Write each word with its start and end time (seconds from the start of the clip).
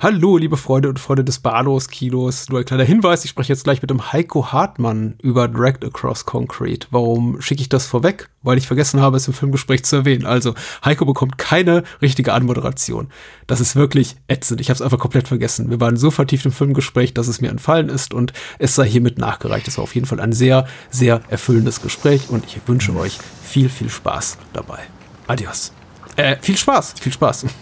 Hallo, 0.00 0.36
liebe 0.36 0.56
Freunde 0.56 0.88
und 0.88 1.00
Freunde 1.00 1.24
des 1.24 1.40
Bahnhofskinos. 1.40 2.50
Nur 2.50 2.60
ein 2.60 2.64
kleiner 2.64 2.84
Hinweis, 2.84 3.24
ich 3.24 3.30
spreche 3.30 3.52
jetzt 3.52 3.64
gleich 3.64 3.82
mit 3.82 3.90
dem 3.90 4.12
Heiko 4.12 4.52
Hartmann 4.52 5.16
über 5.20 5.48
Dragged 5.48 5.84
Across 5.84 6.24
Concrete. 6.24 6.86
Warum 6.92 7.40
schicke 7.40 7.62
ich 7.62 7.68
das 7.68 7.86
vorweg? 7.86 8.28
Weil 8.44 8.58
ich 8.58 8.68
vergessen 8.68 9.00
habe, 9.00 9.16
es 9.16 9.26
im 9.26 9.34
Filmgespräch 9.34 9.84
zu 9.84 9.96
erwähnen. 9.96 10.24
Also, 10.24 10.54
Heiko 10.84 11.04
bekommt 11.04 11.36
keine 11.36 11.82
richtige 12.00 12.32
Anmoderation. 12.32 13.08
Das 13.48 13.58
ist 13.58 13.74
wirklich 13.74 14.14
ätzend. 14.28 14.60
Ich 14.60 14.68
habe 14.68 14.76
es 14.76 14.82
einfach 14.82 15.00
komplett 15.00 15.26
vergessen. 15.26 15.68
Wir 15.68 15.80
waren 15.80 15.96
so 15.96 16.12
vertieft 16.12 16.46
im 16.46 16.52
Filmgespräch, 16.52 17.12
dass 17.12 17.26
es 17.26 17.40
mir 17.40 17.50
entfallen 17.50 17.88
ist 17.88 18.14
und 18.14 18.32
es 18.60 18.76
sei 18.76 18.88
hiermit 18.88 19.18
nachgereicht. 19.18 19.66
Es 19.66 19.78
war 19.78 19.82
auf 19.82 19.96
jeden 19.96 20.06
Fall 20.06 20.20
ein 20.20 20.32
sehr, 20.32 20.68
sehr 20.90 21.22
erfüllendes 21.28 21.82
Gespräch 21.82 22.30
und 22.30 22.44
ich 22.46 22.60
wünsche 22.66 22.94
euch 22.94 23.18
viel, 23.42 23.68
viel 23.68 23.90
Spaß 23.90 24.38
dabei. 24.52 24.78
Adios. 25.26 25.72
Äh, 26.14 26.36
viel 26.40 26.56
Spaß, 26.56 26.94
viel 27.00 27.12
Spaß. 27.12 27.46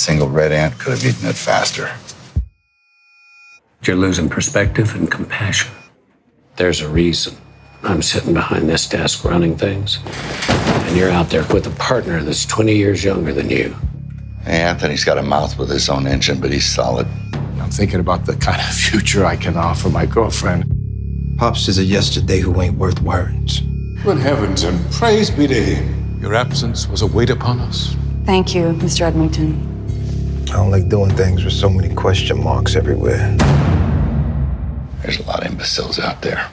single 0.00 0.30
red 0.30 0.50
ant 0.50 0.78
could 0.78 0.92
have 0.92 1.04
eaten 1.04 1.28
it 1.28 1.36
faster. 1.36 1.90
You're 3.84 3.96
losing 3.96 4.30
perspective 4.30 4.94
and 4.94 5.10
compassion. 5.10 5.70
There's 6.56 6.80
a 6.80 6.88
reason 6.88 7.36
I'm 7.82 8.00
sitting 8.00 8.32
behind 8.32 8.68
this 8.68 8.88
desk 8.88 9.24
running 9.24 9.56
things, 9.56 9.98
and 10.06 10.96
you're 10.96 11.10
out 11.10 11.28
there 11.28 11.44
with 11.52 11.66
a 11.66 11.76
partner 11.78 12.22
that's 12.22 12.46
20 12.46 12.74
years 12.74 13.04
younger 13.04 13.34
than 13.34 13.50
you. 13.50 13.76
Hey, 14.42 14.62
Anthony's 14.62 15.04
got 15.04 15.18
a 15.18 15.22
mouth 15.22 15.58
with 15.58 15.68
his 15.68 15.88
own 15.90 16.06
engine, 16.06 16.40
but 16.40 16.50
he's 16.50 16.66
solid. 16.66 17.06
I'm 17.60 17.70
thinking 17.70 18.00
about 18.00 18.24
the 18.24 18.36
kind 18.36 18.60
of 18.60 18.74
future 18.74 19.26
I 19.26 19.36
can 19.36 19.56
offer 19.56 19.90
my 19.90 20.06
girlfriend. 20.06 20.64
Pops 21.38 21.68
is 21.68 21.78
a 21.78 21.84
yesterday 21.84 22.40
who 22.40 22.58
ain't 22.60 22.76
worth 22.76 23.00
words. 23.02 23.60
Good 24.02 24.18
heavens 24.18 24.62
and 24.62 24.78
praise 24.92 25.30
be 25.30 25.46
to 25.46 25.54
him. 25.54 26.20
Your 26.22 26.34
absence 26.34 26.88
was 26.88 27.02
a 27.02 27.06
weight 27.06 27.30
upon 27.30 27.60
us. 27.60 27.96
Thank 28.24 28.54
you, 28.54 28.72
Mr. 28.72 29.02
Edmonton. 29.02 29.70
I 30.50 30.54
don't 30.54 30.72
like 30.72 30.88
doing 30.88 31.14
things 31.14 31.44
with 31.44 31.52
so 31.54 31.70
many 31.70 31.94
question 31.94 32.42
marks 32.42 32.74
everywhere. 32.74 33.36
There's 35.00 35.20
a 35.20 35.22
lot 35.22 35.44
of 35.44 35.52
imbeciles 35.52 36.00
out 36.00 36.22
there. 36.22 36.44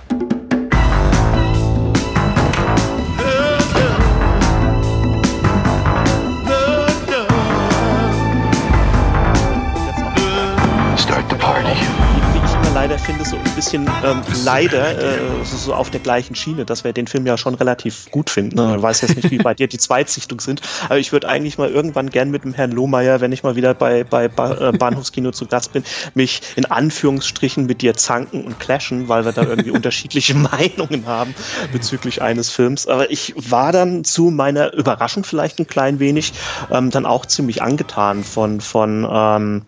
Leider 12.88 13.00
finde, 13.00 13.26
so 13.26 13.36
ein 13.36 13.44
bisschen 13.54 13.86
ähm, 14.06 14.22
leider 14.46 14.98
äh, 14.98 15.20
so, 15.44 15.74
auf 15.74 15.90
der 15.90 16.00
gleichen 16.00 16.36
Schiene, 16.36 16.64
dass 16.64 16.86
wir 16.86 16.94
den 16.94 17.06
Film 17.06 17.26
ja 17.26 17.38
schon 17.38 17.54
relativ 17.54 18.10
gut 18.12 18.30
finden. 18.30 18.56
Ne? 18.56 18.76
Ich 18.78 18.82
weiß 18.82 19.02
jetzt 19.02 19.18
nicht, 19.18 19.30
wie 19.30 19.38
bei 19.44 19.54
dir 19.54 19.68
die 19.68 19.78
Zweitsichtung 19.78 20.40
sind, 20.40 20.62
aber 20.86 20.98
ich 20.98 21.12
würde 21.12 21.28
eigentlich 21.28 21.58
mal 21.58 21.70
irgendwann 21.70 22.10
gern 22.10 22.32
mit 22.32 22.46
dem 22.46 22.54
Herrn 22.54 22.72
Lohmeier, 22.72 23.20
wenn 23.20 23.34
ich 23.34 23.44
mal 23.44 23.58
wieder 23.58 23.74
bei, 23.74 24.06
bei 24.06 24.30
ba 24.30 24.70
äh, 24.70 24.72
Bahnhofskino 24.78 25.32
zu 25.32 25.48
Gast 25.48 25.74
bin, 25.74 25.84
mich 26.14 26.42
in 26.56 26.64
Anführungsstrichen 26.64 27.66
mit 27.66 27.82
dir 27.82 27.94
zanken 27.94 28.46
und 28.46 28.58
clashen, 28.58 29.10
weil 29.10 29.26
wir 29.26 29.34
da 29.34 29.44
irgendwie 29.44 29.72
unterschiedliche 29.72 30.36
Meinungen 30.36 31.08
haben 31.08 31.36
bezüglich 31.74 32.22
eines 32.22 32.52
Films. 32.52 32.88
Aber 32.88 33.12
ich 33.12 33.34
war 33.36 33.74
dann 33.74 34.06
zu 34.06 34.32
meiner 34.32 34.74
Überraschung 34.74 35.26
vielleicht 35.26 35.60
ein 35.60 35.68
klein 35.68 36.00
wenig 36.00 36.32
ähm, 36.72 36.90
dann 36.90 37.06
auch 37.06 37.26
ziemlich 37.26 37.62
angetan 37.62 38.24
von, 38.24 38.62
von 38.62 39.06
ähm, 39.12 39.66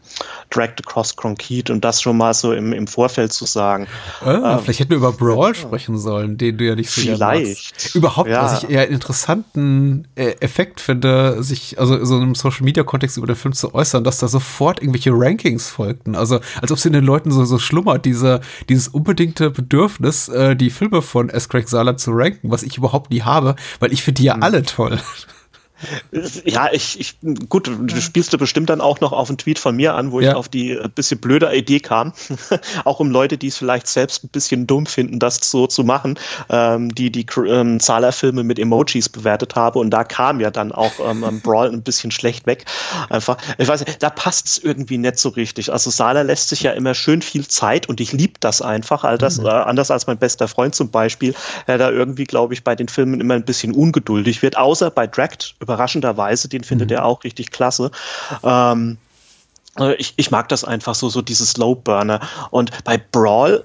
Dragged 0.52 0.80
Across 0.86 1.16
Concrete 1.16 1.72
und 1.72 1.86
das 1.86 2.02
schon 2.02 2.18
mal 2.18 2.34
so 2.34 2.54
im, 2.54 2.74
im 2.74 2.88
Vorfeld 2.88 3.32
zu 3.32 3.46
sagen. 3.46 3.88
Ah, 4.22 4.54
ähm, 4.56 4.60
vielleicht 4.64 4.80
hätten 4.80 4.90
wir 4.90 4.98
über 4.98 5.12
Brawl 5.12 5.54
sprechen 5.54 5.98
sollen, 5.98 6.38
den 6.38 6.58
du 6.58 6.66
ja 6.66 6.76
nicht 6.76 6.90
so 6.90 7.02
Vielleicht. 7.02 7.94
Überhaupt, 7.96 8.30
Ja. 8.30 8.44
was 8.44 8.64
ich 8.64 8.70
eher 8.70 8.82
einen 8.82 8.94
interessanten 8.94 10.08
äh, 10.16 10.32
Effekt 10.40 10.80
finde, 10.82 11.44
sich, 11.44 11.80
also 11.80 12.04
so 12.04 12.18
im 12.20 12.34
Social 12.36 12.64
Media 12.64 12.84
Kontext 12.84 13.18
über 13.18 13.28
den 13.28 13.36
Film 13.36 13.54
zu 13.54 13.74
äußern, 13.76 14.04
dass 14.04 14.18
da 14.20 14.28
sofort 14.28 14.82
irgendwelche 14.82 15.12
Rankings 15.14 15.70
folgten. 15.70 16.16
Also, 16.16 16.40
als 16.62 16.72
ob 16.72 16.78
es 16.78 16.86
in 16.86 16.94
den 16.94 17.04
Leuten 17.04 17.32
so, 17.32 17.46
so 17.46 17.60
schlummert, 17.60 18.06
diese, 18.06 18.42
dieses 18.70 18.88
unbedingte 18.88 19.52
Bedürfnis, 19.52 20.30
äh, 20.30 20.56
die 20.56 20.70
Filme 20.72 21.02
von 21.02 21.30
S. 21.30 21.48
Craig 21.50 21.70
Sala 21.70 21.96
zu 21.98 22.12
ranken, 22.12 22.50
was 22.52 22.64
ich 22.64 22.78
überhaupt 22.78 23.12
nie 23.12 23.22
habe, 23.22 23.56
weil 23.80 23.94
ich 23.94 24.02
finde 24.04 24.20
die 24.22 24.26
ja 24.26 24.36
alle 24.40 24.64
toll. 24.64 25.00
Ja, 26.46 26.70
ich, 26.72 27.00
ich, 27.00 27.18
gut, 27.48 27.68
du 27.68 28.02
spielst 28.02 28.34
du 28.34 28.38
bestimmt 28.38 28.70
dann 28.70 28.82
auch 28.82 29.00
noch 29.00 29.12
auf 29.12 29.30
einen 29.30 29.38
Tweet 29.38 29.60
von 29.60 29.76
mir 29.76 29.96
an, 29.96 30.12
wo 30.12 30.20
Ja. 30.20 30.30
ich 30.32 30.36
auf 30.36 30.50
die 30.50 30.72
äh, 30.72 30.90
bisschen 30.94 31.20
blöde 31.20 31.54
Idee 31.56 31.80
kam, 31.80 32.14
auch 32.86 33.00
um 33.00 33.10
Leute, 33.12 33.38
die 33.38 33.48
es 33.48 33.58
vielleicht 33.58 33.88
selbst 33.88 34.24
ein 34.24 34.30
bisschen 34.30 34.68
dumm 34.68 34.86
finden, 34.86 35.20
das 35.20 35.40
so 35.50 35.68
zu 35.68 35.84
machen, 35.84 36.20
ähm, 36.50 36.94
die 36.94 37.12
die 37.12 37.26
ähm, 37.48 37.80
Zahler-Filme 37.80 38.44
mit 38.44 38.60
Emojis 38.60 39.10
bewertet 39.10 39.56
habe 39.56 39.80
und 39.80 39.92
da 39.92 40.04
kam 40.04 40.40
ja 40.40 40.52
dann 40.52 40.72
auch 40.72 41.00
ähm, 41.00 41.42
Brawl 41.42 41.70
ein 41.72 41.84
bisschen 41.84 42.12
schlecht 42.12 42.46
weg. 42.46 42.66
Einfach, 43.10 43.38
ich 43.58 43.68
weiß 43.68 43.86
nicht, 43.86 44.04
da 44.04 44.10
passt 44.10 44.48
es 44.48 44.58
irgendwie 44.58 44.98
nicht 44.98 45.18
so 45.20 45.30
richtig. 45.30 45.72
Also 45.72 45.90
Sala 45.90 46.24
lässt 46.24 46.50
sich 46.50 46.62
ja 46.64 46.72
immer 46.72 46.94
schön 46.94 47.22
viel 47.22 47.48
Zeit 47.48 47.88
und 47.88 48.02
ich 48.02 48.12
liebe 48.12 48.34
das 48.40 48.62
einfach, 48.62 49.04
all 49.04 49.18
das, 49.18 49.40
äh, 49.40 49.48
anders 49.48 49.92
als 49.92 50.08
mein 50.08 50.18
bester 50.18 50.48
Freund 50.48 50.76
zum 50.76 50.90
Beispiel, 50.92 51.34
der 51.68 51.78
da 51.78 51.90
irgendwie, 51.90 52.26
glaube 52.26 52.54
ich, 52.54 52.64
bei 52.64 52.76
den 52.76 52.88
Filmen 52.88 53.22
immer 53.22 53.36
ein 53.36 53.46
bisschen 53.46 53.74
ungeduldig 53.74 54.42
wird, 54.42 54.58
außer 54.58 54.92
bei 54.92 55.08
Dragged, 55.08 55.56
überraschenderweise, 55.70 56.50
den 56.50 56.64
findet 56.64 56.92
er 56.92 57.06
auch 57.06 57.24
richtig 57.24 57.52
klasse. 57.52 57.92
Ähm, 58.44 58.98
äh, 59.78 59.94
ich, 59.96 60.14
ich 60.18 60.32
mag 60.32 60.50
das 60.50 60.64
einfach 60.64 60.96
so, 60.96 61.10
so 61.10 61.22
dieses 61.22 61.52
Slow 61.52 61.76
Burner. 61.76 62.22
Und 62.50 62.84
bei 62.84 62.98
Brawl 62.98 63.64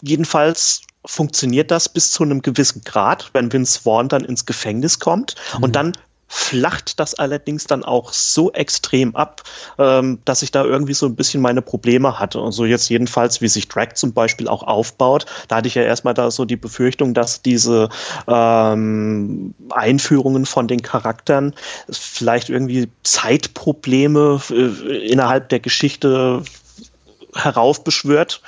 jedenfalls 0.00 0.82
funktioniert 1.04 1.70
das 1.70 1.88
bis 1.88 2.12
zu 2.12 2.22
einem 2.22 2.42
gewissen 2.42 2.82
Grad, 2.84 3.30
wenn 3.32 3.52
Vince 3.52 3.80
Vaughn 3.80 4.08
dann 4.08 4.24
ins 4.24 4.46
Gefängnis 4.46 4.98
kommt 4.98 5.34
und 5.60 5.74
dann 5.74 5.92
flacht 6.34 6.98
das 6.98 7.12
allerdings 7.12 7.66
dann 7.66 7.84
auch 7.84 8.14
so 8.14 8.52
extrem 8.52 9.14
ab, 9.14 9.42
ähm, 9.78 10.20
dass 10.24 10.40
ich 10.40 10.50
da 10.50 10.64
irgendwie 10.64 10.94
so 10.94 11.04
ein 11.04 11.14
bisschen 11.14 11.42
meine 11.42 11.60
Probleme 11.60 12.18
hatte. 12.18 12.40
Und 12.40 12.52
so 12.52 12.64
jetzt 12.64 12.88
jedenfalls, 12.88 13.42
wie 13.42 13.48
sich 13.48 13.68
Drag 13.68 13.92
zum 13.96 14.14
Beispiel 14.14 14.48
auch 14.48 14.62
aufbaut, 14.62 15.26
da 15.48 15.56
hatte 15.56 15.68
ich 15.68 15.74
ja 15.74 15.82
erstmal 15.82 16.14
da 16.14 16.30
so 16.30 16.46
die 16.46 16.56
Befürchtung, 16.56 17.12
dass 17.12 17.42
diese 17.42 17.90
ähm, 18.26 19.54
Einführungen 19.68 20.46
von 20.46 20.68
den 20.68 20.80
Charakteren 20.80 21.54
vielleicht 21.90 22.48
irgendwie 22.48 22.88
Zeitprobleme 23.02 24.40
äh, 24.48 25.06
innerhalb 25.06 25.50
der 25.50 25.60
Geschichte 25.60 26.44
heraufbeschwört. 27.34 28.40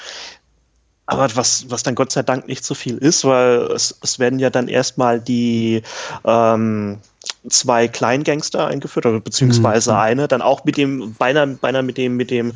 Aber 1.05 1.37
was, 1.37 1.67
was 1.69 1.83
dann 1.83 1.95
Gott 1.95 2.13
sei 2.13 2.23
Dank 2.23 2.49
nicht 2.49 2.65
so 2.65 2.75
viel 2.75 2.97
ist, 2.97 3.27
weil 3.27 3.59
es, 3.75 3.99
es 4.01 4.19
werden 4.19 4.39
ja 4.39 4.49
dann 4.49 4.69
erstmal 4.69 5.21
die 5.21 5.83
ähm, 6.25 7.01
zwei 7.49 7.89
Kleingangster 7.89 8.67
eingeführt, 8.67 9.07
oder 9.07 9.21
beziehungsweise 9.21 9.97
eine, 9.99 10.29
dann 10.29 10.43
auch 10.43 10.65
mit 10.65 10.77
dem, 10.77 11.15
beinahe, 11.15 11.47
beinahe 11.47 11.83
mit 11.83 11.99
dem, 11.99 12.17
mit 12.17 12.31
dem 12.31 12.53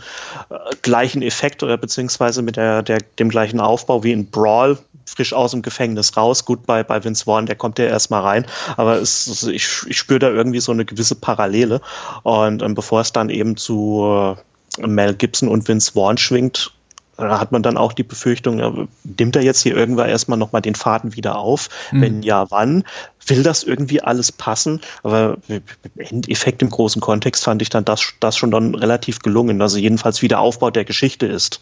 äh, 0.51 0.57
gleichen 0.83 1.23
Effekt 1.23 1.63
oder 1.63 1.77
beziehungsweise 1.77 2.43
mit 2.43 2.57
der, 2.57 2.83
der, 2.83 2.99
dem 3.19 3.29
gleichen 3.29 3.61
Aufbau 3.61 4.03
wie 4.03 4.13
in 4.13 4.31
Brawl, 4.31 4.79
frisch 5.05 5.33
aus 5.33 5.51
dem 5.53 5.63
Gefängnis 5.63 6.17
raus. 6.17 6.45
Gut, 6.45 6.67
bei, 6.67 6.83
bei 6.83 7.03
Vince 7.03 7.25
Vaughn, 7.25 7.47
der 7.47 7.57
kommt 7.57 7.79
ja 7.79 7.87
erstmal 7.87 8.23
rein, 8.23 8.47
aber 8.77 8.97
es, 8.97 9.27
es, 9.27 9.43
ich, 9.45 9.69
ich 9.87 9.99
spüre 9.99 10.19
da 10.19 10.31
irgendwie 10.31 10.61
so 10.61 10.73
eine 10.73 10.85
gewisse 10.85 11.15
Parallele. 11.15 11.81
Und 12.23 12.63
ähm, 12.63 12.75
bevor 12.75 13.01
es 13.01 13.13
dann 13.13 13.31
eben 13.31 13.57
zu 13.57 14.35
äh, 14.79 14.87
Mel 14.87 15.15
Gibson 15.15 15.49
und 15.49 15.69
Vince 15.69 15.93
Vaughn 15.93 16.19
schwingt, 16.19 16.73
hat 17.19 17.53
man 17.53 17.63
dann 17.63 17.77
auch 17.77 17.93
die 17.93 18.05
Befürchtung, 18.05 18.89
nimmt 19.03 19.37
er 19.37 19.43
jetzt 19.43 19.63
hier 19.63 19.77
irgendwann 19.77 20.09
erstmal 20.09 20.39
nochmal 20.39 20.63
den 20.63 20.77
Faden 20.77 21.17
wieder 21.17 21.39
auf? 21.39 21.69
Wenn 21.91 22.23
ja, 22.23 22.51
wann? 22.51 22.85
Will 23.27 23.43
das 23.43 23.63
irgendwie 23.63 24.01
alles 24.01 24.33
passen? 24.33 24.81
Aber 25.03 25.37
im 25.49 25.63
Endeffekt 25.97 26.63
im 26.63 26.71
großen 26.71 27.03
Kontext 27.03 27.45
fand 27.45 27.61
ich 27.61 27.69
dann 27.69 27.85
das, 27.85 28.15
das 28.21 28.37
schon 28.37 28.51
dann 28.51 28.75
relativ 28.75 29.19
gelungen. 29.19 29.61
Also 29.61 29.79
jedenfalls 29.79 30.23
wie 30.23 30.29
der 30.29 30.41
Aufbau 30.41 30.71
der 30.71 30.85
Geschichte 30.85 31.27
ist. 31.27 31.61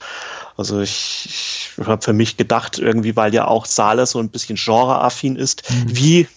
Also 0.56 0.81
ich, 0.81 1.71
ich 1.78 1.87
habe 1.87 2.03
für 2.03 2.12
mich 2.12 2.37
gedacht, 2.37 2.78
irgendwie, 2.78 3.16
weil 3.16 3.34
ja 3.34 3.49
auch 3.49 3.66
Sala 3.66 4.06
so 4.06 4.21
ein 4.21 4.28
bisschen 4.28 4.56
genreaffin 4.56 5.37
ist, 5.37 5.65
wie 5.87 6.28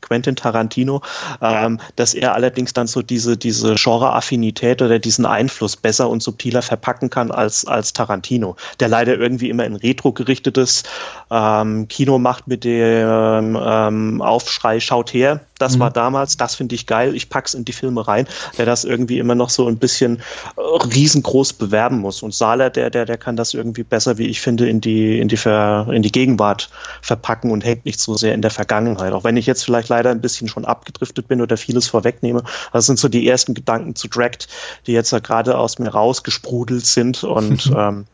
Quentin 0.00 0.36
Tarantino, 0.36 1.02
ähm, 1.40 1.80
dass 1.96 2.14
er 2.14 2.34
allerdings 2.34 2.72
dann 2.72 2.86
so 2.86 3.02
diese, 3.02 3.36
diese 3.36 3.74
Genre-Affinität 3.74 4.82
oder 4.82 4.98
diesen 4.98 5.26
Einfluss 5.26 5.76
besser 5.76 6.08
und 6.08 6.22
subtiler 6.22 6.62
verpacken 6.62 7.10
kann 7.10 7.30
als, 7.30 7.66
als 7.66 7.92
Tarantino, 7.92 8.56
der 8.80 8.88
leider 8.88 9.16
irgendwie 9.16 9.50
immer 9.50 9.64
in 9.64 9.76
Retro 9.76 10.12
gerichtetes 10.12 10.82
ähm, 11.30 11.88
Kino 11.88 12.18
macht 12.18 12.46
mit 12.48 12.64
dem 12.64 13.58
ähm, 13.60 14.22
Aufschrei, 14.22 14.80
schaut 14.80 15.12
her, 15.12 15.40
das 15.60 15.78
war 15.78 15.90
damals, 15.90 16.38
das 16.38 16.54
finde 16.54 16.74
ich 16.74 16.86
geil, 16.86 17.14
ich 17.14 17.28
pack's 17.28 17.52
in 17.52 17.66
die 17.66 17.72
Filme 17.72 18.08
rein, 18.08 18.26
der 18.56 18.64
das 18.64 18.84
irgendwie 18.84 19.18
immer 19.18 19.34
noch 19.34 19.50
so 19.50 19.68
ein 19.68 19.76
bisschen 19.76 20.22
äh, 20.56 20.60
riesengroß 20.60 21.52
bewerben 21.52 21.98
muss. 21.98 22.22
Und 22.22 22.32
Sala, 22.32 22.70
der, 22.70 22.88
der, 22.88 23.04
der 23.04 23.18
kann 23.18 23.36
das 23.36 23.52
irgendwie 23.52 23.82
besser, 23.82 24.16
wie 24.16 24.26
ich 24.26 24.40
finde, 24.40 24.68
in 24.70 24.80
die, 24.80 25.18
in 25.18 25.28
die, 25.28 25.36
Ver, 25.36 25.88
in 25.92 26.00
die 26.00 26.12
Gegenwart 26.12 26.70
verpacken 27.02 27.50
und 27.50 27.62
hängt 27.62 27.84
nicht 27.84 28.00
so 28.00 28.14
sehr 28.16 28.32
in 28.32 28.40
der 28.40 28.50
Vergangenheit. 28.50 29.12
Auch 29.12 29.22
wenn 29.22 29.36
ich 29.36 29.44
jetzt 29.44 29.62
vielleicht 29.62 29.89
leider 29.90 30.10
ein 30.10 30.22
bisschen 30.22 30.48
schon 30.48 30.64
abgedriftet 30.64 31.28
bin 31.28 31.42
oder 31.42 31.58
vieles 31.58 31.88
vorwegnehme. 31.88 32.42
Das 32.72 32.86
sind 32.86 32.98
so 32.98 33.08
die 33.08 33.28
ersten 33.28 33.52
Gedanken 33.52 33.94
zu 33.94 34.08
Dragged, 34.08 34.48
die 34.86 34.92
jetzt 34.92 35.10
ja 35.10 35.18
gerade 35.18 35.58
aus 35.58 35.78
mir 35.78 35.90
rausgesprudelt 35.90 36.86
sind. 36.86 37.22
Und 37.24 37.70
ähm, 37.76 38.06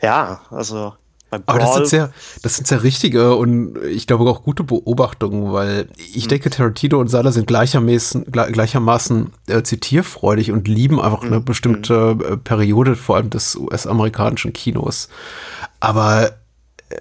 ja, 0.00 0.40
also 0.50 0.94
Aber 1.30 1.58
das 1.58 1.74
sind 1.74 1.86
sehr, 1.86 2.12
das 2.42 2.56
sind 2.56 2.66
sehr 2.66 2.82
richtige 2.82 3.36
und 3.36 3.78
ich 3.84 4.06
glaube 4.06 4.28
auch 4.28 4.42
gute 4.42 4.64
Beobachtungen, 4.64 5.52
weil 5.52 5.88
ich 5.96 6.24
hm. 6.24 6.28
denke, 6.28 6.50
Tarantino 6.50 6.98
und 6.98 7.08
Sala 7.08 7.32
sind 7.32 7.46
gleichermaßen, 7.46 8.26
gleichermaßen 8.32 9.32
äh, 9.46 9.62
zitierfreudig 9.62 10.50
und 10.50 10.68
lieben 10.68 11.00
einfach 11.00 11.22
eine 11.22 11.36
hm. 11.36 11.44
bestimmte 11.44 12.10
hm. 12.10 12.20
äh, 12.20 12.36
Periode, 12.36 12.96
vor 12.96 13.16
allem 13.16 13.30
des 13.30 13.56
US-amerikanischen 13.56 14.52
Kinos. 14.52 15.08
Aber 15.80 16.32
äh, 16.88 16.96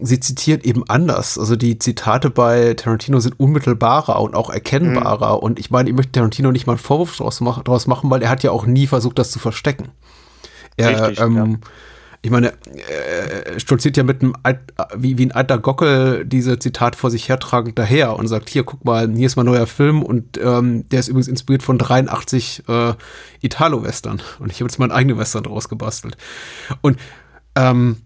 sie 0.00 0.20
zitieren 0.20 0.60
eben 0.62 0.88
anders. 0.88 1.38
Also 1.38 1.56
die 1.56 1.78
Zitate 1.78 2.30
bei 2.30 2.74
Tarantino 2.74 3.20
sind 3.20 3.38
unmittelbarer 3.38 4.20
und 4.20 4.34
auch 4.34 4.50
erkennbarer. 4.50 5.36
Mhm. 5.36 5.42
Und 5.42 5.58
ich 5.58 5.70
meine, 5.70 5.90
ich 5.90 5.96
möchte 5.96 6.12
Tarantino 6.12 6.52
nicht 6.52 6.66
mal 6.66 6.74
einen 6.74 6.80
Vorwurf 6.80 7.16
draus, 7.16 7.40
mach, 7.40 7.62
draus 7.62 7.86
machen, 7.86 8.10
weil 8.10 8.22
er 8.22 8.30
hat 8.30 8.42
ja 8.42 8.50
auch 8.50 8.66
nie 8.66 8.86
versucht, 8.86 9.18
das 9.18 9.30
zu 9.30 9.38
verstecken. 9.38 9.88
Er, 10.76 11.08
Richtig, 11.08 11.20
ähm, 11.24 11.36
ja 11.36 11.68
ich 12.22 12.30
meine, 12.30 12.52
er 12.88 13.58
stolziert 13.58 13.96
ja 13.96 14.02
mit 14.02 14.22
einem, 14.22 14.34
wie, 14.94 15.16
wie 15.16 15.24
ein 15.24 15.32
alter 15.32 15.58
Gockel 15.58 16.26
diese 16.26 16.58
Zitat 16.58 16.94
vor 16.94 17.10
sich 17.10 17.30
hertragend 17.30 17.78
daher 17.78 18.16
und 18.16 18.28
sagt, 18.28 18.50
hier, 18.50 18.64
guck 18.64 18.84
mal, 18.84 19.10
hier 19.10 19.26
ist 19.26 19.36
mein 19.36 19.46
neuer 19.46 19.66
Film 19.66 20.02
und 20.02 20.38
ähm, 20.38 20.86
der 20.90 21.00
ist 21.00 21.08
übrigens 21.08 21.28
inspiriert 21.28 21.62
von 21.62 21.78
83 21.78 22.64
äh, 22.68 22.92
Italo-Western 23.40 24.20
und 24.38 24.52
ich 24.52 24.60
habe 24.60 24.68
jetzt 24.68 24.78
meinen 24.78 24.92
eigenen 24.92 25.16
Western 25.16 25.44
draus 25.44 25.70
gebastelt. 25.70 26.18
Und 26.82 26.98
ähm, 27.56 27.96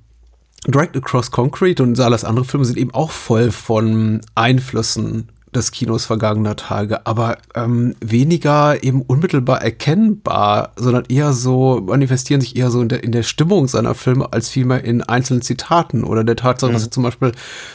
Dragged 0.66 0.96
Across 0.96 1.30
Concrete 1.30 1.82
und 1.82 1.94
Salas 1.94 2.24
andere 2.24 2.44
Filme 2.44 2.64
sind 2.64 2.78
eben 2.78 2.92
auch 2.94 3.10
voll 3.10 3.50
von 3.50 4.22
Einflüssen 4.34 5.28
des 5.56 5.70
Kinos 5.70 6.04
vergangener 6.04 6.56
Tage, 6.56 7.06
aber 7.06 7.38
ähm, 7.54 7.94
weniger 8.00 8.82
eben 8.82 9.02
unmittelbar 9.02 9.62
erkennbar, 9.62 10.72
sondern 10.76 11.04
eher 11.08 11.32
so, 11.32 11.82
manifestieren 11.86 12.40
sich 12.40 12.56
eher 12.56 12.70
so 12.70 12.80
in 12.80 12.88
der, 12.88 13.04
in 13.04 13.12
der 13.12 13.22
Stimmung 13.22 13.68
seiner 13.68 13.94
Filme 13.94 14.32
als 14.32 14.48
vielmehr 14.48 14.84
in 14.84 15.02
einzelnen 15.02 15.42
Zitaten 15.42 16.04
oder 16.04 16.24
der 16.24 16.36
Tatsache, 16.36 16.70
mhm. 16.70 16.74
dass 16.74 16.84
er 16.84 16.90
zum 16.90 17.02
Beispiel 17.02 17.32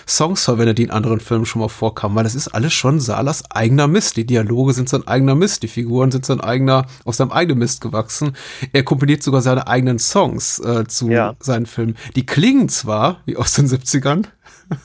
Songs 0.07 0.43
verwendet, 0.43 0.77
die 0.77 0.83
in 0.83 0.91
anderen 0.91 1.19
Filmen 1.19 1.45
schon 1.45 1.61
mal 1.61 1.69
vorkamen, 1.69 2.15
weil 2.15 2.23
das 2.23 2.35
ist 2.35 2.49
alles 2.49 2.73
schon 2.73 2.99
Salas 2.99 3.43
eigener 3.51 3.87
Mist. 3.87 4.17
Die 4.17 4.25
Dialoge 4.25 4.73
sind 4.73 4.89
sein 4.89 5.07
eigener 5.07 5.35
Mist, 5.35 5.63
die 5.63 5.67
Figuren 5.67 6.11
sind 6.11 6.25
sein 6.25 6.41
eigener, 6.41 6.85
aus 7.05 7.17
seinem 7.17 7.31
eigenen 7.31 7.59
Mist 7.59 7.81
gewachsen. 7.81 8.35
Er 8.73 8.83
komponiert 8.83 9.23
sogar 9.23 9.41
seine 9.41 9.67
eigenen 9.67 9.99
Songs 9.99 10.59
äh, 10.59 10.85
zu 10.87 11.09
ja. 11.09 11.35
seinen 11.39 11.65
Filmen. 11.65 11.95
Die 12.15 12.25
klingen 12.25 12.69
zwar 12.69 13.21
wie 13.25 13.37
aus 13.37 13.53
den 13.53 13.67
70ern, 13.67 14.25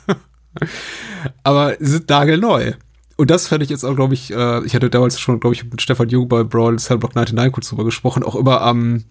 aber 1.42 1.76
sind 1.80 2.08
nagelneu. 2.08 2.72
Und 3.16 3.30
das 3.30 3.46
fände 3.46 3.64
ich 3.64 3.70
jetzt 3.70 3.84
auch, 3.84 3.94
glaube 3.94 4.14
ich, 4.14 4.32
äh, 4.32 4.64
ich 4.64 4.74
hatte 4.74 4.90
damals 4.90 5.20
schon, 5.20 5.40
glaube 5.40 5.54
ich, 5.54 5.64
mit 5.64 5.80
Stefan 5.80 6.08
Jung 6.08 6.28
bei 6.28 6.42
Brawl 6.42 6.78
Cellblock 6.78 7.14
99 7.14 7.52
kurz 7.52 7.68
drüber 7.68 7.84
gesprochen, 7.84 8.22
auch 8.22 8.34
immer 8.34 8.60
am 8.62 8.96
ähm, 8.96 9.04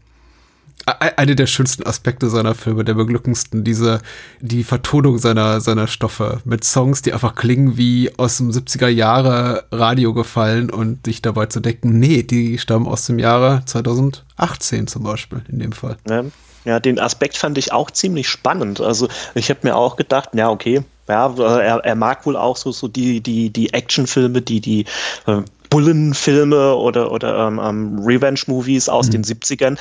eine 0.85 1.35
der 1.35 1.47
schönsten 1.47 1.83
Aspekte 1.83 2.29
seiner 2.29 2.55
Filme, 2.55 2.83
der 2.83 2.95
beglückendsten, 2.95 3.63
diese, 3.63 4.01
die 4.41 4.63
Vertonung 4.63 5.17
seiner, 5.17 5.61
seiner 5.61 5.88
Stoffe 5.88 6.41
mit 6.44 6.65
Songs, 6.65 7.01
die 7.01 7.13
einfach 7.13 7.35
klingen 7.35 7.77
wie 7.77 8.11
aus 8.17 8.38
dem 8.38 8.51
70er 8.51 8.89
Jahre 8.89 9.65
Radio 9.71 10.13
gefallen 10.13 10.69
und 10.69 11.05
sich 11.05 11.21
dabei 11.21 11.45
zu 11.45 11.61
denken, 11.61 12.00
nee, 12.00 12.23
die 12.23 12.57
stammen 12.57 12.88
aus 12.88 13.05
dem 13.05 13.17
Jahre 13.17 13.61
2018 13.65 14.88
zum 14.88 15.03
Beispiel, 15.03 15.41
in 15.47 15.59
dem 15.59 15.71
Fall. 15.71 15.97
Ja. 16.09 16.25
Ja, 16.65 16.79
den 16.79 16.97
Aspekt 16.97 17.35
fand 17.35 17.57
ich 17.57 17.73
auch 17.73 17.91
ziemlich 17.91 18.29
spannend. 18.29 18.79
Also 18.79 19.09
ich 19.35 19.50
habe 19.50 19.59
mir 19.63 19.75
auch 19.75 19.97
gedacht, 19.97 20.29
ja, 20.33 20.50
okay, 20.50 20.81
ja, 21.07 21.33
er, 21.38 21.77
er 21.77 21.95
mag 21.95 22.25
wohl 22.25 22.38
auch 22.38 22.57
so, 22.57 22.71
so 22.71 22.88
die, 22.88 23.21
die, 23.21 23.50
die 23.50 23.73
Actionfilme, 23.73 24.41
die, 24.41 24.61
die 24.61 24.85
äh, 25.25 25.41
Bullenfilme 25.69 26.75
oder, 26.75 27.11
oder 27.11 27.47
ähm, 27.47 27.59
ähm 27.61 28.00
Revenge-Movies 28.00 28.89
aus 28.89 29.07
mhm. 29.07 29.11
den 29.11 29.23
70ern, 29.23 29.77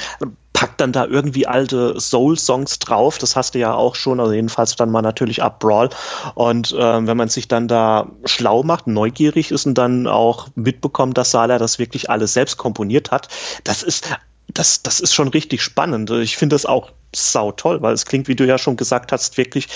packt 0.54 0.80
dann 0.80 0.92
da 0.92 1.04
irgendwie 1.06 1.46
alte 1.46 2.00
Soul-Songs 2.00 2.78
drauf. 2.78 3.18
Das 3.18 3.36
hast 3.36 3.54
du 3.54 3.58
ja 3.58 3.74
auch 3.74 3.94
schon, 3.94 4.20
also 4.20 4.32
jedenfalls 4.32 4.76
dann 4.76 4.90
mal 4.90 5.02
natürlich 5.02 5.42
ab 5.42 5.58
Brawl. 5.60 5.90
Und 6.34 6.74
ähm, 6.78 7.06
wenn 7.06 7.16
man 7.16 7.28
sich 7.28 7.48
dann 7.48 7.68
da 7.68 8.06
schlau 8.24 8.62
macht, 8.62 8.86
neugierig 8.86 9.50
ist 9.50 9.66
und 9.66 9.74
dann 9.74 10.06
auch 10.06 10.48
mitbekommt, 10.54 11.18
dass 11.18 11.30
Sala 11.30 11.58
das 11.58 11.78
wirklich 11.78 12.10
alles 12.10 12.32
selbst 12.32 12.58
komponiert 12.58 13.10
hat, 13.10 13.28
das 13.64 13.82
ist 13.82 14.08
das, 14.54 14.82
das 14.82 15.00
ist 15.00 15.14
schon 15.14 15.28
richtig 15.28 15.62
spannend. 15.62 16.10
Ich 16.10 16.36
finde 16.36 16.54
das 16.54 16.66
auch 16.66 16.92
sau 17.14 17.52
toll, 17.52 17.82
weil 17.82 17.92
es 17.92 18.06
klingt, 18.06 18.28
wie 18.28 18.36
du 18.36 18.46
ja 18.46 18.58
schon 18.58 18.76
gesagt 18.76 19.12
hast, 19.12 19.36
wirklich, 19.36 19.68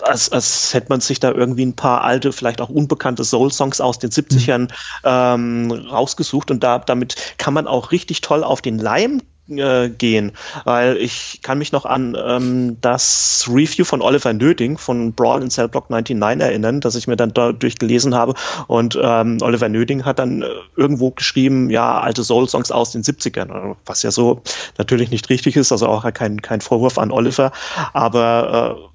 als, 0.00 0.32
als 0.32 0.72
hätte 0.72 0.86
man 0.88 1.00
sich 1.00 1.20
da 1.20 1.30
irgendwie 1.30 1.66
ein 1.66 1.76
paar 1.76 2.02
alte, 2.02 2.32
vielleicht 2.32 2.60
auch 2.60 2.70
unbekannte 2.70 3.24
Soul-Songs 3.24 3.80
aus 3.80 3.98
den 3.98 4.10
70ern 4.10 4.58
mhm. 4.58 4.68
ähm, 5.04 5.72
rausgesucht 5.72 6.50
und 6.50 6.62
da, 6.62 6.78
damit 6.78 7.16
kann 7.36 7.54
man 7.54 7.66
auch 7.66 7.92
richtig 7.92 8.22
toll 8.22 8.42
auf 8.42 8.62
den 8.62 8.78
Leim 8.78 9.20
äh, 9.48 9.88
gehen, 9.88 10.32
weil 10.64 10.96
ich 10.96 11.40
kann 11.42 11.58
mich 11.58 11.72
noch 11.72 11.84
an 11.84 12.16
ähm, 12.18 12.76
das 12.80 13.46
Review 13.48 13.84
von 13.84 14.02
Oliver 14.02 14.32
Nöding 14.32 14.78
von 14.78 15.12
Brawl 15.12 15.42
in 15.42 15.50
Cell 15.50 15.68
Block 15.68 15.90
99 15.90 16.46
erinnern, 16.46 16.80
das 16.80 16.94
ich 16.94 17.06
mir 17.06 17.16
dann 17.16 17.34
da 17.34 17.52
durchgelesen 17.52 18.14
habe. 18.14 18.34
Und 18.66 18.98
ähm, 19.02 19.38
Oliver 19.40 19.68
Nöding 19.68 20.04
hat 20.04 20.18
dann 20.18 20.42
äh, 20.42 20.46
irgendwo 20.76 21.10
geschrieben, 21.10 21.70
ja, 21.70 22.00
alte 22.00 22.24
Soul-Songs 22.24 22.70
aus 22.70 22.92
den 22.92 23.02
70ern, 23.02 23.76
was 23.84 24.02
ja 24.02 24.10
so 24.10 24.42
natürlich 24.78 25.10
nicht 25.10 25.28
richtig 25.28 25.56
ist, 25.56 25.72
also 25.72 25.86
auch 25.86 26.10
kein, 26.12 26.40
kein 26.40 26.60
Vorwurf 26.60 26.98
an 26.98 27.10
Oliver, 27.10 27.52
aber 27.92 28.78
äh, 28.78 28.91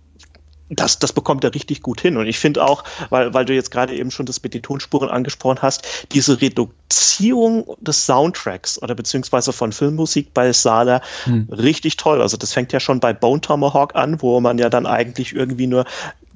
das, 0.70 1.00
das 1.00 1.14
bekommt 1.14 1.44
er 1.44 1.54
richtig 1.54 1.82
gut 1.82 2.02
hin. 2.02 2.18
Und 2.18 2.28
ich 2.28 2.40
finde 2.40 2.64
auch, 2.64 2.84
weil, 3.10 3.34
weil 3.34 3.46
du 3.46 3.54
jetzt 3.54 3.72
gerade 3.72 3.96
eben 3.96 4.12
schon 4.12 4.26
das 4.26 4.42
mit 4.44 4.54
den 4.54 4.62
Tonspuren 4.62 5.10
angesprochen 5.10 5.62
hast, 5.62 5.88
diese 6.12 6.42
Reduzierung 6.42 7.76
des 7.80 8.06
Soundtracks 8.06 8.82
oder 8.82 8.96
beziehungsweise 8.96 9.54
von 9.54 9.72
Filmmusik 9.72 10.34
bei 10.34 10.52
Sala 10.52 11.02
hm. 11.24 11.48
richtig 11.52 11.98
toll. 11.98 12.22
Also 12.22 12.38
das 12.38 12.54
fängt 12.54 12.74
ja 12.74 12.80
schon 12.80 13.00
bei 13.00 13.14
Bone 13.14 13.42
Tomahawk 13.42 13.96
an, 13.96 14.22
wo 14.22 14.40
man 14.42 14.58
ja 14.58 14.70
dann 14.70 14.86
eigentlich 14.86 15.34
irgendwie 15.34 15.68
nur 15.68 15.86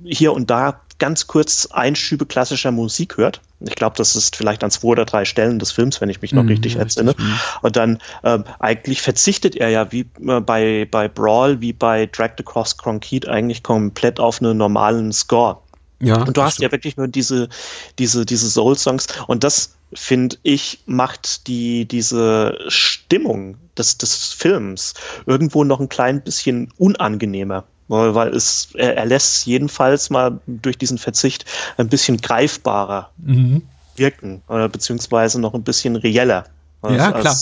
hier 0.04 0.34
und 0.34 0.50
da 0.50 0.81
ganz 1.01 1.25
kurz 1.25 1.68
Einschübe 1.71 2.27
klassischer 2.27 2.71
Musik 2.71 3.18
hört. 3.18 3.42
Ich 3.59 3.74
glaube, 3.74 3.98
das 3.98 4.15
ist 4.15 4.36
vielleicht 4.36 4.63
an 4.63 4.69
zwei 4.69 4.89
oder 4.89 5.03
drei 5.03 5.25
Stellen 5.25 5.57
des 5.57 5.71
Films, 5.71 6.00
wenn 6.00 6.09
ich 6.09 6.21
mich 6.21 6.31
noch 6.31 6.44
mhm, 6.44 6.50
richtig 6.50 6.75
entsinne. 6.75 7.15
Mhm. 7.18 7.39
Und 7.63 7.75
dann 7.75 7.98
ähm, 8.24 8.44
eigentlich 8.59 9.01
verzichtet 9.01 9.56
er 9.56 9.69
ja 9.69 9.92
wie 9.92 10.06
äh, 10.25 10.39
bei, 10.42 10.88
bei 10.89 11.07
Brawl, 11.07 11.59
wie 11.59 11.74
bei 11.74 12.06
Dragged 12.06 12.42
Across 12.42 12.77
Concrete 12.77 13.31
eigentlich 13.31 13.63
komplett 13.63 14.19
auf 14.19 14.42
einen 14.42 14.57
normalen 14.57 15.12
Score. 15.12 15.57
Ja, 16.00 16.21
und 16.21 16.38
du 16.38 16.44
hast 16.44 16.53
stimmt. 16.53 16.65
ja 16.65 16.71
wirklich 16.71 16.98
nur 16.98 17.07
diese, 17.07 17.50
diese, 17.98 18.24
diese 18.24 18.48
Soul-Songs. 18.48 19.07
Und 19.25 19.44
das, 19.44 19.77
finde 19.94 20.38
ich, 20.44 20.83
macht 20.86 21.48
die, 21.48 21.86
diese 21.86 22.59
Stimmung 22.68 23.57
des, 23.75 23.98
des 23.98 24.33
Films 24.33 24.94
irgendwo 25.25 25.63
noch 25.63 25.80
ein 25.80 25.89
klein 25.89 26.21
bisschen 26.21 26.71
unangenehmer 26.77 27.65
weil 27.88 28.30
es, 28.30 28.69
er, 28.75 28.98
er 28.98 29.06
lässt 29.06 29.45
jedenfalls 29.45 30.10
mal 30.10 30.39
durch 30.48 30.78
diesen 30.78 30.98
Verzicht 30.98 31.45
ein 31.78 31.89
bisschen 31.89 32.18
greifbarer 32.18 33.10
mhm. 33.18 33.63
wirken 33.95 34.42
oder 34.48 34.70
beziehungsweise 34.70 35.39
noch 35.39 35.53
ein 35.53 35.63
bisschen 35.63 35.96
reeller. 35.96 36.46
Also 36.82 36.96
ja, 36.98 37.12
klar. 37.12 37.36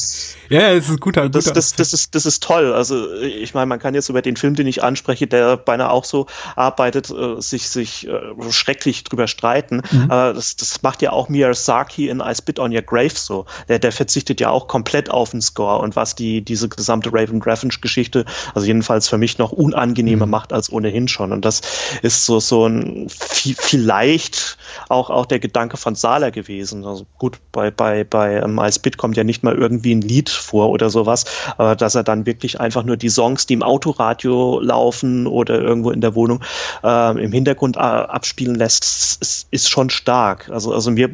Ja, 0.49 0.71
es 0.71 0.89
ist 0.89 0.99
guter, 0.99 1.29
das, 1.29 1.45
das, 1.45 1.73
das, 1.75 1.93
ist, 1.93 2.15
das 2.15 2.25
ist 2.25 2.43
toll. 2.43 2.73
Also 2.73 3.13
ich 3.21 3.53
meine, 3.53 3.67
man 3.67 3.79
kann 3.79 3.93
jetzt 3.93 4.09
über 4.09 4.21
den 4.21 4.35
Film, 4.35 4.55
den 4.55 4.67
ich 4.67 4.83
anspreche, 4.83 5.27
der 5.27 5.57
beinahe 5.57 5.91
auch 5.91 6.03
so 6.03 6.25
arbeitet, 6.55 7.09
äh, 7.11 7.39
sich, 7.39 7.69
sich 7.69 8.07
äh, 8.07 8.51
schrecklich 8.51 9.03
drüber 9.03 9.27
streiten. 9.27 9.81
Mhm. 9.91 10.11
Aber 10.11 10.33
das, 10.33 10.55
das 10.55 10.81
macht 10.81 11.01
ja 11.01 11.11
auch 11.11 11.29
Miyazaki 11.29 12.09
in 12.09 12.19
I 12.19 12.33
Spit 12.35 12.59
on 12.59 12.73
Your 12.73 12.81
Grave 12.81 13.13
so. 13.13 13.45
Der, 13.67 13.79
der 13.79 13.91
verzichtet 13.91 14.41
ja 14.41 14.49
auch 14.49 14.67
komplett 14.67 15.11
auf 15.11 15.31
den 15.31 15.41
Score 15.41 15.79
und 15.79 15.95
was 15.95 16.15
die 16.15 16.41
diese 16.41 16.67
gesamte 16.67 17.11
Raven 17.13 17.39
Graffensch-Geschichte, 17.39 18.25
also 18.53 18.65
jedenfalls 18.65 19.07
für 19.07 19.17
mich 19.17 19.37
noch 19.37 19.51
unangenehmer 19.51 20.25
mhm. 20.25 20.31
macht 20.31 20.51
als 20.51 20.71
ohnehin 20.71 21.07
schon. 21.07 21.31
Und 21.31 21.45
das 21.45 21.61
ist 22.01 22.25
so, 22.25 22.39
so 22.39 22.65
ein 22.65 23.07
vielleicht 23.09 24.57
auch, 24.89 25.09
auch 25.09 25.25
der 25.25 25.39
Gedanke 25.39 25.77
von 25.77 25.95
Sala 25.95 26.31
gewesen. 26.31 26.85
Also 26.85 27.05
gut, 27.17 27.37
bei, 27.51 27.71
bei, 27.71 28.03
bei 28.03 28.43
um, 28.43 28.59
I 28.59 28.71
Spit 28.71 28.97
kommt 28.97 29.15
ja 29.15 29.23
nicht 29.29 29.43
mal 29.43 29.55
irgendwie 29.55 29.93
ein 29.93 30.01
Lied 30.01 30.29
vor 30.29 30.69
oder 30.69 30.89
sowas, 30.89 31.25
aber 31.57 31.75
dass 31.75 31.95
er 31.95 32.03
dann 32.03 32.25
wirklich 32.25 32.59
einfach 32.59 32.83
nur 32.83 32.97
die 32.97 33.09
Songs, 33.09 33.45
die 33.45 33.53
im 33.53 33.63
Autoradio 33.63 34.59
laufen 34.59 35.27
oder 35.27 35.61
irgendwo 35.61 35.91
in 35.91 36.01
der 36.01 36.15
Wohnung 36.15 36.41
äh, 36.83 37.23
im 37.23 37.31
Hintergrund 37.31 37.77
äh, 37.77 37.79
abspielen 37.79 38.55
lässt, 38.55 38.83
ist, 39.21 39.47
ist 39.51 39.69
schon 39.69 39.89
stark. 39.89 40.49
Also, 40.49 40.73
also 40.73 40.91
mir, 40.91 41.09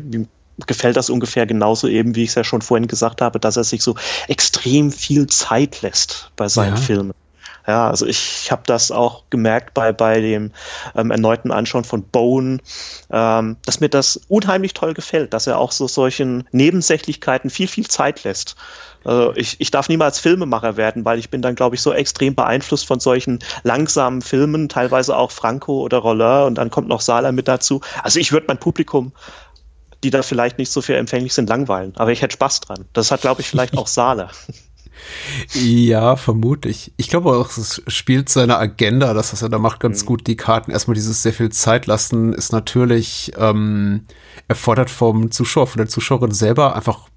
gefällt 0.68 0.96
das 0.96 1.10
ungefähr 1.10 1.46
genauso 1.46 1.88
eben, 1.88 2.16
wie 2.16 2.24
ich 2.24 2.30
es 2.30 2.36
ja 2.36 2.44
schon 2.44 2.62
vorhin 2.62 2.88
gesagt 2.88 3.22
habe, 3.22 3.40
dass 3.40 3.58
er 3.58 3.64
sich 3.64 3.84
so 3.84 3.96
extrem 4.28 4.92
viel 4.92 5.28
Zeit 5.28 5.82
lässt 5.82 6.32
bei 6.36 6.48
seinen 6.48 6.76
ja. 6.76 6.82
Filmen. 6.82 7.14
Ja, 7.68 7.90
also 7.90 8.06
ich 8.06 8.52
habe 8.52 8.62
das 8.66 8.92
auch 8.92 9.24
gemerkt 9.30 9.74
bei, 9.74 9.92
bei 9.92 10.22
dem 10.22 10.52
ähm, 10.96 11.10
erneuten 11.12 11.52
Anschauen 11.52 11.84
von 11.84 12.04
Bone, 12.04 12.60
ähm, 13.12 13.58
dass 13.66 13.80
mir 13.80 13.90
das 13.90 14.22
unheimlich 14.28 14.74
toll 14.74 14.94
gefällt, 14.94 15.34
dass 15.34 15.48
er 15.48 15.58
auch 15.58 15.72
so 15.72 15.88
solchen 15.88 16.48
Nebensächlichkeiten 16.52 17.50
viel, 17.50 17.68
viel 17.68 17.88
Zeit 17.88 18.24
lässt. 18.24 18.56
Also 19.04 19.34
ich, 19.36 19.60
ich 19.60 19.72
darf 19.72 19.90
niemals 19.90 20.20
Filmemacher 20.20 20.78
werden, 20.78 21.06
weil 21.06 21.20
ich 21.20 21.30
bin 21.30 21.42
dann, 21.42 21.56
glaube 21.56 21.76
ich, 21.76 21.82
so 21.82 21.94
extrem 21.94 22.36
beeinflusst 22.36 22.88
von 22.88 23.00
solchen 23.00 23.40
langsamen 23.64 24.22
Filmen, 24.22 24.70
teilweise 24.70 25.16
auch 25.16 25.32
Franco 25.32 25.82
oder 25.82 26.00
Roller 26.00 26.46
und 26.46 26.56
dann 26.56 26.72
kommt 26.72 26.88
noch 26.88 27.02
Sala 27.02 27.32
mit 27.32 27.48
dazu. 27.48 27.82
Also 28.04 28.20
ich 28.20 28.32
würde 28.32 28.46
mein 28.48 28.60
Publikum 28.60 29.14
die 30.04 30.12
da 30.12 30.22
vielleicht 30.22 30.60
nicht 30.60 30.72
so 30.72 30.84
viel 30.84 30.96
empfänglich 30.96 31.34
sind, 31.34 31.50
langweilen. 31.50 31.94
Aber 31.96 32.12
ich 32.12 32.22
hätte 32.22 32.34
Spaß 32.34 32.60
dran. 32.60 32.86
Das 32.94 33.10
hat, 33.10 33.22
glaube 33.22 33.42
ich, 33.42 33.48
vielleicht 33.48 33.76
auch 33.76 33.88
Sala. 33.88 34.30
Ja, 35.54 36.16
vermutlich. 36.16 36.92
Ich 36.98 37.10
glaube 37.10 37.32
auch, 37.36 37.50
es 37.58 37.82
spielt 37.88 38.30
seine 38.30 38.58
Agenda, 38.58 39.14
das, 39.14 39.34
was 39.34 39.42
er 39.42 39.50
da 39.50 39.60
macht, 39.60 39.80
ganz 39.80 40.04
mhm. 40.04 40.08
gut. 40.08 40.28
Die 40.28 40.36
Karten, 40.36 40.72
erstmal 40.72 40.96
dieses 40.96 41.22
sehr 41.22 41.34
viel 41.34 41.52
Zeit 41.52 41.86
lassen, 41.86 42.34
ist 42.34 42.52
natürlich 42.52 43.32
ähm, 43.38 44.06
erfordert 44.48 44.90
vom 44.90 45.32
Zuschauer, 45.32 45.68
von 45.68 45.80
der 45.80 45.88
Zuschauerin 45.88 46.32
selber 46.32 46.76
einfach 46.76 47.10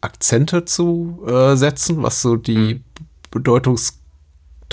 Akzente 0.00 0.64
zu 0.64 1.22
äh, 1.26 1.56
setzen, 1.56 2.02
was 2.02 2.22
so 2.22 2.36
die 2.36 2.74
mhm. 2.74 2.84
Bedeutungs 3.30 4.03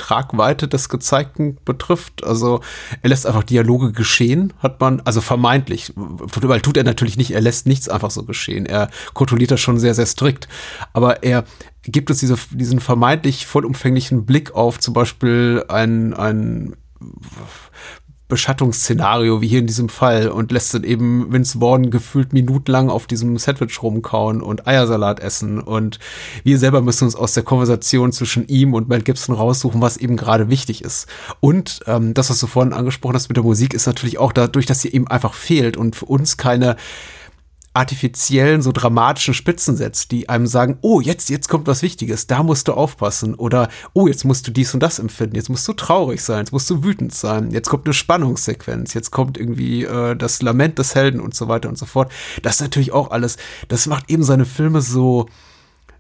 Tragweite 0.01 0.67
des 0.67 0.89
Gezeigten 0.89 1.58
betrifft. 1.63 2.24
Also 2.24 2.62
er 3.03 3.10
lässt 3.10 3.27
einfach 3.27 3.43
Dialoge 3.43 3.91
geschehen, 3.91 4.53
hat 4.58 4.79
man, 4.79 5.01
also 5.01 5.22
vermeintlich, 5.22 5.93
weil 5.96 6.62
tut 6.62 6.77
er 6.77 6.84
natürlich 6.84 7.17
nicht, 7.17 7.31
er 7.31 7.41
lässt 7.41 7.67
nichts 7.67 7.88
einfach 7.88 8.10
so 8.10 8.24
geschehen. 8.24 8.65
Er 8.65 8.89
kontrolliert 9.13 9.51
das 9.51 9.62
schon 9.62 9.77
sehr, 9.77 9.93
sehr 9.93 10.08
strikt. 10.08 10.48
Aber 10.93 11.22
er 11.24 11.43
gibt 11.84 12.10
uns 12.10 12.20
diese, 12.20 12.36
diesen 12.51 12.79
vermeintlich 12.79 13.46
vollumfänglichen 13.46 14.25
Blick 14.25 14.55
auf 14.55 14.79
zum 14.79 14.96
Beispiel 14.96 15.63
ein, 15.70 16.15
ein 16.15 16.75
Beschattungsszenario, 18.32 19.42
wie 19.42 19.50
hier 19.50 19.60
in 19.60 19.68
diesem 19.68 19.90
Fall, 19.90 20.30
und 20.30 20.54
lässt 20.54 20.74
dann 20.74 20.86
eben 20.86 21.32
Vince 21.34 21.60
Vaughn 21.60 21.92
gefühlt 21.92 22.32
minutenlang 22.32 22.90
auf 22.90 23.06
diesem 23.06 23.38
Sandwich 23.38 23.84
rumkauen 23.84 24.42
und 24.42 24.66
Eiersalat 24.66 25.20
essen. 25.20 25.60
Und 25.60 26.00
wir 26.46 26.58
selber 26.58 26.82
müssen 26.82 27.04
uns 27.04 27.18
aus 27.18 27.34
der 27.34 27.44
Konversation 27.44 28.14
zwischen 28.14 28.48
ihm 28.48 28.74
und 28.74 28.88
Mel 28.88 29.02
Gibson 29.02 29.36
raussuchen, 29.36 29.82
was 29.82 29.98
eben 29.98 30.16
gerade 30.16 30.50
wichtig 30.50 30.82
ist. 30.82 31.08
Und 31.42 31.82
ähm, 31.88 32.14
das, 32.14 32.30
was 32.30 32.40
du 32.40 32.48
vorhin 32.48 32.72
angesprochen 32.72 33.16
hast 33.16 33.28
mit 33.28 33.36
der 33.36 33.44
Musik, 33.44 33.74
ist 33.74 33.86
natürlich 33.86 34.18
auch 34.18 34.32
dadurch, 34.32 34.66
dass 34.66 34.80
sie 34.80 34.94
eben 34.94 35.10
einfach 35.10 35.34
fehlt 35.34 35.76
und 35.76 35.98
für 35.98 36.06
uns 36.06 36.38
keine 36.38 36.78
artifiziellen, 37.74 38.62
so 38.62 38.74
dramatischen 38.74 39.34
Spitzen 39.34 39.78
setzt, 39.78 40.12
die 40.12 40.28
einem 40.28 40.46
sagen, 40.46 40.78
oh, 40.82 41.00
jetzt, 41.00 41.30
jetzt 41.30 41.48
kommt 41.48 41.68
was 41.68 41.82
Wichtiges, 41.82 42.28
da 42.28 42.44
musst 42.44 42.68
du 42.68 42.74
aufpassen. 42.74 43.34
Oder, 43.34 43.70
oh, 43.94 44.08
jetzt 44.08 44.25
musst 44.25 44.46
du 44.48 44.51
dies 44.51 44.74
und 44.74 44.82
das 44.82 45.00
empfinden, 45.00 45.38
jetzt 45.38 45.50
musst 45.50 45.68
du 45.68 45.74
traurig 45.74 46.22
sein, 46.22 46.40
jetzt 46.40 46.51
musst 46.51 46.70
du 46.70 46.84
wütend 46.84 47.13
sein, 47.13 47.51
jetzt 47.51 47.70
kommt 47.70 47.86
eine 47.86 47.94
Spannungssequenz, 47.94 48.94
jetzt 48.94 49.12
kommt 49.12 49.38
irgendwie 49.38 49.86
äh, 49.86 50.18
das 50.18 50.42
Lament 50.42 50.80
des 50.80 50.96
Helden 50.96 51.22
und 51.22 51.34
so 51.34 51.48
weiter 51.48 51.70
und 51.70 51.78
so 51.78 51.86
fort. 51.86 52.12
Das 52.42 52.56
ist 52.56 52.62
natürlich 52.62 52.92
auch 52.92 53.12
alles, 53.12 53.38
das 53.70 53.88
macht 53.88 54.10
eben 54.10 54.24
seine 54.24 54.46
Filme 54.46 54.82
so, 54.82 55.28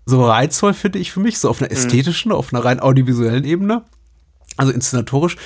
so 0.05 0.25
reizvoll, 0.25 0.73
finde 0.73 0.99
ich 0.99 1.13
für 1.13 1.21
mich, 1.21 1.39
so 1.39 1.49
auf 1.49 1.61
einer 1.61 1.71
mhm. 1.71 1.77
ästhetischen, 1.77 2.31
mhm. 2.31 2.37
auf 2.37 2.53
einer 2.53 2.65
rein 2.65 2.81
audiovisuellen 2.81 3.45
Ebene, 3.45 3.85
also 4.57 4.73
inszenatorisch. 4.73 5.37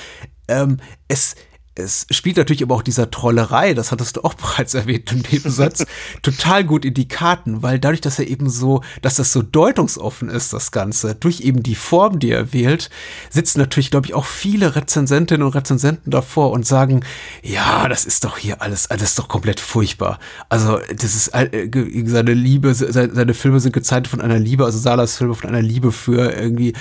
Ähm, 0.48 0.78
es, 1.08 1.36
es 1.76 2.08
spielt 2.10 2.38
natürlich 2.38 2.64
aber 2.64 2.76
auch 2.76 2.82
dieser 2.82 3.12
Trollerei, 3.12 3.74
das 3.74 3.92
hattest 3.92 4.18
du 4.18 4.24
auch 4.24 4.34
bereits 4.36 4.74
erwähnt 4.74 5.12
im 5.12 5.24
Nebensatz, 5.30 5.86
total 6.22 6.64
gut 6.64 6.86
in 6.86 6.94
die 6.94 7.08
Karten, 7.08 7.62
weil 7.62 7.80
dadurch, 7.80 8.02
dass 8.02 8.18
er 8.18 8.28
eben 8.28 8.50
so, 8.50 8.82
dass 9.02 9.16
das 9.16 9.34
so 9.34 9.42
deutungsoffen 9.42 10.30
ist, 10.30 10.54
das 10.54 10.72
Ganze, 10.72 11.16
durch 11.16 11.42
eben 11.42 11.64
die 11.64 11.76
Form, 11.76 12.20
die 12.20 12.32
er 12.32 12.54
wählt, 12.54 12.90
sitzen 13.30 13.60
natürlich, 13.60 13.92
glaube 13.92 14.08
ich, 14.08 14.14
auch 14.14 14.26
viele 14.26 14.76
Rezensentinnen 14.76 15.46
und 15.46 15.54
Rezensenten 15.54 16.12
davor 16.12 16.52
und 16.52 16.66
sagen, 16.66 17.04
ja, 17.44 17.90
das 17.90 18.06
ist 18.06 18.24
doch 18.24 18.38
hier 18.38 18.62
alles, 18.62 18.88
das 18.88 19.02
ist 19.02 19.20
doch 19.20 19.28
komplett 19.28 19.60
furchtbar. 19.60 20.20
Also, 20.50 20.80
das 20.90 21.16
ist 21.16 21.28
äh, 21.30 21.70
seine 22.06 22.34
Liebe, 22.34 22.74
seine 22.74 23.34
Filme 23.34 23.60
sind 23.60 23.74
gezeichnet 23.74 24.08
von 24.08 24.22
einer 24.22 24.40
Liebe, 24.40 24.66
also 24.66 24.80
Salas 24.80 25.18
Filme 25.18 25.36
von 25.36 25.50
einer 25.50 25.62
Liebe 25.62 25.92
für 25.92 26.32
irgendwie 26.32 26.74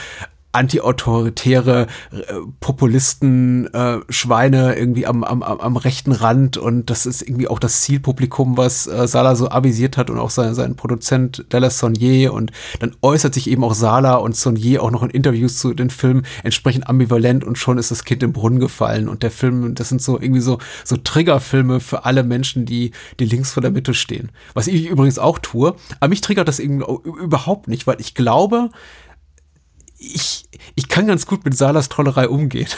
antiautoritäre 0.55 1.87
äh, 2.13 2.17
Populisten, 2.61 3.73
äh, 3.75 3.99
Schweine 4.09 4.77
irgendwie 4.77 5.07
am, 5.07 5.25
am, 5.25 5.43
am 5.43 5.77
rechten 5.77 6.13
Rand 6.13 6.57
und 6.57 6.91
das 6.91 7.07
ist 7.07 7.23
irgendwie 7.23 7.49
auch 7.49 7.59
das 7.59 7.83
Zielpublikum, 7.83 8.57
was 8.57 8.87
äh, 8.87 9.07
Sala 9.07 9.35
so 9.37 9.51
avisiert 9.51 9.97
hat 9.97 10.11
und 10.11 10.19
auch 10.19 10.31
sein, 10.31 10.55
sein 10.55 10.77
Produzent 10.77 11.45
Dallas 11.49 11.79
Sonnier 11.79 12.33
und 12.33 12.53
dann 12.81 12.95
äußert 13.03 13.35
sich 13.35 13.51
eben 13.51 13.65
auch 13.65 13.75
Sala 13.75 14.17
und 14.17 14.37
Sonnier 14.37 14.83
auch 14.83 14.91
noch 14.91 15.03
in 15.03 15.11
Interviews 15.11 15.59
zu 15.59 15.75
den 15.75 15.91
Filmen 15.91 16.25
entsprechend 16.43 16.89
ambivalent 16.89 17.45
und 17.45 17.59
schon 17.59 17.79
ist 17.79 17.91
das 17.91 18.05
Kind 18.05 18.23
im 18.23 18.33
Brunnen 18.33 18.61
gefallen 18.61 19.09
und 19.09 19.23
der 19.23 19.31
Film, 19.31 19.75
das 19.75 19.89
sind 19.89 20.03
so 20.03 20.21
irgendwie 20.21 20.41
so, 20.41 20.59
so 20.85 20.97
Triggerfilme 20.97 21.81
für 21.81 22.05
alle 22.05 22.23
Menschen, 22.23 22.65
die, 22.67 22.93
die 23.19 23.25
links 23.25 23.53
vor 23.53 23.61
der 23.61 23.71
Mitte 23.71 23.95
stehen. 23.95 24.31
Was 24.55 24.67
ich 24.67 24.87
übrigens 24.87 25.19
auch 25.19 25.39
tue, 25.39 25.75
aber 26.01 26.09
mich 26.09 26.21
triggert 26.21 26.49
das 26.49 26.59
irgendwie 26.59 26.87
überhaupt 27.21 27.69
nicht, 27.69 27.87
weil 27.87 28.01
ich 28.01 28.15
glaube, 28.15 28.71
ich, 30.13 30.45
ich 30.75 30.89
kann 30.89 31.07
ganz 31.07 31.27
gut 31.27 31.45
mit 31.45 31.57
Salas 31.57 31.89
Trollerei 31.89 32.29
umgehen. 32.29 32.69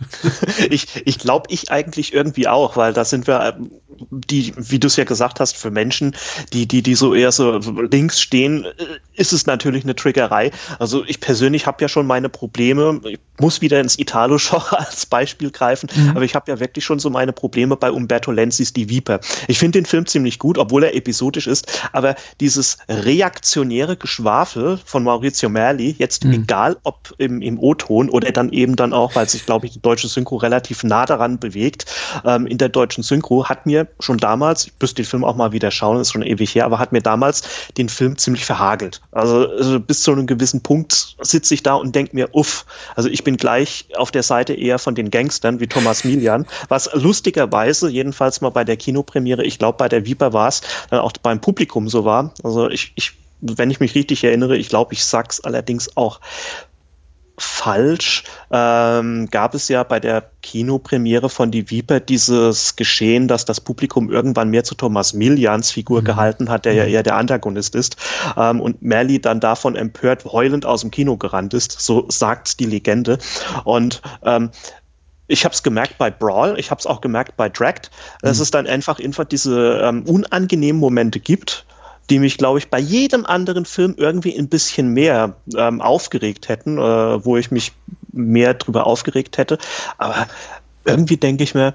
ich 0.70 1.02
ich 1.06 1.18
glaube, 1.18 1.46
ich 1.50 1.70
eigentlich 1.70 2.12
irgendwie 2.12 2.48
auch, 2.48 2.76
weil 2.76 2.92
da 2.92 3.04
sind 3.04 3.26
wir, 3.26 3.56
ähm, 3.56 3.70
die, 4.10 4.52
wie 4.56 4.78
du 4.78 4.86
es 4.86 4.96
ja 4.96 5.04
gesagt 5.04 5.40
hast, 5.40 5.56
für 5.56 5.70
Menschen, 5.70 6.16
die, 6.52 6.66
die, 6.66 6.82
die 6.82 6.94
so 6.94 7.14
eher 7.14 7.32
so 7.32 7.58
links 7.58 8.20
stehen, 8.20 8.64
äh, 8.64 8.70
ist 9.14 9.32
es 9.32 9.46
natürlich 9.46 9.84
eine 9.84 9.94
Triggerei. 9.94 10.50
Also 10.78 11.04
ich 11.04 11.20
persönlich 11.20 11.66
habe 11.66 11.82
ja 11.82 11.88
schon 11.88 12.06
meine 12.06 12.28
Probleme. 12.28 13.00
Ich 13.04 13.18
muss 13.38 13.60
wieder 13.60 13.80
ins 13.80 13.98
Italo-Genre 13.98 14.78
als 14.86 15.06
Beispiel 15.06 15.50
greifen, 15.50 15.88
mhm. 15.94 16.10
aber 16.10 16.22
ich 16.22 16.34
habe 16.34 16.50
ja 16.50 16.60
wirklich 16.60 16.84
schon 16.84 16.98
so 16.98 17.10
meine 17.10 17.32
Probleme 17.32 17.76
bei 17.76 17.90
Umberto 17.90 18.30
Lenzis 18.30 18.72
Die 18.72 18.88
Viper. 18.88 19.20
Ich 19.48 19.58
finde 19.58 19.78
den 19.78 19.86
Film 19.86 20.06
ziemlich 20.06 20.38
gut, 20.38 20.58
obwohl 20.58 20.84
er 20.84 20.94
episodisch 20.94 21.46
ist, 21.46 21.88
aber 21.92 22.16
dieses 22.40 22.78
reaktionäre 22.88 23.96
Geschwafel 23.96 24.78
von 24.84 25.04
Maurizio 25.04 25.48
Merli, 25.48 25.94
jetzt 25.98 26.24
mhm. 26.24 26.32
egal 26.32 26.76
ob 26.82 27.14
im, 27.18 27.42
im 27.42 27.58
O-Ton 27.58 28.08
oder 28.08 28.32
dann 28.32 28.50
eben 28.50 28.76
dann 28.76 28.92
auch, 28.92 29.14
weil 29.14 29.28
sich, 29.28 29.46
glaube 29.46 29.66
ich, 29.66 29.72
die 29.72 29.82
deutsche 29.82 30.08
Synchro 30.08 30.36
relativ 30.36 30.84
nah 30.84 31.06
daran 31.06 31.38
bewegt, 31.38 31.86
ähm, 32.24 32.46
in 32.46 32.58
der 32.58 32.68
deutschen 32.68 33.02
Synchro, 33.02 33.48
hat 33.48 33.66
mir 33.66 33.81
schon 34.00 34.18
damals, 34.18 34.66
ich 34.66 34.72
müsste 34.80 35.02
den 35.02 35.06
Film 35.06 35.24
auch 35.24 35.36
mal 35.36 35.52
wieder 35.52 35.70
schauen, 35.70 36.00
ist 36.00 36.12
schon 36.12 36.22
ewig 36.22 36.54
her, 36.54 36.64
aber 36.64 36.78
hat 36.78 36.92
mir 36.92 37.02
damals 37.02 37.42
den 37.76 37.88
Film 37.88 38.18
ziemlich 38.18 38.44
verhagelt. 38.44 39.00
Also, 39.12 39.48
also 39.48 39.80
bis 39.80 40.02
zu 40.02 40.12
einem 40.12 40.26
gewissen 40.26 40.62
Punkt 40.62 41.16
sitze 41.20 41.54
ich 41.54 41.62
da 41.62 41.74
und 41.74 41.94
denke 41.94 42.14
mir, 42.14 42.28
uff, 42.32 42.66
also 42.94 43.08
ich 43.08 43.24
bin 43.24 43.36
gleich 43.36 43.86
auf 43.96 44.10
der 44.10 44.22
Seite 44.22 44.54
eher 44.54 44.78
von 44.78 44.94
den 44.94 45.10
Gangstern 45.10 45.60
wie 45.60 45.66
Thomas 45.66 46.04
Milian, 46.04 46.46
was 46.68 46.90
lustigerweise, 46.92 47.88
jedenfalls 47.88 48.40
mal 48.40 48.50
bei 48.50 48.64
der 48.64 48.76
Kinopremiere, 48.76 49.44
ich 49.44 49.58
glaube 49.58 49.78
bei 49.78 49.88
der 49.88 50.06
Viper 50.06 50.32
war 50.32 50.48
es, 50.48 50.62
dann 50.90 51.00
auch 51.00 51.12
beim 51.22 51.40
Publikum 51.40 51.88
so 51.88 52.04
war. 52.04 52.32
Also 52.42 52.68
ich, 52.68 52.92
ich 52.96 53.12
wenn 53.42 53.70
ich 53.70 53.80
mich 53.80 53.94
richtig 53.94 54.22
erinnere, 54.22 54.56
ich 54.56 54.68
glaube, 54.68 54.94
ich 54.94 55.04
sag's 55.04 55.40
allerdings 55.40 55.96
auch 55.96 56.20
falsch, 57.38 58.24
ähm, 58.50 59.28
gab 59.30 59.54
es 59.54 59.68
ja 59.68 59.82
bei 59.82 60.00
der 60.00 60.30
Kinopremiere 60.42 61.28
von 61.28 61.50
Die 61.50 61.70
Viper 61.70 62.00
dieses 62.00 62.76
Geschehen, 62.76 63.28
dass 63.28 63.44
das 63.44 63.60
Publikum 63.60 64.10
irgendwann 64.10 64.50
mehr 64.50 64.64
zu 64.64 64.74
Thomas 64.74 65.14
Millians 65.14 65.70
Figur 65.70 66.00
mhm. 66.00 66.04
gehalten 66.04 66.50
hat, 66.50 66.64
der 66.64 66.74
ja 66.74 66.84
mhm. 66.84 66.90
eher 66.90 67.02
der 67.02 67.16
Antagonist 67.16 67.74
ist, 67.74 67.96
ähm, 68.36 68.60
und 68.60 68.82
Merli 68.82 69.20
dann 69.20 69.40
davon 69.40 69.76
empört 69.76 70.24
heulend 70.24 70.66
aus 70.66 70.82
dem 70.82 70.90
Kino 70.90 71.16
gerannt 71.16 71.54
ist, 71.54 71.80
so 71.80 72.06
sagt 72.08 72.60
die 72.60 72.66
Legende. 72.66 73.18
Und 73.64 74.02
ähm, 74.22 74.50
ich 75.26 75.44
habe 75.44 75.54
es 75.54 75.62
gemerkt 75.62 75.96
bei 75.98 76.10
Brawl, 76.10 76.58
ich 76.58 76.70
habe 76.70 76.78
es 76.78 76.86
auch 76.86 77.00
gemerkt 77.00 77.36
bei 77.36 77.48
Dragged, 77.48 77.90
dass 78.20 78.38
mhm. 78.38 78.42
es 78.42 78.50
dann 78.50 78.66
einfach, 78.66 79.00
einfach 79.00 79.24
diese 79.24 79.80
ähm, 79.82 80.02
unangenehmen 80.04 80.80
Momente 80.80 81.20
gibt, 81.20 81.64
die 82.10 82.18
mich, 82.18 82.38
glaube 82.38 82.58
ich, 82.58 82.68
bei 82.68 82.78
jedem 82.78 83.24
anderen 83.24 83.64
Film 83.64 83.94
irgendwie 83.96 84.36
ein 84.38 84.48
bisschen 84.48 84.88
mehr 84.88 85.36
ähm, 85.56 85.80
aufgeregt 85.80 86.48
hätten, 86.48 86.78
äh, 86.78 87.24
wo 87.24 87.36
ich 87.36 87.50
mich 87.50 87.72
mehr 88.12 88.54
drüber 88.54 88.86
aufgeregt 88.86 89.38
hätte. 89.38 89.58
Aber 89.98 90.26
irgendwie 90.84 91.16
denke 91.16 91.44
ich 91.44 91.54
mir, 91.54 91.74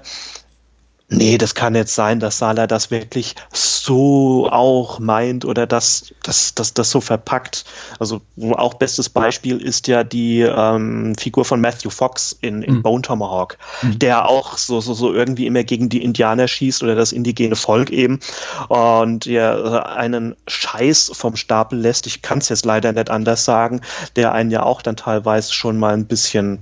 nee, 1.08 1.38
das 1.38 1.54
kann 1.54 1.74
jetzt 1.74 1.94
sein, 1.94 2.20
dass 2.20 2.38
Sala 2.38 2.66
das 2.66 2.90
wirklich 2.90 3.34
so 3.52 4.48
auch 4.50 4.98
meint 4.98 5.44
oder 5.44 5.66
das, 5.66 6.14
das, 6.22 6.54
das, 6.54 6.74
das 6.74 6.90
so 6.90 7.00
verpackt. 7.00 7.64
Also 7.98 8.20
auch 8.52 8.74
bestes 8.74 9.08
Beispiel 9.08 9.60
ist 9.60 9.88
ja 9.88 10.04
die 10.04 10.40
ähm, 10.40 11.14
Figur 11.16 11.44
von 11.44 11.60
Matthew 11.60 11.90
Fox 11.90 12.36
in, 12.40 12.62
in 12.62 12.76
mhm. 12.76 12.82
Bone 12.82 13.02
Tomahawk, 13.02 13.56
mhm. 13.82 13.98
der 13.98 14.28
auch 14.28 14.58
so, 14.58 14.80
so, 14.80 14.92
so 14.92 15.12
irgendwie 15.12 15.46
immer 15.46 15.64
gegen 15.64 15.88
die 15.88 16.02
Indianer 16.02 16.46
schießt 16.46 16.82
oder 16.82 16.94
das 16.94 17.12
indigene 17.12 17.56
Volk 17.56 17.90
eben 17.90 18.20
und 18.68 19.24
ja 19.24 19.82
einen 19.84 20.36
Scheiß 20.46 21.12
vom 21.14 21.36
Stapel 21.36 21.78
lässt. 21.78 22.06
Ich 22.06 22.20
kann 22.20 22.38
es 22.38 22.50
jetzt 22.50 22.66
leider 22.66 22.92
nicht 22.92 23.10
anders 23.10 23.44
sagen, 23.44 23.80
der 24.16 24.32
einen 24.32 24.50
ja 24.50 24.62
auch 24.62 24.82
dann 24.82 24.96
teilweise 24.96 25.54
schon 25.54 25.78
mal 25.78 25.94
ein 25.94 26.06
bisschen 26.06 26.60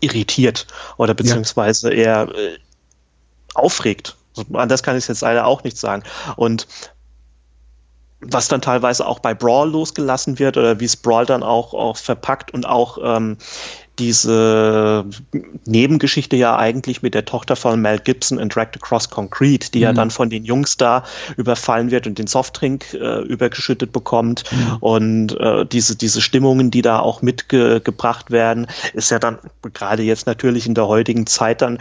irritiert 0.00 0.66
oder 0.96 1.14
beziehungsweise 1.14 1.94
ja. 1.94 2.24
eher 2.24 2.34
äh, 2.34 2.58
aufregt. 3.54 4.16
Anders 4.52 4.82
kann 4.82 4.96
ich 4.96 5.04
es 5.04 5.08
jetzt 5.08 5.22
leider 5.22 5.46
auch 5.46 5.64
nicht 5.64 5.76
sagen. 5.78 6.04
Und 6.36 6.68
was 8.20 8.48
dann 8.48 8.60
teilweise 8.60 9.06
auch 9.06 9.20
bei 9.20 9.34
Brawl 9.34 9.70
losgelassen 9.70 10.38
wird 10.38 10.56
oder 10.56 10.80
wie 10.80 10.84
es 10.84 10.96
Brawl 10.96 11.26
dann 11.26 11.42
auch, 11.42 11.72
auch 11.72 11.96
verpackt 11.96 12.52
und 12.52 12.66
auch 12.66 12.98
ähm, 13.02 13.38
diese 13.98 15.04
Nebengeschichte 15.66 16.36
ja 16.36 16.56
eigentlich 16.56 17.02
mit 17.02 17.14
der 17.14 17.24
Tochter 17.24 17.56
von 17.56 17.80
Mel 17.80 17.98
Gibson 17.98 18.38
in 18.38 18.48
Dragged 18.48 18.76
Across 18.76 19.10
Concrete, 19.10 19.70
die 19.70 19.78
mhm. 19.78 19.84
ja 19.84 19.92
dann 19.92 20.10
von 20.10 20.30
den 20.30 20.44
Jungs 20.44 20.76
da 20.76 21.04
überfallen 21.36 21.90
wird 21.90 22.06
und 22.06 22.18
den 22.18 22.26
Softdrink 22.26 22.94
äh, 22.94 23.20
übergeschüttet 23.22 23.92
bekommt 23.92 24.44
mhm. 24.50 24.76
und 24.80 25.40
äh, 25.40 25.66
diese, 25.66 25.96
diese 25.96 26.20
Stimmungen, 26.20 26.70
die 26.70 26.82
da 26.82 27.00
auch 27.00 27.22
mitgebracht 27.22 28.30
werden, 28.30 28.66
ist 28.94 29.10
ja 29.10 29.18
dann 29.18 29.38
gerade 29.74 30.02
jetzt 30.02 30.26
natürlich 30.26 30.66
in 30.66 30.74
der 30.74 30.86
heutigen 30.86 31.26
Zeit 31.26 31.62
dann 31.62 31.78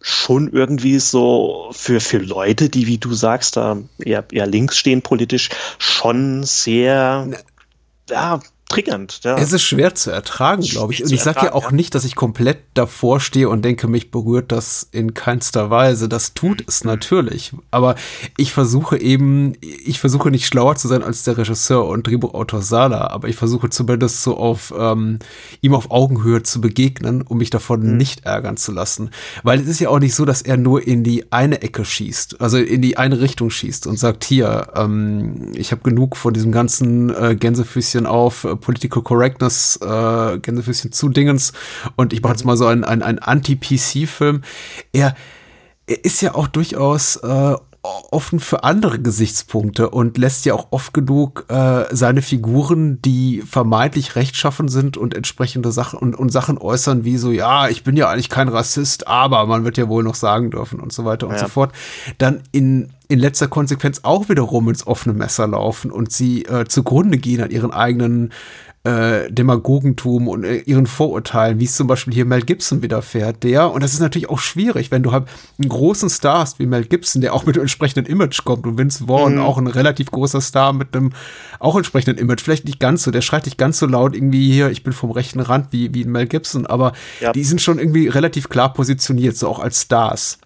schon 0.00 0.48
irgendwie 0.48 0.98
so 0.98 1.68
für, 1.72 2.00
für 2.00 2.18
Leute, 2.18 2.68
die, 2.68 2.86
wie 2.86 2.98
du 2.98 3.12
sagst, 3.14 3.56
da 3.56 3.78
eher, 3.98 4.24
eher 4.30 4.46
links 4.46 4.78
stehen 4.78 5.02
politisch, 5.02 5.50
schon 5.78 6.44
sehr, 6.44 7.28
ja, 8.08 8.40
triggernd. 8.68 9.20
Ja. 9.24 9.36
Es 9.36 9.52
ist 9.52 9.62
schwer 9.62 9.94
zu 9.94 10.10
ertragen, 10.10 10.62
glaube 10.62 10.92
ich. 10.92 11.02
Und 11.02 11.10
ich 11.10 11.22
sage 11.22 11.46
ja 11.46 11.54
auch 11.54 11.70
nicht, 11.70 11.94
dass 11.94 12.04
ich 12.04 12.14
komplett 12.14 12.58
davor 12.74 13.18
stehe 13.18 13.48
und 13.48 13.64
denke, 13.64 13.88
mich 13.88 14.10
berührt 14.10 14.52
das 14.52 14.86
in 14.92 15.14
keinster 15.14 15.70
Weise. 15.70 16.08
Das 16.08 16.34
tut 16.34 16.62
es 16.66 16.84
mhm. 16.84 16.90
natürlich. 16.90 17.52
Aber 17.70 17.94
ich 18.36 18.52
versuche 18.52 19.00
eben, 19.00 19.54
ich 19.60 20.00
versuche 20.00 20.30
nicht 20.30 20.46
schlauer 20.46 20.76
zu 20.76 20.86
sein 20.86 21.02
als 21.02 21.24
der 21.24 21.38
Regisseur 21.38 21.86
und 21.86 22.06
Drehbuchautor 22.06 22.60
Sala, 22.60 23.08
aber 23.08 23.28
ich 23.28 23.36
versuche 23.36 23.70
zumindest 23.70 24.22
so 24.22 24.36
auf 24.36 24.72
ähm, 24.76 25.18
ihm 25.62 25.74
auf 25.74 25.90
Augenhöhe 25.90 26.42
zu 26.42 26.60
begegnen, 26.60 27.22
um 27.22 27.38
mich 27.38 27.50
davon 27.50 27.80
mhm. 27.80 27.96
nicht 27.96 28.26
ärgern 28.26 28.58
zu 28.58 28.72
lassen. 28.72 29.10
Weil 29.42 29.60
es 29.60 29.66
ist 29.66 29.80
ja 29.80 29.88
auch 29.88 29.98
nicht 29.98 30.14
so, 30.14 30.26
dass 30.26 30.42
er 30.42 30.58
nur 30.58 30.86
in 30.86 31.04
die 31.04 31.32
eine 31.32 31.62
Ecke 31.62 31.84
schießt, 31.84 32.40
also 32.40 32.58
in 32.58 32.82
die 32.82 32.98
eine 32.98 33.20
Richtung 33.20 33.48
schießt 33.48 33.86
und 33.86 33.98
sagt, 33.98 34.24
hier, 34.24 34.68
ähm, 34.74 35.52
ich 35.54 35.72
habe 35.72 35.82
genug 35.82 36.16
von 36.16 36.34
diesem 36.34 36.52
ganzen 36.52 37.14
äh, 37.14 37.34
Gänsefüßchen 37.34 38.04
auf 38.04 38.44
äh, 38.44 38.57
Political 38.58 39.02
Correctness, 39.02 39.78
äh, 39.82 40.38
Gänsefüßchen 40.38 40.92
zu 40.92 41.08
Dingens 41.08 41.52
und 41.96 42.12
ich 42.12 42.22
mache 42.22 42.32
jetzt 42.32 42.44
mal 42.44 42.56
so 42.56 42.66
einen, 42.66 42.84
einen, 42.84 43.02
einen 43.02 43.18
Anti-PC-Film. 43.18 44.42
Er, 44.92 45.14
er 45.86 46.04
ist 46.04 46.20
ja 46.20 46.34
auch 46.34 46.48
durchaus 46.48 47.16
äh, 47.16 47.54
offen 48.10 48.40
für 48.40 48.64
andere 48.64 48.98
Gesichtspunkte 48.98 49.90
und 49.90 50.18
lässt 50.18 50.44
ja 50.44 50.54
auch 50.54 50.68
oft 50.70 50.92
genug 50.92 51.46
äh, 51.48 51.84
seine 51.90 52.22
Figuren, 52.22 53.00
die 53.02 53.42
vermeintlich 53.42 54.16
rechtschaffen 54.16 54.68
sind 54.68 54.96
und 54.96 55.14
entsprechende 55.14 55.70
Sachen 55.72 55.98
und, 55.98 56.14
und 56.14 56.30
Sachen 56.30 56.58
äußern, 56.58 57.04
wie 57.04 57.16
so, 57.16 57.30
ja, 57.30 57.68
ich 57.68 57.84
bin 57.84 57.96
ja 57.96 58.08
eigentlich 58.08 58.28
kein 58.28 58.48
Rassist, 58.48 59.06
aber 59.06 59.46
man 59.46 59.64
wird 59.64 59.78
ja 59.78 59.88
wohl 59.88 60.02
noch 60.02 60.16
sagen 60.16 60.50
dürfen 60.50 60.80
und 60.80 60.92
so 60.92 61.04
weiter 61.04 61.28
und 61.28 61.34
ja. 61.34 61.40
so 61.40 61.48
fort, 61.48 61.72
dann 62.18 62.42
in, 62.52 62.92
in 63.08 63.18
letzter 63.18 63.48
Konsequenz 63.48 64.00
auch 64.02 64.28
wiederum 64.28 64.68
ins 64.68 64.86
offene 64.86 65.14
Messer 65.14 65.46
laufen 65.46 65.90
und 65.90 66.12
sie 66.12 66.44
äh, 66.44 66.66
zugrunde 66.66 67.18
gehen 67.18 67.42
an 67.42 67.50
ihren 67.50 67.72
eigenen 67.72 68.32
äh, 68.84 69.30
Demagogentum 69.32 70.28
und 70.28 70.44
äh, 70.44 70.58
ihren 70.58 70.86
Vorurteilen, 70.86 71.58
wie 71.58 71.64
es 71.64 71.74
zum 71.74 71.86
Beispiel 71.86 72.14
hier 72.14 72.24
Mel 72.24 72.42
Gibson 72.42 72.80
widerfährt, 72.80 73.42
der, 73.42 73.70
und 73.72 73.82
das 73.82 73.92
ist 73.92 74.00
natürlich 74.00 74.30
auch 74.30 74.38
schwierig, 74.38 74.90
wenn 74.90 75.02
du 75.02 75.10
halt 75.10 75.26
einen 75.58 75.68
großen 75.68 76.08
Star 76.08 76.40
hast 76.40 76.58
wie 76.58 76.66
Mel 76.66 76.84
Gibson, 76.84 77.20
der 77.20 77.34
auch 77.34 77.44
mit 77.44 77.56
einem 77.56 77.62
entsprechenden 77.62 78.06
Image 78.06 78.44
kommt 78.44 78.66
und 78.66 78.78
Vince 78.78 79.06
Vaughn 79.06 79.34
mhm. 79.34 79.40
auch 79.40 79.58
ein 79.58 79.66
relativ 79.66 80.10
großer 80.10 80.40
Star 80.40 80.72
mit 80.72 80.96
einem 80.96 81.12
auch 81.58 81.76
entsprechenden 81.76 82.18
Image, 82.18 82.40
vielleicht 82.40 82.66
nicht 82.66 82.78
ganz 82.78 83.02
so, 83.02 83.10
der 83.10 83.20
schreit 83.20 83.46
nicht 83.46 83.58
ganz 83.58 83.78
so 83.78 83.86
laut 83.86 84.14
irgendwie 84.14 84.52
hier, 84.52 84.70
ich 84.70 84.84
bin 84.84 84.92
vom 84.92 85.10
rechten 85.10 85.40
Rand 85.40 85.72
wie, 85.72 85.92
wie 85.92 86.04
Mel 86.04 86.26
Gibson, 86.26 86.64
aber 86.64 86.92
ja. 87.20 87.32
die 87.32 87.44
sind 87.44 87.60
schon 87.60 87.78
irgendwie 87.78 88.08
relativ 88.08 88.48
klar 88.48 88.72
positioniert, 88.72 89.36
so 89.36 89.48
auch 89.48 89.58
als 89.58 89.82
Stars, 89.82 90.38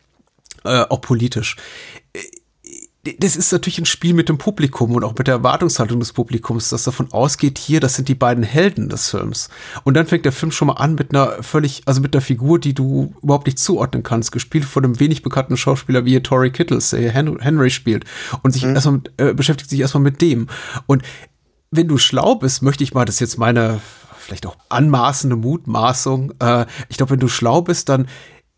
äh, 0.64 0.85
auch 0.88 1.00
politisch 1.00 1.57
das 3.18 3.35
ist 3.35 3.50
natürlich 3.50 3.80
ein 3.80 3.87
Spiel 3.87 4.14
mit 4.14 4.28
dem 4.28 4.38
Publikum 4.38 4.94
und 4.94 5.02
auch 5.02 5.16
mit 5.18 5.26
der 5.26 5.35
Erwartungshaltung 5.35 5.99
des 5.99 6.12
Publikums, 6.12 6.68
das 6.68 6.85
davon 6.85 7.11
ausgeht, 7.11 7.59
hier, 7.59 7.80
das 7.80 7.97
sind 7.97 8.06
die 8.09 8.14
beiden 8.14 8.44
Helden 8.44 8.88
des 8.88 9.09
Films. 9.11 9.49
Und 9.82 9.94
dann 9.94 10.06
fängt 10.06 10.25
der 10.25 10.30
Film 10.30 10.52
schon 10.52 10.68
mal 10.68 10.75
an 10.75 10.94
mit 10.94 11.12
einer 11.12 11.42
völlig, 11.42 11.82
also 11.87 12.00
mit 12.00 12.14
einer 12.14 12.23
Figur, 12.23 12.61
die 12.61 12.75
du 12.75 13.12
überhaupt 13.21 13.47
nicht 13.47 13.59
zuordnen 13.59 14.04
kannst, 14.04 14.30
gespielt 14.30 14.64
von 14.64 14.85
einem 14.85 15.00
wenig 15.00 15.23
bekannten 15.23 15.56
Schauspieler 15.56 16.04
wie 16.04 16.21
Tori 16.21 16.52
Kittles, 16.52 16.90
der 16.90 17.11
Henry 17.11 17.71
spielt 17.71 18.04
und 18.44 18.52
sich 18.52 18.64
mhm. 18.64 18.75
erstmal 18.76 18.94
mit, 18.94 19.12
äh, 19.16 19.35
beschäftigt 19.35 19.71
sich 19.71 19.80
erstmal 19.80 20.04
mit 20.04 20.21
dem. 20.21 20.47
Und 20.87 21.02
wenn 21.73 21.88
du 21.88 21.99
schlau 21.99 22.37
bist, 22.37 22.62
möchte 22.62 22.85
ich 22.85 22.94
mal, 22.94 23.04
das 23.04 23.16
ist 23.16 23.21
jetzt 23.21 23.38
meine 23.38 23.80
vielleicht 24.16 24.47
auch 24.47 24.56
anmaßende 24.68 25.35
Mutmaßung. 25.35 26.35
Äh, 26.38 26.66
ich 26.88 26.99
glaube, 26.99 27.11
wenn 27.11 27.21
du 27.21 27.26
schlau 27.26 27.62
bist, 27.62 27.88
dann 27.88 28.06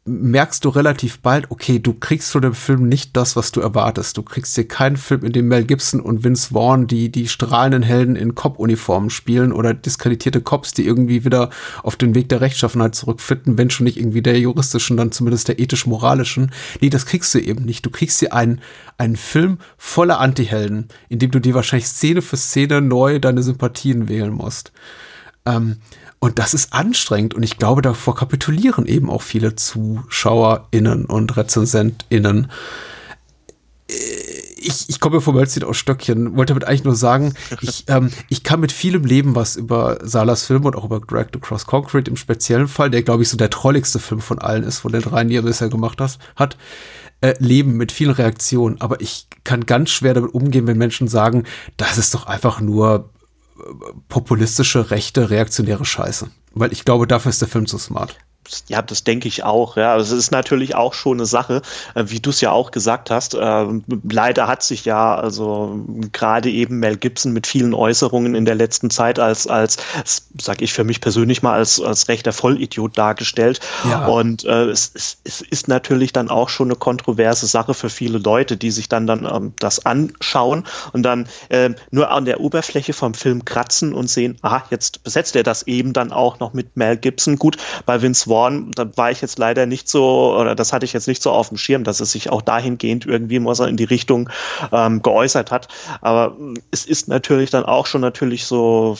merkst 0.07 0.63
du 0.65 0.69
relativ 0.69 1.21
bald, 1.21 1.51
okay, 1.51 1.79
du 1.79 1.95
kriegst 1.95 2.31
von 2.31 2.43
dem 2.43 2.53
Film 2.53 2.89
nicht 2.89 3.17
das, 3.17 3.37
was 3.37 3.53
du 3.53 3.61
erwartest. 3.61 4.19
Du 4.19 4.23
kriegst 4.23 4.55
hier 4.55 4.69
keinen 4.69 4.99
Film, 4.99 5.25
in 5.25 5.33
dem 5.33 5.49
Mel 5.49 5.65
Gibson 5.65 6.01
und 6.01 6.25
Vince 6.25 6.51
Vaughn 6.53 6.87
die, 6.87 7.11
die 7.11 7.27
strahlenden 7.27 7.83
Helden 7.83 8.15
in 8.15 8.35
Cop-Uniformen 8.35 9.09
spielen 9.09 9.51
oder 9.51 9.73
diskreditierte 9.73 10.43
Cops, 10.43 10.75
die 10.75 10.85
irgendwie 10.85 11.25
wieder 11.25 11.49
auf 11.83 11.97
den 11.97 12.15
Weg 12.15 12.29
der 12.29 12.43
Rechtschaffenheit 12.43 12.95
zurückfinden, 12.95 13.57
wenn 13.57 13.71
schon 13.71 13.85
nicht 13.85 13.97
irgendwie 13.97 14.21
der 14.21 14.39
juristischen, 14.39 14.99
dann 14.99 15.11
zumindest 15.11 15.49
der 15.49 15.59
ethisch-moralischen. 15.59 16.53
Nee, 16.83 16.91
das 16.91 17.07
kriegst 17.07 17.35
du 17.35 17.39
eben 17.39 17.65
nicht. 17.65 17.87
Du 17.87 17.91
kriegst 17.91 18.21
hier 18.21 18.35
einen, 18.35 18.61
einen 18.99 19.17
Film 19.17 19.57
voller 19.79 20.21
Antihelden, 20.21 20.89
in 21.09 21.19
dem 21.19 21.31
du 21.31 21.41
dir 21.41 21.55
wahrscheinlich 21.55 21.87
Szene 21.87 22.21
für 22.21 22.37
Szene 22.37 22.83
neu 22.83 23.21
deine 23.21 23.43
Sympathien 23.43 24.07
wählen 24.11 24.33
musst. 24.33 24.71
Ähm, 25.47 25.79
und 26.25 26.39
das 26.39 26.55
ist 26.55 26.73
anstrengend 26.73 27.35
und 27.35 27.43
ich 27.43 27.59
glaube, 27.59 27.83
davor 27.83 28.15
kapitulieren 28.15 28.87
eben 28.87 29.11
auch 29.11 29.21
viele 29.21 29.57
ZuschauerInnen 29.57 31.05
und 31.05 31.37
RezensentInnen. 31.37 32.51
Äh, 33.91 33.95
ich, 34.57 34.89
ich 34.89 35.01
komme 35.01 35.21
vom 35.21 35.35
Hölzchen 35.37 35.65
aus 35.65 35.77
Stöckchen, 35.77 36.35
wollte 36.35 36.55
damit 36.55 36.67
eigentlich 36.67 36.85
nur 36.85 36.97
sagen, 36.97 37.35
ich, 37.61 37.85
ähm, 37.89 38.09
ich 38.31 38.43
kann 38.43 38.61
mit 38.61 38.73
vielem 38.73 39.05
leben, 39.05 39.35
was 39.35 39.57
über 39.57 39.99
Salas 40.03 40.47
Film 40.47 40.65
und 40.65 40.77
auch 40.77 40.87
über 40.87 40.99
Direct 40.99 41.37
Across 41.37 41.67
Concrete 41.67 42.11
im 42.11 42.17
speziellen 42.17 42.69
Fall, 42.69 42.89
der 42.89 43.03
glaube 43.03 43.23
ich 43.23 43.29
so 43.29 43.37
der 43.37 43.51
trolligste 43.51 43.99
Film 43.99 44.23
von 44.23 44.39
allen 44.39 44.63
ist, 44.65 44.79
von 44.79 44.93
den 44.93 45.03
dreien, 45.03 45.29
die 45.29 45.37
er 45.37 45.43
bisher 45.43 45.69
gemacht 45.69 46.01
hat, 46.01 46.19
hat 46.37 46.57
äh, 47.21 47.35
leben 47.39 47.77
mit 47.77 47.93
vielen 47.93 48.13
Reaktionen. 48.13 48.81
Aber 48.81 49.03
ich 49.03 49.27
kann 49.45 49.67
ganz 49.67 49.91
schwer 49.91 50.15
damit 50.15 50.33
umgehen, 50.33 50.67
wenn 50.67 50.79
Menschen 50.79 51.07
sagen, 51.07 51.45
das 51.77 51.99
ist 51.99 52.15
doch 52.15 52.27
einfach 52.27 52.63
nur 52.63 53.11
populistische, 54.09 54.91
rechte, 54.91 55.31
reaktionäre 55.31 55.85
Scheiße. 55.85 56.31
Weil 56.53 56.73
ich 56.73 56.85
glaube, 56.85 57.07
dafür 57.07 57.31
ist 57.31 57.41
der 57.41 57.49
Film 57.49 57.67
zu 57.67 57.79
smart. 57.79 58.19
Ja, 58.69 58.83
das 58.83 59.05
denke 59.05 59.29
ich 59.29 59.45
auch. 59.45 59.77
Ja, 59.77 59.93
also 59.93 60.15
es 60.15 60.25
ist 60.25 60.31
natürlich 60.31 60.75
auch 60.75 60.95
schon 60.95 61.19
eine 61.19 61.27
Sache, 61.27 61.63
äh, 61.95 62.05
wie 62.07 62.21
du 62.21 62.31
es 62.31 62.41
ja 62.41 62.51
auch 62.51 62.71
gesagt 62.71 63.11
hast. 63.11 63.35
Äh, 63.35 63.67
leider 64.09 64.47
hat 64.47 64.63
sich 64.63 64.85
ja 64.85 65.15
also 65.15 65.81
gerade 66.13 66.51
eben 66.51 66.79
Mel 66.79 66.97
Gibson 66.97 67.33
mit 67.33 67.47
vielen 67.47 67.75
Äußerungen 67.75 68.35
in 68.35 68.45
der 68.45 68.55
letzten 68.55 68.91
Zeit 68.91 69.19
als 69.19 69.47
als 69.47 69.79
sag 70.41 70.63
ich 70.63 70.73
für 70.73 70.85
mich 70.85 71.01
persönlich 71.01 71.43
mal 71.43 71.55
als 71.55 71.81
als 71.81 72.09
rechter 72.09 72.33
Vollidiot 72.33 72.97
dargestellt. 72.97 73.61
Ja. 73.89 74.07
Und 74.07 74.45
äh, 74.45 74.65
es, 74.65 74.93
es, 74.95 75.19
es 75.25 75.41
ist 75.41 75.69
natürlich 75.69 76.13
dann 76.13 76.29
auch 76.29 76.49
schon 76.49 76.69
eine 76.69 76.77
kontroverse 76.77 77.47
Sache 77.47 77.75
für 77.75 77.91
viele 77.91 78.19
Leute, 78.19 78.57
die 78.57 78.71
sich 78.71 78.89
dann 78.89 79.07
dann 79.07 79.25
ähm, 79.25 79.53
das 79.59 79.85
anschauen 79.87 80.65
und 80.93 81.03
dann 81.03 81.29
äh, 81.49 81.71
nur 81.91 82.11
an 82.11 82.25
der 82.25 82.41
Oberfläche 82.41 82.93
vom 82.93 83.15
Film 83.15 83.45
kratzen 83.45 83.95
und 83.95 84.09
sehen, 84.09 84.37
aha, 84.43 84.65
jetzt 84.71 85.03
besetzt 85.05 85.37
er 85.37 85.43
das 85.43 85.65
eben 85.65 85.93
dann 85.93 86.13
auch 86.13 86.41
noch 86.41 86.53
mit 86.53 86.77
Mel 86.77 86.97
Gibson. 86.97 87.37
Gut, 87.37 87.57
bei 87.87 88.03
Vince 88.03 88.29
Vaughn, 88.35 88.73
da 88.73 88.97
war 88.97 89.11
ich 89.11 89.21
jetzt 89.21 89.39
leider 89.39 89.67
nicht 89.67 89.89
so, 89.89 90.35
oder 90.37 90.55
das 90.55 90.73
hatte 90.73 90.85
ich 90.85 90.93
jetzt 90.93 91.07
nicht 91.07 91.23
so 91.23 91.31
auf 91.31 91.49
dem 91.51 91.57
Schirm, 91.57 91.85
dass 91.85 92.01
es 92.01 92.13
sich 92.13 92.31
auch 92.31 92.43
dahingehend 92.43 93.07
irgendwie 93.07 93.41
so 93.55 93.65
in 93.65 93.77
die 93.77 93.85
Richtung 93.85 94.29
ähm, 94.73 95.03
geäußert 95.03 95.53
hat. 95.53 95.69
Aber 96.01 96.37
es 96.73 96.85
ist 96.85 97.09
natürlich 97.09 97.51
dann 97.51 97.65
auch 97.65 97.87
schon 97.87 98.01
natürlich 98.01 98.45
so 98.47 98.99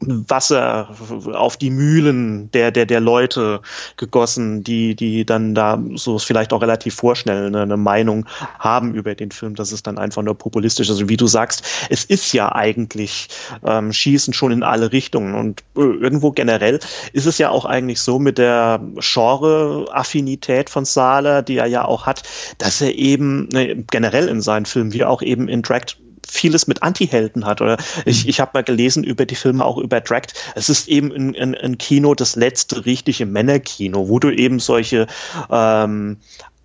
Wasser 0.00 0.90
auf 1.32 1.56
die 1.56 1.70
Mühlen 1.70 2.50
der, 2.52 2.70
der, 2.70 2.86
der 2.86 3.00
Leute 3.00 3.60
gegossen, 3.96 4.62
die, 4.62 4.94
die 4.94 5.24
dann 5.26 5.54
da 5.54 5.82
so 5.94 6.18
vielleicht 6.18 6.52
auch 6.52 6.62
relativ 6.62 6.94
vorschnell 6.94 7.46
eine, 7.46 7.62
eine 7.62 7.76
Meinung 7.76 8.26
haben 8.58 8.94
über 8.94 9.14
den 9.16 9.32
Film. 9.32 9.56
Das 9.56 9.72
ist 9.72 9.86
dann 9.88 9.98
einfach 9.98 10.22
nur 10.22 10.36
populistisch. 10.36 10.88
Also 10.88 11.08
wie 11.08 11.16
du 11.16 11.26
sagst, 11.26 11.64
es 11.90 12.04
ist 12.04 12.32
ja 12.32 12.54
eigentlich 12.54 13.28
ähm, 13.64 13.92
Schießen 13.92 14.34
schon 14.34 14.52
in 14.52 14.62
alle 14.62 14.92
Richtungen. 14.92 15.34
Und 15.34 15.64
äh, 15.76 15.80
irgendwo 15.80 16.30
generell 16.30 16.78
ist 17.12 17.26
es 17.26 17.38
ja 17.38 17.50
auch 17.50 17.64
eigentlich 17.64 18.00
so 18.00 18.20
mit 18.20 18.38
der 18.38 18.80
Genre-Affinität 18.98 20.70
von 20.70 20.84
Sahler, 20.84 21.42
die 21.42 21.56
er 21.56 21.66
ja 21.66 21.84
auch 21.84 22.06
hat, 22.06 22.22
dass 22.58 22.80
er 22.80 22.94
eben 22.94 23.48
ne, 23.48 23.84
generell 23.90 24.28
in 24.28 24.40
seinen 24.40 24.66
Filmen, 24.66 24.92
wie 24.92 25.04
auch 25.04 25.22
eben 25.22 25.48
in 25.48 25.62
Drag 25.62 25.86
vieles 26.30 26.66
mit 26.66 26.82
Anti-Helden 26.82 27.46
hat. 27.46 27.60
Oder 27.60 27.78
ich, 28.04 28.24
mhm. 28.24 28.30
ich 28.30 28.40
habe 28.40 28.52
mal 28.54 28.62
gelesen 28.62 29.04
über 29.04 29.26
die 29.26 29.34
Filme 29.34 29.64
auch 29.64 29.78
über 29.78 30.00
Drag. 30.00 30.22
Es 30.54 30.68
ist 30.68 30.88
eben 30.88 31.12
ein, 31.12 31.36
ein, 31.36 31.54
ein 31.54 31.78
Kino, 31.78 32.14
das 32.14 32.36
letzte 32.36 32.86
richtige 32.86 33.26
Männerkino, 33.26 34.08
wo 34.08 34.18
du 34.18 34.30
eben 34.30 34.60
solche 34.60 35.06
ähm, 35.50 36.18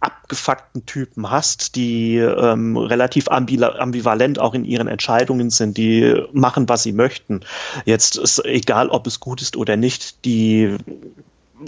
abgefuckten 0.04 0.86
Typen 0.86 1.30
hast, 1.32 1.76
die 1.76 2.18
ähm, 2.18 2.76
relativ 2.76 3.30
ambivalent 3.30 4.38
auch 4.38 4.54
in 4.54 4.66
ihren 4.66 4.88
Entscheidungen 4.88 5.50
sind, 5.50 5.78
die 5.78 6.16
machen, 6.34 6.68
was 6.68 6.84
sie 6.84 6.92
möchten. 6.92 7.42
Jetzt 7.86 8.18
ist 8.18 8.44
egal, 8.44 8.90
ob 8.90 9.08
es 9.08 9.22
gut 9.22 9.42
ist 9.42 9.56
oder 9.56 9.78
nicht, 9.78 10.26
die 10.26 10.76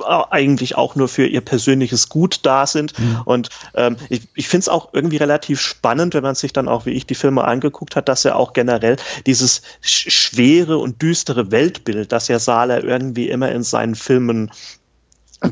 eigentlich 0.04 0.76
auch 0.76 0.96
nur 0.96 1.08
für 1.08 1.26
ihr 1.26 1.42
persönliches 1.42 2.10
Gut 2.10 2.40
da 2.44 2.66
sind. 2.68 2.98
Mhm. 2.98 3.22
Und 3.26 3.50
ähm, 3.74 3.98
ich, 4.10 4.28
ich 4.36 4.48
finde 4.48 4.62
es 4.62 4.70
auch 4.70 4.90
irgendwie 4.94 5.18
relativ 5.18 5.60
spannend, 5.60 6.14
wenn 6.14 6.24
man 6.24 6.36
sich 6.36 6.54
dann 6.54 6.68
auch, 6.68 6.86
wie 6.86 6.92
ich, 6.92 7.06
die 7.06 7.16
Filme 7.16 7.44
angeguckt 7.44 7.96
hat, 7.96 8.10
dass 8.10 8.26
er 8.26 8.36
auch 8.36 8.54
generell 8.54 8.98
dieses 9.26 9.62
schwere 9.82 10.78
und 10.78 11.02
düstere 11.02 11.52
Weltbild, 11.52 12.12
das 12.12 12.28
ja 12.28 12.40
Sala 12.40 12.82
irgendwie 12.82 13.30
immer 13.30 13.52
in 13.52 13.64
seinen 13.64 13.96
Filmen 13.96 14.52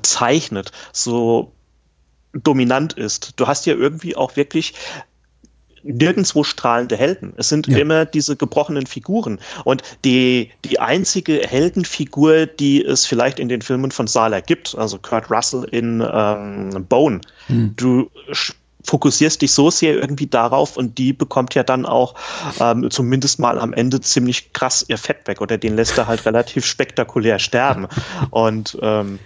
zeichnet, 0.01 0.71
so 0.91 1.53
dominant 2.33 2.93
ist. 2.93 3.39
Du 3.39 3.47
hast 3.47 3.65
ja 3.65 3.75
irgendwie 3.75 4.15
auch 4.15 4.35
wirklich 4.35 4.73
nirgendwo 5.83 6.43
strahlende 6.43 6.97
Helden. 6.97 7.33
Es 7.37 7.49
sind 7.49 7.67
ja. 7.67 7.77
immer 7.77 8.05
diese 8.05 8.35
gebrochenen 8.35 8.85
Figuren. 8.85 9.39
Und 9.63 9.83
die, 10.05 10.51
die 10.65 10.79
einzige 10.79 11.41
Heldenfigur, 11.47 12.45
die 12.45 12.83
es 12.83 13.05
vielleicht 13.05 13.39
in 13.39 13.49
den 13.49 13.61
Filmen 13.61 13.91
von 13.91 14.07
Sala 14.07 14.39
gibt, 14.39 14.75
also 14.77 14.97
Kurt 14.97 15.29
Russell 15.29 15.65
in 15.69 16.03
ähm, 16.05 16.85
Bone, 16.87 17.21
hm. 17.47 17.73
du 17.75 18.09
fokussierst 18.83 19.41
dich 19.41 19.53
so 19.53 19.69
sehr 19.71 19.95
irgendwie 19.95 20.27
darauf 20.27 20.77
und 20.77 20.97
die 20.97 21.13
bekommt 21.13 21.55
ja 21.55 21.63
dann 21.63 21.85
auch 21.85 22.15
ähm, 22.59 22.91
zumindest 22.91 23.39
mal 23.39 23.57
am 23.57 23.73
Ende 23.73 24.01
ziemlich 24.01 24.51
krass 24.51 24.85
ihr 24.87 24.97
Fett 24.97 25.27
weg 25.27 25.41
oder 25.41 25.57
den 25.57 25.75
lässt 25.75 25.97
er 25.97 26.07
halt 26.07 26.25
relativ 26.25 26.65
spektakulär 26.65 27.39
sterben. 27.39 27.87
Und 28.29 28.77
ähm, 28.81 29.19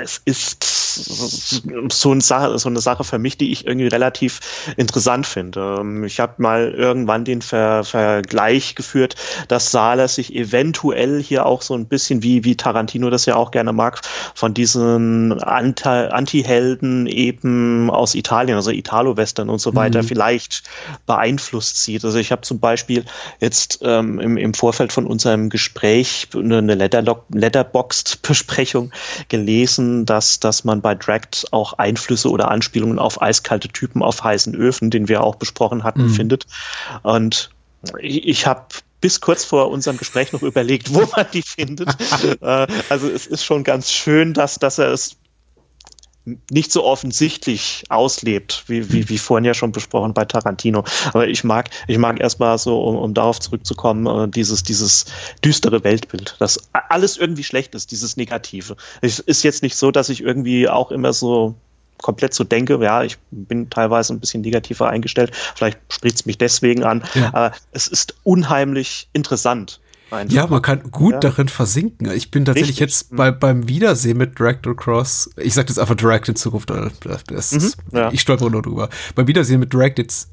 es 0.00 0.20
ist 0.24 0.64
so 0.94 2.10
eine, 2.10 2.20
Sache, 2.20 2.58
so 2.58 2.68
eine 2.68 2.80
Sache 2.80 3.04
für 3.04 3.18
mich, 3.18 3.38
die 3.38 3.52
ich 3.52 3.66
irgendwie 3.66 3.88
relativ 3.88 4.40
interessant 4.76 5.26
finde. 5.26 5.78
Ähm, 5.80 6.04
ich 6.04 6.20
habe 6.20 6.34
mal 6.38 6.72
irgendwann 6.72 7.24
den 7.24 7.42
Ver 7.42 7.84
Vergleich 7.84 8.74
geführt, 8.74 9.16
dass 9.48 9.70
Sala 9.70 10.08
sich 10.08 10.34
eventuell 10.34 11.22
hier 11.22 11.46
auch 11.46 11.62
so 11.62 11.74
ein 11.74 11.86
bisschen 11.86 12.22
wie, 12.22 12.44
wie 12.44 12.56
Tarantino 12.56 13.08
das 13.10 13.26
ja 13.26 13.36
auch 13.36 13.50
gerne 13.50 13.72
mag, 13.72 14.00
von 14.34 14.54
diesen 14.54 15.40
Anti-Helden 15.42 17.06
eben 17.06 17.90
aus 17.90 18.14
Italien, 18.14 18.56
also 18.56 18.70
Italo-Western 18.70 19.50
und 19.50 19.60
so 19.60 19.74
weiter, 19.74 20.02
mhm. 20.02 20.06
vielleicht 20.06 20.62
beeinflusst 21.06 21.82
sieht. 21.82 22.04
Also 22.04 22.18
ich 22.18 22.32
habe 22.32 22.42
zum 22.42 22.60
Beispiel 22.60 23.04
jetzt 23.40 23.80
ähm, 23.82 24.20
im, 24.20 24.36
im 24.36 24.54
Vorfeld 24.54 24.92
von 24.92 25.06
unserem 25.06 25.48
Gespräch 25.48 26.28
eine 26.34 26.74
Letterboxd-Besprechung 26.74 28.92
gelesen, 29.28 30.06
dass, 30.06 30.40
dass 30.40 30.64
man 30.64 30.79
bei 30.80 30.94
Dragged 30.94 31.46
auch 31.50 31.74
Einflüsse 31.74 32.30
oder 32.30 32.50
Anspielungen 32.50 32.98
auf 32.98 33.22
eiskalte 33.22 33.68
Typen 33.68 34.02
auf 34.02 34.22
heißen 34.22 34.54
Öfen, 34.54 34.90
den 34.90 35.08
wir 35.08 35.22
auch 35.22 35.36
besprochen 35.36 35.84
hatten, 35.84 36.04
mhm. 36.04 36.10
findet. 36.10 36.46
Und 37.02 37.50
ich, 38.00 38.26
ich 38.26 38.46
habe 38.46 38.66
bis 39.00 39.20
kurz 39.20 39.44
vor 39.44 39.70
unserem 39.70 39.96
Gespräch 39.96 40.32
noch 40.32 40.42
überlegt, 40.42 40.94
wo 40.94 41.08
man 41.14 41.26
die 41.32 41.42
findet. 41.42 41.90
Äh, 42.42 42.66
also 42.88 43.08
es 43.08 43.26
ist 43.26 43.44
schon 43.44 43.64
ganz 43.64 43.90
schön, 43.90 44.34
dass, 44.34 44.56
dass 44.56 44.78
er 44.78 44.92
es 44.92 45.16
nicht 46.50 46.72
so 46.72 46.84
offensichtlich 46.84 47.84
auslebt, 47.88 48.64
wie, 48.66 48.92
wie, 48.92 49.08
wie 49.08 49.18
vorhin 49.18 49.44
ja 49.44 49.54
schon 49.54 49.72
besprochen 49.72 50.14
bei 50.14 50.24
Tarantino. 50.24 50.84
Aber 51.12 51.28
ich 51.28 51.44
mag, 51.44 51.70
ich 51.86 51.98
mag 51.98 52.20
erstmal 52.20 52.58
so, 52.58 52.82
um, 52.82 52.96
um 52.96 53.14
darauf 53.14 53.40
zurückzukommen, 53.40 54.06
äh, 54.06 54.28
dieses, 54.28 54.62
dieses 54.62 55.06
düstere 55.44 55.84
Weltbild, 55.84 56.36
dass 56.38 56.68
alles 56.72 57.16
irgendwie 57.16 57.44
schlecht 57.44 57.74
ist, 57.74 57.90
dieses 57.90 58.16
Negative. 58.16 58.76
Es 59.00 59.18
ist 59.18 59.42
jetzt 59.42 59.62
nicht 59.62 59.76
so, 59.76 59.90
dass 59.90 60.08
ich 60.08 60.22
irgendwie 60.22 60.68
auch 60.68 60.90
immer 60.90 61.12
so 61.12 61.54
komplett 61.98 62.34
so 62.34 62.44
denke, 62.44 62.78
ja, 62.82 63.02
ich 63.02 63.18
bin 63.30 63.70
teilweise 63.70 64.14
ein 64.14 64.20
bisschen 64.20 64.40
negativer 64.40 64.88
eingestellt, 64.88 65.32
vielleicht 65.54 65.78
spricht 65.90 66.16
es 66.16 66.26
mich 66.26 66.38
deswegen 66.38 66.82
an, 66.82 67.04
ja. 67.14 67.28
aber 67.28 67.52
es 67.72 67.88
ist 67.88 68.14
unheimlich 68.24 69.08
interessant 69.12 69.80
Einfach. 70.10 70.34
Ja, 70.34 70.46
man 70.46 70.62
kann 70.62 70.90
gut 70.90 71.14
ja. 71.14 71.20
darin 71.20 71.48
versinken. 71.48 72.10
Ich 72.12 72.30
bin 72.30 72.44
tatsächlich 72.44 72.80
Richtig. 72.80 72.98
jetzt 73.06 73.16
bei, 73.16 73.30
beim 73.30 73.68
Wiedersehen 73.68 74.18
mit 74.18 74.38
Dragged 74.38 74.76
Cross, 74.76 75.30
ich 75.36 75.54
sag 75.54 75.66
das 75.66 75.78
einfach 75.78 75.94
Dragged 75.94 76.28
in 76.28 76.36
Zukunft, 76.36 76.70
das, 76.70 77.52
mhm, 77.52 77.72
ja. 77.92 78.12
ich 78.12 78.20
stolpere 78.20 78.50
nur 78.50 78.62
drüber. 78.62 78.88
Beim 79.14 79.26
Wiedersehen 79.26 79.60
mit 79.60 79.72
Dragged 79.72 79.98
jetzt 79.98 80.30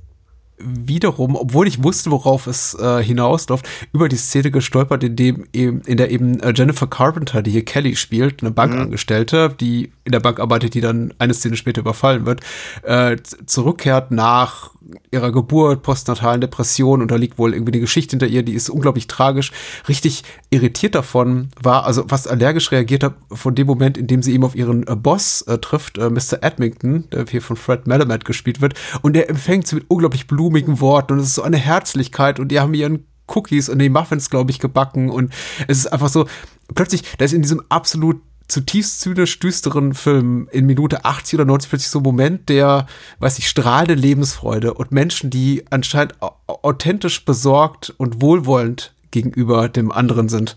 wiederum, 0.59 1.35
obwohl 1.35 1.67
ich 1.67 1.83
wusste, 1.83 2.11
worauf 2.11 2.47
es 2.47 2.73
äh, 2.73 3.03
hinausläuft, 3.03 3.67
über 3.93 4.09
die 4.09 4.15
Szene 4.15 4.51
gestolpert, 4.51 5.03
in 5.03 5.15
dem 5.15 5.45
eben, 5.53 5.81
in 5.81 5.97
der 5.97 6.09
eben 6.09 6.39
äh, 6.39 6.53
Jennifer 6.55 6.87
Carpenter, 6.87 7.41
die 7.41 7.51
hier 7.51 7.65
Kelly 7.65 7.95
spielt, 7.95 8.41
eine 8.41 8.51
Bankangestellte, 8.51 9.49
mhm. 9.49 9.57
die 9.57 9.91
in 10.03 10.11
der 10.11 10.19
Bank 10.19 10.39
arbeitet, 10.39 10.73
die 10.73 10.81
dann 10.81 11.13
eine 11.19 11.33
Szene 11.33 11.57
später 11.57 11.81
überfallen 11.81 12.25
wird, 12.25 12.41
äh, 12.83 13.17
zurückkehrt 13.45 14.11
nach 14.11 14.71
ihrer 15.11 15.31
Geburt, 15.31 15.83
postnatalen 15.83 16.41
Depression 16.41 17.01
und 17.01 17.11
da 17.11 17.15
liegt 17.15 17.37
wohl 17.37 17.53
irgendwie 17.53 17.73
eine 17.73 17.81
Geschichte 17.81 18.11
hinter 18.11 18.27
ihr, 18.27 18.43
die 18.43 18.53
ist 18.53 18.69
unglaublich 18.69 19.07
tragisch, 19.07 19.51
richtig 19.87 20.23
irritiert 20.49 20.95
davon 20.95 21.49
war, 21.61 21.85
also 21.85 22.07
fast 22.07 22.27
allergisch 22.27 22.71
reagiert 22.71 23.03
hat 23.03 23.15
von 23.31 23.55
dem 23.55 23.67
Moment, 23.67 23.97
in 23.97 24.07
dem 24.07 24.21
sie 24.21 24.33
eben 24.33 24.43
auf 24.43 24.55
ihren 24.55 24.87
äh, 24.87 24.95
Boss 24.95 25.41
äh, 25.43 25.57
trifft, 25.57 25.97
äh, 25.97 26.09
Mr. 26.09 26.41
Edmington, 26.41 27.09
der 27.11 27.25
hier 27.25 27.41
von 27.41 27.55
Fred 27.55 27.87
Malamet 27.87 28.25
gespielt 28.25 28.61
wird 28.61 28.73
und 29.01 29.13
der 29.13 29.29
empfängt 29.29 29.67
sie 29.67 29.75
mit 29.75 29.85
unglaublich 29.89 30.27
blumigen 30.27 30.79
Worten 30.79 31.13
und 31.13 31.19
es 31.19 31.27
ist 31.27 31.35
so 31.35 31.43
eine 31.43 31.57
Herzlichkeit 31.57 32.39
und 32.39 32.49
die 32.49 32.59
haben 32.59 32.73
ihren 32.73 33.05
Cookies 33.27 33.69
und 33.69 33.79
die 33.79 33.89
Muffins, 33.89 34.29
glaube 34.29 34.51
ich, 34.51 34.59
gebacken 34.59 35.09
und 35.09 35.33
es 35.67 35.79
ist 35.79 35.87
einfach 35.87 36.09
so, 36.09 36.27
plötzlich, 36.73 37.03
da 37.17 37.25
ist 37.25 37.33
in 37.33 37.41
diesem 37.41 37.61
absolut 37.69 38.21
zutiefst 38.47 39.01
zynisch 39.01 39.39
düsteren 39.39 39.93
Film 39.93 40.47
in 40.51 40.65
Minute 40.65 41.05
80 41.05 41.35
oder 41.35 41.45
90 41.45 41.69
plötzlich 41.69 41.89
so 41.89 41.99
ein 41.99 42.03
Moment 42.03 42.49
der, 42.49 42.87
weiß 43.19 43.39
ich, 43.39 43.49
strahlende 43.49 43.93
Lebensfreude 43.93 44.73
und 44.73 44.91
Menschen, 44.91 45.29
die 45.29 45.65
anscheinend 45.69 46.15
authentisch 46.47 47.25
besorgt 47.25 47.93
und 47.97 48.21
wohlwollend 48.21 48.93
gegenüber 49.11 49.69
dem 49.69 49.91
anderen 49.91 50.29
sind. 50.29 50.55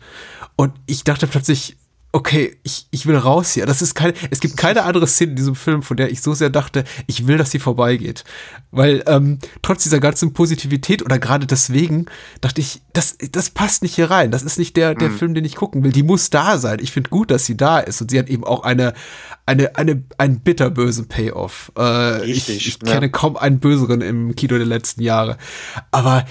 Und 0.57 0.73
ich 0.87 1.05
dachte 1.05 1.27
plötzlich, 1.27 1.77
okay, 2.13 2.57
ich, 2.65 2.87
ich 2.91 3.07
will 3.07 3.17
raus 3.17 3.53
hier. 3.53 3.67
Das 3.67 3.83
ist 3.83 3.95
keine, 3.95 4.15
es 4.31 4.41
gibt 4.41 4.57
keine 4.57 4.83
andere 4.83 5.07
Szene 5.07 5.31
in 5.31 5.37
diesem 5.37 5.55
Film, 5.55 5.83
von 5.83 5.97
der 5.97 6.11
ich 6.11 6.23
so 6.23 6.35
sehr 6.35 6.51
dachte, 6.51 6.85
ich 7.07 7.27
will, 7.27 7.39
dass 7.39 7.53
sie 7.53 7.61
vorbeigeht. 7.61 8.25
Weil 8.73 9.05
ähm, 9.07 9.39
trotz 9.63 9.85
dieser 9.85 10.01
ganzen 10.01 10.33
Positivität 10.33 11.03
oder 11.05 11.19
gerade 11.19 11.47
deswegen 11.47 12.07
dachte 12.41 12.61
ich, 12.61 12.83
das, 12.93 13.17
das 13.31 13.51
passt 13.51 13.83
nicht 13.83 13.95
hier 13.95 14.11
rein. 14.11 14.33
Das 14.33 14.43
ist 14.43 14.59
nicht 14.59 14.77
der, 14.77 14.95
der 14.95 15.11
mhm. 15.11 15.19
Film, 15.19 15.35
den 15.35 15.45
ich 15.45 15.55
gucken 15.55 15.85
will. 15.85 15.93
Die 15.93 16.03
muss 16.03 16.31
da 16.31 16.59
sein. 16.59 16.79
Ich 16.81 16.91
finde 16.91 17.11
gut, 17.11 17.31
dass 17.31 17.47
sie 17.47 17.57
da 17.57 17.79
ist. 17.79 18.01
Und 18.01 18.11
sie 18.11 18.19
hat 18.19 18.29
eben 18.29 18.45
auch 18.45 18.65
eine, 18.65 18.93
eine, 19.47 19.77
eine, 19.77 20.03
einen 20.19 20.41
bitterbösen 20.41 21.07
Payoff. 21.07 21.71
Äh, 21.77 21.83
Richtig, 21.83 22.57
ich, 22.57 22.67
ich 22.69 22.89
ja. 22.89 22.95
kenne 22.95 23.11
kaum 23.11 23.37
einen 23.37 23.61
böseren 23.61 24.01
im 24.01 24.35
Kino 24.35 24.57
der 24.57 24.67
letzten 24.67 25.03
Jahre. 25.03 25.39
Aber 25.93 26.25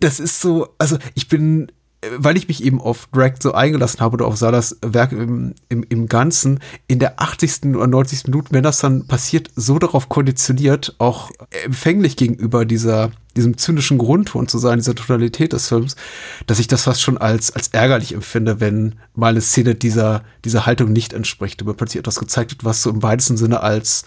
das 0.00 0.20
ist 0.20 0.40
so, 0.40 0.74
also 0.78 0.98
ich 1.14 1.28
bin 1.28 1.72
weil 2.18 2.36
ich 2.36 2.46
mich 2.46 2.62
eben 2.62 2.80
auf 2.80 3.08
Drag 3.12 3.34
so 3.40 3.52
eingelassen 3.52 4.00
habe 4.00 4.14
oder 4.14 4.26
auf 4.26 4.36
Salas 4.36 4.76
Werk 4.82 5.10
im, 5.10 5.54
im, 5.68 5.84
im 5.88 6.06
Ganzen, 6.06 6.60
in 6.86 7.00
der 7.00 7.20
80. 7.20 7.74
oder 7.74 7.88
90. 7.88 8.28
Minute, 8.28 8.52
wenn 8.52 8.62
das 8.62 8.78
dann 8.78 9.06
passiert, 9.08 9.50
so 9.56 9.78
darauf 9.80 10.08
konditioniert, 10.08 10.94
auch 10.98 11.30
empfänglich 11.64 12.16
gegenüber 12.16 12.64
dieser, 12.64 13.10
diesem 13.34 13.58
zynischen 13.58 13.98
Grundton 13.98 14.46
zu 14.46 14.58
sein, 14.58 14.78
dieser 14.78 14.94
Totalität 14.94 15.52
des 15.52 15.68
Films, 15.68 15.96
dass 16.46 16.60
ich 16.60 16.68
das 16.68 16.84
fast 16.84 17.02
schon 17.02 17.18
als, 17.18 17.50
als 17.50 17.68
ärgerlich 17.68 18.14
empfinde, 18.14 18.60
wenn 18.60 18.94
mal 19.14 19.30
eine 19.30 19.40
Szene 19.40 19.74
dieser, 19.74 20.22
dieser 20.44 20.66
Haltung 20.66 20.92
nicht 20.92 21.12
entspricht, 21.12 21.60
über 21.60 21.74
plötzlich 21.74 21.98
etwas 21.98 22.20
gezeigt 22.20 22.52
wird, 22.52 22.64
was 22.64 22.82
so 22.82 22.90
im 22.90 23.02
weitesten 23.02 23.36
Sinne 23.36 23.60
als, 23.60 24.04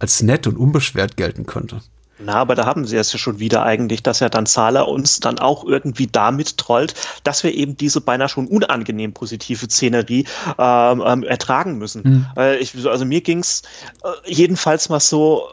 als 0.00 0.22
nett 0.22 0.48
und 0.48 0.56
unbeschwert 0.56 1.16
gelten 1.16 1.46
könnte. 1.46 1.82
Na, 2.18 2.34
aber 2.34 2.54
da 2.54 2.66
haben 2.66 2.84
sie 2.84 2.96
es 2.96 3.12
ja 3.12 3.18
schon 3.18 3.38
wieder 3.38 3.62
eigentlich, 3.62 4.02
dass 4.02 4.20
ja 4.20 4.28
dann 4.28 4.46
Zahler 4.46 4.88
uns 4.88 5.20
dann 5.20 5.38
auch 5.38 5.64
irgendwie 5.64 6.06
damit 6.06 6.56
trollt, 6.56 6.94
dass 7.24 7.44
wir 7.44 7.54
eben 7.54 7.76
diese 7.76 8.00
beinahe 8.00 8.28
schon 8.28 8.46
unangenehm 8.46 9.12
positive 9.12 9.66
Szenerie 9.66 10.24
ähm, 10.58 11.02
ähm, 11.04 11.22
ertragen 11.22 11.78
müssen. 11.78 12.02
Mhm. 12.04 12.26
Äh, 12.36 12.56
ich, 12.56 12.74
also 12.86 13.04
mir 13.04 13.20
ging's 13.20 13.62
äh, 14.02 14.32
jedenfalls 14.32 14.88
mal 14.88 15.00
so, 15.00 15.48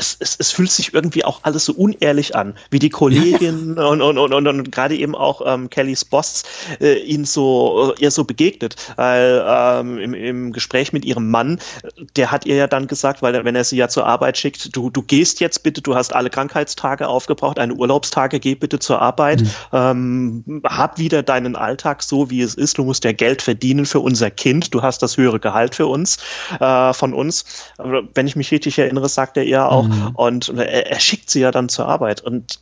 es, 0.00 0.16
es, 0.18 0.36
es 0.38 0.50
fühlt 0.50 0.70
sich 0.70 0.94
irgendwie 0.94 1.24
auch 1.24 1.40
alles 1.42 1.66
so 1.66 1.74
unehrlich 1.74 2.34
an, 2.34 2.54
wie 2.70 2.78
die 2.78 2.88
Kollegin 2.88 3.74
ja, 3.76 3.82
ja. 3.82 3.88
und, 3.88 4.00
und, 4.00 4.18
und, 4.18 4.32
und, 4.32 4.46
und 4.46 4.72
gerade 4.72 4.96
eben 4.96 5.14
auch 5.14 5.42
ähm, 5.44 5.68
Kellys 5.68 6.06
Boss 6.06 6.44
äh, 6.80 6.94
ihn 6.94 7.26
so 7.26 7.94
äh, 7.96 8.02
ihr 8.02 8.10
so 8.10 8.24
begegnet. 8.24 8.76
Weil 8.96 9.44
ähm, 9.46 9.98
im, 9.98 10.14
im 10.14 10.52
Gespräch 10.52 10.92
mit 10.92 11.04
ihrem 11.04 11.30
Mann, 11.30 11.60
der 12.16 12.30
hat 12.30 12.46
ihr 12.46 12.56
ja 12.56 12.66
dann 12.66 12.86
gesagt, 12.86 13.20
weil 13.20 13.44
wenn 13.44 13.54
er 13.54 13.64
sie 13.64 13.76
ja 13.76 13.88
zur 13.88 14.06
Arbeit 14.06 14.38
schickt, 14.38 14.74
du, 14.74 14.88
du 14.88 15.02
gehst 15.02 15.40
jetzt 15.40 15.62
bitte, 15.62 15.82
du 15.82 15.94
hast 15.94 16.14
alle 16.14 16.30
Krankheitstage 16.30 17.06
aufgebraucht, 17.06 17.58
eine 17.58 17.74
Urlaubstage, 17.74 18.40
geh 18.40 18.54
bitte 18.54 18.78
zur 18.78 19.02
Arbeit, 19.02 19.42
mhm. 19.42 19.50
ähm, 19.72 20.62
hab 20.64 20.98
wieder 20.98 21.22
deinen 21.22 21.56
Alltag 21.56 22.02
so, 22.02 22.30
wie 22.30 22.40
es 22.40 22.54
ist, 22.54 22.78
du 22.78 22.84
musst 22.84 23.04
ja 23.04 23.12
Geld 23.12 23.42
verdienen 23.42 23.84
für 23.84 24.00
unser 24.00 24.30
Kind, 24.30 24.72
du 24.72 24.82
hast 24.82 25.02
das 25.02 25.18
höhere 25.18 25.40
Gehalt 25.40 25.74
für 25.74 25.86
uns, 25.86 26.18
äh, 26.58 26.94
von 26.94 27.12
uns. 27.12 27.44
Wenn 27.76 28.26
ich 28.26 28.36
mich 28.36 28.50
richtig 28.50 28.78
erinnere, 28.78 29.08
sagt 29.08 29.36
er 29.36 29.44
ihr 29.44 29.68
auch, 29.68 29.89
Mhm. 29.89 29.89
Und 30.14 30.48
er, 30.50 30.90
er, 30.90 31.00
schickt 31.00 31.30
sie 31.30 31.40
ja 31.40 31.50
dann 31.50 31.68
zur 31.68 31.86
Arbeit. 31.86 32.20
Und 32.20 32.58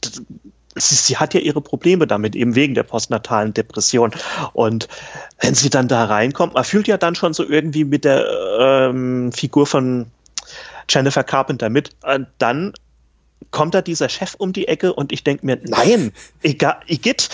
sie, 0.75 0.95
sie, 0.95 1.17
hat 1.17 1.35
ja 1.35 1.41
ihre 1.41 1.61
Probleme 1.61 2.07
damit, 2.07 2.37
eben 2.37 2.55
wegen 2.55 2.75
der 2.75 2.83
postnatalen 2.83 3.55
Depression. 3.55 4.13
Und 4.53 4.89
wenn 5.41 5.55
sie 5.55 5.71
dann 5.71 5.89
da 5.89 6.05
reinkommt, 6.05 6.55
man 6.55 6.65
fühlt 6.65 6.89
ja 6.89 6.97
dann 6.97 7.15
schon 7.15 7.33
so 7.35 7.45
irgendwie 7.45 7.85
mit 7.85 8.05
der 8.05 8.25
ähm, 8.61 9.33
Figur 9.33 9.67
von 9.67 10.07
Jennifer 10.89 11.25
Carpenter 11.25 11.69
mit, 11.69 11.91
dann 12.39 12.73
kommt 13.51 13.75
da 13.75 13.83
dieser 13.83 14.09
Chef 14.09 14.35
um 14.37 14.53
die 14.53 14.69
Ecke 14.69 14.93
und 14.93 15.13
ich 15.13 15.25
denke 15.25 15.47
mir, 15.47 15.59
nein, 15.63 16.13
egal, 16.43 16.81
Igitt, 16.87 17.29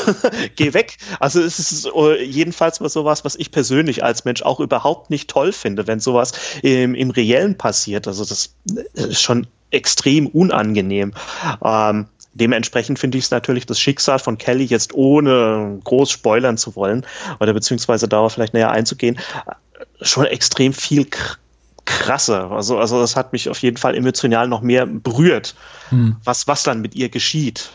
geh 0.56 0.74
weg. 0.74 0.98
Also 1.20 1.40
es 1.40 1.58
ist 1.58 1.86
äh, 1.86 2.22
jedenfalls 2.22 2.80
mal 2.80 2.88
sowas, 2.88 3.24
was 3.24 3.34
ich 3.36 3.50
persönlich 3.50 4.04
als 4.04 4.24
Mensch 4.24 4.42
auch 4.42 4.60
überhaupt 4.60 5.10
nicht 5.10 5.30
toll 5.30 5.52
finde, 5.52 5.86
wenn 5.86 6.00
sowas 6.00 6.32
im, 6.62 6.94
im 6.94 7.10
Reellen 7.10 7.56
passiert. 7.56 8.06
Also 8.06 8.24
das 8.24 8.54
ist 8.94 9.22
schon 9.22 9.46
extrem 9.70 10.26
unangenehm. 10.26 11.14
Ähm, 11.64 12.06
dementsprechend 12.34 12.98
finde 12.98 13.18
ich 13.18 13.24
es 13.24 13.30
natürlich 13.30 13.64
das 13.66 13.80
Schicksal 13.80 14.18
von 14.18 14.38
Kelly 14.38 14.64
jetzt 14.64 14.94
ohne 14.94 15.80
groß 15.82 16.10
spoilern 16.10 16.58
zu 16.58 16.76
wollen 16.76 17.06
oder 17.40 17.54
beziehungsweise 17.54 18.08
darauf 18.08 18.32
vielleicht 18.32 18.54
näher 18.54 18.70
einzugehen, 18.70 19.18
schon 20.00 20.26
extrem 20.26 20.72
viel 20.72 21.06
krasser. 21.84 22.50
Also, 22.50 22.78
also 22.78 23.00
das 23.00 23.16
hat 23.16 23.32
mich 23.32 23.48
auf 23.48 23.58
jeden 23.58 23.76
Fall 23.76 23.94
emotional 23.94 24.48
noch 24.48 24.62
mehr 24.62 24.86
berührt, 24.86 25.54
hm. 25.90 26.16
was, 26.24 26.46
was 26.46 26.62
dann 26.62 26.80
mit 26.80 26.94
ihr 26.94 27.08
geschieht. 27.08 27.70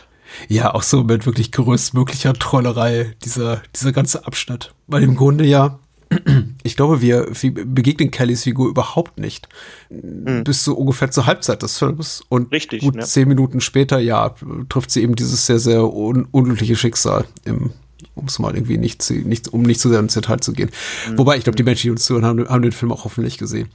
Ja, 0.48 0.74
auch 0.74 0.82
so 0.82 1.02
mit 1.02 1.26
wirklich 1.26 1.52
größtmöglicher 1.52 2.34
Trollerei, 2.34 3.14
dieser, 3.24 3.62
dieser 3.74 3.92
ganze 3.92 4.26
Abschnitt. 4.26 4.72
Weil 4.86 5.02
im 5.02 5.16
Grunde 5.16 5.44
ja 5.44 5.80
ich 6.62 6.76
glaube, 6.76 7.00
wir, 7.00 7.28
begegnen 7.64 8.10
Kellys 8.10 8.42
Figur 8.42 8.68
überhaupt 8.68 9.18
nicht. 9.18 9.48
Mhm. 9.90 10.44
Bis 10.44 10.64
so 10.64 10.74
ungefähr 10.74 11.10
zur 11.10 11.26
Halbzeit 11.26 11.62
des 11.62 11.78
Films. 11.78 12.22
Und 12.28 12.52
Richtig, 12.52 12.82
gut 12.82 12.96
ne? 12.96 13.02
zehn 13.02 13.28
Minuten 13.28 13.60
später, 13.60 13.98
ja, 13.98 14.34
trifft 14.68 14.90
sie 14.90 15.02
eben 15.02 15.14
dieses 15.14 15.46
sehr, 15.46 15.58
sehr 15.58 15.84
un 15.84 16.26
unglückliche 16.30 16.76
Schicksal 16.76 17.26
im 17.44 17.70
um 18.14 18.26
es 18.26 18.38
mal 18.38 18.54
irgendwie 18.54 18.78
nicht, 18.78 19.02
zu, 19.02 19.14
nicht, 19.14 19.48
um 19.48 19.62
nicht 19.62 19.80
zu 19.80 19.88
sehr 19.88 20.00
ins 20.00 20.14
Detail 20.14 20.38
zu 20.40 20.52
gehen. 20.52 20.70
Mhm. 21.10 21.18
Wobei, 21.18 21.36
ich 21.36 21.44
glaube, 21.44 21.56
die 21.56 21.62
Menschen, 21.62 21.82
die 21.82 21.90
uns 21.90 22.04
zuhören, 22.04 22.24
haben, 22.24 22.48
haben 22.48 22.62
den 22.62 22.72
Film 22.72 22.92
auch 22.92 23.04
hoffentlich 23.04 23.38
gesehen. 23.38 23.68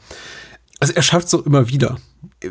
Also 0.80 0.94
er 0.94 1.02
schafft 1.02 1.26
es 1.26 1.32
so 1.32 1.42
immer 1.42 1.70
wieder. 1.70 1.98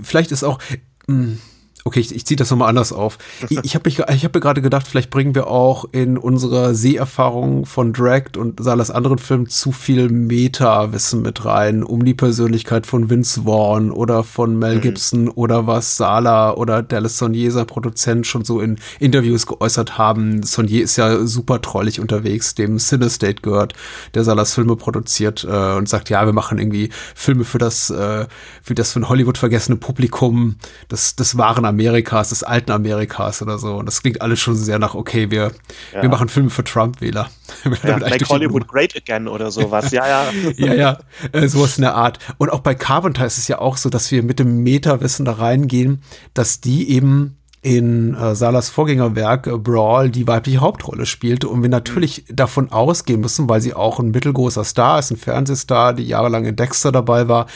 Vielleicht 0.02 0.32
ist 0.32 0.44
auch, 0.44 0.58
mh, 1.06 1.16
hm, 1.16 1.38
Okay, 1.86 2.00
ich, 2.00 2.14
ich 2.14 2.24
ziehe 2.24 2.36
das 2.36 2.50
nochmal 2.50 2.70
anders 2.70 2.94
auf. 2.94 3.18
Ich, 3.50 3.58
ich 3.62 3.74
habe 3.74 3.90
hab 3.90 4.34
mir 4.34 4.40
gerade 4.40 4.62
gedacht, 4.62 4.88
vielleicht 4.88 5.10
bringen 5.10 5.34
wir 5.34 5.48
auch 5.48 5.84
in 5.92 6.16
unserer 6.16 6.74
Seherfahrung 6.74 7.66
von 7.66 7.92
Dragged 7.92 8.38
und 8.38 8.58
Salas 8.64 8.90
anderen 8.90 9.18
Filmen 9.18 9.50
zu 9.50 9.70
viel 9.70 10.08
Meta-Wissen 10.08 11.20
mit 11.20 11.44
rein, 11.44 11.82
um 11.82 12.02
die 12.02 12.14
Persönlichkeit 12.14 12.86
von 12.86 13.10
Vince 13.10 13.42
Vaughn 13.42 13.90
oder 13.90 14.24
von 14.24 14.58
Mel 14.58 14.76
mhm. 14.76 14.80
Gibson 14.80 15.28
oder 15.28 15.66
was 15.66 15.98
Sala 15.98 16.54
oder 16.54 16.82
Dallas 16.82 17.18
Sonnier, 17.18 17.52
sein 17.52 17.66
Produzent, 17.66 18.26
schon 18.26 18.46
so 18.46 18.62
in 18.62 18.78
Interviews 18.98 19.46
geäußert 19.46 19.98
haben. 19.98 20.42
Sonnier 20.42 20.82
ist 20.84 20.96
ja 20.96 21.26
super 21.26 21.60
trollig 21.60 22.00
unterwegs, 22.00 22.54
dem 22.54 22.78
Cinestate 22.78 23.42
gehört, 23.42 23.74
der 24.14 24.24
Salas 24.24 24.54
Filme 24.54 24.76
produziert 24.76 25.44
äh, 25.44 25.74
und 25.74 25.86
sagt, 25.86 26.08
ja, 26.08 26.24
wir 26.24 26.32
machen 26.32 26.58
irgendwie 26.58 26.88
Filme 27.14 27.44
für 27.44 27.58
das, 27.58 27.90
äh, 27.90 28.26
für 28.62 28.74
das 28.74 28.90
von 28.92 29.10
Hollywood 29.10 29.36
vergessene 29.36 29.76
Publikum, 29.76 30.56
das, 30.88 31.14
das 31.14 31.36
waren 31.36 31.73
Amerikas, 31.74 32.28
des 32.28 32.42
alten 32.42 32.70
Amerikas 32.70 33.42
oder 33.42 33.58
so. 33.58 33.76
Und 33.76 33.86
das 33.86 34.00
klingt 34.00 34.22
alles 34.22 34.40
schon 34.40 34.56
sehr 34.56 34.78
nach, 34.78 34.94
okay, 34.94 35.30
wir, 35.30 35.52
ja. 35.92 36.02
wir 36.02 36.08
machen 36.08 36.28
Filme 36.28 36.50
für 36.50 36.64
Trump-Wähler. 36.64 37.28
Ja, 37.82 37.98
make 37.98 38.26
Hollywood 38.28 38.68
great 38.68 38.96
again 38.96 39.28
oder 39.28 39.50
sowas, 39.50 39.90
ja, 39.90 40.06
ja. 40.06 40.24
ja, 40.56 40.74
ja, 40.74 40.98
äh, 41.32 41.46
sowas 41.48 41.76
in 41.76 41.82
der 41.82 41.94
Art. 41.94 42.18
Und 42.38 42.50
auch 42.50 42.60
bei 42.60 42.74
Carpenter 42.74 43.26
ist 43.26 43.38
es 43.38 43.48
ja 43.48 43.58
auch 43.58 43.76
so, 43.76 43.90
dass 43.90 44.10
wir 44.10 44.22
mit 44.22 44.38
dem 44.38 44.62
Meta-Wissen 44.62 45.24
da 45.24 45.32
reingehen, 45.32 46.02
dass 46.32 46.60
die 46.60 46.90
eben 46.90 47.36
in 47.64 48.14
äh, 48.14 48.34
Salas 48.34 48.68
Vorgängerwerk 48.68 49.46
äh, 49.46 49.56
Brawl 49.56 50.10
die 50.10 50.26
weibliche 50.26 50.60
Hauptrolle 50.60 51.06
spielte 51.06 51.48
und 51.48 51.62
wir 51.62 51.70
natürlich 51.70 52.26
mhm. 52.28 52.36
davon 52.36 52.70
ausgehen 52.70 53.22
müssen, 53.22 53.48
weil 53.48 53.62
sie 53.62 53.72
auch 53.72 53.98
ein 53.98 54.10
mittelgroßer 54.10 54.64
Star 54.64 54.98
ist, 54.98 55.10
ein 55.10 55.16
Fernsehstar, 55.16 55.94
die 55.94 56.04
jahrelang 56.04 56.44
in 56.44 56.56
Dexter 56.56 56.92
dabei 56.92 57.26
war, 57.26 57.46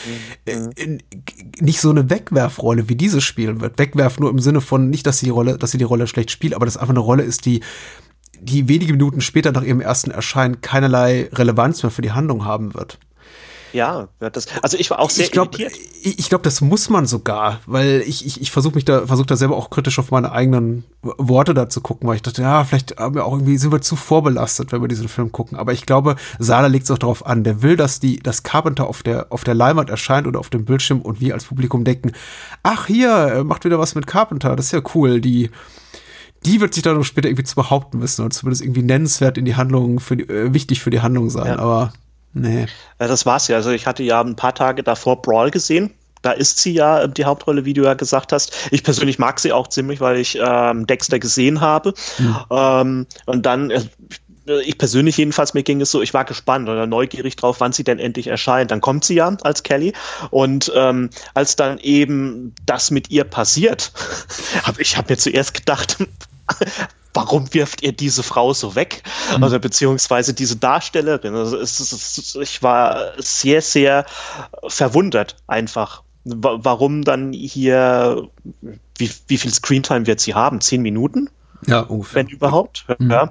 mhm. 0.47 0.71
äh, 0.77 0.99
nicht 1.61 1.83
so 1.83 1.91
eine 1.91 2.09
Wegwerfrolle 2.09 2.89
wie 2.89 2.97
diese 2.97 3.21
spielen 3.21 3.61
wird. 3.61 3.79
Wegwerf 3.79 4.19
nur 4.19 4.31
im 4.31 4.39
Sinne 4.39 4.63
von 4.63 4.89
nicht, 4.89 5.07
dass 5.07 5.19
sie 5.19 5.27
die 5.27 5.31
Rolle, 5.31 5.59
dass 5.59 5.73
sie 5.73 5.79
die 5.79 5.85
Rolle 5.85 6.07
schlecht 6.07 6.31
spielt, 6.31 6.55
aber 6.55 6.65
dass 6.65 6.79
einfach 6.79 6.95
eine 6.95 7.01
Rolle 7.01 7.23
ist, 7.23 7.45
die 7.45 7.61
die 8.41 8.67
wenige 8.69 8.93
Minuten 8.93 9.21
später 9.21 9.53
nach 9.53 9.63
ihrem 9.63 9.81
ersten 9.81 10.11
Erscheinen 10.11 10.63
keinerlei 10.63 11.29
Relevanz 11.33 11.83
mehr 11.83 11.91
für 11.91 12.03
die 12.03 12.13
Handlung 12.13 12.47
haben 12.47 12.73
wird. 12.73 12.99
Ja, 13.73 14.09
das, 14.19 14.47
also 14.63 14.77
ich 14.77 14.91
war 14.91 14.99
auch 14.99 15.11
sehr 15.11 15.27
ich 15.27 15.33
glaub, 15.33 15.59
irritiert. 15.59 15.79
Ich, 16.03 16.29
glaube, 16.29 16.45
das 16.45 16.61
muss 16.61 16.89
man 16.89 17.07
sogar, 17.07 17.61
weil 17.67 18.03
ich, 18.07 18.25
ich, 18.25 18.41
ich 18.41 18.51
versuche 18.51 18.75
mich 18.75 18.85
da, 18.85 19.07
versuche 19.07 19.27
da 19.27 19.37
selber 19.37 19.57
auch 19.57 19.71
kritisch 19.71 19.99
auf 19.99 20.11
meine 20.11 20.33
eigenen 20.33 20.85
Worte 21.03 21.55
da 21.55 21.69
zu 21.69 21.81
gucken, 21.81 22.09
weil 22.09 22.17
ich 22.17 22.23
dachte, 22.23 22.43
ja, 22.43 22.65
vielleicht 22.65 22.99
haben 22.99 23.15
wir 23.15 23.25
auch 23.25 23.33
irgendwie, 23.33 23.59
sind 23.59 23.73
wir 23.73 23.81
zu 23.81 23.97
vorbelastet, 23.97 24.73
wenn 24.73 24.81
wir 24.81 24.89
diesen 24.89 25.09
Film 25.09 25.33
gucken. 25.33 25.59
Aber 25.59 25.73
ich 25.73 25.87
glaube, 25.87 26.17
Sala 26.39 26.69
legt 26.69 26.85
es 26.85 26.91
auch 26.91 26.99
darauf 26.99 27.27
an, 27.27 27.45
der 27.45 27.63
will, 27.63 27.77
dass 27.77 28.01
die, 28.01 28.19
dass 28.19 28.43
Carpenter 28.43 28.87
auf 28.87 29.03
der, 29.03 29.27
auf 29.31 29.45
der 29.45 29.55
Leinwand 29.55 29.91
erscheint 29.91 30.27
oder 30.27 30.41
auf 30.41 30.51
dem 30.51 30.65
Bildschirm 30.65 31.03
und 31.03 31.21
wir 31.21 31.35
als 31.35 31.45
Publikum 31.45 31.85
denken, 31.85 32.13
ach 32.63 32.87
hier, 32.87 33.43
macht 33.45 33.65
wieder 33.65 33.79
was 33.79 33.95
mit 33.95 34.07
Carpenter, 34.07 34.57
das 34.57 34.67
ist 34.67 34.73
ja 34.73 34.83
cool, 34.95 35.21
die, 35.21 35.51
die 36.45 36.61
wird 36.61 36.75
sich 36.75 36.83
dann 36.83 37.03
später 37.05 37.29
irgendwie 37.29 37.45
zu 37.45 37.57
behaupten 37.57 37.99
müssen 37.99 38.25
und 38.25 38.33
zumindest 38.33 38.63
irgendwie 38.63 38.83
nennenswert 38.83 39.39
in 39.39 39.45
die 39.45 39.57
Handlung, 39.57 40.01
für 40.01 40.17
die, 40.17 40.29
äh, 40.29 40.53
wichtig 40.55 40.81
für 40.81 40.91
die 40.91 41.01
Handlung 41.01 41.31
sein, 41.31 41.47
ja. 41.47 41.59
aber 41.59 41.93
Nee. 42.33 42.67
Ja, 43.01 43.09
das 43.09 43.27
war's 43.27 43.49
ja. 43.49 43.57
Also 43.57 43.71
ich 43.71 43.87
hatte 43.87 44.03
ja 44.03 44.21
ein 44.21 44.37
paar 44.37 44.55
Tage 44.55 44.83
davor 44.83 45.23
Brawl 45.23 45.51
gesehen. 45.51 45.93
Da 46.23 46.33
ist 46.33 46.59
sie 46.59 46.73
ja 46.73 47.07
die 47.07 47.25
Hauptrolle, 47.25 47.65
wie 47.65 47.75
du 47.75 47.85
ja 47.85 47.95
gesagt 47.95 48.33
hast. 48.33 48.53
Ich 48.71 48.83
persönlich 48.83 49.19
mag 49.19 49.39
sie 49.39 49.53
auch 49.53 49.69
ziemlich, 49.69 50.01
weil 50.01 50.17
ich 50.17 50.39
ähm, 50.41 50.87
Dexter 50.87 51.19
gesehen 51.19 51.61
habe. 51.61 51.95
Mhm. 52.19 52.37
Ähm, 52.51 53.07
und 53.27 53.47
dann, 53.47 53.71
äh, 53.71 53.83
ich 54.65 54.79
persönlich 54.79 55.17
jedenfalls, 55.17 55.55
mir 55.55 55.63
ging 55.63 55.81
es 55.81 55.91
so, 55.91 56.03
ich 56.03 56.15
war 56.15 56.25
gespannt 56.25 56.69
oder 56.69 56.87
neugierig 56.87 57.37
drauf, 57.37 57.61
wann 57.61 57.73
sie 57.73 57.85
denn 57.85 57.99
endlich 57.99 58.27
erscheint. 58.27 58.71
Dann 58.71 58.81
kommt 58.81 59.05
sie 59.05 59.15
ja 59.15 59.37
als 59.43 59.63
Kelly. 59.63 59.93
Und 60.31 60.73
ähm, 60.75 61.11
als 61.35 61.57
dann 61.57 61.79
eben 61.79 62.55
das 62.67 62.91
mit 62.91 63.11
ihr 63.11 63.25
passiert, 63.25 63.93
habe 64.65 64.83
ich 64.83 64.97
hab 64.97 65.09
mir 65.09 65.19
zuerst 65.19 65.55
gedacht, 65.55 65.99
warum 67.15 67.53
wirft 67.55 67.83
ihr 67.83 67.93
diese 67.93 68.23
Frau 68.23 68.53
so 68.53 68.75
weg? 68.75 69.03
Mhm. 69.37 69.43
Also 69.43 69.59
beziehungsweise 69.59 70.35
diese 70.35 70.57
Darstellerin. 70.57 71.35
Also 71.35 71.59
es, 71.59 71.81
es, 71.81 72.35
ich 72.41 72.63
war 72.63 73.13
sehr, 73.19 73.63
sehr 73.63 74.07
verwundert 74.67 75.37
einfach. 75.47 76.03
Warum 76.25 77.05
dann 77.05 77.33
hier, 77.33 78.29
wie, 78.99 79.11
wie 79.29 79.39
viel 79.39 79.53
Screentime 79.53 80.07
wird 80.07 80.21
sie 80.21 80.35
haben? 80.35 80.61
Zehn 80.61 80.83
Minuten? 80.83 81.31
Ja, 81.67 81.81
ungefähr. 81.81 82.23
Wenn 82.23 82.29
überhaupt. 82.29 82.85
Mhm. 82.99 83.11
Ja. 83.11 83.31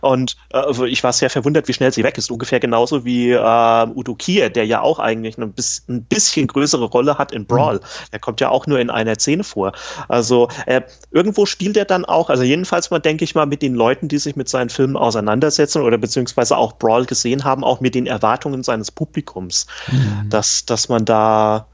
Und 0.00 0.36
äh, 0.50 0.58
also 0.58 0.84
ich 0.84 1.04
war 1.04 1.12
sehr 1.12 1.30
verwundert, 1.30 1.68
wie 1.68 1.72
schnell 1.72 1.92
sie 1.92 2.04
weg 2.04 2.18
ist. 2.18 2.30
Ungefähr 2.30 2.60
genauso 2.60 3.04
wie 3.04 3.30
äh, 3.30 3.86
Udo 3.94 4.14
Kier, 4.14 4.50
der 4.50 4.66
ja 4.66 4.80
auch 4.80 4.98
eigentlich 4.98 5.38
ein, 5.38 5.52
bis, 5.52 5.84
ein 5.88 6.04
bisschen 6.04 6.46
größere 6.46 6.84
Rolle 6.84 7.18
hat 7.18 7.32
in 7.32 7.46
Brawl. 7.46 7.76
Mhm. 7.76 7.80
Er 8.10 8.18
kommt 8.18 8.40
ja 8.40 8.48
auch 8.48 8.66
nur 8.66 8.80
in 8.80 8.90
einer 8.90 9.14
Szene 9.14 9.44
vor. 9.44 9.72
Also 10.08 10.48
äh, 10.66 10.82
irgendwo 11.10 11.46
spielt 11.46 11.76
er 11.76 11.84
dann 11.84 12.04
auch, 12.04 12.30
also 12.30 12.42
jedenfalls 12.42 12.90
mal 12.90 12.98
denke 12.98 13.24
ich 13.24 13.34
mal 13.34 13.46
mit 13.46 13.62
den 13.62 13.74
Leuten, 13.74 14.08
die 14.08 14.18
sich 14.18 14.36
mit 14.36 14.48
seinen 14.48 14.70
Filmen 14.70 14.96
auseinandersetzen 14.96 15.82
oder 15.82 15.98
beziehungsweise 15.98 16.56
auch 16.56 16.74
Brawl 16.74 17.06
gesehen 17.06 17.44
haben, 17.44 17.64
auch 17.64 17.80
mit 17.80 17.94
den 17.94 18.06
Erwartungen 18.06 18.62
seines 18.62 18.90
Publikums, 18.90 19.66
mhm. 19.90 20.28
dass, 20.30 20.66
dass 20.66 20.88
man 20.88 21.04
da 21.04 21.66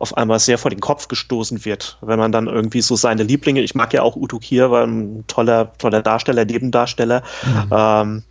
auf 0.00 0.16
einmal 0.16 0.38
sehr 0.38 0.58
vor 0.58 0.70
den 0.70 0.80
Kopf 0.80 1.08
gestoßen 1.08 1.64
wird, 1.64 1.98
wenn 2.00 2.18
man 2.18 2.32
dann 2.32 2.46
irgendwie 2.46 2.80
so 2.80 2.96
seine 2.96 3.22
Lieblinge, 3.22 3.60
ich 3.60 3.74
mag 3.74 3.92
ja 3.92 4.02
auch 4.02 4.16
Udo 4.16 4.38
Kier, 4.38 4.70
war 4.70 4.86
ein 4.86 5.24
toller, 5.26 5.72
toller 5.76 6.02
Darsteller, 6.02 6.44
Nebendarsteller, 6.46 7.22
mhm. 7.44 7.70
ähm, 7.70 8.22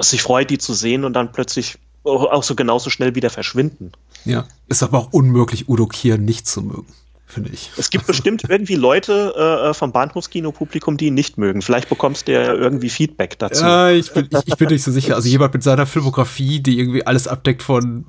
sich 0.00 0.22
freut, 0.22 0.50
die 0.50 0.58
zu 0.58 0.74
sehen 0.74 1.04
und 1.04 1.12
dann 1.14 1.32
plötzlich 1.32 1.78
auch 2.04 2.42
so 2.42 2.56
genauso 2.56 2.90
schnell 2.90 3.14
wieder 3.14 3.30
verschwinden. 3.30 3.92
Ja, 4.24 4.44
ist 4.66 4.82
aber 4.82 4.98
auch 4.98 5.12
unmöglich, 5.12 5.68
Udo 5.68 5.86
Kier 5.86 6.18
nicht 6.18 6.48
zu 6.48 6.62
mögen 6.62 6.92
finde 7.32 7.50
ich. 7.52 7.70
Es 7.76 7.90
gibt 7.90 8.06
bestimmt 8.06 8.44
irgendwie 8.48 8.74
Leute 8.74 9.34
äh, 9.36 9.70
äh, 9.70 9.74
vom 9.74 9.92
Bahnhofskino-Publikum, 9.92 10.96
die 10.96 11.06
ihn 11.06 11.14
nicht 11.14 11.38
mögen. 11.38 11.62
Vielleicht 11.62 11.88
bekommst 11.88 12.28
du 12.28 12.32
ja 12.32 12.52
irgendwie 12.52 12.90
Feedback 12.90 13.38
dazu. 13.38 13.64
Ja, 13.64 13.90
ich 13.90 14.12
bin, 14.12 14.28
ich, 14.30 14.38
ich 14.46 14.56
bin 14.56 14.68
nicht 14.68 14.82
so 14.82 14.92
sicher. 14.92 15.14
Also 15.14 15.28
jemand 15.28 15.54
mit 15.54 15.62
seiner 15.62 15.86
Filmografie, 15.86 16.60
die 16.60 16.78
irgendwie 16.78 17.06
alles 17.06 17.26
abdeckt 17.26 17.62
von 17.62 18.04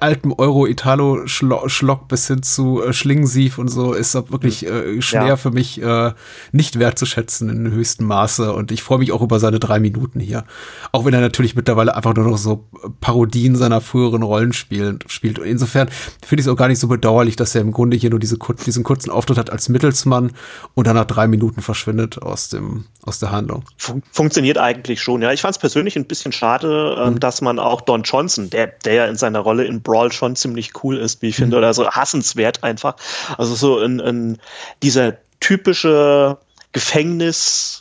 altem 0.00 0.32
Euro-Italo-Schlock 0.32 2.08
bis 2.08 2.26
hin 2.26 2.42
zu 2.42 2.82
äh, 2.82 2.92
Schlingensief 2.92 3.58
und 3.58 3.68
so, 3.68 3.94
ist 3.94 4.14
wirklich 4.14 4.66
äh, 4.66 5.00
schwer 5.00 5.26
ja. 5.26 5.36
für 5.36 5.50
mich 5.50 5.80
äh, 5.82 6.12
nicht 6.52 6.78
wertzuschätzen 6.78 7.48
in 7.48 7.70
höchstem 7.72 8.06
Maße. 8.06 8.52
Und 8.52 8.70
ich 8.70 8.82
freue 8.82 8.98
mich 8.98 9.12
auch 9.12 9.22
über 9.22 9.40
seine 9.40 9.58
drei 9.58 9.80
Minuten 9.80 10.20
hier. 10.20 10.44
Auch 10.92 11.04
wenn 11.04 11.14
er 11.14 11.20
natürlich 11.20 11.56
mittlerweile 11.56 11.96
einfach 11.96 12.14
nur 12.14 12.28
noch 12.28 12.38
so 12.38 12.68
Parodien 13.00 13.56
seiner 13.56 13.80
früheren 13.80 14.22
Rollen 14.22 14.52
spielt. 14.52 15.10
spielt. 15.10 15.38
Und 15.38 15.46
insofern 15.46 15.88
finde 16.24 16.40
ich 16.40 16.46
es 16.46 16.52
auch 16.52 16.56
gar 16.56 16.68
nicht 16.68 16.78
so 16.78 16.88
bedauerlich, 16.88 17.36
dass 17.36 17.54
er 17.54 17.62
im 17.62 17.72
Grunde 17.72 17.96
hier 17.96 18.10
nur 18.10 18.20
diese 18.20 18.36
diesen 18.52 18.84
kurzen 18.84 19.10
Auftritt 19.10 19.38
hat 19.38 19.50
als 19.50 19.68
Mittelsmann 19.68 20.32
und 20.74 20.86
dann 20.86 20.96
nach 20.96 21.04
drei 21.04 21.26
Minuten 21.26 21.62
verschwindet 21.62 22.20
aus 22.22 22.48
dem 22.48 22.84
aus 23.02 23.18
der 23.18 23.30
Handlung. 23.30 23.64
Fun 23.76 24.02
funktioniert 24.12 24.58
eigentlich 24.58 25.00
schon, 25.00 25.22
ja. 25.22 25.32
Ich 25.32 25.40
fand 25.40 25.54
es 25.54 25.58
persönlich 25.58 25.96
ein 25.96 26.04
bisschen 26.04 26.32
schade, 26.32 26.96
ähm, 26.98 27.14
mhm. 27.14 27.20
dass 27.20 27.40
man 27.40 27.58
auch 27.58 27.80
Don 27.80 28.02
Johnson, 28.02 28.50
der, 28.50 28.66
der 28.66 28.94
ja 28.94 29.06
in 29.06 29.16
seiner 29.16 29.40
Rolle 29.40 29.64
in 29.64 29.82
Brawl 29.82 30.12
schon 30.12 30.36
ziemlich 30.36 30.72
cool 30.82 30.98
ist, 30.98 31.22
wie 31.22 31.28
ich 31.28 31.38
mhm. 31.38 31.44
finde, 31.44 31.56
oder 31.58 31.72
so 31.72 31.88
hassenswert 31.90 32.62
einfach. 32.62 32.96
Also 33.38 33.54
so 33.54 33.80
in, 33.80 33.98
in 34.00 34.38
dieser 34.82 35.14
typische 35.40 36.38
Gefängnis 36.72 37.79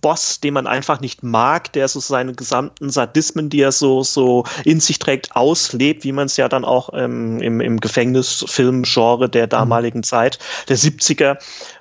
Boss, 0.00 0.40
den 0.40 0.54
man 0.54 0.66
einfach 0.66 1.00
nicht 1.00 1.22
mag, 1.22 1.72
der 1.72 1.88
so 1.88 2.00
seine 2.00 2.34
gesamten 2.34 2.90
Sadismen, 2.90 3.50
die 3.50 3.60
er 3.60 3.72
so, 3.72 4.02
so 4.02 4.44
in 4.64 4.80
sich 4.80 4.98
trägt, 4.98 5.36
auslebt, 5.36 6.04
wie 6.04 6.12
man 6.12 6.26
es 6.26 6.36
ja 6.36 6.48
dann 6.48 6.64
auch 6.64 6.90
ähm, 6.94 7.40
im, 7.42 7.60
im 7.60 7.80
Gefängnisfilm-Genre 7.80 9.28
der 9.28 9.46
mhm. 9.46 9.50
damaligen 9.50 10.02
Zeit, 10.02 10.38
der 10.68 10.78
70er, 10.78 11.38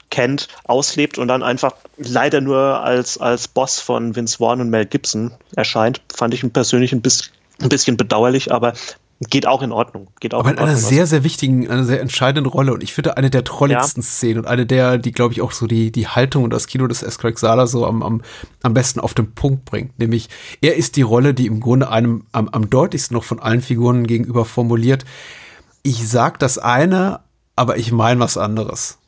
kennt, 0.10 0.48
auslebt 0.64 1.18
und 1.18 1.28
dann 1.28 1.44
einfach 1.44 1.74
leider 1.98 2.42
nur 2.42 2.84
als, 2.84 3.18
als 3.18 3.48
Boss 3.48 3.80
von 3.80 4.16
Vince 4.16 4.38
Vaughn 4.38 4.62
und 4.62 4.70
Mel 4.70 4.86
Gibson 4.86 5.32
erscheint, 5.56 6.02
fand 6.14 6.34
ich 6.34 6.52
persönlich 6.52 6.94
ein 6.94 7.02
bisschen, 7.02 7.32
ein 7.62 7.70
bisschen 7.70 7.96
bedauerlich, 7.96 8.52
aber 8.52 8.74
Geht 9.22 9.46
auch 9.46 9.62
in 9.62 9.74
Ordnung. 9.74 10.08
Geht 10.22 10.34
auch 10.34 10.40
Aber 10.40 10.52
in, 10.52 10.58
in 10.58 10.64
einer 10.64 10.78
sehr, 10.78 11.06
sehr 11.06 11.26
wichtigen, 11.26 11.70
einer 11.70 11.84
sehr 11.84 12.00
entscheidenden 12.00 12.50
Rolle. 12.50 12.74
Und 12.74 12.84
ich 12.84 12.94
finde 12.94 13.18
eine 13.18 13.30
der 13.30 13.44
trolligsten 13.44 14.02
ja. 14.02 14.08
Szenen 14.08 14.40
und 14.40 14.48
eine 14.48 14.66
der, 14.66 14.98
die, 14.98 15.12
glaube 15.12 15.34
ich, 15.34 15.42
auch 15.42 15.52
so 15.52 15.68
die, 15.68 15.92
die 15.92 16.08
Haltung 16.08 16.46
und 16.46 16.52
das 16.52 16.68
Kino 16.68 16.88
des 16.88 17.04
S. 17.04 17.20
Craig 17.20 17.38
Sala 17.38 17.68
so 17.68 17.86
am, 17.86 18.02
am, 18.02 18.22
am 18.64 18.74
besten 18.74 19.02
auf 19.02 19.14
den 19.14 19.34
Punkt 19.34 19.66
bringt. 19.66 20.00
Nämlich, 20.00 20.30
er 20.62 20.78
ist 20.78 20.96
die 20.96 21.02
Rolle, 21.02 21.34
die 21.34 21.48
im 21.48 21.60
Grunde 21.60 21.90
einem 21.90 22.24
am, 22.32 22.48
am 22.48 22.70
deutlichsten 22.70 23.14
noch 23.14 23.26
von 23.26 23.42
allen 23.42 23.62
Figuren 23.62 24.08
gegenüber 24.08 24.46
formuliert. 24.46 25.04
Ich 25.84 26.08
sag 26.08 26.40
das 26.40 26.58
eine, 26.58 27.20
aber 27.58 27.76
ich 27.76 27.92
meine 27.92 28.22
was 28.22 28.38
anderes. 28.38 29.00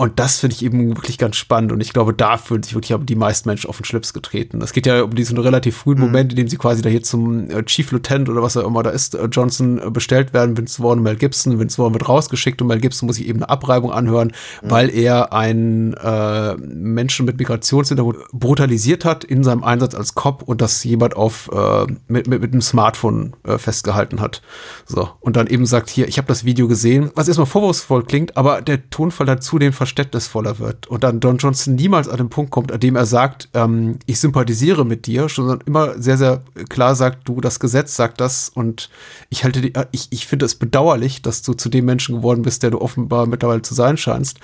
Und 0.00 0.20
das 0.20 0.38
finde 0.38 0.54
ich 0.54 0.64
eben 0.64 0.96
wirklich 0.96 1.18
ganz 1.18 1.34
spannend. 1.34 1.72
Und 1.72 1.80
ich 1.80 1.92
glaube, 1.92 2.14
da 2.14 2.36
fühlen 2.36 2.62
sich 2.62 2.72
wirklich 2.72 2.96
die 3.02 3.16
meisten 3.16 3.48
Menschen 3.48 3.68
auf 3.68 3.78
den 3.78 3.84
Schlips 3.84 4.12
getreten. 4.12 4.62
Es 4.62 4.72
geht 4.72 4.86
ja 4.86 5.02
um 5.02 5.12
diesen 5.12 5.36
relativ 5.38 5.78
frühen 5.78 5.98
mhm. 5.98 6.04
Moment, 6.04 6.32
in 6.32 6.36
dem 6.36 6.46
sie 6.46 6.56
quasi 6.56 6.82
da 6.82 6.88
hier 6.88 7.02
zum 7.02 7.50
äh, 7.50 7.64
Chief 7.64 7.90
Lieutenant 7.90 8.28
oder 8.28 8.40
was 8.40 8.56
auch 8.56 8.64
immer 8.64 8.84
da 8.84 8.90
ist, 8.90 9.16
äh, 9.16 9.24
Johnson 9.24 9.80
äh, 9.82 9.90
bestellt 9.90 10.32
werden. 10.32 10.56
Vince 10.56 10.80
Vaughn 10.80 10.98
und 10.98 11.02
Mel 11.02 11.16
Gibson. 11.16 11.58
Vince 11.58 11.78
Vaughn 11.78 11.94
wird 11.94 12.08
rausgeschickt 12.08 12.62
und 12.62 12.68
Mel 12.68 12.78
Gibson 12.78 13.08
muss 13.08 13.16
sich 13.16 13.26
eben 13.26 13.40
eine 13.40 13.48
Abreibung 13.48 13.90
anhören, 13.90 14.28
mhm. 14.62 14.70
weil 14.70 14.94
er 14.94 15.32
einen 15.32 15.94
äh, 15.94 16.54
Menschen 16.54 17.26
mit 17.26 17.36
Migrationshintergrund 17.36 18.18
brutalisiert 18.32 19.04
hat 19.04 19.24
in 19.24 19.42
seinem 19.42 19.64
Einsatz 19.64 19.96
als 19.96 20.14
Cop 20.14 20.44
und 20.44 20.60
das 20.60 20.84
jemand 20.84 21.16
auf 21.16 21.50
äh, 21.52 21.86
mit, 22.06 22.28
mit, 22.28 22.40
mit 22.40 22.52
einem 22.52 22.62
Smartphone 22.62 23.34
äh, 23.42 23.58
festgehalten 23.58 24.20
hat. 24.20 24.42
So. 24.86 25.10
Und 25.18 25.34
dann 25.34 25.48
eben 25.48 25.66
sagt, 25.66 25.90
hier, 25.90 26.06
ich 26.06 26.18
habe 26.18 26.28
das 26.28 26.44
Video 26.44 26.68
gesehen, 26.68 27.10
was 27.16 27.26
erstmal 27.26 27.48
vorwurfsvoll 27.48 28.04
klingt, 28.04 28.36
aber 28.36 28.62
der 28.62 28.88
Tonfall 28.90 29.26
dazu 29.26 29.58
den 29.58 29.72
verständnisvoller 29.88 30.58
wird 30.58 30.86
und 30.86 31.02
dann 31.02 31.20
Don 31.20 31.38
Johnson 31.38 31.74
niemals 31.74 32.08
an 32.08 32.18
den 32.18 32.28
Punkt 32.28 32.50
kommt, 32.50 32.70
an 32.70 32.80
dem 32.80 32.94
er 32.94 33.06
sagt, 33.06 33.48
ähm, 33.54 33.98
ich 34.06 34.20
sympathisiere 34.20 34.84
mit 34.84 35.06
dir, 35.06 35.28
sondern 35.28 35.60
immer 35.66 36.00
sehr, 36.00 36.18
sehr 36.18 36.42
klar 36.68 36.94
sagt, 36.94 37.26
du, 37.28 37.40
das 37.40 37.58
Gesetz 37.58 37.96
sagt 37.96 38.20
das 38.20 38.48
und 38.48 38.90
ich 39.30 39.44
halte 39.44 39.60
die, 39.60 39.72
ich, 39.90 40.08
ich 40.10 40.26
finde 40.26 40.46
es 40.46 40.54
bedauerlich, 40.54 41.22
dass 41.22 41.42
du 41.42 41.54
zu 41.54 41.68
dem 41.68 41.86
Menschen 41.86 42.16
geworden 42.16 42.42
bist, 42.42 42.62
der 42.62 42.70
du 42.70 42.80
offenbar 42.80 43.26
mittlerweile 43.26 43.62
zu 43.62 43.74
sein 43.74 43.96
scheinst. 43.96 44.38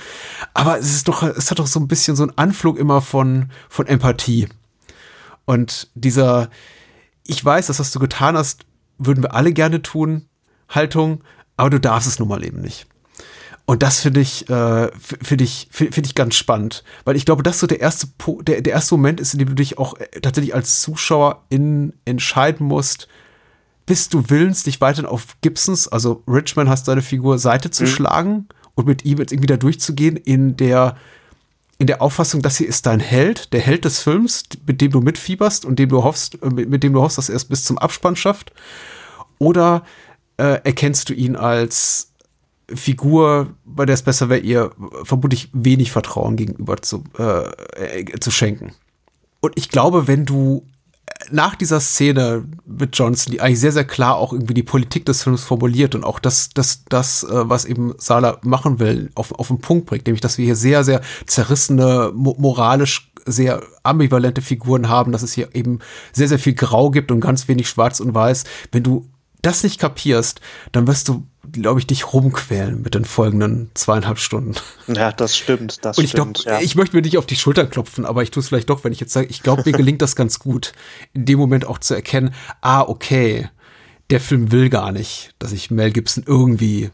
Aber 0.54 0.78
es 0.78 0.94
ist 0.94 1.08
doch, 1.08 1.22
es 1.22 1.50
hat 1.50 1.58
doch 1.58 1.66
so 1.66 1.78
ein 1.78 1.88
bisschen 1.88 2.16
so 2.16 2.22
einen 2.22 2.36
Anflug 2.36 2.78
immer 2.78 3.00
von, 3.00 3.50
von 3.68 3.86
Empathie. 3.86 4.48
Und 5.44 5.90
dieser, 5.94 6.48
ich 7.26 7.44
weiß, 7.44 7.66
das, 7.66 7.78
was 7.78 7.92
du 7.92 7.98
getan 7.98 8.36
hast, 8.36 8.64
würden 8.98 9.22
wir 9.22 9.34
alle 9.34 9.52
gerne 9.52 9.82
tun, 9.82 10.26
Haltung, 10.68 11.22
aber 11.56 11.70
du 11.70 11.80
darfst 11.80 12.08
es 12.08 12.18
nun 12.18 12.28
mal 12.28 12.44
eben 12.44 12.60
nicht. 12.60 12.86
Und 13.66 13.82
das 13.82 14.00
finde 14.00 14.20
ich, 14.20 14.48
äh, 14.50 14.90
finde 14.98 15.44
ich, 15.44 15.68
finde 15.70 16.02
ich 16.02 16.14
ganz 16.14 16.36
spannend, 16.36 16.84
weil 17.04 17.16
ich 17.16 17.24
glaube, 17.24 17.42
das 17.42 17.60
so 17.60 17.66
der 17.66 17.80
erste, 17.80 18.08
der, 18.42 18.60
der 18.60 18.72
erste 18.74 18.94
Moment 18.94 19.20
ist, 19.20 19.32
in 19.32 19.38
dem 19.38 19.48
du 19.48 19.54
dich 19.54 19.78
auch 19.78 19.94
äh, 19.94 20.20
tatsächlich 20.20 20.54
als 20.54 20.80
Zuschauer 20.80 21.44
in, 21.48 21.94
entscheiden 22.04 22.66
musst, 22.66 23.08
bist 23.86 24.12
du 24.12 24.28
willens, 24.28 24.64
dich 24.64 24.80
weiterhin 24.80 25.06
auf 25.06 25.36
Gibsons, 25.40 25.88
also 25.88 26.22
Richmond 26.28 26.68
hast 26.68 26.88
deine 26.88 27.02
Figur, 27.02 27.38
Seite 27.38 27.70
zu 27.70 27.84
mhm. 27.84 27.88
schlagen 27.88 28.48
und 28.74 28.86
mit 28.86 29.04
ihm 29.04 29.18
jetzt 29.18 29.32
irgendwie 29.32 29.46
da 29.46 29.56
durchzugehen 29.56 30.16
in 30.16 30.56
der, 30.56 30.96
in 31.78 31.86
der 31.86 32.02
Auffassung, 32.02 32.42
dass 32.42 32.56
sie 32.56 32.64
ist 32.64 32.84
dein 32.84 33.00
Held, 33.00 33.52
der 33.54 33.60
Held 33.60 33.86
des 33.86 34.00
Films, 34.00 34.44
mit 34.66 34.82
dem 34.82 34.90
du 34.90 35.00
mitfieberst 35.00 35.64
und 35.64 35.78
dem 35.78 35.88
du 35.88 36.02
hoffst, 36.02 36.42
äh, 36.42 36.50
mit, 36.50 36.68
mit 36.68 36.82
dem 36.82 36.92
du 36.92 37.00
hoffst, 37.00 37.16
dass 37.16 37.30
er 37.30 37.36
es 37.36 37.46
bis 37.46 37.64
zum 37.64 37.78
Abspann 37.78 38.16
schafft? 38.16 38.52
Oder 39.38 39.84
äh, 40.36 40.60
erkennst 40.64 41.08
du 41.08 41.14
ihn 41.14 41.36
als 41.36 42.13
Figur, 42.68 43.54
bei 43.64 43.86
der 43.86 43.94
es 43.94 44.02
besser 44.02 44.28
wäre, 44.28 44.40
ihr 44.40 44.70
vermutlich 45.04 45.50
wenig 45.52 45.92
Vertrauen 45.92 46.36
gegenüber 46.36 46.80
zu, 46.82 47.04
äh, 47.18 48.00
äh, 48.00 48.20
zu 48.20 48.30
schenken. 48.30 48.72
Und 49.40 49.52
ich 49.56 49.68
glaube, 49.68 50.06
wenn 50.06 50.24
du 50.24 50.66
nach 51.30 51.54
dieser 51.54 51.80
Szene 51.80 52.44
mit 52.66 52.96
Johnson, 52.96 53.32
die 53.32 53.40
eigentlich 53.40 53.60
sehr, 53.60 53.72
sehr 53.72 53.84
klar 53.84 54.16
auch 54.16 54.32
irgendwie 54.32 54.54
die 54.54 54.62
Politik 54.62 55.04
des 55.06 55.22
Films 55.22 55.44
formuliert 55.44 55.94
und 55.94 56.04
auch 56.04 56.18
das, 56.18 56.50
das, 56.50 56.84
das, 56.88 57.24
äh, 57.24 57.48
was 57.48 57.64
eben 57.64 57.94
Sala 57.98 58.38
machen 58.42 58.78
will, 58.78 59.10
auf, 59.14 59.32
auf 59.32 59.48
den 59.48 59.60
Punkt 59.60 59.86
bringt, 59.86 60.06
nämlich, 60.06 60.20
dass 60.20 60.38
wir 60.38 60.44
hier 60.44 60.56
sehr, 60.56 60.84
sehr 60.84 61.00
zerrissene, 61.26 62.12
moralisch 62.14 63.10
sehr 63.26 63.62
ambivalente 63.82 64.42
Figuren 64.42 64.88
haben, 64.88 65.12
dass 65.12 65.22
es 65.22 65.32
hier 65.32 65.54
eben 65.54 65.78
sehr, 66.12 66.28
sehr 66.28 66.38
viel 66.38 66.54
Grau 66.54 66.90
gibt 66.90 67.10
und 67.10 67.20
ganz 67.20 67.48
wenig 67.48 67.68
Schwarz 67.68 68.00
und 68.00 68.14
Weiß. 68.14 68.44
Wenn 68.70 68.82
du 68.82 69.08
das 69.40 69.62
nicht 69.62 69.80
kapierst, 69.80 70.40
dann 70.72 70.86
wirst 70.86 71.08
du, 71.08 71.26
glaube 71.52 71.80
ich, 71.80 71.86
dich 71.86 72.12
rumquälen 72.12 72.82
mit 72.82 72.94
den 72.94 73.04
folgenden 73.04 73.70
zweieinhalb 73.74 74.18
Stunden. 74.18 74.54
Ja, 74.86 75.12
das 75.12 75.36
stimmt. 75.36 75.84
Das 75.84 75.98
Und 75.98 76.04
ich 76.04 76.10
stimmt, 76.10 76.44
glaub, 76.44 76.54
ja. 76.54 76.60
ich 76.60 76.76
möchte 76.76 76.96
mir 76.96 77.02
nicht 77.02 77.18
auf 77.18 77.26
die 77.26 77.36
Schulter 77.36 77.66
klopfen, 77.66 78.04
aber 78.04 78.22
ich 78.22 78.30
tue 78.30 78.42
es 78.42 78.48
vielleicht 78.48 78.70
doch, 78.70 78.84
wenn 78.84 78.92
ich 78.92 79.00
jetzt 79.00 79.12
sage, 79.12 79.26
ich 79.28 79.42
glaube, 79.42 79.62
mir 79.64 79.72
gelingt 79.72 80.02
das 80.02 80.16
ganz 80.16 80.38
gut, 80.38 80.72
in 81.12 81.24
dem 81.24 81.38
Moment 81.38 81.66
auch 81.66 81.78
zu 81.78 81.94
erkennen, 81.94 82.34
ah, 82.60 82.82
okay, 82.82 83.48
der 84.10 84.20
Film 84.20 84.52
will 84.52 84.68
gar 84.68 84.92
nicht, 84.92 85.34
dass 85.38 85.52
ich 85.52 85.70
Mel 85.70 85.90
Gibson 85.90 86.24
irgendwie 86.26 86.90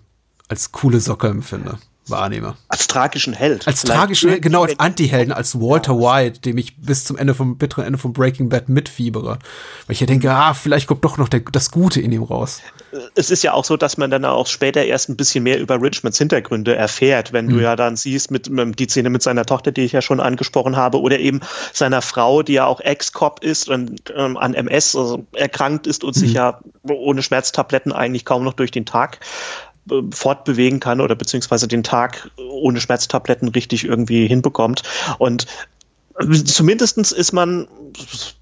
als 0.48 0.72
coole 0.72 1.00
Socke 1.00 1.28
empfinde 1.28 1.78
wahrnehme. 2.10 2.56
Als 2.68 2.86
tragischen 2.86 3.32
Held. 3.32 3.66
Als 3.66 3.82
tragischen, 3.82 4.40
genau, 4.40 4.64
als 4.64 4.78
Anti-Helden, 4.78 5.32
als 5.32 5.58
Walter 5.60 5.94
ja. 5.94 6.00
White, 6.00 6.40
dem 6.40 6.58
ich 6.58 6.76
bis 6.76 7.04
zum 7.04 7.16
Ende 7.16 7.34
vom 7.34 7.56
bitteren 7.56 7.84
Ende 7.84 7.98
von 7.98 8.12
Breaking 8.12 8.48
Bad 8.48 8.68
mitfiebere. 8.68 9.38
Weil 9.86 9.94
ich 9.94 10.00
ja 10.00 10.06
denke, 10.06 10.30
ah, 10.32 10.54
vielleicht 10.54 10.86
kommt 10.86 11.04
doch 11.04 11.16
noch 11.16 11.28
der, 11.28 11.40
das 11.40 11.70
Gute 11.70 12.00
in 12.00 12.12
ihm 12.12 12.22
raus. 12.22 12.60
Es 13.14 13.30
ist 13.30 13.42
ja 13.42 13.52
auch 13.52 13.64
so, 13.64 13.76
dass 13.76 13.96
man 13.96 14.10
dann 14.10 14.24
auch 14.24 14.46
später 14.46 14.84
erst 14.84 15.08
ein 15.08 15.16
bisschen 15.16 15.44
mehr 15.44 15.60
über 15.60 15.80
Richmonds 15.80 16.18
Hintergründe 16.18 16.74
erfährt, 16.74 17.32
wenn 17.32 17.46
mhm. 17.46 17.50
du 17.50 17.60
ja 17.60 17.76
dann 17.76 17.96
siehst, 17.96 18.30
mit, 18.30 18.48
mit, 18.50 18.78
die 18.78 18.88
Szene 18.88 19.10
mit 19.10 19.22
seiner 19.22 19.44
Tochter, 19.44 19.72
die 19.72 19.82
ich 19.82 19.92
ja 19.92 20.02
schon 20.02 20.20
angesprochen 20.20 20.76
habe, 20.76 21.00
oder 21.00 21.18
eben 21.18 21.40
seiner 21.72 22.02
Frau, 22.02 22.42
die 22.42 22.54
ja 22.54 22.66
auch 22.66 22.80
Ex-Cop 22.80 23.42
ist 23.42 23.68
und 23.68 24.12
ähm, 24.16 24.36
an 24.36 24.54
MS 24.54 24.96
also 24.96 25.26
erkrankt 25.32 25.86
ist 25.86 26.04
und 26.04 26.16
mhm. 26.16 26.20
sich 26.20 26.32
ja 26.32 26.60
ohne 26.88 27.22
Schmerztabletten 27.22 27.92
eigentlich 27.92 28.24
kaum 28.24 28.44
noch 28.44 28.54
durch 28.54 28.70
den 28.70 28.86
Tag 28.86 29.20
fortbewegen 30.12 30.80
kann 30.80 31.00
oder 31.00 31.14
beziehungsweise 31.14 31.66
den 31.66 31.82
Tag 31.82 32.30
ohne 32.36 32.80
Schmerztabletten 32.80 33.48
richtig 33.48 33.84
irgendwie 33.84 34.26
hinbekommt. 34.26 34.82
Und 35.18 35.46
zumindestens 36.44 37.12
ist 37.12 37.32
man 37.32 37.66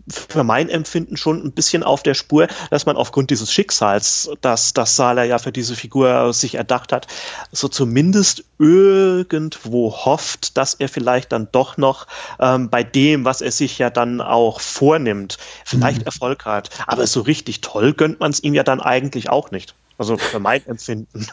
für 0.09 0.45
mein 0.45 0.69
Empfinden 0.69 1.17
schon 1.17 1.45
ein 1.45 1.53
bisschen 1.53 1.83
auf 1.83 2.03
der 2.03 2.15
Spur, 2.15 2.49
dass 2.71 2.87
man 2.87 2.97
aufgrund 2.97 3.31
dieses 3.31 3.53
Schicksals, 3.53 4.31
das, 4.41 4.73
das 4.73 4.97
Sala 4.97 5.25
ja 5.25 5.39
für 5.39 5.53
diese 5.53 5.77
Figur 5.77 6.33
sich 6.33 6.55
erdacht 6.55 6.93
hat, 6.93 7.07
so 7.53 7.69
zumindest 7.69 8.45
irgendwo 8.59 9.93
hofft, 9.93 10.57
dass 10.57 10.75
er 10.75 10.89
vielleicht 10.89 11.33
dann 11.33 11.49
doch 11.53 11.77
noch 11.77 12.07
ähm, 12.41 12.71
bei 12.71 12.83
dem, 12.83 13.25
was 13.25 13.41
er 13.41 13.53
sich 13.53 13.79
ja 13.79 13.91
dann 13.91 14.21
auch 14.21 14.61
vornimmt, 14.61 15.39
vielleicht 15.65 16.01
mhm. 16.01 16.07
Erfolg 16.07 16.45
hat. 16.45 16.71
Aber 16.87 17.07
so 17.07 17.21
richtig 17.21 17.61
toll 17.61 17.93
gönnt 17.93 18.21
man 18.21 18.31
es 18.31 18.43
ihm 18.43 18.55
ja 18.55 18.63
dann 18.63 18.81
eigentlich 18.81 19.31
auch 19.31 19.51
nicht. 19.51 19.75
Also 19.99 20.17
für 20.17 20.39
mein 20.39 20.65
Empfinden. 20.65 21.27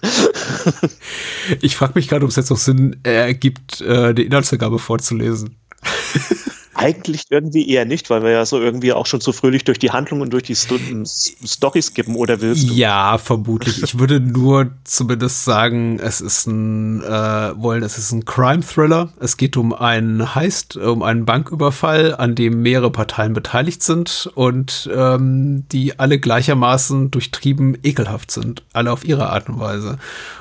ich 1.62 1.76
frage 1.76 1.94
mich 1.96 2.08
gerade, 2.08 2.26
ob 2.26 2.32
es 2.32 2.36
jetzt 2.36 2.50
noch 2.50 2.58
Sinn 2.58 3.00
ergibt, 3.04 3.80
äh, 3.82 4.16
die 4.16 4.26
Inhaltsangabe 4.26 4.80
vorzulesen. 4.80 5.56
Eigentlich 6.76 7.24
irgendwie 7.30 7.70
eher 7.70 7.86
nicht, 7.86 8.10
weil 8.10 8.22
wir 8.22 8.32
ja 8.32 8.46
so 8.46 8.60
irgendwie 8.60 8.92
auch 8.94 9.06
schon 9.06 9.22
so 9.22 9.32
fröhlich 9.32 9.64
durch 9.64 9.80
die 9.80 9.92
Handlung 9.92 10.22
und 10.22 10.32
durch 10.32 10.44
die 10.44 10.56
Story 10.56 11.82
skippen, 11.82 12.16
oder 12.16 12.42
willst 12.42 12.70
du? 12.70 12.74
Ja, 12.74 13.18
vermutlich. 13.18 13.82
Ich 13.82 13.98
würde 13.98 14.20
nur 14.20 14.72
zumindest 14.84 15.46
sagen, 15.46 16.00
es 16.00 16.20
ist 16.20 16.48
ein, 16.48 17.02
äh, 17.02 17.08
wollen, 17.56 17.82
es 17.82 17.98
ist 17.98 18.12
ein 18.12 18.26
Crime-Thriller. 18.26 19.14
Es 19.20 19.38
geht 19.38 19.56
um 19.56 19.74
einen 19.74 20.36
Heist, 20.36 20.76
um 20.76 21.02
einen 21.02 21.26
Banküberfall, 21.26 22.16
an 22.16 22.36
dem 22.36 22.62
mehrere 22.62 22.92
Parteien 22.92 23.34
beteiligt 23.34 23.82
sind 23.82 24.30
und 24.36 24.90
ähm, 24.94 25.66
die 25.72 25.98
alle 25.98 26.20
gleichermaßen 26.20 27.10
durchtrieben 27.10 27.78
ekelhaft 27.84 28.32
sind. 28.32 28.64
Alle 28.74 28.92
auf 28.92 29.06
ihre 29.06 29.30
Art 29.30 29.48
und 29.48 29.60
Weise. 29.60 29.98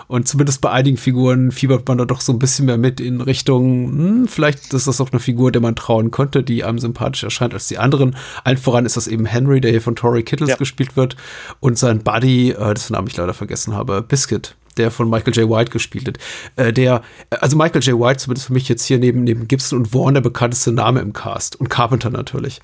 Und 0.06 0.28
zumindest 0.28 0.60
bei 0.60 0.70
einigen 0.70 0.96
Figuren 0.96 1.50
fiebert 1.50 1.88
man 1.88 1.98
da 1.98 2.04
doch 2.04 2.20
so 2.20 2.32
ein 2.32 2.38
bisschen 2.38 2.66
mehr 2.66 2.76
mit 2.76 3.00
in 3.00 3.20
Richtung, 3.20 3.86
hm, 3.88 4.28
vielleicht 4.28 4.74
ist 4.74 4.86
das 4.86 5.00
auch 5.00 5.10
eine 5.10 5.20
Figur, 5.20 5.50
der 5.50 5.62
man 5.62 5.76
trauen 5.76 6.10
konnte, 6.24 6.42
die 6.42 6.64
einem 6.64 6.78
sympathisch 6.78 7.22
erscheint 7.22 7.52
als 7.52 7.68
die 7.68 7.78
anderen. 7.78 8.16
Allen 8.44 8.56
voran 8.56 8.86
ist 8.86 8.96
das 8.96 9.06
eben 9.06 9.26
Henry, 9.26 9.60
der 9.60 9.70
hier 9.70 9.82
von 9.82 9.94
Tori 9.94 10.22
Kittles 10.22 10.50
ja. 10.50 10.56
gespielt 10.56 10.96
wird. 10.96 11.16
Und 11.60 11.78
sein 11.78 12.02
Buddy, 12.02 12.52
äh, 12.52 12.74
dessen 12.74 12.94
Namen 12.94 13.08
ich 13.08 13.16
leider 13.16 13.34
vergessen 13.34 13.74
habe, 13.74 14.00
Biscuit, 14.00 14.56
der 14.78 14.90
von 14.90 15.10
Michael 15.10 15.34
J. 15.34 15.50
White 15.50 15.70
gespielt 15.70 16.06
wird. 16.06 16.18
Äh, 16.56 16.72
der, 16.72 17.02
also 17.28 17.56
Michael 17.56 17.82
J. 17.82 18.00
White 18.00 18.20
zumindest 18.20 18.46
für 18.46 18.54
mich 18.54 18.68
jetzt 18.68 18.86
hier 18.86 18.98
neben, 18.98 19.24
neben 19.24 19.48
Gibson 19.48 19.80
und 19.80 19.92
Warren 19.92 20.14
der 20.14 20.22
bekannteste 20.22 20.72
Name 20.72 21.00
im 21.00 21.12
Cast. 21.12 21.60
Und 21.60 21.68
Carpenter 21.68 22.08
natürlich. 22.08 22.62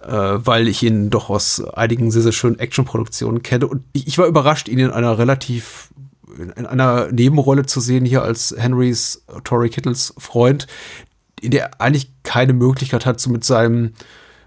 Äh, 0.00 0.10
weil 0.10 0.66
ich 0.66 0.82
ihn 0.82 1.10
doch 1.10 1.28
aus 1.28 1.62
einigen 1.74 2.10
sehr, 2.10 2.22
sehr 2.22 2.32
schönen 2.32 2.58
Actionproduktionen 2.58 3.42
kenne. 3.42 3.66
Und 3.66 3.82
ich, 3.92 4.06
ich 4.06 4.16
war 4.16 4.26
überrascht, 4.26 4.68
ihn 4.68 4.78
in 4.78 4.90
einer 4.90 5.18
relativ 5.18 5.90
in 6.56 6.66
einer 6.66 7.10
Nebenrolle 7.10 7.66
zu 7.66 7.80
sehen 7.80 8.04
hier 8.04 8.22
als 8.22 8.54
Henrys 8.56 9.24
Tori 9.44 9.70
Kittles 9.70 10.14
Freund, 10.18 10.66
in 11.40 11.50
der 11.50 11.80
eigentlich 11.80 12.12
keine 12.22 12.52
Möglichkeit 12.52 13.06
hat, 13.06 13.20
so 13.20 13.30
mit 13.30 13.44
seinem 13.44 13.92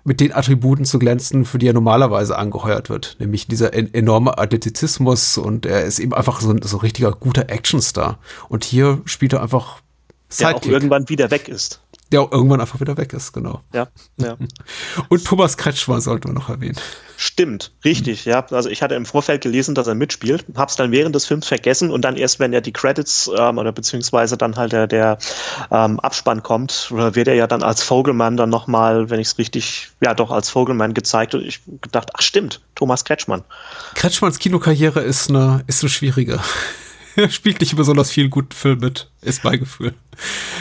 mit 0.03 0.19
den 0.19 0.33
Attributen 0.33 0.83
zu 0.83 0.97
glänzen, 0.97 1.45
für 1.45 1.59
die 1.59 1.67
er 1.67 1.73
normalerweise 1.73 2.35
angeheuert 2.35 2.89
wird, 2.89 3.17
nämlich 3.19 3.47
dieser 3.47 3.75
en 3.75 3.93
enorme 3.93 4.37
Athletizismus 4.39 5.37
und 5.37 5.67
er 5.67 5.83
ist 5.83 5.99
eben 5.99 6.13
einfach 6.13 6.41
so 6.41 6.49
ein 6.49 6.61
so 6.63 6.77
richtiger 6.77 7.11
guter 7.11 7.51
Actionstar. 7.51 8.17
Und 8.49 8.63
hier 8.63 9.01
spielt 9.05 9.33
er 9.33 9.43
einfach 9.43 9.81
Sidekick. 10.27 10.61
Der 10.63 10.69
auch 10.69 10.73
irgendwann 10.73 11.09
wieder 11.09 11.29
weg 11.29 11.47
ist 11.47 11.81
der 12.11 12.21
auch 12.21 12.31
irgendwann 12.31 12.61
einfach 12.61 12.79
wieder 12.79 12.97
weg 12.97 13.13
ist, 13.13 13.31
genau. 13.31 13.61
Ja, 13.73 13.87
ja. 14.17 14.37
Und 15.09 15.25
Thomas 15.25 15.57
Kretschmer 15.57 16.01
sollten 16.01 16.29
wir 16.29 16.33
noch 16.33 16.49
erwähnen. 16.49 16.77
Stimmt, 17.17 17.71
richtig, 17.85 18.25
ja. 18.25 18.45
Also 18.49 18.69
ich 18.69 18.81
hatte 18.81 18.95
im 18.95 19.05
Vorfeld 19.05 19.41
gelesen, 19.41 19.75
dass 19.75 19.85
er 19.85 19.93
mitspielt, 19.93 20.45
hab's 20.55 20.75
dann 20.75 20.91
während 20.91 21.13
des 21.13 21.27
Films 21.27 21.47
vergessen 21.47 21.91
und 21.91 22.01
dann 22.01 22.17
erst, 22.17 22.39
wenn 22.39 22.51
er 22.51 22.61
die 22.61 22.73
Credits 22.73 23.29
ähm, 23.37 23.59
oder 23.59 23.71
beziehungsweise 23.71 24.37
dann 24.37 24.55
halt 24.55 24.71
der, 24.71 24.87
der 24.87 25.19
ähm, 25.69 25.99
Abspann 25.99 26.41
kommt, 26.41 26.89
wird 26.91 27.27
er 27.27 27.35
ja 27.35 27.45
dann 27.45 27.61
als 27.61 27.83
Vogelmann 27.83 28.37
dann 28.37 28.49
nochmal, 28.49 29.09
wenn 29.11 29.19
ich 29.19 29.27
es 29.27 29.37
richtig, 29.37 29.91
ja 30.01 30.15
doch 30.15 30.31
als 30.31 30.49
Vogelmann 30.49 30.95
gezeigt 30.95 31.35
und 31.35 31.45
ich 31.45 31.61
gedacht, 31.81 32.09
ach 32.15 32.21
stimmt, 32.21 32.61
Thomas 32.73 33.05
Kretschmann. 33.05 33.43
Kretschmanns 33.93 34.39
Kinokarriere 34.39 35.01
ist 35.01 35.29
eine, 35.29 35.63
ist 35.67 35.83
eine 35.83 35.89
schwierige. 35.89 36.39
Er 37.15 37.29
spielt 37.31 37.61
nicht 37.61 37.75
besonders 37.75 38.11
viel 38.11 38.29
guten 38.29 38.51
Film 38.51 38.79
mit, 38.79 39.09
ist 39.21 39.43
mein 39.43 39.59
Gefühl. 39.59 39.93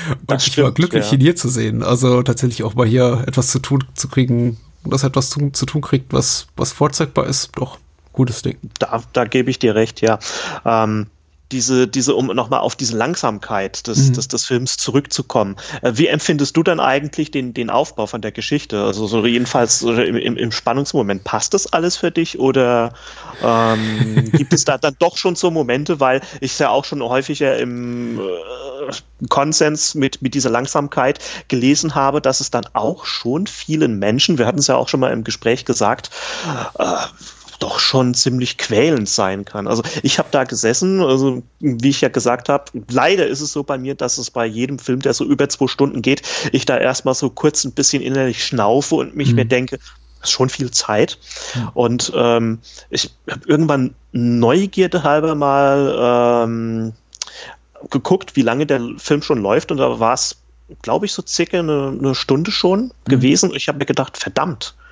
Und 0.09 0.30
Das 0.30 0.46
ich 0.46 0.57
war 0.59 0.64
stimmt, 0.64 0.76
glücklich, 0.76 1.07
ja. 1.07 1.16
ihn 1.16 1.20
hier 1.20 1.36
zu 1.36 1.48
sehen. 1.48 1.82
Also 1.82 2.22
tatsächlich 2.22 2.62
auch 2.62 2.74
mal 2.74 2.86
hier 2.86 3.24
etwas 3.26 3.48
zu 3.48 3.59
tun 3.59 3.84
zu 3.94 4.09
kriegen, 4.09 4.59
dass 4.84 5.03
er 5.03 5.09
etwas 5.09 5.30
zu, 5.30 5.51
zu 5.51 5.66
tun 5.66 5.82
kriegt, 5.82 6.12
was, 6.12 6.46
was 6.57 6.72
vorzeigbar 6.72 7.26
ist. 7.26 7.53
Doch, 7.57 7.78
gutes 8.12 8.42
Ding. 8.42 8.57
Da, 8.78 9.03
da 9.12 9.24
gebe 9.24 9.51
ich 9.51 9.59
dir 9.59 9.74
recht, 9.74 10.01
ja. 10.01 10.18
Ähm, 10.64 11.07
diese, 11.53 11.88
diese, 11.88 12.14
um 12.14 12.26
nochmal 12.26 12.61
auf 12.61 12.76
diese 12.76 12.96
Langsamkeit 12.96 13.86
des, 13.86 14.09
Mhm. 14.09 14.12
des, 14.14 14.28
des 14.28 14.46
Films 14.46 14.76
zurückzukommen. 14.76 15.57
Äh, 15.82 15.92
wie 15.94 16.07
empfindest 16.07 16.57
du 16.57 16.62
dann 16.62 16.80
eigentlich 16.80 17.30
den, 17.30 17.55
den 17.55 17.70
Aufbau 17.70 18.07
von 18.07 18.20
der 18.20 18.32
Geschichte? 18.32 18.82
Also 18.84 19.07
so 19.07 19.24
jedenfalls 19.26 19.82
im, 19.82 20.16
im, 20.16 20.36
im 20.36 20.53
Spannungsmoment. 20.53 21.24
Passt 21.24 21.55
das 21.55 21.72
alles 21.72 21.96
für 21.96 22.11
dich 22.11 22.38
oder 22.38 22.92
ähm, 23.42 24.30
gibt 24.36 24.53
es 24.53 24.64
da 24.64 24.78
dann 24.78 24.96
doch 24.98 25.16
schon 25.16 25.36
so 25.36 25.51
Momente, 25.51 26.01
weil 26.01 26.20
ich 26.40 26.59
ja 26.59 26.70
auch 26.70 26.84
schon 26.84 27.03
häufiger 27.03 27.57
im 27.59 28.18
äh, 28.18 29.26
Konsens 29.28 29.94
mit, 29.94 30.22
mit 30.22 30.34
dieser 30.34 30.51
Langsamkeit 30.51 31.18
gelesen 31.48 31.94
habe, 31.94 32.20
dass 32.20 32.40
es 32.40 32.51
dann 32.51 32.64
auch 32.72 33.05
schon 33.05 33.46
vielen 33.46 33.98
Menschen, 33.98 34.38
wir 34.38 34.46
hatten 34.46 34.59
es 34.59 34.66
ja 34.66 34.76
auch 34.76 34.88
schon 34.88 35.01
mal 35.01 35.12
im 35.12 35.24
Gespräch 35.24 35.64
gesagt, 35.64 36.11
äh, 36.78 36.84
doch 37.61 37.78
schon 37.78 38.14
ziemlich 38.14 38.58
quälend 38.58 39.08
sein 39.08 39.44
kann. 39.44 39.68
Also 39.68 39.82
ich 40.02 40.18
habe 40.18 40.28
da 40.30 40.44
gesessen, 40.44 41.00
also 41.00 41.42
wie 41.61 41.90
ich 41.90 42.00
ja 42.00 42.08
gesagt 42.08 42.48
habe, 42.48 42.64
leider 42.90 43.26
ist 43.26 43.40
es 43.40 43.52
so 43.52 43.62
bei 43.62 43.78
mir, 43.78 43.94
dass 43.94 44.18
es 44.18 44.30
bei 44.30 44.46
jedem 44.46 44.78
Film, 44.78 45.00
der 45.00 45.14
so 45.14 45.24
über 45.24 45.48
zwei 45.48 45.68
Stunden 45.68 46.02
geht, 46.02 46.22
ich 46.52 46.64
da 46.64 46.78
erstmal 46.78 47.14
so 47.14 47.30
kurz 47.30 47.64
ein 47.64 47.72
bisschen 47.72 48.02
innerlich 48.02 48.44
schnaufe 48.44 48.96
und 48.96 49.14
mich 49.14 49.34
mir 49.34 49.44
denke, 49.44 49.78
das 50.20 50.28
ist 50.28 50.32
schon 50.32 50.48
viel 50.48 50.70
Zeit. 50.70 51.18
Und 51.74 52.12
ähm, 52.14 52.58
ich 52.88 53.11
habe 53.30 53.46
irgendwann 53.46 53.94
Neugierde 54.12 55.02
halber 55.02 55.34
mal 55.34 56.44
ähm, 56.44 56.92
geguckt, 57.90 58.36
wie 58.36 58.42
lange 58.42 58.66
der 58.66 58.80
Film 58.98 59.22
schon 59.22 59.40
läuft 59.40 59.70
und 59.70 59.78
da 59.78 60.00
war 60.00 60.14
es, 60.14 60.36
glaube 60.82 61.06
ich, 61.06 61.12
so 61.12 61.22
circa 61.26 61.58
eine, 61.58 61.96
eine 61.98 62.14
Stunde 62.14 62.50
schon 62.50 62.92
gewesen. 63.06 63.52
Ich 63.54 63.68
habe 63.68 63.78
mir 63.78 63.86
gedacht, 63.86 64.18
verdammt, 64.18 64.74
da 64.74 64.89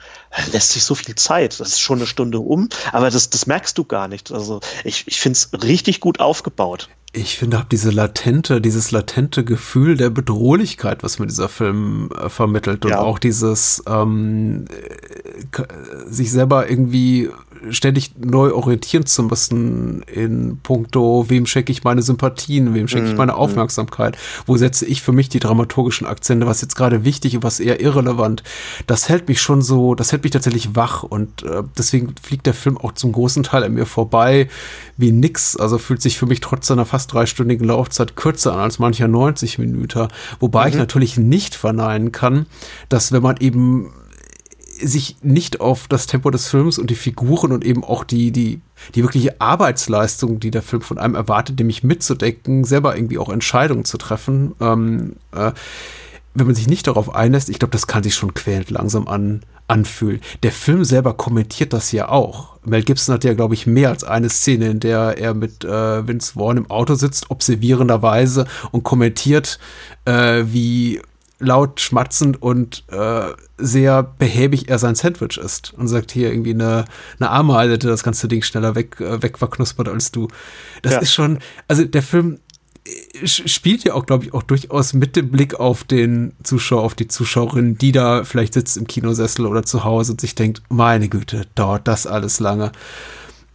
lässt 0.52 0.72
sich 0.72 0.84
so 0.84 0.94
viel 0.94 1.14
Zeit. 1.14 1.58
Das 1.60 1.68
ist 1.68 1.80
schon 1.80 1.98
eine 1.98 2.06
Stunde 2.06 2.38
um, 2.40 2.68
aber 2.92 3.10
das, 3.10 3.30
das 3.30 3.46
merkst 3.46 3.76
du 3.78 3.84
gar 3.84 4.08
nicht. 4.08 4.32
Also 4.32 4.60
ich, 4.84 5.04
ich 5.06 5.20
finde 5.20 5.36
es 5.36 5.50
richtig 5.62 6.00
gut 6.00 6.20
aufgebaut. 6.20 6.88
Ich 7.12 7.38
finde, 7.38 7.58
hab 7.58 7.70
diese 7.70 7.90
latente, 7.90 8.60
dieses 8.60 8.90
latente 8.90 9.42
Gefühl 9.42 9.96
der 9.96 10.10
Bedrohlichkeit, 10.10 11.02
was 11.02 11.18
mir 11.18 11.26
dieser 11.26 11.48
Film 11.48 12.10
äh, 12.14 12.28
vermittelt 12.28 12.84
und 12.84 12.90
Ja. 12.90 13.00
auch 13.00 13.18
dieses 13.18 13.82
ähm, 13.88 14.66
äh, 14.68 15.64
sich 16.06 16.30
selber 16.30 16.68
irgendwie 16.68 17.30
ständig 17.70 18.12
neu 18.18 18.52
orientieren 18.52 19.06
zu 19.06 19.22
müssen 19.22 20.02
in 20.02 20.58
puncto, 20.62 21.26
wem 21.28 21.46
schenke 21.46 21.72
ich 21.72 21.84
meine 21.84 22.02
Sympathien, 22.02 22.74
wem 22.74 22.88
schenke 22.88 23.10
ich 23.10 23.16
meine 23.16 23.34
Aufmerksamkeit, 23.34 24.16
wo 24.46 24.56
setze 24.56 24.86
ich 24.86 25.02
für 25.02 25.12
mich 25.12 25.28
die 25.28 25.38
dramaturgischen 25.38 26.06
Akzente, 26.06 26.46
was 26.46 26.60
jetzt 26.60 26.76
gerade 26.76 27.04
wichtig 27.04 27.36
und 27.36 27.42
was 27.42 27.60
eher 27.60 27.80
irrelevant. 27.80 28.42
Das 28.86 29.08
hält 29.08 29.28
mich 29.28 29.40
schon 29.40 29.62
so, 29.62 29.94
das 29.94 30.12
hält 30.12 30.24
mich 30.24 30.32
tatsächlich 30.32 30.74
wach 30.74 31.02
und 31.02 31.42
äh, 31.42 31.62
deswegen 31.76 32.14
fliegt 32.22 32.46
der 32.46 32.54
Film 32.54 32.78
auch 32.78 32.92
zum 32.92 33.12
großen 33.12 33.42
Teil 33.42 33.64
an 33.64 33.74
mir 33.74 33.86
vorbei 33.86 34.48
wie 34.96 35.12
nix. 35.12 35.56
Also 35.56 35.78
fühlt 35.78 36.02
sich 36.02 36.18
für 36.18 36.26
mich 36.26 36.40
trotz 36.40 36.66
seiner 36.66 36.84
fast 36.84 37.12
dreistündigen 37.12 37.66
Laufzeit 37.66 38.16
kürzer 38.16 38.52
an 38.54 38.60
als 38.60 38.78
mancher 38.78 39.08
90 39.08 39.58
Minuten. 39.58 40.08
Wobei 40.40 40.68
ich 40.68 40.74
natürlich 40.74 41.16
nicht 41.16 41.54
verneinen 41.54 42.12
kann, 42.12 42.46
dass 42.88 43.12
wenn 43.12 43.22
man 43.22 43.36
eben 43.38 43.92
sich 44.80 45.16
nicht 45.22 45.60
auf 45.60 45.88
das 45.88 46.06
Tempo 46.06 46.30
des 46.30 46.48
Films 46.48 46.78
und 46.78 46.90
die 46.90 46.94
Figuren 46.94 47.52
und 47.52 47.64
eben 47.64 47.84
auch 47.84 48.04
die, 48.04 48.30
die, 48.30 48.60
die 48.94 49.02
wirkliche 49.02 49.40
Arbeitsleistung, 49.40 50.40
die 50.40 50.50
der 50.50 50.62
Film 50.62 50.82
von 50.82 50.98
einem 50.98 51.14
erwartet, 51.14 51.58
nämlich 51.58 51.82
mitzudenken, 51.82 52.64
selber 52.64 52.96
irgendwie 52.96 53.18
auch 53.18 53.28
Entscheidungen 53.28 53.84
zu 53.84 53.98
treffen, 53.98 54.54
ähm, 54.60 55.16
äh, 55.32 55.52
wenn 56.34 56.46
man 56.46 56.54
sich 56.54 56.68
nicht 56.68 56.86
darauf 56.86 57.14
einlässt, 57.14 57.48
ich 57.48 57.58
glaube, 57.58 57.72
das 57.72 57.86
kann 57.86 58.02
sich 58.02 58.14
schon 58.14 58.34
quälend 58.34 58.70
langsam 58.70 59.08
an, 59.08 59.40
anfühlen. 59.66 60.20
Der 60.42 60.52
Film 60.52 60.84
selber 60.84 61.14
kommentiert 61.14 61.72
das 61.72 61.92
ja 61.92 62.08
auch. 62.08 62.56
Mel 62.64 62.82
Gibson 62.82 63.14
hat 63.14 63.24
ja, 63.24 63.34
glaube 63.34 63.54
ich, 63.54 63.66
mehr 63.66 63.90
als 63.90 64.04
eine 64.04 64.28
Szene, 64.28 64.68
in 64.68 64.80
der 64.80 65.18
er 65.18 65.34
mit 65.34 65.64
äh, 65.64 66.06
Vince 66.06 66.34
Vaughn 66.34 66.56
im 66.56 66.70
Auto 66.70 66.94
sitzt, 66.94 67.30
observierenderweise 67.30 68.46
und 68.70 68.82
kommentiert, 68.84 69.58
äh, 70.04 70.44
wie 70.46 71.00
laut 71.40 71.80
schmatzend 71.80 72.42
und 72.42 72.84
äh, 72.90 73.28
sehr 73.58 74.02
behäbig 74.02 74.68
er 74.68 74.78
sein 74.78 74.94
Sandwich 74.94 75.38
isst 75.38 75.72
und 75.76 75.86
sagt 75.88 76.10
hier 76.10 76.30
irgendwie 76.32 76.50
eine, 76.54 76.84
eine 77.20 77.30
Ameise 77.30 77.74
hätte 77.74 77.88
das 77.88 78.02
ganze 78.02 78.26
Ding 78.28 78.42
schneller 78.42 78.74
weg, 78.74 79.00
äh, 79.00 79.22
weg 79.22 79.38
verknuspert 79.38 79.88
als 79.88 80.10
du. 80.10 80.28
Das 80.82 80.94
Ja. 80.94 80.98
ist 80.98 81.12
schon, 81.12 81.38
also 81.68 81.84
der 81.84 82.02
Film 82.02 82.40
äh, 82.86 83.26
spielt 83.26 83.84
ja 83.84 83.94
auch, 83.94 84.04
glaube 84.06 84.24
ich, 84.24 84.34
auch 84.34 84.42
durchaus 84.42 84.94
mit 84.94 85.14
dem 85.14 85.30
Blick 85.30 85.54
auf 85.60 85.84
den 85.84 86.32
Zuschauer, 86.42 86.82
auf 86.82 86.94
die 86.94 87.06
Zuschauerin, 87.08 87.78
die 87.78 87.92
da 87.92 88.24
vielleicht 88.24 88.54
sitzt 88.54 88.76
im 88.76 88.86
Kinosessel 88.88 89.46
oder 89.46 89.62
zu 89.62 89.84
Hause 89.84 90.12
und 90.12 90.20
sich 90.20 90.34
denkt, 90.34 90.62
meine 90.68 91.08
Güte, 91.08 91.46
dauert 91.54 91.86
das 91.86 92.06
alles 92.08 92.40
lange. 92.40 92.72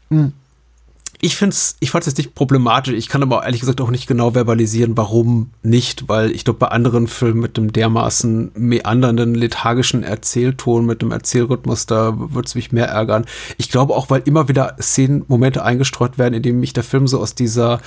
Hm. 0.10 0.32
Ich 1.26 1.38
finde 1.38 1.54
es, 1.54 1.78
ich 1.80 1.90
fand 1.90 2.06
es 2.06 2.18
nicht 2.18 2.36
problematisch. 2.36 2.94
Ich 2.94 3.08
kann 3.08 3.24
aber 3.24 3.46
ehrlich 3.46 3.62
gesagt 3.62 3.80
auch 3.80 3.90
nicht 3.90 4.08
genau 4.08 4.32
verbalisieren, 4.32 4.98
warum 4.98 5.52
nicht, 5.62 6.10
weil 6.10 6.32
ich 6.32 6.44
glaube, 6.44 6.60
bei 6.60 6.68
anderen 6.68 7.08
Filmen 7.08 7.40
mit 7.40 7.56
dem 7.56 7.72
dermaßen 7.72 8.52
meandernden, 8.56 9.34
lethargischen 9.34 10.04
Erzählton, 10.04 10.86
mit 10.86 11.02
dem 11.02 11.14
Erzählrhythmus, 11.14 11.86
da 11.86 12.14
würde 12.18 12.46
es 12.46 12.56
mich 12.56 12.74
mehr 12.74 12.90
ärgern. 12.90 13.24
Ich 13.58 13.72
glaube 13.72 13.96
auch, 13.96 14.10
weil 14.10 14.24
immer 14.26 14.50
wieder 14.50 14.76
Szenen, 14.82 15.24
Momente 15.30 15.64
eingestreut 15.64 16.18
werden, 16.18 16.34
in 16.34 16.44
denen 16.44 16.60
mich 16.60 16.74
der 16.74 16.84
Film 16.84 17.08
so 17.08 17.22
aus 17.22 17.36
dieser, 17.36 17.80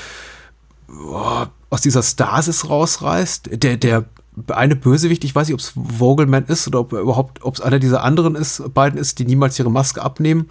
oh, 0.89 1.45
aus 1.69 1.83
dieser 1.83 2.03
Stasis 2.03 2.71
rausreißt. 2.71 3.63
Der, 3.63 3.77
der 3.77 4.07
eine 4.49 4.77
Bösewicht, 4.77 5.25
ich 5.25 5.35
weiß 5.35 5.49
nicht, 5.49 5.55
ob 5.55 5.61
es 5.61 5.75
Vogelman 5.99 6.47
ist 6.47 6.67
oder 6.69 6.81
ob 6.81 6.95
er 6.95 7.01
überhaupt, 7.01 7.45
ob 7.45 7.57
es 7.57 7.61
einer 7.61 7.81
dieser 7.81 8.03
anderen 8.03 8.35
ist, 8.35 8.63
beiden 8.73 8.99
ist, 8.99 9.19
die 9.19 9.27
niemals 9.27 9.59
ihre 9.59 9.71
Maske 9.71 10.01
abnehmen, 10.01 10.49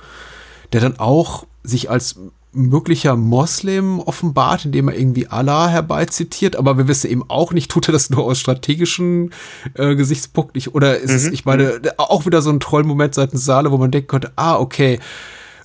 der 0.72 0.82
dann 0.82 1.00
auch 1.00 1.48
sich 1.64 1.90
als 1.90 2.20
möglicher 2.56 3.16
Moslem 3.16 4.00
offenbart, 4.00 4.66
indem 4.66 4.88
er 4.88 4.98
irgendwie 4.98 5.28
Allah 5.28 5.68
herbeizitiert, 5.68 6.56
aber 6.56 6.78
wir 6.78 6.88
wissen 6.88 7.12
eben 7.12 7.30
auch 7.30 7.54
nicht, 7.54 7.70
tut 7.70 7.90
er 7.90 7.92
das 7.92 8.10
nur 8.10 8.24
aus 8.24 8.40
strategischen 8.40 9.32
äh, 9.76 9.96
Gesichtspunkten 9.96 10.58
ich, 10.58 10.74
oder 10.74 10.98
ist 10.98 11.12
es, 11.12 11.26
ich 11.28 11.46
meine, 11.46 11.82
auch 11.98 12.26
wieder 12.26 12.42
so 12.42 12.50
ein 12.50 12.60
Trollmoment 12.60 13.14
seitens 13.14 13.46
Saale, 13.46 13.72
wo 13.72 13.78
man 13.78 13.92
denken 13.92 14.08
könnte, 14.08 14.32
ah, 14.36 14.58
okay, 14.58 15.00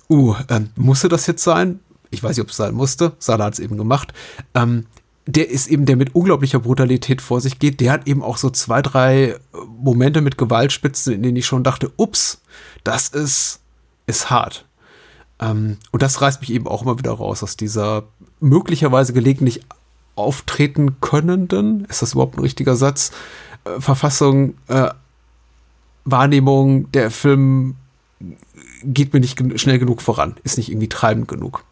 uh, 0.08 0.34
ähm, 0.48 0.70
musste 0.76 1.08
das 1.08 1.26
jetzt 1.26 1.44
sein? 1.44 1.80
Ich 2.10 2.22
weiß 2.22 2.36
nicht, 2.36 2.44
ob 2.44 2.50
es 2.50 2.56
sein 2.56 2.74
musste, 2.74 3.12
Saale 3.18 3.44
hat 3.44 3.54
es 3.54 3.60
eben 3.60 3.76
gemacht. 3.78 4.12
Ähm, 4.54 4.86
der 5.26 5.48
ist 5.50 5.68
eben, 5.68 5.86
der 5.86 5.96
mit 5.96 6.14
unglaublicher 6.14 6.58
Brutalität 6.58 7.20
vor 7.22 7.40
sich 7.40 7.58
geht, 7.58 7.80
der 7.80 7.92
hat 7.92 8.08
eben 8.08 8.22
auch 8.22 8.36
so 8.36 8.50
zwei, 8.50 8.82
drei 8.82 9.28
äh, 9.28 9.36
Momente 9.78 10.20
mit 10.20 10.38
Gewaltspitzen, 10.38 11.14
in 11.14 11.22
denen 11.22 11.36
ich 11.36 11.46
schon 11.46 11.62
dachte, 11.62 11.92
ups, 11.96 12.42
das 12.84 13.08
ist, 13.08 13.60
ist 14.06 14.30
hart. 14.30 14.66
Ähm, 15.40 15.78
und 15.90 16.02
das 16.02 16.20
reißt 16.20 16.40
mich 16.40 16.52
eben 16.52 16.66
auch 16.66 16.82
immer 16.82 16.98
wieder 16.98 17.12
raus 17.12 17.42
aus 17.42 17.56
dieser 17.56 18.04
möglicherweise 18.40 19.12
gelegentlich 19.12 19.60
auftreten 20.14 21.00
könnenden, 21.00 21.86
ist 21.86 22.02
das 22.02 22.12
überhaupt 22.12 22.36
ein 22.36 22.42
richtiger 22.42 22.76
Satz, 22.76 23.12
äh, 23.64 23.80
Verfassung, 23.80 24.54
äh, 24.68 24.90
Wahrnehmung, 26.04 26.90
der 26.92 27.10
Film 27.10 27.76
geht 28.82 29.12
mir 29.12 29.20
nicht 29.20 29.36
gen 29.36 29.58
schnell 29.58 29.78
genug 29.78 30.02
voran, 30.02 30.36
ist 30.42 30.58
nicht 30.58 30.70
irgendwie 30.70 30.88
treibend 30.88 31.28
genug. 31.28 31.64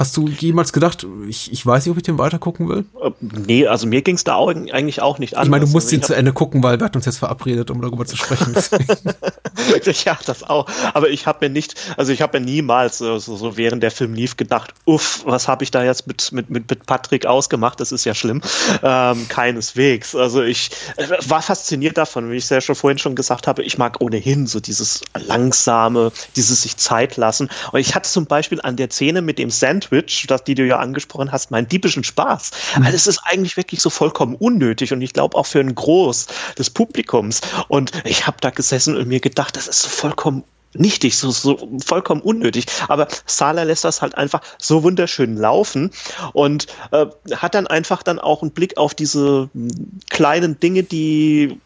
Hast 0.00 0.16
du 0.16 0.28
jemals 0.28 0.72
gedacht, 0.72 1.06
ich, 1.28 1.52
ich 1.52 1.66
weiß 1.66 1.84
nicht, 1.84 1.90
ob 1.90 1.98
ich 1.98 2.02
den 2.02 2.16
weitergucken 2.16 2.70
will? 2.70 2.86
Nee, 3.20 3.66
also 3.66 3.86
mir 3.86 4.00
ging 4.00 4.14
es 4.14 4.24
da 4.24 4.36
auch, 4.36 4.48
eigentlich 4.48 5.02
auch 5.02 5.18
nicht 5.18 5.34
anders. 5.34 5.48
Ich 5.48 5.50
meine, 5.50 5.66
du 5.66 5.70
musst 5.72 5.88
also 5.88 5.96
ihn 5.96 6.02
zu 6.02 6.14
Ende 6.14 6.32
gucken, 6.32 6.62
weil 6.62 6.80
wir 6.80 6.86
hatten 6.86 6.96
uns 6.96 7.04
jetzt 7.04 7.18
verabredet, 7.18 7.70
um 7.70 7.82
darüber 7.82 8.06
zu 8.06 8.16
sprechen. 8.16 8.54
ja, 10.04 10.18
das 10.24 10.42
auch. 10.42 10.66
Aber 10.94 11.10
ich 11.10 11.26
habe 11.26 11.46
mir 11.46 11.52
nicht, 11.52 11.74
also 11.98 12.12
ich 12.12 12.22
habe 12.22 12.40
mir 12.40 12.46
niemals 12.46 12.96
so, 12.96 13.18
so 13.18 13.58
während 13.58 13.82
der 13.82 13.90
Film 13.90 14.14
lief 14.14 14.38
gedacht, 14.38 14.72
uff, 14.86 15.20
was 15.26 15.48
habe 15.48 15.64
ich 15.64 15.70
da 15.70 15.84
jetzt 15.84 16.06
mit, 16.06 16.32
mit, 16.32 16.48
mit, 16.48 16.70
mit 16.70 16.86
Patrick 16.86 17.26
ausgemacht? 17.26 17.78
Das 17.78 17.92
ist 17.92 18.06
ja 18.06 18.14
schlimm. 18.14 18.40
Ähm, 18.82 19.28
keineswegs. 19.28 20.14
Also 20.14 20.42
ich 20.42 20.70
äh, 20.96 21.08
war 21.28 21.42
fasziniert 21.42 21.98
davon, 21.98 22.30
wie 22.30 22.36
ich 22.36 22.44
es 22.44 22.48
ja 22.48 22.62
schon 22.62 22.74
vorhin 22.74 22.96
schon 22.96 23.16
gesagt 23.16 23.46
habe, 23.46 23.62
ich 23.62 23.76
mag 23.76 24.00
ohnehin 24.00 24.46
so 24.46 24.60
dieses 24.60 25.02
langsame, 25.14 26.10
dieses 26.36 26.62
sich 26.62 26.78
Zeit 26.78 27.18
lassen. 27.18 27.50
Und 27.72 27.80
ich 27.80 27.94
hatte 27.94 28.08
zum 28.08 28.24
Beispiel 28.24 28.62
an 28.62 28.76
der 28.76 28.88
Szene 28.88 29.20
mit 29.20 29.38
dem 29.38 29.50
Sandwich, 29.90 30.26
das, 30.28 30.44
die 30.44 30.54
du 30.54 30.66
ja 30.66 30.78
angesprochen 30.78 31.32
hast, 31.32 31.50
meinen 31.50 31.68
diebischen 31.68 32.04
Spaß. 32.04 32.50
Weil 32.78 32.94
es 32.94 33.06
ist 33.06 33.20
eigentlich 33.24 33.56
wirklich 33.56 33.80
so 33.80 33.90
vollkommen 33.90 34.34
unnötig 34.34 34.92
und 34.92 35.02
ich 35.02 35.12
glaube 35.12 35.36
auch 35.36 35.46
für 35.46 35.60
einen 35.60 35.74
Groß 35.74 36.26
des 36.58 36.70
Publikums. 36.70 37.40
Und 37.68 37.92
ich 38.04 38.26
habe 38.26 38.38
da 38.40 38.50
gesessen 38.50 38.96
und 38.96 39.08
mir 39.08 39.20
gedacht, 39.20 39.56
das 39.56 39.68
ist 39.68 39.82
so 39.82 39.88
vollkommen 39.88 40.44
nichtig, 40.72 41.18
so, 41.18 41.32
so 41.32 41.68
vollkommen 41.84 42.20
unnötig. 42.20 42.66
Aber 42.86 43.08
Sala 43.26 43.64
lässt 43.64 43.84
das 43.84 44.02
halt 44.02 44.16
einfach 44.16 44.40
so 44.58 44.84
wunderschön 44.84 45.36
laufen 45.36 45.90
und 46.32 46.68
äh, 46.92 47.06
hat 47.34 47.56
dann 47.56 47.66
einfach 47.66 48.04
dann 48.04 48.20
auch 48.20 48.42
einen 48.42 48.52
Blick 48.52 48.76
auf 48.76 48.94
diese 48.94 49.50
mh, 49.52 49.72
kleinen 50.08 50.60
Dinge, 50.60 50.84
die 50.84 51.58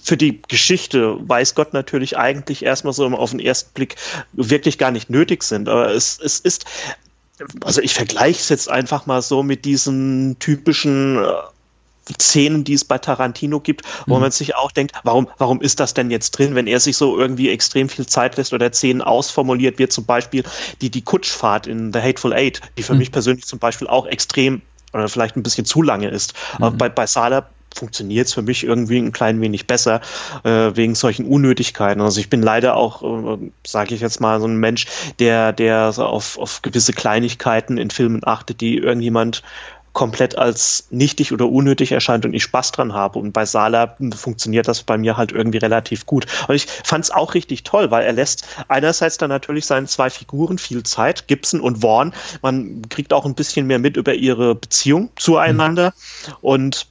für 0.00 0.16
die 0.16 0.40
Geschichte, 0.46 1.16
weiß 1.28 1.56
Gott 1.56 1.72
natürlich 1.72 2.16
eigentlich 2.16 2.64
erstmal 2.64 2.92
so 2.92 3.06
auf 3.06 3.30
den 3.30 3.40
ersten 3.40 3.72
Blick 3.74 3.96
wirklich 4.32 4.78
gar 4.78 4.92
nicht 4.92 5.10
nötig 5.10 5.42
sind. 5.42 5.68
Aber 5.68 5.92
es, 5.92 6.20
es 6.22 6.38
ist 6.38 6.64
also 7.64 7.80
ich 7.80 7.94
vergleiche 7.94 8.40
es 8.40 8.48
jetzt 8.48 8.68
einfach 8.68 9.06
mal 9.06 9.22
so 9.22 9.42
mit 9.42 9.64
diesen 9.64 10.38
typischen 10.38 11.18
äh, 11.18 11.30
Szenen, 12.20 12.64
die 12.64 12.74
es 12.74 12.84
bei 12.84 12.98
Tarantino 12.98 13.60
gibt, 13.60 13.82
wo 14.06 14.16
mhm. 14.16 14.22
man 14.22 14.30
sich 14.30 14.56
auch 14.56 14.72
denkt, 14.72 14.92
warum, 15.04 15.28
warum 15.38 15.60
ist 15.60 15.80
das 15.80 15.94
denn 15.94 16.10
jetzt 16.10 16.32
drin, 16.32 16.54
wenn 16.54 16.66
er 16.66 16.80
sich 16.80 16.96
so 16.96 17.18
irgendwie 17.18 17.50
extrem 17.50 17.88
viel 17.88 18.06
Zeit 18.06 18.36
lässt 18.36 18.52
oder 18.52 18.72
Szenen 18.72 19.02
ausformuliert, 19.02 19.78
wie 19.78 19.88
zum 19.88 20.04
Beispiel 20.04 20.44
die, 20.80 20.90
die 20.90 21.02
Kutschfahrt 21.02 21.66
in 21.66 21.92
The 21.92 22.00
Hateful 22.00 22.32
Eight, 22.32 22.60
die 22.78 22.82
für 22.82 22.94
mhm. 22.94 23.00
mich 23.00 23.12
persönlich 23.12 23.46
zum 23.46 23.58
Beispiel 23.58 23.86
auch 23.86 24.06
extrem 24.06 24.62
oder 24.92 25.08
vielleicht 25.08 25.36
ein 25.36 25.42
bisschen 25.42 25.64
zu 25.64 25.82
lange 25.82 26.08
ist. 26.08 26.34
Mhm. 26.58 26.64
Aber 26.64 26.76
bei, 26.76 26.88
bei 26.88 27.06
Sala 27.06 27.48
funktioniert 27.74 28.26
es 28.26 28.34
für 28.34 28.42
mich 28.42 28.64
irgendwie 28.64 28.98
ein 28.98 29.12
klein 29.12 29.40
wenig 29.40 29.66
besser 29.66 30.00
äh, 30.44 30.72
wegen 30.74 30.94
solchen 30.94 31.26
Unnötigkeiten. 31.26 32.02
Also 32.02 32.20
ich 32.20 32.30
bin 32.30 32.42
leider 32.42 32.76
auch, 32.76 33.02
äh, 33.02 33.50
sage 33.66 33.94
ich 33.94 34.00
jetzt 34.00 34.20
mal, 34.20 34.40
so 34.40 34.46
ein 34.46 34.56
Mensch, 34.56 34.86
der, 35.18 35.52
der 35.52 35.92
so 35.92 36.04
auf, 36.04 36.38
auf 36.38 36.62
gewisse 36.62 36.92
Kleinigkeiten 36.92 37.78
in 37.78 37.90
Filmen 37.90 38.22
achtet, 38.24 38.60
die 38.60 38.76
irgendjemand 38.76 39.42
komplett 39.92 40.38
als 40.38 40.86
nichtig 40.90 41.32
oder 41.32 41.48
unnötig 41.48 41.92
erscheint 41.92 42.24
und 42.24 42.32
ich 42.32 42.44
Spaß 42.44 42.72
dran 42.72 42.92
habe. 42.92 43.18
Und 43.18 43.32
bei 43.32 43.44
Sala 43.44 43.96
funktioniert 44.14 44.68
das 44.68 44.82
bei 44.82 44.96
mir 44.96 45.16
halt 45.16 45.32
irgendwie 45.32 45.58
relativ 45.58 46.06
gut. 46.06 46.26
Und 46.46 46.54
ich 46.54 46.66
fand 46.66 47.04
es 47.04 47.10
auch 47.10 47.34
richtig 47.34 47.64
toll, 47.64 47.90
weil 47.90 48.04
er 48.04 48.12
lässt 48.12 48.46
einerseits 48.68 49.18
dann 49.18 49.30
natürlich 49.30 49.66
seinen 49.66 49.88
zwei 49.88 50.08
Figuren 50.10 50.58
viel 50.58 50.84
Zeit, 50.84 51.26
Gibson 51.26 51.60
und 51.60 51.82
Vaughn. 51.82 52.14
Man 52.40 52.82
kriegt 52.88 53.12
auch 53.12 53.24
ein 53.24 53.34
bisschen 53.34 53.66
mehr 53.66 53.78
mit 53.78 53.96
über 53.96 54.14
ihre 54.14 54.54
Beziehung 54.54 55.10
zueinander. 55.16 55.92
Mhm. 56.26 56.34
Und 56.40 56.86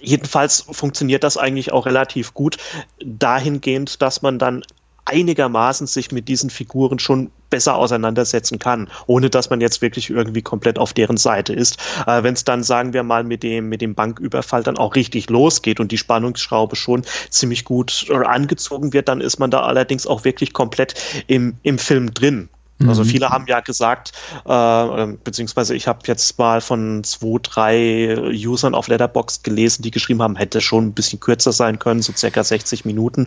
jedenfalls 0.00 0.66
funktioniert 0.70 1.24
das 1.24 1.36
eigentlich 1.36 1.72
auch 1.72 1.86
relativ 1.86 2.34
gut 2.34 2.58
dahingehend, 3.04 4.02
dass 4.02 4.22
man 4.22 4.38
dann 4.38 4.64
einigermaßen 5.08 5.86
sich 5.86 6.12
mit 6.12 6.28
diesen 6.28 6.50
Figuren 6.50 6.98
schon 6.98 7.30
besser 7.48 7.76
auseinandersetzen 7.76 8.58
kann, 8.58 8.90
ohne 9.06 9.30
dass 9.30 9.48
man 9.48 9.60
jetzt 9.62 9.80
wirklich 9.80 10.10
irgendwie 10.10 10.42
komplett 10.42 10.78
auf 10.78 10.92
deren 10.92 11.16
Seite 11.16 11.54
ist. 11.54 11.78
Äh, 12.06 12.22
Wenn 12.22 12.34
es 12.34 12.44
dann, 12.44 12.62
sagen 12.62 12.92
wir 12.92 13.02
mal, 13.02 13.24
mit 13.24 13.42
dem, 13.42 13.70
mit 13.70 13.80
dem 13.80 13.94
Banküberfall 13.94 14.62
dann 14.62 14.76
auch 14.76 14.96
richtig 14.96 15.30
losgeht 15.30 15.80
und 15.80 15.92
die 15.92 15.98
Spannungsschraube 15.98 16.76
schon 16.76 17.04
ziemlich 17.30 17.64
gut 17.64 18.10
angezogen 18.10 18.92
wird, 18.92 19.08
dann 19.08 19.22
ist 19.22 19.38
man 19.38 19.50
da 19.50 19.62
allerdings 19.62 20.06
auch 20.06 20.24
wirklich 20.24 20.52
komplett 20.52 20.94
im, 21.26 21.54
im 21.62 21.78
Film 21.78 22.12
drin. 22.12 22.50
Also 22.86 23.02
mhm. 23.02 23.08
viele 23.08 23.30
haben 23.30 23.46
ja 23.48 23.60
gesagt, 23.60 24.12
äh, 24.46 24.52
ähm, 24.52 25.18
beziehungsweise 25.22 25.74
ich 25.74 25.88
habe 25.88 26.00
jetzt 26.06 26.38
mal 26.38 26.60
von 26.60 27.02
zwei, 27.02 27.38
drei 27.42 28.30
Usern 28.32 28.74
auf 28.74 28.88
Letterboxd 28.88 29.42
gelesen, 29.42 29.82
die 29.82 29.90
geschrieben 29.90 30.22
haben, 30.22 30.36
hätte 30.36 30.60
schon 30.60 30.86
ein 30.86 30.92
bisschen 30.92 31.18
kürzer 31.18 31.52
sein 31.52 31.78
können, 31.78 32.02
so 32.02 32.12
circa 32.14 32.44
60 32.44 32.84
Minuten. 32.84 33.26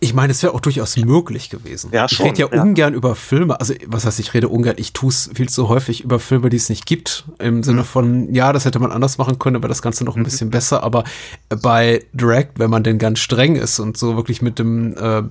Ich 0.00 0.14
meine, 0.14 0.30
es 0.30 0.42
wäre 0.44 0.54
auch 0.54 0.60
durchaus 0.60 0.96
möglich 0.96 1.50
gewesen. 1.50 1.90
Ja, 1.92 2.08
schon, 2.08 2.26
ich 2.26 2.32
rede 2.32 2.42
ja, 2.42 2.56
ja, 2.56 2.62
ungern 2.62 2.94
über 2.94 3.16
Filme, 3.16 3.58
also 3.58 3.74
was 3.86 4.04
heißt, 4.04 4.20
ich 4.20 4.32
rede 4.32 4.48
ungern, 4.48 4.76
ich 4.78 4.92
tue 4.92 5.08
es 5.08 5.30
viel 5.34 5.48
zu 5.48 5.68
häufig 5.68 6.04
über 6.04 6.20
Filme, 6.20 6.50
die 6.50 6.56
es 6.56 6.68
nicht 6.68 6.86
gibt, 6.86 7.24
im 7.40 7.64
Sinne 7.64 7.80
mhm. 7.80 7.84
von, 7.84 8.34
ja, 8.34 8.52
das 8.52 8.64
hätte 8.64 8.78
man 8.78 8.92
anders 8.92 9.18
machen 9.18 9.40
können, 9.40 9.56
aber 9.56 9.66
das 9.66 9.82
Ganze 9.82 10.04
noch 10.04 10.14
ein 10.14 10.20
mhm. 10.20 10.24
bisschen 10.24 10.50
besser, 10.50 10.84
aber 10.84 11.02
bei 11.48 12.04
Direct, 12.12 12.60
wenn 12.60 12.70
man 12.70 12.84
denn 12.84 12.98
ganz 12.98 13.18
streng 13.18 13.56
ist 13.56 13.80
und 13.80 13.96
so 13.96 14.14
wirklich 14.14 14.40
mit 14.40 14.60
dem 14.60 14.94
äh, 14.96 15.22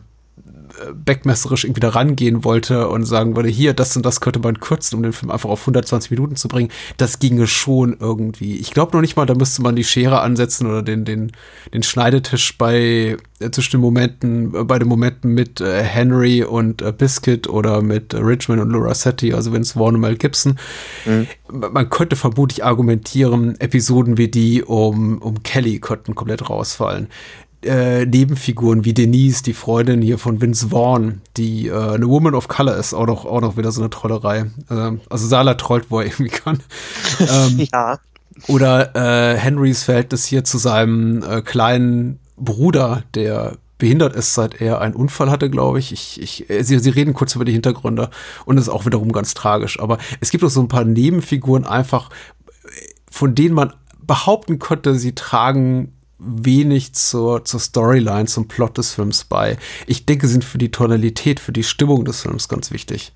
backmesserisch 0.93 1.63
irgendwie 1.63 1.79
da 1.79 1.89
rangehen 1.89 2.43
wollte 2.43 2.87
und 2.89 3.05
sagen 3.05 3.35
würde, 3.35 3.49
hier, 3.49 3.73
das 3.73 3.95
und 3.95 4.05
das 4.05 4.21
könnte 4.21 4.39
man 4.39 4.59
kürzen, 4.59 4.95
um 4.95 5.03
den 5.03 5.13
Film 5.13 5.31
einfach 5.31 5.49
auf 5.49 5.61
120 5.61 6.11
Minuten 6.11 6.35
zu 6.35 6.47
bringen, 6.47 6.69
das 6.97 7.19
ginge 7.19 7.47
schon 7.47 7.97
irgendwie. 7.99 8.57
Ich 8.57 8.71
glaube 8.71 8.93
noch 8.95 9.01
nicht 9.01 9.15
mal, 9.15 9.25
da 9.25 9.35
müsste 9.35 9.61
man 9.61 9.75
die 9.75 9.83
Schere 9.83 10.21
ansetzen 10.21 10.67
oder 10.67 10.83
den, 10.83 11.05
den, 11.05 11.31
den 11.73 11.83
Schneidetisch 11.83 12.57
bei 12.57 13.17
äh, 13.39 13.51
zwischen 13.51 13.77
den 13.77 13.81
Momenten, 13.81 14.53
äh, 14.53 14.63
bei 14.63 14.79
den 14.79 14.87
Momenten 14.87 15.33
mit 15.33 15.61
äh, 15.61 15.83
Henry 15.83 16.43
und 16.43 16.81
äh, 16.81 16.91
Biscuit 16.91 17.47
oder 17.47 17.81
mit 17.81 18.13
Richmond 18.13 18.61
und 18.61 18.71
Laura 18.71 18.93
Setti, 18.93 19.33
also 19.33 19.53
Vince 19.53 19.73
Vaughn 19.73 19.95
und 19.95 20.01
Mel 20.01 20.17
Gibson. 20.17 20.57
Mhm. 21.05 21.27
Man 21.49 21.89
könnte 21.89 22.15
vermutlich 22.15 22.63
argumentieren, 22.63 23.59
Episoden 23.59 24.17
wie 24.17 24.27
die 24.27 24.63
um, 24.63 25.19
um 25.19 25.43
Kelly 25.43 25.79
könnten 25.79 26.13
komplett 26.13 26.49
rausfallen 26.49 27.07
äh, 27.63 28.05
Nebenfiguren 28.05 28.85
wie 28.85 28.93
Denise, 28.93 29.43
die 29.43 29.53
Freundin 29.53 30.01
hier 30.01 30.17
von 30.17 30.41
Vince 30.41 30.69
Vaughn, 30.69 31.21
die 31.37 31.67
äh, 31.67 31.73
eine 31.73 32.07
Woman 32.07 32.35
of 32.35 32.47
Color 32.47 32.77
ist, 32.77 32.93
auch 32.93 33.07
noch, 33.07 33.25
auch 33.25 33.41
noch 33.41 33.57
wieder 33.57 33.71
so 33.71 33.81
eine 33.81 33.89
Trollerei. 33.89 34.45
Ähm, 34.69 35.01
also 35.09 35.27
Sala 35.27 35.55
trollt, 35.55 35.89
wo 35.89 35.99
er 35.99 36.05
irgendwie 36.07 36.29
kann. 36.29 36.59
ähm, 37.19 37.67
ja. 37.71 37.99
Oder 38.47 38.95
äh, 38.95 39.37
Henrys 39.37 39.83
Verhältnis 39.83 40.25
hier 40.25 40.43
zu 40.43 40.59
seinem 40.59 41.23
äh, 41.23 41.41
kleinen 41.41 42.19
Bruder, 42.37 43.03
der 43.15 43.57
behindert 43.79 44.15
ist, 44.15 44.33
seit 44.33 44.61
er 44.61 44.81
einen 44.81 44.95
Unfall 44.95 45.31
hatte, 45.31 45.49
glaube 45.49 45.79
ich. 45.79 45.91
ich, 45.91 46.21
ich 46.21 46.49
äh, 46.49 46.63
sie, 46.63 46.77
sie 46.79 46.89
reden 46.89 47.13
kurz 47.13 47.35
über 47.35 47.45
die 47.45 47.53
Hintergründe 47.53 48.09
und 48.45 48.55
das 48.55 48.65
ist 48.65 48.73
auch 48.73 48.85
wiederum 48.85 49.11
ganz 49.11 49.33
tragisch. 49.33 49.79
Aber 49.79 49.97
es 50.19 50.29
gibt 50.29 50.43
auch 50.43 50.49
so 50.49 50.61
ein 50.61 50.67
paar 50.67 50.85
Nebenfiguren 50.85 51.65
einfach, 51.65 52.09
von 53.09 53.33
denen 53.33 53.55
man 53.55 53.73
behaupten 54.05 54.59
könnte, 54.59 54.95
sie 54.95 55.15
tragen 55.15 55.93
wenig 56.19 56.93
zur, 56.93 57.45
zur 57.45 57.59
Storyline, 57.59 58.25
zum 58.25 58.47
Plot 58.47 58.77
des 58.77 58.93
Films 58.93 59.23
bei. 59.23 59.57
Ich 59.85 60.05
denke, 60.05 60.27
sind 60.27 60.43
für 60.43 60.57
die 60.57 60.71
Tonalität, 60.71 61.39
für 61.39 61.51
die 61.51 61.63
Stimmung 61.63 62.05
des 62.05 62.21
Films 62.21 62.47
ganz 62.47 62.71
wichtig. 62.71 63.13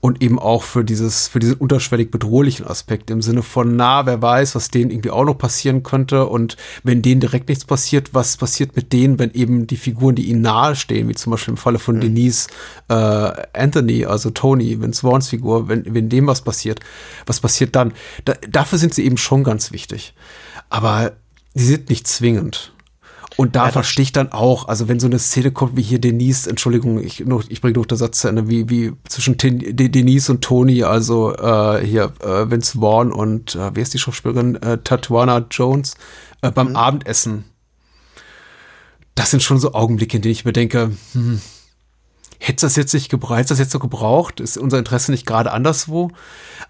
Und 0.00 0.20
eben 0.20 0.40
auch 0.40 0.64
für 0.64 0.84
dieses, 0.84 1.28
für 1.28 1.38
diesen 1.38 1.58
unterschwellig 1.58 2.10
bedrohlichen 2.10 2.66
Aspekt 2.66 3.08
im 3.08 3.22
Sinne 3.22 3.44
von, 3.44 3.76
na, 3.76 4.04
wer 4.04 4.20
weiß, 4.20 4.56
was 4.56 4.68
denen 4.68 4.90
irgendwie 4.90 5.12
auch 5.12 5.24
noch 5.24 5.38
passieren 5.38 5.84
könnte. 5.84 6.26
Und 6.26 6.56
wenn 6.82 7.02
denen 7.02 7.20
direkt 7.20 7.48
nichts 7.48 7.64
passiert, 7.64 8.12
was 8.12 8.36
passiert 8.36 8.74
mit 8.74 8.92
denen, 8.92 9.20
wenn 9.20 9.30
eben 9.30 9.68
die 9.68 9.76
Figuren, 9.76 10.16
die 10.16 10.28
ihnen 10.28 10.40
nahestehen, 10.40 11.08
wie 11.08 11.14
zum 11.14 11.30
Beispiel 11.30 11.52
im 11.52 11.56
Falle 11.56 11.78
von 11.78 11.96
mhm. 11.96 12.00
Denise 12.00 12.48
äh, 12.88 12.94
Anthony, 12.94 14.04
also 14.04 14.30
Tony, 14.30 14.80
Vince 14.80 15.02
Vaughns 15.02 15.28
Figur, 15.28 15.68
wenn, 15.68 15.94
wenn 15.94 16.08
dem 16.08 16.26
was 16.26 16.42
passiert, 16.42 16.80
was 17.26 17.38
passiert 17.38 17.76
dann? 17.76 17.92
Da, 18.24 18.34
dafür 18.50 18.78
sind 18.78 18.94
sie 18.94 19.04
eben 19.04 19.18
schon 19.18 19.44
ganz 19.44 19.70
wichtig. 19.70 20.14
Aber 20.68 21.12
die 21.54 21.64
sind 21.64 21.90
nicht 21.90 22.06
zwingend. 22.06 22.72
Und 23.36 23.56
da 23.56 23.66
ja, 23.66 23.72
verstehe 23.72 24.02
ich 24.02 24.12
dann 24.12 24.30
auch, 24.30 24.68
also 24.68 24.88
wenn 24.88 25.00
so 25.00 25.06
eine 25.06 25.18
Szene 25.18 25.52
kommt 25.52 25.76
wie 25.76 25.82
hier 25.82 25.98
Denise, 25.98 26.48
Entschuldigung, 26.48 27.02
ich, 27.02 27.20
noch, 27.20 27.44
ich 27.48 27.60
bringe 27.60 27.78
noch 27.78 27.86
den 27.86 27.96
Satz 27.96 28.20
zu 28.20 28.28
Ende, 28.28 28.48
wie, 28.48 28.68
wie 28.68 28.92
zwischen 29.08 29.38
Ten, 29.38 29.58
De, 29.58 29.88
Denise 29.88 30.30
und 30.30 30.42
Tony, 30.42 30.82
also 30.82 31.34
äh, 31.34 31.84
hier 31.84 32.12
äh, 32.20 32.50
Vince 32.50 32.78
Vaughn 32.78 33.10
und 33.10 33.54
äh, 33.54 33.70
wer 33.74 33.82
ist 33.82 33.94
die 33.94 33.98
Schauspielerin? 33.98 34.56
Äh, 34.56 34.78
Tatuana 34.84 35.46
Jones 35.50 35.94
äh, 36.42 36.50
beim 36.50 36.70
mhm. 36.70 36.76
Abendessen. 36.76 37.44
Das 39.14 39.30
sind 39.30 39.42
schon 39.42 39.58
so 39.58 39.72
Augenblicke, 39.72 40.16
in 40.16 40.22
denen 40.22 40.32
ich 40.32 40.44
mir 40.44 40.52
denke, 40.52 40.92
hm, 41.12 41.40
hätte 42.42 42.66
das 42.66 42.74
jetzt 42.76 42.92
nicht 42.92 43.08
gebraucht, 43.08 43.50
das 43.50 43.58
jetzt 43.58 43.70
so 43.70 43.78
gebraucht? 43.78 44.40
Ist 44.40 44.58
unser 44.58 44.78
Interesse 44.78 45.12
nicht 45.12 45.26
gerade 45.26 45.52
anderswo? 45.52 46.10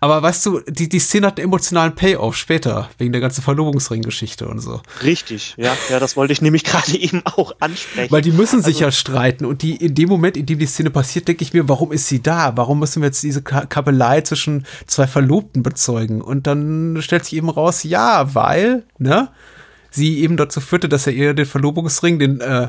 Aber 0.01 0.23
weißt 0.23 0.45
du, 0.45 0.61
die, 0.69 0.89
die 0.89 0.99
Szene 0.99 1.29
hat 1.29 1.39
einen 1.39 1.49
emotionalen 1.49 1.95
Payoff 1.95 2.37
später, 2.37 2.91
wegen 2.99 3.13
der 3.13 3.21
ganzen 3.21 3.43
Verlobungsring-Geschichte 3.43 4.47
und 4.47 4.61
so. 4.61 4.83
Richtig, 5.03 5.55
ja, 5.57 5.75
ja, 5.89 5.99
das 5.99 6.17
wollte 6.17 6.35
ich 6.35 6.43
nämlich 6.43 6.65
gerade 6.65 6.97
eben 6.97 7.23
auch 7.25 7.55
ansprechen. 7.61 8.13
Weil 8.13 8.23
die 8.23 8.33
müssen 8.33 8.63
sich 8.63 8.77
also, 8.77 8.85
ja 8.85 8.93
streiten 8.93 9.47
und 9.47 9.63
die, 9.63 9.77
in 9.77 9.95
dem 9.95 10.11
Moment, 10.11 10.37
in 10.37 10.45
dem 10.45 10.59
die 10.59 10.67
Szene 10.67 10.91
passiert, 10.91 11.27
denke 11.27 11.43
ich 11.43 11.55
mir, 11.55 11.69
warum 11.69 11.91
ist 11.91 12.07
sie 12.07 12.23
da? 12.23 12.57
Warum 12.57 12.79
müssen 12.79 13.01
wir 13.01 13.07
jetzt 13.07 13.23
diese 13.23 13.43
Kabelei 13.43 14.21
zwischen 14.21 14.67
zwei 14.87 15.07
Verlobten 15.07 15.63
bezeugen? 15.63 16.21
Und 16.21 16.47
dann 16.47 16.99
stellt 17.01 17.25
sich 17.25 17.37
eben 17.37 17.49
raus, 17.49 17.83
ja, 17.83 18.35
weil, 18.35 18.85
ne? 18.99 19.31
sie 19.95 20.21
eben 20.21 20.37
dazu 20.37 20.61
führte, 20.61 20.89
dass 20.89 21.07
er 21.07 21.13
ihr 21.13 21.35
den 21.35 21.47
Verlobungsring, 21.47 22.19
den 22.19 22.41
äh, 22.41 22.69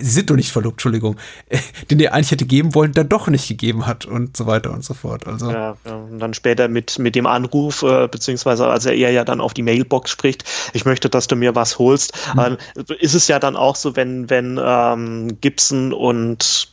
sie 0.00 0.10
sind 0.10 0.30
doch 0.30 0.36
nicht 0.36 0.50
verlobt, 0.50 0.74
Entschuldigung, 0.74 1.16
den 1.90 2.00
er 2.00 2.14
eigentlich 2.14 2.30
hätte 2.30 2.46
geben 2.46 2.74
wollen, 2.74 2.92
dann 2.92 3.08
doch 3.08 3.28
nicht 3.28 3.48
gegeben 3.48 3.86
hat 3.86 4.04
und 4.06 4.36
so 4.36 4.46
weiter 4.46 4.72
und 4.72 4.84
so 4.84 4.94
fort. 4.94 5.26
Also. 5.26 5.50
Ja, 5.50 5.76
und 5.84 6.18
dann 6.18 6.34
später 6.34 6.68
mit, 6.68 6.98
mit 6.98 7.14
dem 7.14 7.26
Anruf, 7.26 7.82
äh, 7.82 8.08
beziehungsweise 8.08 8.66
als 8.66 8.86
er 8.86 8.94
eher 8.94 9.10
ja 9.10 9.24
dann 9.24 9.40
auf 9.40 9.54
die 9.54 9.62
Mailbox 9.62 10.10
spricht, 10.10 10.44
ich 10.72 10.84
möchte, 10.84 11.08
dass 11.08 11.26
du 11.26 11.36
mir 11.36 11.54
was 11.54 11.78
holst, 11.78 12.16
mhm. 12.34 12.56
ähm, 12.76 12.86
ist 13.00 13.14
es 13.14 13.28
ja 13.28 13.38
dann 13.38 13.56
auch 13.56 13.76
so, 13.76 13.96
wenn, 13.96 14.30
wenn 14.30 14.60
ähm, 14.62 15.40
Gibson 15.40 15.92
und 15.92 16.72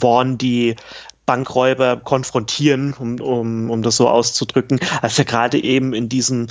Vaughn 0.00 0.38
die 0.38 0.76
Bankräuber 1.24 1.96
konfrontieren, 1.96 2.94
um, 2.98 3.20
um, 3.20 3.70
um 3.70 3.82
das 3.82 3.96
so 3.96 4.08
auszudrücken, 4.08 4.80
als 5.00 5.18
er 5.18 5.24
gerade 5.24 5.62
eben 5.62 5.94
in 5.94 6.08
diesem 6.08 6.48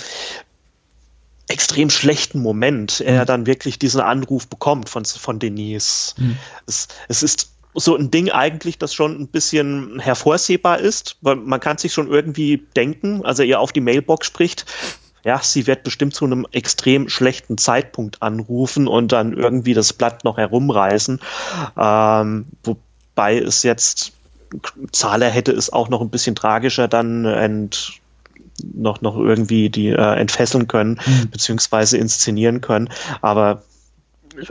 extrem 1.51 1.89
schlechten 1.89 2.41
Moment 2.41 3.01
er 3.01 3.21
mhm. 3.21 3.25
dann 3.25 3.45
wirklich 3.45 3.79
diesen 3.79 4.01
Anruf 4.01 4.47
bekommt 4.47 4.89
von, 4.89 5.05
von 5.05 5.39
Denise. 5.39 6.15
Mhm. 6.17 6.37
Es, 6.65 6.87
es 7.07 7.23
ist 7.23 7.51
so 7.73 7.95
ein 7.95 8.11
Ding 8.11 8.29
eigentlich, 8.29 8.77
das 8.77 8.93
schon 8.93 9.19
ein 9.19 9.27
bisschen 9.27 9.99
hervorsehbar 9.99 10.79
ist, 10.79 11.17
weil 11.21 11.37
man 11.37 11.59
kann 11.59 11.77
sich 11.77 11.93
schon 11.93 12.09
irgendwie 12.09 12.65
denken, 12.75 13.25
also 13.25 13.43
ihr 13.43 13.59
auf 13.59 13.71
die 13.71 13.81
Mailbox 13.81 14.27
spricht, 14.27 14.65
ja, 15.23 15.39
sie 15.41 15.67
wird 15.67 15.83
bestimmt 15.83 16.15
zu 16.15 16.25
einem 16.25 16.47
extrem 16.51 17.07
schlechten 17.07 17.57
Zeitpunkt 17.57 18.21
anrufen 18.21 18.87
und 18.87 19.11
dann 19.11 19.33
irgendwie 19.33 19.73
das 19.73 19.93
Blatt 19.93 20.23
noch 20.23 20.37
herumreißen. 20.37 21.19
Ähm, 21.77 22.45
wobei 22.63 23.37
es 23.37 23.63
jetzt, 23.63 24.13
Zahler 24.91 25.29
hätte 25.29 25.51
es 25.51 25.71
auch 25.71 25.89
noch 25.89 26.01
ein 26.01 26.09
bisschen 26.09 26.35
tragischer 26.35 26.87
dann 26.87 27.25
ent, 27.25 28.00
noch, 28.73 29.01
noch 29.01 29.17
irgendwie 29.17 29.69
die 29.69 29.89
äh, 29.89 30.15
entfesseln 30.15 30.67
können, 30.67 30.99
mhm. 31.05 31.29
beziehungsweise 31.29 31.97
inszenieren 31.97 32.61
können. 32.61 32.89
Aber 33.21 33.63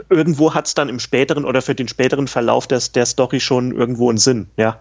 irgendwo 0.09 0.53
hat 0.53 0.67
es 0.67 0.73
dann 0.73 0.89
im 0.89 0.99
späteren 0.99 1.45
oder 1.45 1.61
für 1.61 1.75
den 1.75 1.87
späteren 1.87 2.27
Verlauf 2.27 2.67
des, 2.67 2.91
der 2.91 3.05
Story 3.05 3.39
schon 3.39 3.71
irgendwo 3.71 4.09
einen 4.09 4.17
Sinn, 4.17 4.47
ja. 4.57 4.79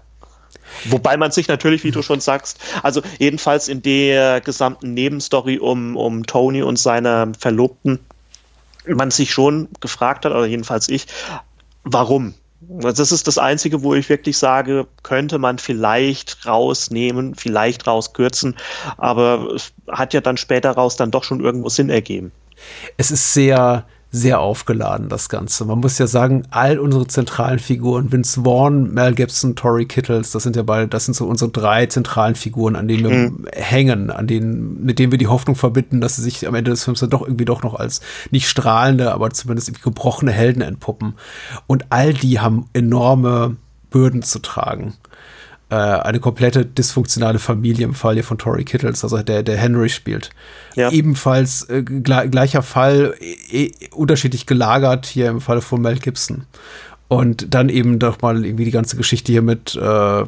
Wobei 0.84 1.16
man 1.16 1.30
sich 1.30 1.48
natürlich, 1.48 1.84
wie 1.84 1.90
du 1.90 2.02
schon 2.02 2.20
sagst, 2.20 2.58
also 2.82 3.02
jedenfalls 3.18 3.68
in 3.68 3.82
der 3.82 4.40
gesamten 4.40 4.94
Nebenstory 4.94 5.58
um, 5.58 5.96
um 5.96 6.26
Tony 6.26 6.62
und 6.62 6.78
seine 6.78 7.32
Verlobten, 7.38 7.98
man 8.86 9.10
sich 9.10 9.32
schon 9.32 9.68
gefragt 9.80 10.24
hat, 10.24 10.32
oder 10.32 10.46
jedenfalls 10.46 10.88
ich, 10.88 11.06
warum? 11.84 12.34
Das 12.72 13.10
ist 13.10 13.26
das 13.26 13.36
Einzige, 13.36 13.82
wo 13.82 13.94
ich 13.94 14.08
wirklich 14.08 14.38
sage, 14.38 14.86
könnte 15.02 15.38
man 15.38 15.58
vielleicht 15.58 16.46
rausnehmen, 16.46 17.34
vielleicht 17.34 17.86
rauskürzen, 17.88 18.56
aber 18.96 19.54
es 19.54 19.72
hat 19.88 20.14
ja 20.14 20.20
dann 20.20 20.36
später 20.36 20.70
raus 20.70 20.96
dann 20.96 21.10
doch 21.10 21.24
schon 21.24 21.40
irgendwo 21.40 21.68
Sinn 21.68 21.90
ergeben. 21.90 22.30
Es 22.96 23.10
ist 23.10 23.34
sehr, 23.34 23.84
sehr 24.12 24.40
aufgeladen, 24.40 25.08
das 25.08 25.28
Ganze. 25.28 25.64
Man 25.64 25.78
muss 25.78 25.98
ja 25.98 26.08
sagen, 26.08 26.42
all 26.50 26.78
unsere 26.80 27.06
zentralen 27.06 27.60
Figuren, 27.60 28.10
Vince 28.10 28.42
Vaughn, 28.42 28.92
Mel 28.92 29.14
Gibson, 29.14 29.54
Tori 29.54 29.86
Kittles, 29.86 30.32
das 30.32 30.42
sind 30.42 30.56
ja 30.56 30.62
beide, 30.62 30.88
das 30.88 31.04
sind 31.04 31.14
so 31.14 31.26
unsere 31.26 31.50
drei 31.50 31.86
zentralen 31.86 32.34
Figuren, 32.34 32.74
an 32.74 32.88
denen 32.88 33.04
wir 33.04 33.10
mhm. 33.10 33.46
hängen, 33.52 34.10
an 34.10 34.26
denen, 34.26 34.84
mit 34.84 34.98
denen 34.98 35.12
wir 35.12 35.18
die 35.18 35.28
Hoffnung 35.28 35.54
verbinden, 35.54 36.00
dass 36.00 36.16
sie 36.16 36.22
sich 36.22 36.46
am 36.48 36.56
Ende 36.56 36.72
des 36.72 36.84
Films 36.84 37.00
dann 37.00 37.10
doch 37.10 37.22
irgendwie 37.22 37.44
doch 37.44 37.62
noch 37.62 37.74
als 37.74 38.00
nicht 38.32 38.48
strahlende, 38.48 39.12
aber 39.12 39.30
zumindest 39.30 39.80
gebrochene 39.80 40.32
Helden 40.32 40.62
entpuppen. 40.62 41.14
Und 41.68 41.86
all 41.90 42.12
die 42.12 42.40
haben 42.40 42.66
enorme 42.72 43.56
Bürden 43.90 44.22
zu 44.22 44.40
tragen 44.40 44.94
äh, 45.70 45.74
eine 45.74 46.20
komplette 46.20 46.66
dysfunktionale 46.66 47.38
Familie 47.38 47.84
im 47.84 47.94
Fall 47.94 48.14
hier 48.14 48.24
von 48.24 48.38
Tori 48.38 48.64
Kittles, 48.64 49.04
also 49.04 49.22
der, 49.22 49.42
der 49.42 49.56
Henry 49.56 49.88
spielt. 49.88 50.30
Ja. 50.74 50.90
Ebenfalls 50.90 51.68
äh, 51.68 51.82
gleicher 51.82 52.62
Fall, 52.62 53.14
e 53.20 53.70
unterschiedlich 53.92 54.46
gelagert 54.46 55.06
hier 55.06 55.28
im 55.28 55.40
Fall 55.40 55.60
von 55.60 55.80
Mel 55.80 55.98
Gibson. 55.98 56.46
Und 57.08 57.54
dann 57.54 57.68
eben 57.68 57.98
doch 57.98 58.20
mal 58.20 58.44
irgendwie 58.44 58.64
die 58.64 58.70
ganze 58.70 58.96
Geschichte 58.96 59.32
hier 59.32 59.42
mit 59.42 59.74
äh, 59.74 60.24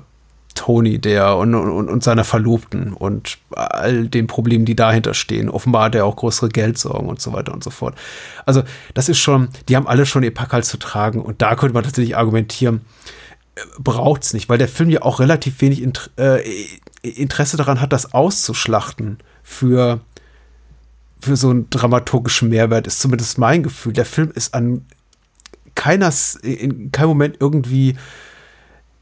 Tony, 0.54 0.98
der 0.98 1.36
und, 1.36 1.54
und, 1.54 1.88
und 1.88 2.04
seiner 2.04 2.24
Verlobten 2.24 2.92
und 2.92 3.38
all 3.50 4.08
den 4.08 4.26
Problemen, 4.26 4.64
die 4.64 4.76
dahinter 4.76 5.14
stehen. 5.14 5.48
Offenbar 5.48 5.84
hat 5.84 5.94
er 5.94 6.04
auch 6.04 6.16
größere 6.16 6.48
Geldsorgen 6.50 7.08
und 7.08 7.20
so 7.20 7.32
weiter 7.32 7.52
und 7.52 7.64
so 7.64 7.70
fort. 7.70 7.94
Also, 8.46 8.62
das 8.94 9.08
ist 9.08 9.18
schon, 9.18 9.48
die 9.68 9.76
haben 9.76 9.86
alle 9.86 10.06
schon 10.06 10.22
ihr 10.22 10.34
Pack 10.34 10.52
halt 10.52 10.64
zu 10.64 10.76
tragen. 10.76 11.20
Und 11.20 11.42
da 11.42 11.54
könnte 11.54 11.74
man 11.74 11.84
tatsächlich 11.84 12.16
argumentieren, 12.16 12.82
braucht 13.78 14.24
es 14.24 14.32
nicht, 14.32 14.48
weil 14.48 14.58
der 14.58 14.68
Film 14.68 14.90
ja 14.90 15.02
auch 15.02 15.20
relativ 15.20 15.60
wenig 15.60 15.82
Int 15.82 16.10
äh, 16.16 16.42
Interesse 17.02 17.56
daran 17.56 17.80
hat, 17.80 17.92
das 17.92 18.14
auszuschlachten 18.14 19.18
für, 19.42 20.00
für 21.20 21.36
so 21.36 21.50
einen 21.50 21.68
dramaturgischen 21.68 22.48
Mehrwert, 22.48 22.86
ist 22.86 23.00
zumindest 23.00 23.38
mein 23.38 23.62
Gefühl. 23.62 23.92
Der 23.92 24.04
Film 24.04 24.30
ist 24.32 24.54
an 24.54 24.86
keiner, 25.74 26.12
in 26.42 26.92
keinem 26.92 27.08
Moment 27.08 27.36
irgendwie 27.40 27.96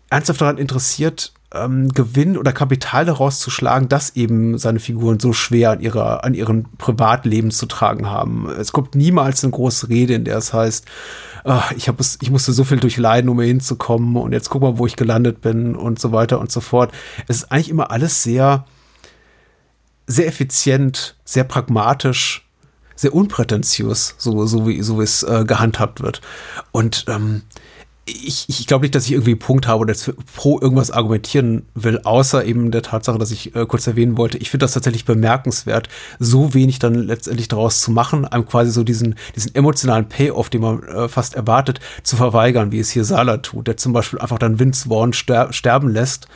ernsthaft 0.09 0.41
daran 0.41 0.59
interessiert, 0.59 1.33
ähm, 1.55 1.89
Gewinn 1.89 2.37
oder 2.37 2.53
Kapital 2.53 3.05
daraus 3.05 3.41
zu 3.41 3.51
schlagen, 3.51 3.89
dass 3.89 4.15
eben 4.17 4.59
seine 4.59 4.79
Figuren 4.79 5.19
so 5.19 5.33
schwer 5.33 5.73
an, 5.73 5.81
ihrer, 5.81 6.25
an 6.25 6.35
ihren 6.35 6.65
Privatleben 6.79 7.51
zu 7.51 7.67
tragen 7.67 8.09
haben. 8.09 8.49
Es 8.49 8.73
kommt 8.73 8.95
niemals 8.95 9.43
eine 9.43 9.53
große 9.53 9.89
Rede, 9.89 10.15
in 10.15 10.25
der 10.25 10.39
es 10.39 10.53
heißt, 10.53 10.87
ach, 11.45 11.73
ich, 11.73 11.89
es, 11.89 12.19
ich 12.21 12.31
musste 12.31 12.53
so 12.53 12.65
viel 12.65 12.79
durchleiden, 12.79 13.29
um 13.29 13.39
hier 13.39 13.49
hinzukommen 13.49 14.17
und 14.17 14.33
jetzt 14.33 14.51
guck 14.51 14.63
mal, 14.63 14.79
wo 14.79 14.87
ich 14.87 14.97
gelandet 14.97 15.41
bin 15.41 15.75
und 15.75 15.99
so 15.99 16.13
weiter 16.13 16.41
und 16.41 16.53
so 16.53 16.61
fort. 16.61 16.93
Es 17.27 17.39
ist 17.39 17.53
eigentlich 17.53 17.71
immer 17.71 17.91
alles 17.91 18.23
sehr, 18.23 18.65
sehr 20.07 20.29
effizient, 20.29 21.17
sehr 21.25 21.45
pragmatisch, 21.45 22.47
sehr 22.95 23.15
unprätentiös, 23.15 24.15
so, 24.19 24.47
so 24.47 24.69
wie, 24.69 24.83
so 24.83 25.01
es 25.01 25.23
äh, 25.23 25.45
gehandhabt 25.47 26.01
wird. 26.01 26.21
Und 26.71 27.07
ähm, 27.09 27.43
ich, 28.11 28.47
ich 28.49 28.67
glaube 28.67 28.83
nicht, 28.83 28.95
dass 28.95 29.07
ich 29.07 29.13
irgendwie 29.13 29.33
einen 29.33 29.39
Punkt 29.39 29.67
habe 29.67 29.81
oder 29.81 29.95
pro 30.35 30.61
irgendwas 30.61 30.91
argumentieren 30.91 31.63
will, 31.75 32.01
außer 32.03 32.45
eben 32.45 32.71
der 32.71 32.83
Tatsache, 32.83 33.19
dass 33.19 33.31
ich 33.31 33.55
äh, 33.55 33.67
kurz 33.67 33.87
erwähnen 33.87 34.17
wollte. 34.17 34.39
Ich 34.39 34.51
finde 34.51 34.65
das 34.65 34.73
tatsächlich 34.73 35.05
bemerkenswert, 35.05 35.89
so 36.19 36.55
wenig 36.55 36.79
dann 36.79 36.95
letztendlich 36.95 37.49
daraus 37.49 37.81
zu 37.81 37.91
machen, 37.91 38.25
einem 38.25 38.47
quasi 38.47 38.71
so 38.71 38.85
diesen, 38.85 39.15
diesen 39.35 39.55
emotionalen 39.55 40.09
Payoff, 40.09 40.51
den 40.51 40.63
man 40.63 40.83
äh, 40.83 41.09
fast 41.09 41.35
erwartet, 41.35 41.81
zu 42.03 42.17
verweigern, 42.17 42.73
wie 42.73 42.81
es 42.81 42.91
hier 42.91 43.05
Sala 43.05 43.39
tut, 43.39 43.67
der 43.67 43.77
zum 43.77 43.93
Beispiel 43.93 44.19
einfach 44.19 44.39
dann 44.39 44.59
Vince 44.59 44.89
Vaughn 44.89 45.13
ster 45.13 45.53
sterben 45.53 45.89
lässt 45.89 46.29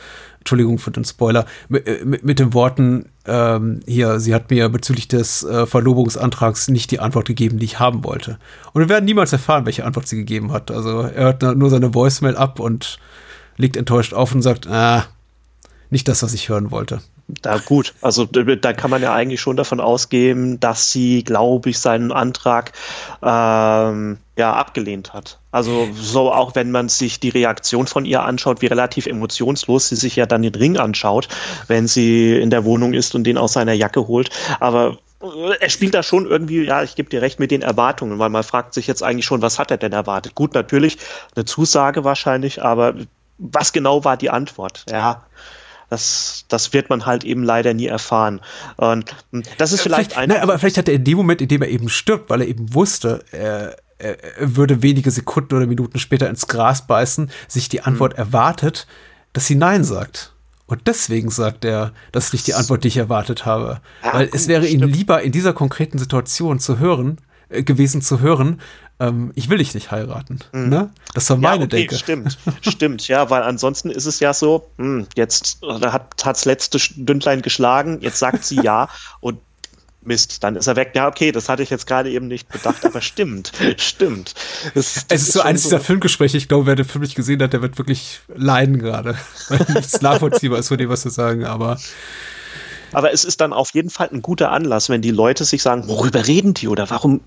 Entschuldigung 0.45 0.77
für 0.77 0.91
den 0.91 1.03
Spoiler, 1.03 1.47
mit, 1.69 1.87
äh, 1.87 2.05
mit, 2.05 2.37
den 2.37 2.53
Worten, 2.53 3.09
ähm, 3.25 3.79
hier, 3.87 4.19
sie 4.19 4.35
hat 4.35 4.51
mir 4.51 4.69
bezüglich 4.69 5.07
des 5.07 5.43
äh, 5.43 5.65
Verlobungsantrags 5.65 6.67
nicht 6.67 6.91
die 6.91 6.99
Antwort 6.99 7.25
gegeben, 7.25 7.57
die 7.57 7.65
ich 7.65 7.79
haben 7.79 8.03
wollte. 8.03 8.37
Und 8.71 8.81
wir 8.81 8.89
werden 8.89 9.05
niemals 9.05 9.33
erfahren, 9.33 9.65
welche 9.65 9.85
Antwort 9.85 10.07
sie 10.07 10.17
gegeben 10.17 10.51
hat. 10.51 10.69
Also 10.69 11.01
er 11.01 11.23
hört 11.23 11.57
nur 11.57 11.71
seine 11.71 11.95
Voicemail 11.95 12.37
ab 12.37 12.59
und 12.59 12.99
legt 13.57 13.75
enttäuscht 13.75 14.13
auf 14.13 14.35
und 14.35 14.43
sagt, 14.43 14.67
ah, 14.67 15.05
nicht 15.89 16.07
das, 16.07 16.21
was 16.21 16.35
ich 16.35 16.47
hören 16.47 16.69
wollte. 16.69 17.01
Da 17.27 17.57
gut, 17.57 17.95
also 18.01 18.25
da 18.25 18.73
kann 18.73 18.91
man 18.91 19.01
ja 19.01 19.11
eigentlich 19.11 19.41
schon 19.41 19.57
davon 19.57 19.79
ausgehen, 19.79 20.59
dass 20.59 20.91
sie, 20.91 21.23
glaube 21.23 21.71
ich, 21.71 21.79
seinen 21.79 22.11
Antrag 22.11 22.73
ähm, 23.23 24.19
ja 24.37 24.53
abgelehnt 24.53 25.13
hat. 25.13 25.39
Also 25.51 25.87
so 25.93 26.31
auch 26.31 26.53
wenn 26.53 26.69
man 26.69 26.87
sich 26.87 27.19
die 27.19 27.29
Reaktion 27.29 27.87
von 27.87 28.05
ihr 28.05 28.21
anschaut, 28.21 28.61
wie 28.61 28.67
relativ 28.67 29.07
emotionslos 29.07 29.89
sie 29.89 29.95
sich 29.95 30.15
ja 30.15 30.27
dann 30.27 30.43
den 30.43 30.53
Ring 30.53 30.77
anschaut, 30.77 31.27
wenn 31.67 31.87
sie 31.87 32.37
in 32.37 32.51
der 32.51 32.63
Wohnung 32.63 32.93
ist 32.93 33.15
und 33.15 33.23
den 33.23 33.39
aus 33.39 33.53
seiner 33.53 33.73
Jacke 33.73 34.07
holt. 34.07 34.29
Aber 34.59 34.99
äh, 35.23 35.55
er 35.59 35.69
spielt 35.69 35.95
da 35.95 36.03
schon 36.03 36.27
irgendwie, 36.27 36.63
ja, 36.63 36.83
ich 36.83 36.95
gebe 36.95 37.09
dir 37.09 37.23
recht 37.23 37.39
mit 37.39 37.49
den 37.49 37.63
Erwartungen, 37.63 38.19
weil 38.19 38.29
man 38.29 38.43
fragt 38.43 38.75
sich 38.75 38.85
jetzt 38.85 39.01
eigentlich 39.01 39.25
schon, 39.25 39.41
was 39.41 39.57
hat 39.57 39.71
er 39.71 39.77
denn 39.77 39.93
erwartet? 39.93 40.35
Gut, 40.35 40.53
natürlich 40.53 40.99
eine 41.35 41.45
Zusage 41.45 42.03
wahrscheinlich, 42.03 42.61
aber 42.61 42.93
was 43.39 43.73
genau 43.73 44.03
war 44.03 44.15
die 44.15 44.29
Antwort? 44.29 44.85
Ja. 44.89 45.25
Das, 45.89 46.45
das 46.47 46.73
wird 46.73 46.89
man 46.89 47.05
halt 47.05 47.23
eben 47.23 47.43
leider 47.43 47.73
nie 47.73 47.87
erfahren. 47.87 48.41
Und 48.77 49.15
hm, 49.31 49.43
das 49.57 49.71
ist 49.71 49.81
vielleicht, 49.81 50.13
vielleicht 50.13 50.17
ein. 50.17 50.29
Nein, 50.29 50.41
aber 50.41 50.57
vielleicht 50.59 50.77
hat 50.77 50.87
er 50.87 50.95
in 50.95 51.03
dem 51.03 51.17
Moment, 51.17 51.41
in 51.41 51.47
dem 51.47 51.61
er 51.61 51.69
eben 51.69 51.89
stirbt, 51.89 52.29
weil 52.29 52.41
er 52.41 52.47
eben 52.47 52.73
wusste, 52.73 53.23
er, 53.31 53.77
er 53.97 54.17
würde 54.39 54.81
wenige 54.81 55.11
Sekunden 55.11 55.55
oder 55.55 55.67
Minuten 55.67 55.99
später 55.99 56.29
ins 56.29 56.47
Gras 56.47 56.87
beißen, 56.87 57.29
sich 57.47 57.69
die 57.69 57.81
Antwort 57.81 58.13
mhm. 58.13 58.19
erwartet, 58.19 58.87
dass 59.33 59.47
sie 59.47 59.55
Nein 59.55 59.83
sagt. 59.83 60.33
Und 60.67 60.87
deswegen 60.87 61.29
sagt 61.29 61.63
er, 61.63 61.93
das 62.11 62.25
ist 62.25 62.33
nicht 62.33 62.47
die 62.47 62.55
Antwort, 62.55 62.83
die 62.83 62.87
ich 62.87 62.97
erwartet 62.97 63.45
habe. 63.45 63.81
Ja, 64.03 64.13
Weil 64.13 64.25
gut, 64.27 64.35
es 64.35 64.47
wäre 64.47 64.65
ihm 64.65 64.81
lieber 64.81 65.21
in 65.21 65.31
dieser 65.31 65.53
konkreten 65.53 65.99
Situation 65.99 66.59
zu 66.59 66.79
hören, 66.79 67.17
äh, 67.49 67.63
gewesen 67.63 68.01
zu 68.01 68.19
hören, 68.19 68.59
ähm, 68.99 69.31
ich 69.35 69.49
will 69.49 69.57
dich 69.57 69.73
nicht 69.73 69.91
heiraten. 69.91 70.39
Mhm. 70.51 70.69
Ne? 70.69 70.89
Das 71.13 71.29
war 71.29 71.37
meine 71.37 71.61
ja, 71.61 71.65
okay, 71.65 71.77
Denke. 71.77 71.95
Stimmt, 71.95 72.37
stimmt, 72.61 73.07
ja, 73.07 73.29
weil 73.29 73.43
ansonsten 73.43 73.89
ist 73.89 74.05
es 74.05 74.19
ja 74.19 74.33
so, 74.33 74.69
mh, 74.77 74.85
hm, 74.85 75.07
jetzt 75.15 75.59
hat 75.61 76.23
das 76.23 76.45
letzte 76.45 76.79
Dünnlein 76.95 77.41
geschlagen, 77.41 77.99
jetzt 78.01 78.19
sagt 78.19 78.45
sie 78.45 78.61
ja 78.61 78.89
und 79.19 79.39
Mist, 80.05 80.43
dann 80.43 80.55
ist 80.55 80.67
er 80.67 80.75
weg. 80.75 80.91
Ja, 80.93 81.07
okay, 81.07 81.31
das 81.31 81.49
hatte 81.49 81.63
ich 81.63 81.71
jetzt 81.71 81.87
gerade 81.87 82.11
eben 82.11 82.27
nicht 82.27 82.47
bedacht, 82.47 82.85
aber 82.85 83.01
stimmt, 83.01 83.51
stimmt. 83.77 84.35
Das, 84.75 84.93
das 84.93 85.05
es 85.09 85.21
ist, 85.21 85.27
ist 85.29 85.33
so 85.33 85.41
eines 85.41 85.63
so 85.63 85.69
dieser 85.69 85.79
Filmgespräche, 85.79 86.37
ich 86.37 86.47
glaube, 86.47 86.67
wer 86.67 86.75
den 86.75 86.85
Film 86.85 87.01
nicht 87.01 87.15
gesehen 87.15 87.41
hat, 87.41 87.53
der 87.53 87.61
wird 87.61 87.77
wirklich 87.77 88.21
leiden 88.35 88.77
gerade. 88.77 89.17
Weil 89.49 89.65
nichts 89.73 90.01
nachvollziehbar 90.01 90.59
ist 90.59 90.67
von 90.67 90.77
dem, 90.77 90.89
was 90.89 91.01
zu 91.01 91.09
sagen, 91.09 91.45
aber 91.45 91.79
aber 92.95 93.11
es 93.11 93.25
ist 93.25 93.41
dann 93.41 93.51
auf 93.51 93.73
jeden 93.73 93.89
Fall 93.89 94.09
ein 94.11 94.21
guter 94.21 94.51
Anlass, 94.51 94.89
wenn 94.89 95.01
die 95.01 95.11
Leute 95.11 95.43
sich 95.43 95.61
sagen, 95.61 95.87
worüber 95.87 96.25
reden 96.25 96.53
die 96.53 96.69
oder 96.69 96.89
warum 96.89 97.19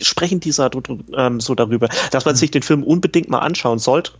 sprechen 0.00 0.40
die 0.40 0.52
so, 0.52 0.68
ähm, 1.14 1.38
so 1.38 1.54
darüber, 1.54 1.88
dass 2.10 2.24
man 2.24 2.34
sich 2.34 2.50
den 2.50 2.62
Film 2.62 2.82
unbedingt 2.82 3.28
mal 3.28 3.40
anschauen 3.40 3.78
sollte 3.78 4.12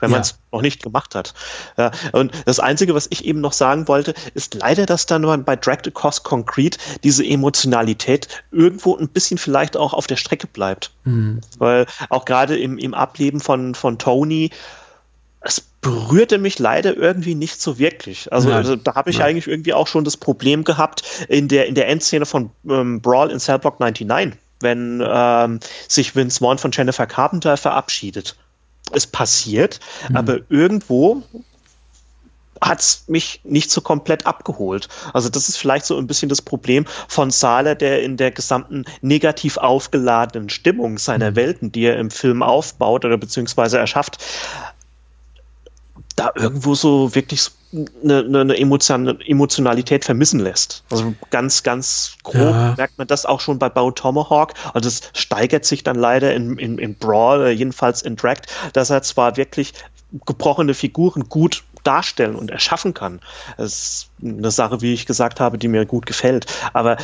wenn 0.00 0.12
man 0.12 0.20
es 0.20 0.38
noch 0.52 0.62
nicht 0.62 0.80
gemacht 0.80 1.16
hat. 1.16 1.34
Ja, 1.76 1.90
und 2.12 2.30
das 2.44 2.60
Einzige, 2.60 2.94
was 2.94 3.08
ich 3.10 3.24
eben 3.24 3.40
noch 3.40 3.52
sagen 3.52 3.88
wollte, 3.88 4.14
ist 4.34 4.54
leider, 4.54 4.86
dass 4.86 5.06
dann 5.06 5.44
bei 5.44 5.56
Dragged 5.56 5.88
Across 5.88 6.22
Concrete 6.22 6.78
diese 7.02 7.26
Emotionalität 7.26 8.28
irgendwo 8.52 8.96
ein 8.96 9.08
bisschen 9.08 9.38
vielleicht 9.38 9.76
auch 9.76 9.94
auf 9.94 10.06
der 10.06 10.14
Strecke 10.14 10.46
bleibt. 10.46 10.92
Mhm. 11.02 11.40
Weil 11.58 11.86
auch 12.10 12.24
gerade 12.26 12.56
im, 12.56 12.78
im 12.78 12.94
Ableben 12.94 13.40
von, 13.40 13.74
von 13.74 13.98
Tony 13.98 14.50
es 15.40 15.60
berührte 15.60 16.38
mich 16.38 16.58
leider 16.58 16.96
irgendwie 16.96 17.34
nicht 17.34 17.60
so 17.60 17.78
wirklich. 17.78 18.32
Also, 18.32 18.52
also 18.52 18.76
da 18.76 18.94
habe 18.94 19.10
ich 19.10 19.18
Nein. 19.18 19.28
eigentlich 19.28 19.46
irgendwie 19.46 19.72
auch 19.72 19.86
schon 19.86 20.04
das 20.04 20.16
Problem 20.16 20.64
gehabt 20.64 21.02
in 21.28 21.48
der, 21.48 21.66
in 21.66 21.74
der 21.74 21.88
Endszene 21.88 22.26
von 22.26 22.50
ähm, 22.68 23.00
Brawl 23.00 23.30
in 23.30 23.38
Cellblock 23.38 23.78
99, 23.78 24.38
wenn 24.60 25.02
ähm, 25.06 25.60
sich 25.86 26.16
Vince 26.16 26.40
Vaughn 26.40 26.58
von 26.58 26.72
Jennifer 26.72 27.06
Carpenter 27.06 27.56
verabschiedet. 27.56 28.36
Es 28.92 29.06
passiert, 29.06 29.80
mhm. 30.08 30.16
aber 30.16 30.38
irgendwo 30.48 31.22
hat 32.60 32.80
es 32.80 33.04
mich 33.06 33.40
nicht 33.44 33.70
so 33.70 33.80
komplett 33.80 34.26
abgeholt. 34.26 34.88
Also 35.12 35.28
das 35.28 35.48
ist 35.48 35.58
vielleicht 35.58 35.86
so 35.86 35.96
ein 35.96 36.08
bisschen 36.08 36.28
das 36.28 36.42
Problem 36.42 36.86
von 37.06 37.30
Sahler, 37.30 37.76
der 37.76 38.02
in 38.02 38.16
der 38.16 38.32
gesamten 38.32 38.84
negativ 39.00 39.58
aufgeladenen 39.58 40.48
Stimmung 40.48 40.98
seiner 40.98 41.32
mhm. 41.32 41.36
Welten, 41.36 41.72
die 41.72 41.84
er 41.84 41.98
im 41.98 42.10
Film 42.10 42.42
aufbaut 42.42 43.04
oder 43.04 43.16
beziehungsweise 43.16 43.78
erschafft, 43.78 44.18
da 46.18 46.32
irgendwo 46.34 46.74
so 46.74 47.14
wirklich 47.14 47.50
eine, 48.02 48.40
eine 48.40 48.56
Emotionalität 48.56 50.04
vermissen 50.04 50.40
lässt. 50.40 50.84
Also 50.90 51.14
ganz, 51.30 51.62
ganz 51.62 52.16
grob 52.22 52.54
ja. 52.54 52.74
merkt 52.76 52.98
man 52.98 53.06
das 53.06 53.26
auch 53.26 53.40
schon 53.40 53.58
bei 53.58 53.68
Bow 53.68 53.90
Tomahawk. 53.90 54.54
Also 54.72 54.88
es 54.88 55.02
steigert 55.14 55.64
sich 55.64 55.84
dann 55.84 55.96
leider 55.96 56.34
in, 56.34 56.58
in, 56.58 56.78
in 56.78 56.94
Brawl, 56.94 57.50
jedenfalls 57.50 58.02
in 58.02 58.16
Dragged, 58.16 58.46
dass 58.72 58.90
er 58.90 59.02
zwar 59.02 59.36
wirklich 59.36 59.74
gebrochene 60.24 60.72
Figuren 60.72 61.28
gut 61.28 61.64
darstellen 61.84 62.34
und 62.34 62.50
erschaffen 62.50 62.94
kann. 62.94 63.20
Das 63.56 63.72
ist 63.72 64.10
eine 64.22 64.50
Sache, 64.50 64.80
wie 64.80 64.94
ich 64.94 65.06
gesagt 65.06 65.40
habe, 65.40 65.58
die 65.58 65.68
mir 65.68 65.86
gut 65.86 66.06
gefällt. 66.06 66.46
Aber 66.72 66.96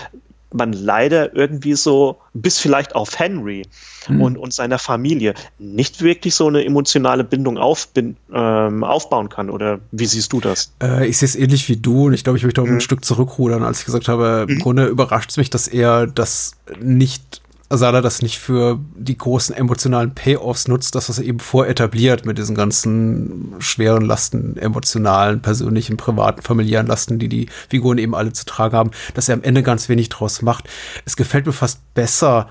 man 0.54 0.72
leider 0.72 1.34
irgendwie 1.34 1.74
so, 1.74 2.18
bis 2.32 2.58
vielleicht 2.58 2.94
auf 2.94 3.18
Henry 3.18 3.66
mhm. 4.08 4.20
und, 4.20 4.38
und 4.38 4.52
seiner 4.52 4.78
Familie, 4.78 5.34
nicht 5.58 6.02
wirklich 6.02 6.34
so 6.34 6.46
eine 6.48 6.64
emotionale 6.64 7.24
Bindung 7.24 7.58
auf, 7.58 7.88
bin, 7.88 8.16
ähm, 8.32 8.84
aufbauen 8.84 9.28
kann. 9.28 9.50
Oder 9.50 9.80
wie 9.92 10.06
siehst 10.06 10.32
du 10.32 10.40
das? 10.40 10.72
Äh, 10.82 11.06
ich 11.08 11.18
sehe 11.18 11.26
es 11.26 11.36
ähnlich 11.36 11.68
wie 11.68 11.76
du 11.76 12.06
und 12.06 12.14
ich 12.14 12.24
glaube, 12.24 12.38
ich 12.38 12.44
möchte 12.44 12.62
auch 12.62 12.66
mhm. 12.66 12.74
ein 12.74 12.80
Stück 12.80 13.04
zurückrudern, 13.04 13.62
als 13.62 13.80
ich 13.80 13.86
gesagt 13.86 14.08
habe, 14.08 14.46
im 14.48 14.56
mhm. 14.56 14.60
Grunde 14.60 14.86
überrascht 14.86 15.30
es 15.30 15.36
mich, 15.36 15.50
dass 15.50 15.68
er 15.68 16.06
das 16.06 16.52
nicht 16.80 17.42
Asala 17.74 18.00
das 18.00 18.22
nicht 18.22 18.38
für 18.38 18.78
die 18.96 19.18
großen 19.18 19.54
emotionalen 19.54 20.14
Payoffs 20.14 20.68
nutzt, 20.68 20.94
das, 20.94 21.08
was 21.08 21.18
er 21.18 21.24
eben 21.24 21.40
voretabliert 21.40 22.24
mit 22.24 22.38
diesen 22.38 22.56
ganzen 22.56 23.54
schweren 23.58 24.04
Lasten, 24.04 24.56
emotionalen, 24.56 25.42
persönlichen, 25.42 25.96
privaten, 25.96 26.42
familiären 26.42 26.86
Lasten, 26.86 27.18
die 27.18 27.28
die 27.28 27.48
Figuren 27.68 27.98
eben 27.98 28.14
alle 28.14 28.32
zu 28.32 28.44
tragen 28.44 28.76
haben, 28.76 28.90
dass 29.14 29.28
er 29.28 29.34
am 29.34 29.42
Ende 29.42 29.62
ganz 29.62 29.88
wenig 29.88 30.08
draus 30.08 30.42
macht. 30.42 30.68
Es 31.04 31.16
gefällt 31.16 31.46
mir 31.46 31.52
fast 31.52 31.80
besser, 31.94 32.48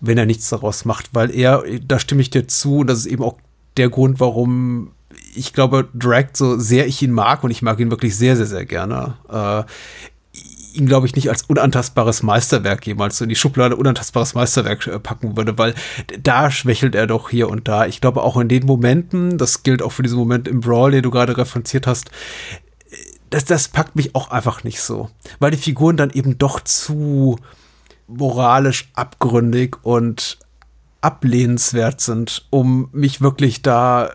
wenn 0.00 0.18
er 0.18 0.26
nichts 0.26 0.48
daraus 0.48 0.84
macht, 0.84 1.10
weil 1.12 1.30
er, 1.30 1.62
da 1.86 1.98
stimme 1.98 2.22
ich 2.22 2.30
dir 2.30 2.48
zu, 2.48 2.78
und 2.78 2.86
das 2.88 3.00
ist 3.00 3.06
eben 3.06 3.22
auch 3.22 3.36
der 3.76 3.88
Grund, 3.88 4.20
warum 4.20 4.92
ich 5.34 5.52
glaube, 5.52 5.88
Drag, 5.94 6.26
so 6.34 6.58
sehr 6.58 6.86
ich 6.86 7.02
ihn 7.02 7.12
mag, 7.12 7.44
und 7.44 7.50
ich 7.50 7.62
mag 7.62 7.78
ihn 7.80 7.90
wirklich 7.90 8.16
sehr, 8.16 8.36
sehr, 8.36 8.46
sehr 8.46 8.64
gerne, 8.64 9.14
äh, 9.28 9.64
ihn, 10.72 10.86
glaube 10.86 11.06
ich, 11.06 11.14
nicht 11.16 11.28
als 11.28 11.42
unantastbares 11.42 12.22
Meisterwerk 12.22 12.86
jemals 12.86 13.18
so 13.18 13.24
in 13.24 13.28
die 13.28 13.36
Schublade 13.36 13.76
unantastbares 13.76 14.34
Meisterwerk 14.34 14.86
äh, 14.86 14.98
packen 14.98 15.36
würde, 15.36 15.58
weil 15.58 15.74
da 16.22 16.50
schwächelt 16.50 16.94
er 16.94 17.06
doch 17.06 17.30
hier 17.30 17.48
und 17.48 17.68
da. 17.68 17.86
Ich 17.86 18.00
glaube 18.00 18.22
auch 18.22 18.36
in 18.36 18.48
den 18.48 18.66
Momenten, 18.66 19.38
das 19.38 19.62
gilt 19.62 19.82
auch 19.82 19.92
für 19.92 20.02
diesen 20.02 20.18
Moment 20.18 20.48
im 20.48 20.60
Brawl, 20.60 20.92
den 20.92 21.02
du 21.02 21.10
gerade 21.10 21.36
referenziert 21.36 21.86
hast, 21.86 22.10
das, 23.30 23.44
das 23.44 23.68
packt 23.68 23.96
mich 23.96 24.14
auch 24.14 24.30
einfach 24.30 24.64
nicht 24.64 24.80
so, 24.80 25.08
weil 25.38 25.52
die 25.52 25.56
Figuren 25.56 25.96
dann 25.96 26.10
eben 26.10 26.36
doch 26.36 26.60
zu 26.60 27.38
moralisch 28.08 28.90
abgründig 28.94 29.76
und 29.82 30.38
ablehnenswert 31.00 32.00
sind, 32.00 32.46
um 32.50 32.88
mich 32.92 33.20
wirklich 33.20 33.62
da 33.62 34.10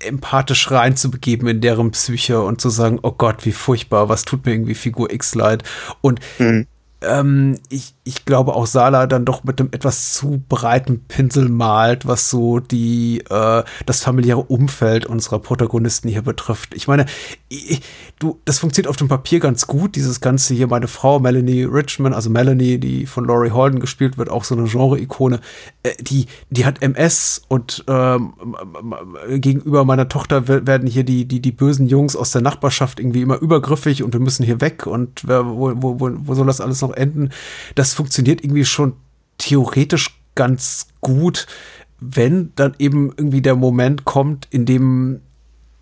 empathisch 0.00 0.70
reinzubegeben 0.70 1.48
in 1.48 1.60
deren 1.60 1.90
Psyche 1.90 2.42
und 2.42 2.60
zu 2.60 2.68
sagen, 2.68 2.98
oh 3.02 3.12
Gott, 3.12 3.46
wie 3.46 3.52
furchtbar, 3.52 4.08
was 4.08 4.24
tut 4.24 4.44
mir 4.44 4.52
irgendwie 4.52 4.74
Figur 4.74 5.12
X 5.12 5.34
leid. 5.34 5.62
Und 6.00 6.20
mhm 6.38 6.66
ähm, 7.06 7.58
ich, 7.68 7.94
ich 8.04 8.24
glaube 8.24 8.54
auch 8.54 8.66
Sala 8.66 9.06
dann 9.06 9.24
doch 9.24 9.44
mit 9.44 9.60
einem 9.60 9.70
etwas 9.72 10.12
zu 10.12 10.42
breiten 10.48 11.00
Pinsel 11.00 11.48
malt, 11.48 12.06
was 12.06 12.30
so 12.30 12.60
die 12.60 13.22
äh, 13.30 13.62
das 13.86 14.02
familiäre 14.02 14.42
Umfeld 14.42 15.06
unserer 15.06 15.38
Protagonisten 15.38 16.08
hier 16.08 16.22
betrifft. 16.22 16.74
Ich 16.74 16.88
meine, 16.88 17.06
ich, 17.48 17.82
du, 18.18 18.40
das 18.44 18.58
funktioniert 18.58 18.88
auf 18.88 18.96
dem 18.96 19.08
Papier 19.08 19.40
ganz 19.40 19.66
gut. 19.66 19.96
Dieses 19.96 20.20
ganze 20.20 20.54
hier, 20.54 20.66
meine 20.66 20.88
Frau 20.88 21.18
Melanie 21.18 21.64
Richmond, 21.64 22.14
also 22.14 22.30
Melanie, 22.30 22.78
die 22.78 23.06
von 23.06 23.24
Laurie 23.24 23.50
Holden 23.50 23.80
gespielt 23.80 24.18
wird, 24.18 24.30
auch 24.30 24.44
so 24.44 24.56
eine 24.56 24.68
Genre-Ikone, 24.68 25.40
äh, 25.82 25.90
die 26.00 26.26
die 26.50 26.64
hat 26.64 26.82
MS 26.82 27.42
und 27.48 27.84
ähm, 27.88 28.32
gegenüber 29.28 29.84
meiner 29.84 30.08
Tochter 30.08 30.48
werden 30.48 30.88
hier 30.88 31.04
die 31.04 31.26
die 31.26 31.40
die 31.40 31.52
bösen 31.52 31.88
Jungs 31.88 32.16
aus 32.16 32.30
der 32.30 32.42
Nachbarschaft 32.42 33.00
irgendwie 33.00 33.22
immer 33.22 33.38
übergriffig 33.38 34.02
und 34.02 34.12
wir 34.12 34.20
müssen 34.20 34.44
hier 34.44 34.60
weg 34.60 34.86
und 34.86 35.26
wo, 35.26 35.72
wo, 35.76 36.00
wo, 36.00 36.10
wo 36.16 36.34
soll 36.34 36.46
das 36.46 36.60
alles 36.60 36.80
noch 36.80 36.95
enden. 36.96 37.30
Das 37.74 37.94
funktioniert 37.94 38.42
irgendwie 38.42 38.64
schon 38.64 38.94
theoretisch 39.38 40.20
ganz 40.34 40.88
gut, 41.00 41.46
wenn 41.98 42.52
dann 42.56 42.74
eben 42.78 43.12
irgendwie 43.16 43.42
der 43.42 43.56
Moment 43.56 44.04
kommt, 44.04 44.46
in 44.50 44.66
dem 44.66 45.20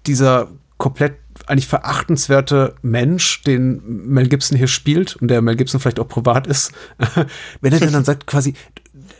dieser 0.07 0.49
komplett 0.79 1.17
eigentlich 1.47 1.67
verachtenswerte 1.67 2.75
Mensch, 2.83 3.43
den 3.43 3.83
Mel 4.07 4.29
Gibson 4.29 4.57
hier 4.57 4.69
spielt 4.69 5.17
und 5.17 5.29
der 5.29 5.43
Mel 5.43 5.57
Gibson 5.57 5.81
vielleicht 5.81 5.99
auch 5.99 6.09
privat 6.09 6.47
ist, 6.47 6.73
wenn 7.61 7.73
er 7.73 7.81
dann 7.81 8.05
sagt 8.05 8.27
quasi, 8.27 8.55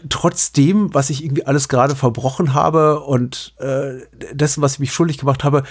trotzdem, 0.09 0.95
was 0.95 1.11
ich 1.11 1.25
irgendwie 1.25 1.47
alles 1.47 1.69
gerade 1.69 1.97
verbrochen 1.97 2.55
habe 2.55 3.01
und 3.01 3.55
äh, 3.59 4.01
dessen, 4.33 4.63
was 4.63 4.75
ich 4.75 4.79
mich 4.79 4.93
schuldig 4.93 5.19
gemacht 5.19 5.45
habe, 5.45 5.65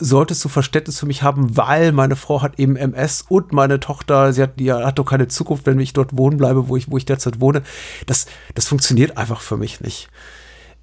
solltest 0.00 0.44
du 0.44 0.48
Verständnis 0.48 0.98
für 0.98 1.06
mich 1.06 1.22
haben, 1.22 1.56
weil 1.56 1.92
meine 1.92 2.16
Frau 2.16 2.42
hat 2.42 2.58
eben 2.58 2.76
MS 2.76 3.26
und 3.28 3.52
meine 3.52 3.78
Tochter, 3.78 4.32
sie 4.32 4.42
hat, 4.42 4.58
die 4.58 4.72
hat 4.72 4.98
doch 4.98 5.04
keine 5.04 5.28
Zukunft, 5.28 5.66
wenn 5.66 5.78
ich 5.78 5.92
dort 5.92 6.16
wohnen 6.16 6.38
bleibe, 6.38 6.68
wo 6.68 6.76
ich, 6.76 6.90
wo 6.90 6.96
ich 6.96 7.04
derzeit 7.04 7.40
wohne. 7.40 7.62
Das, 8.06 8.26
das 8.54 8.66
funktioniert 8.66 9.16
einfach 9.16 9.40
für 9.40 9.56
mich 9.56 9.80
nicht. 9.80 10.08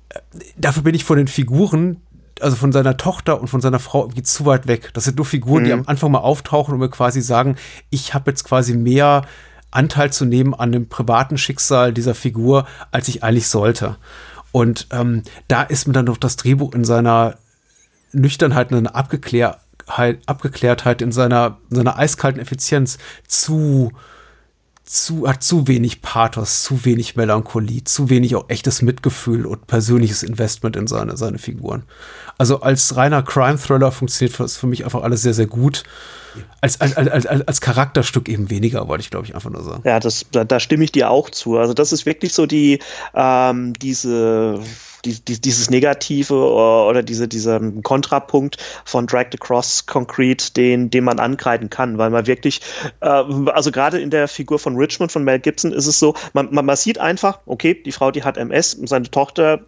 Äh, 0.09 0.19
dafür 0.55 0.83
bin 0.83 0.95
ich 0.95 1.03
von 1.03 1.17
den 1.17 1.27
Figuren, 1.27 2.01
also 2.39 2.55
von 2.55 2.71
seiner 2.71 2.97
Tochter 2.97 3.41
und 3.41 3.47
von 3.47 3.61
seiner 3.61 3.79
Frau 3.79 4.03
irgendwie 4.03 4.23
zu 4.23 4.45
weit 4.45 4.67
weg. 4.67 4.91
Das 4.93 5.05
sind 5.05 5.17
nur 5.17 5.25
Figuren, 5.25 5.63
mhm. 5.63 5.65
die 5.65 5.73
am 5.73 5.83
Anfang 5.87 6.11
mal 6.11 6.19
auftauchen 6.19 6.73
und 6.73 6.79
mir 6.79 6.89
quasi 6.89 7.21
sagen, 7.21 7.57
ich 7.89 8.13
habe 8.13 8.29
jetzt 8.31 8.43
quasi 8.43 8.75
mehr 8.75 9.23
Anteil 9.71 10.13
zu 10.13 10.25
nehmen 10.25 10.53
an 10.53 10.71
dem 10.71 10.87
privaten 10.87 11.37
Schicksal 11.37 11.91
dieser 11.91 12.15
Figur, 12.15 12.67
als 12.91 13.07
ich 13.07 13.23
eigentlich 13.23 13.47
sollte. 13.47 13.97
Und 14.51 14.87
ähm, 14.91 15.23
da 15.47 15.63
ist 15.63 15.87
mir 15.87 15.93
dann 15.93 16.05
noch 16.05 16.17
das 16.17 16.35
Drehbuch 16.35 16.73
in 16.73 16.85
seiner 16.85 17.35
Nüchternheit 18.11 18.71
und 18.71 18.77
eine 18.77 18.95
Abgeklärtheit, 18.95 20.19
Abgeklärtheit 20.25 21.01
in 21.01 21.11
seiner, 21.11 21.57
in 21.69 21.77
seiner 21.77 21.97
eiskalten 21.97 22.41
Effizienz 22.41 22.97
zu, 23.27 23.91
zu, 24.83 25.27
hat 25.27 25.43
zu 25.43 25.67
wenig 25.67 26.01
Pathos, 26.01 26.63
zu 26.63 26.85
wenig 26.85 27.15
Melancholie, 27.15 27.83
zu 27.83 28.09
wenig 28.09 28.35
auch 28.35 28.49
echtes 28.49 28.81
Mitgefühl 28.81 29.45
und 29.45 29.67
persönliches 29.67 30.23
Investment 30.23 30.75
in 30.75 30.87
seine, 30.87 31.17
seine 31.17 31.37
Figuren. 31.37 31.83
Also 32.37 32.61
als 32.61 32.95
reiner 32.95 33.23
Crime-Thriller 33.23 33.91
funktioniert 33.91 34.39
das 34.39 34.57
für 34.57 34.67
mich 34.67 34.85
einfach 34.85 35.03
alles 35.03 35.21
sehr, 35.21 35.33
sehr 35.33 35.47
gut. 35.47 35.83
Als, 36.61 36.79
als, 36.79 36.95
als, 36.95 37.25
als, 37.25 37.61
Charakterstück 37.61 38.29
eben 38.29 38.51
weniger, 38.51 38.87
wollte 38.87 39.01
ich, 39.01 39.09
glaube 39.09 39.25
ich, 39.25 39.33
einfach 39.33 39.49
nur 39.49 39.63
sagen. 39.63 39.81
Ja, 39.85 39.99
das, 39.99 40.25
da, 40.31 40.43
da 40.43 40.59
stimme 40.59 40.83
ich 40.83 40.91
dir 40.91 41.09
auch 41.09 41.31
zu. 41.31 41.57
Also 41.57 41.73
das 41.73 41.91
ist 41.91 42.05
wirklich 42.05 42.33
so 42.33 42.45
die, 42.45 42.79
ähm, 43.15 43.73
diese 43.73 44.59
die, 45.07 45.23
die, 45.23 45.41
dieses 45.41 45.69
Negative 45.69 46.33
oder 46.33 47.03
diese, 47.03 47.27
dieser 47.27 47.59
Kontrapunkt 47.83 48.57
von 48.85 49.07
Dragged 49.07 49.35
Across 49.35 49.85
Concrete, 49.85 50.53
den, 50.53 50.89
den 50.89 51.03
man 51.03 51.19
ankreiden 51.19 51.69
kann, 51.69 51.97
weil 51.97 52.09
man 52.09 52.27
wirklich, 52.27 52.61
äh, 52.99 53.07
also 53.07 53.71
gerade 53.71 53.99
in 53.99 54.09
der 54.09 54.27
Figur 54.27 54.59
von 54.59 54.75
Richmond, 54.75 55.11
von 55.11 55.23
Mel 55.23 55.39
Gibson, 55.39 55.71
ist 55.71 55.87
es 55.87 55.99
so, 55.99 56.13
man, 56.33 56.53
man, 56.53 56.65
man 56.65 56.75
sieht 56.75 56.97
einfach, 56.97 57.39
okay, 57.45 57.73
die 57.73 57.91
Frau, 57.91 58.11
die 58.11 58.23
hat 58.23 58.37
MS, 58.37 58.77
seine 58.85 59.09
Tochter 59.09 59.61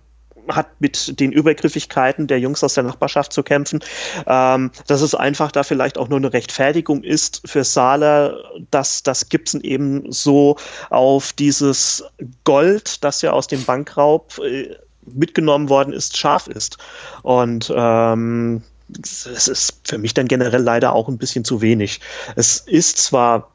hat 0.47 0.81
mit 0.81 1.19
den 1.19 1.31
Übergriffigkeiten 1.31 2.25
der 2.25 2.39
Jungs 2.39 2.63
aus 2.63 2.73
der 2.73 2.83
Nachbarschaft 2.83 3.33
zu 3.33 3.43
kämpfen, 3.43 3.81
ähm, 4.25 4.71
dass 4.87 5.01
es 5.01 5.13
einfach 5.13 5.51
da 5.51 5.61
vielleicht 5.61 5.97
auch 5.97 6.09
nur 6.09 6.17
eine 6.17 6.33
Rechtfertigung 6.33 7.03
ist 7.03 7.41
für 7.45 7.63
Sala, 7.63 8.35
dass 8.71 9.03
das 9.03 9.29
Gibson 9.29 9.61
eben 9.61 10.11
so 10.11 10.57
auf 10.89 11.33
dieses 11.33 12.03
Gold, 12.45 13.03
das 13.03 13.21
ja 13.21 13.31
aus 13.31 13.47
dem 13.47 13.63
Bankraub 13.63 14.39
äh, 14.39 14.75
mitgenommen 15.13 15.69
worden 15.69 15.93
ist, 15.93 16.17
scharf 16.17 16.47
ist. 16.47 16.77
Und 17.21 17.71
ähm, 17.75 18.63
es 19.01 19.47
ist 19.47 19.81
für 19.83 19.97
mich 19.97 20.13
dann 20.13 20.27
generell 20.27 20.61
leider 20.61 20.93
auch 20.93 21.07
ein 21.07 21.17
bisschen 21.17 21.45
zu 21.45 21.61
wenig. 21.61 22.01
Es 22.35 22.57
ist 22.57 22.97
zwar 22.97 23.51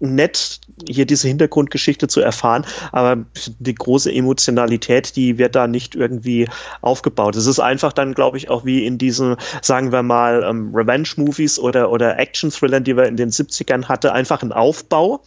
nett, 0.00 0.60
hier 0.86 1.06
diese 1.06 1.28
Hintergrundgeschichte 1.28 2.08
zu 2.08 2.20
erfahren, 2.20 2.64
aber 2.92 3.24
die 3.58 3.74
große 3.74 4.12
Emotionalität, 4.12 5.16
die 5.16 5.38
wird 5.38 5.54
da 5.54 5.66
nicht 5.66 5.94
irgendwie 5.94 6.48
aufgebaut. 6.80 7.36
Es 7.36 7.46
ist 7.46 7.58
einfach 7.58 7.92
dann, 7.92 8.14
glaube 8.14 8.36
ich, 8.36 8.50
auch 8.50 8.64
wie 8.64 8.86
in 8.86 8.98
diesen, 8.98 9.36
sagen 9.62 9.92
wir 9.92 10.02
mal, 10.02 10.44
ähm, 10.44 10.74
Revenge-Movies 10.74 11.58
oder, 11.58 11.90
oder 11.90 12.18
Action-Thrillern, 12.18 12.84
die 12.84 12.96
wir 12.96 13.04
in 13.04 13.16
den 13.16 13.30
70ern 13.30 13.88
hatte, 13.88 14.12
einfach 14.12 14.42
ein 14.42 14.52
Aufbau 14.52 15.22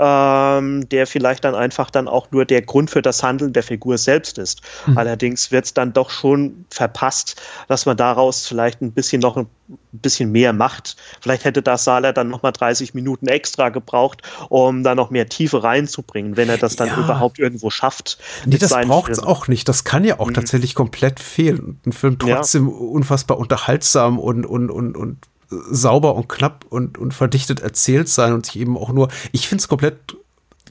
ähm, 0.00 0.88
der 0.88 1.06
vielleicht 1.06 1.44
dann 1.44 1.54
einfach 1.54 1.90
dann 1.90 2.08
auch 2.08 2.30
nur 2.30 2.46
der 2.46 2.62
Grund 2.62 2.90
für 2.90 3.02
das 3.02 3.22
Handeln 3.22 3.52
der 3.52 3.62
Figur 3.62 3.98
selbst 3.98 4.38
ist. 4.38 4.62
Mhm. 4.86 4.96
Allerdings 4.96 5.52
wird 5.52 5.66
es 5.66 5.74
dann 5.74 5.92
doch 5.92 6.10
schon 6.10 6.64
verpasst, 6.70 7.40
dass 7.68 7.84
man 7.84 7.98
daraus 7.98 8.46
vielleicht 8.46 8.80
ein 8.80 8.92
bisschen 8.92 9.20
noch 9.20 9.36
ein 9.36 9.46
bisschen 9.92 10.32
mehr 10.32 10.52
macht. 10.52 10.96
Vielleicht 11.20 11.44
hätte 11.44 11.62
da 11.62 11.78
Sala 11.78 12.12
dann 12.12 12.28
noch 12.28 12.42
mal 12.42 12.52
30 12.52 12.94
Minuten 12.94 13.26
extra 13.26 13.68
gebraucht, 13.68 14.22
um 14.48 14.82
da 14.82 14.94
noch 14.94 15.10
mehr 15.10 15.28
Tiefe 15.28 15.62
reinzubringen, 15.62 16.36
wenn 16.36 16.48
er 16.48 16.58
das 16.58 16.76
dann 16.76 16.88
ja. 16.88 16.98
überhaupt 16.98 17.38
irgendwo 17.38 17.70
schafft. 17.70 18.18
Nee, 18.46 18.58
das 18.58 18.72
braucht 18.72 19.12
es 19.12 19.20
auch 19.20 19.48
nicht. 19.48 19.68
Das 19.68 19.84
kann 19.84 20.04
ja 20.04 20.20
auch 20.20 20.28
mhm. 20.28 20.34
tatsächlich 20.34 20.74
komplett 20.74 21.20
fehlen. 21.20 21.80
Ein 21.86 21.92
Film 21.92 22.18
trotzdem 22.18 22.68
ja. 22.68 22.74
unfassbar 22.74 23.38
unterhaltsam 23.38 24.18
und, 24.18 24.46
und, 24.46 24.70
und, 24.70 24.96
und 24.96 25.18
sauber 25.50 26.14
und 26.14 26.28
knapp 26.28 26.64
und, 26.68 26.98
und 26.98 27.12
verdichtet 27.12 27.60
erzählt 27.60 28.08
sein 28.08 28.32
und 28.32 28.46
sich 28.46 28.58
eben 28.58 28.76
auch 28.76 28.92
nur, 28.92 29.08
ich 29.32 29.48
finde 29.48 29.62
es 29.62 29.68
komplett 29.68 30.16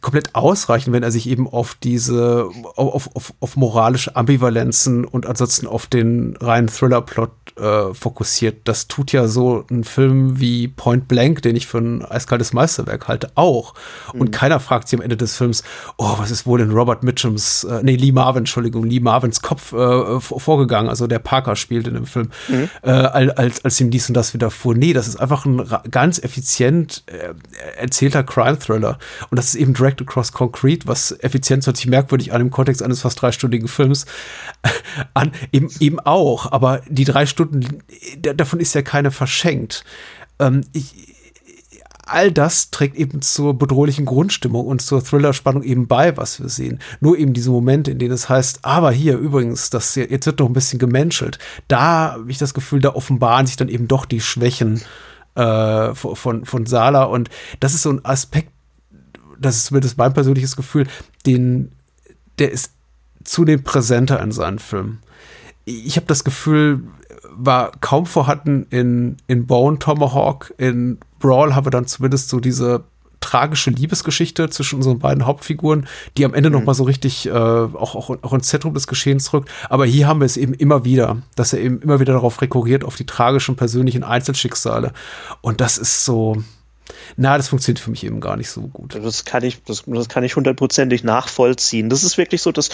komplett 0.01 0.35
ausreichen, 0.35 0.93
wenn 0.93 1.03
er 1.03 1.11
sich 1.11 1.29
eben 1.29 1.47
auf 1.47 1.75
diese, 1.75 2.49
auf, 2.75 3.15
auf, 3.15 3.33
auf 3.39 3.55
moralische 3.55 4.15
Ambivalenzen 4.15 5.05
und 5.05 5.25
ansonsten 5.25 5.67
auf 5.67 5.87
den 5.87 6.37
reinen 6.37 6.67
Thriller-Plot 6.67 7.31
äh, 7.59 7.93
fokussiert. 7.93 8.61
Das 8.67 8.87
tut 8.87 9.11
ja 9.11 9.27
so 9.27 9.65
ein 9.69 9.83
Film 9.83 10.39
wie 10.39 10.67
Point 10.67 11.07
Blank, 11.07 11.41
den 11.41 11.55
ich 11.55 11.67
für 11.67 11.79
ein 11.79 12.05
eiskaltes 12.05 12.53
Meisterwerk 12.53 13.07
halte, 13.07 13.31
auch. 13.35 13.73
Und 14.13 14.29
mhm. 14.29 14.31
keiner 14.31 14.59
fragt 14.59 14.87
sich 14.87 14.99
am 14.99 15.03
Ende 15.03 15.17
des 15.17 15.35
Films, 15.35 15.63
oh, 15.97 16.15
was 16.17 16.31
ist 16.31 16.45
wohl 16.45 16.61
in 16.61 16.71
Robert 16.71 17.03
Mitchums, 17.03 17.63
äh, 17.63 17.81
nee, 17.83 17.95
Lee 17.95 18.11
Marvin, 18.11 18.39
Entschuldigung, 18.39 18.85
Lee 18.85 18.99
Marvins 18.99 19.41
Kopf 19.41 19.73
äh, 19.73 20.19
vorgegangen, 20.19 20.89
also 20.89 21.07
der 21.07 21.19
Parker 21.19 21.55
spielt 21.55 21.87
in 21.87 21.95
dem 21.95 22.05
Film, 22.05 22.29
mhm. 22.47 22.69
äh, 22.83 22.89
als, 22.89 23.63
als 23.65 23.79
ihm 23.81 23.91
dies 23.91 24.07
und 24.07 24.15
das 24.15 24.33
wieder 24.33 24.51
fuhr. 24.51 24.75
Nee, 24.75 24.93
das 24.93 25.07
ist 25.07 25.17
einfach 25.17 25.45
ein 25.45 25.61
ganz 25.91 26.19
effizient 26.19 27.03
äh, 27.07 27.33
erzählter 27.77 28.23
Crime-Thriller. 28.23 28.97
Und 29.29 29.37
das 29.37 29.47
ist 29.47 29.55
eben 29.55 29.73
Direct 29.89 30.01
Across 30.01 30.31
Concrete, 30.33 30.87
was 30.87 31.11
effizient 31.19 31.65
hört 31.65 31.77
sich 31.77 31.87
merkwürdig 31.87 32.33
an 32.33 32.41
im 32.41 32.51
Kontext 32.51 32.83
eines 32.83 33.01
fast 33.01 33.21
dreistündigen 33.21 33.67
Films 33.67 34.05
an, 35.13 35.31
eben, 35.51 35.69
eben 35.79 35.99
auch. 35.99 36.51
Aber 36.51 36.81
die 36.87 37.05
drei 37.05 37.25
Stunden, 37.25 37.83
davon 38.21 38.59
ist 38.59 38.75
ja 38.75 38.81
keine 38.81 39.11
verschenkt. 39.11 39.83
Ähm, 40.39 40.61
ich, 40.73 41.15
all 42.05 42.31
das 42.31 42.71
trägt 42.71 42.95
eben 42.97 43.21
zur 43.21 43.57
bedrohlichen 43.57 44.05
Grundstimmung 44.05 44.65
und 44.65 44.81
zur 44.81 45.03
Thriller-Spannung 45.03 45.63
eben 45.63 45.87
bei, 45.87 46.17
was 46.17 46.39
wir 46.39 46.49
sehen. 46.49 46.79
Nur 46.99 47.17
eben 47.17 47.33
diese 47.33 47.51
Momente, 47.51 47.91
in 47.91 47.99
denen 47.99 48.13
es 48.13 48.29
heißt, 48.29 48.59
aber 48.63 48.91
hier 48.91 49.17
übrigens, 49.17 49.69
das 49.69 49.95
jetzt 49.95 50.25
wird 50.25 50.39
doch 50.39 50.47
ein 50.47 50.53
bisschen 50.53 50.79
gemenschelt. 50.79 51.39
Da 51.67 52.13
habe 52.13 52.31
ich 52.31 52.37
das 52.37 52.53
Gefühl, 52.53 52.79
da 52.79 52.93
offenbaren 52.93 53.47
sich 53.47 53.57
dann 53.57 53.69
eben 53.69 53.87
doch 53.87 54.05
die 54.05 54.21
Schwächen 54.21 54.81
äh, 55.35 55.93
von, 55.93 56.45
von 56.45 56.65
Sala. 56.65 57.03
Und 57.03 57.29
das 57.59 57.73
ist 57.73 57.83
so 57.83 57.91
ein 57.91 58.03
Aspekt, 58.05 58.51
das 59.39 59.57
ist 59.57 59.65
zumindest 59.65 59.97
mein 59.97 60.13
persönliches 60.13 60.55
Gefühl, 60.55 60.87
den, 61.25 61.71
der 62.37 62.51
ist 62.51 62.73
zunehmend 63.23 63.65
präsenter 63.65 64.21
in 64.21 64.31
seinen 64.31 64.59
Filmen. 64.59 64.99
Ich 65.65 65.95
habe 65.95 66.07
das 66.07 66.23
Gefühl, 66.23 66.83
war 67.31 67.71
kaum 67.79 68.05
vorhanden 68.05 68.65
in, 68.69 69.17
in 69.27 69.45
Bone 69.45 69.79
Tomahawk. 69.79 70.53
In 70.57 70.97
Brawl 71.19 71.55
haben 71.55 71.65
wir 71.65 71.71
dann 71.71 71.85
zumindest 71.85 72.29
so 72.29 72.39
diese 72.39 72.83
tragische 73.19 73.69
Liebesgeschichte 73.69 74.49
zwischen 74.49 74.77
unseren 74.77 74.99
beiden 74.99 75.25
Hauptfiguren, 75.25 75.87
die 76.17 76.25
am 76.25 76.33
Ende 76.33 76.49
mhm. 76.49 76.55
noch 76.57 76.63
mal 76.63 76.73
so 76.73 76.83
richtig 76.83 77.27
äh, 77.27 77.31
auch, 77.31 77.95
auch, 77.95 78.09
auch 78.21 78.33
ins 78.33 78.47
Zentrum 78.47 78.73
des 78.73 78.87
Geschehens 78.87 79.33
rückt. 79.33 79.49
Aber 79.69 79.85
hier 79.85 80.07
haben 80.07 80.21
wir 80.21 80.25
es 80.25 80.37
eben 80.37 80.53
immer 80.53 80.85
wieder, 80.85 81.17
dass 81.35 81.53
er 81.53 81.59
eben 81.59 81.81
immer 81.81 81.99
wieder 81.99 82.13
darauf 82.13 82.41
rekurriert, 82.41 82.83
auf 82.83 82.95
die 82.95 83.05
tragischen 83.05 83.55
persönlichen 83.55 84.03
Einzelschicksale. 84.03 84.93
Und 85.41 85.61
das 85.61 85.77
ist 85.77 86.05
so, 86.05 86.37
na, 87.17 87.37
das 87.37 87.49
funktioniert 87.49 87.79
für 87.79 87.91
mich 87.91 88.03
eben 88.03 88.19
gar 88.19 88.37
nicht 88.37 88.49
so 88.49 88.61
gut. 88.61 88.95
Das 88.95 89.25
kann 89.25 89.43
ich, 89.43 89.63
das, 89.63 89.83
das 89.85 90.09
kann 90.09 90.23
ich 90.23 90.35
hundertprozentig 90.35 91.03
nachvollziehen. 91.03 91.89
Das 91.89 92.03
ist 92.03 92.17
wirklich 92.17 92.41
so 92.41 92.51
das 92.51 92.69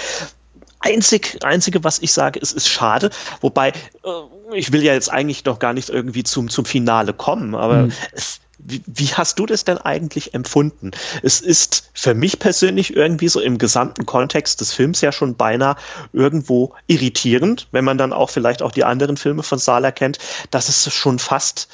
einzig, 0.80 1.39
einzige, 1.43 1.84
was 1.84 1.99
ich 1.99 2.13
sage, 2.13 2.39
ist, 2.39 2.53
ist 2.53 2.70
schade. 2.70 3.09
Wobei, 3.41 3.70
äh, 3.70 4.53
ich 4.53 4.72
will 4.72 4.84
ja 4.84 4.93
jetzt 4.93 5.11
eigentlich 5.11 5.43
noch 5.45 5.59
gar 5.59 5.74
nicht 5.74 5.89
irgendwie 5.89 6.24
zum, 6.24 6.49
zum 6.49 6.66
Finale 6.66 7.13
kommen, 7.13 7.55
aber 7.55 7.84
mhm. 7.84 7.91
es, 8.11 8.39
wie, 8.57 8.82
wie, 8.86 9.07
hast 9.07 9.38
du 9.39 9.45
das 9.45 9.63
denn 9.63 9.78
eigentlich 9.78 10.34
empfunden? 10.34 10.91
Es 11.22 11.41
ist 11.41 11.89
für 11.93 12.13
mich 12.13 12.39
persönlich 12.39 12.95
irgendwie 12.95 13.28
so 13.28 13.39
im 13.41 13.57
gesamten 13.57 14.05
Kontext 14.05 14.61
des 14.61 14.74
Films 14.74 15.01
ja 15.01 15.11
schon 15.11 15.36
beinahe 15.36 15.76
irgendwo 16.13 16.74
irritierend, 16.88 17.68
wenn 17.72 17.86
man 17.86 17.97
dann 17.97 18.13
auch 18.13 18.30
vielleicht 18.30 18.61
auch 18.61 18.72
die 18.72 18.84
anderen 18.84 19.18
Filme 19.18 19.43
von 19.43 19.59
Sala 19.59 19.91
kennt, 19.91 20.20
dass 20.51 20.70
es 20.70 20.93
schon 20.93 21.20
fast 21.20 21.68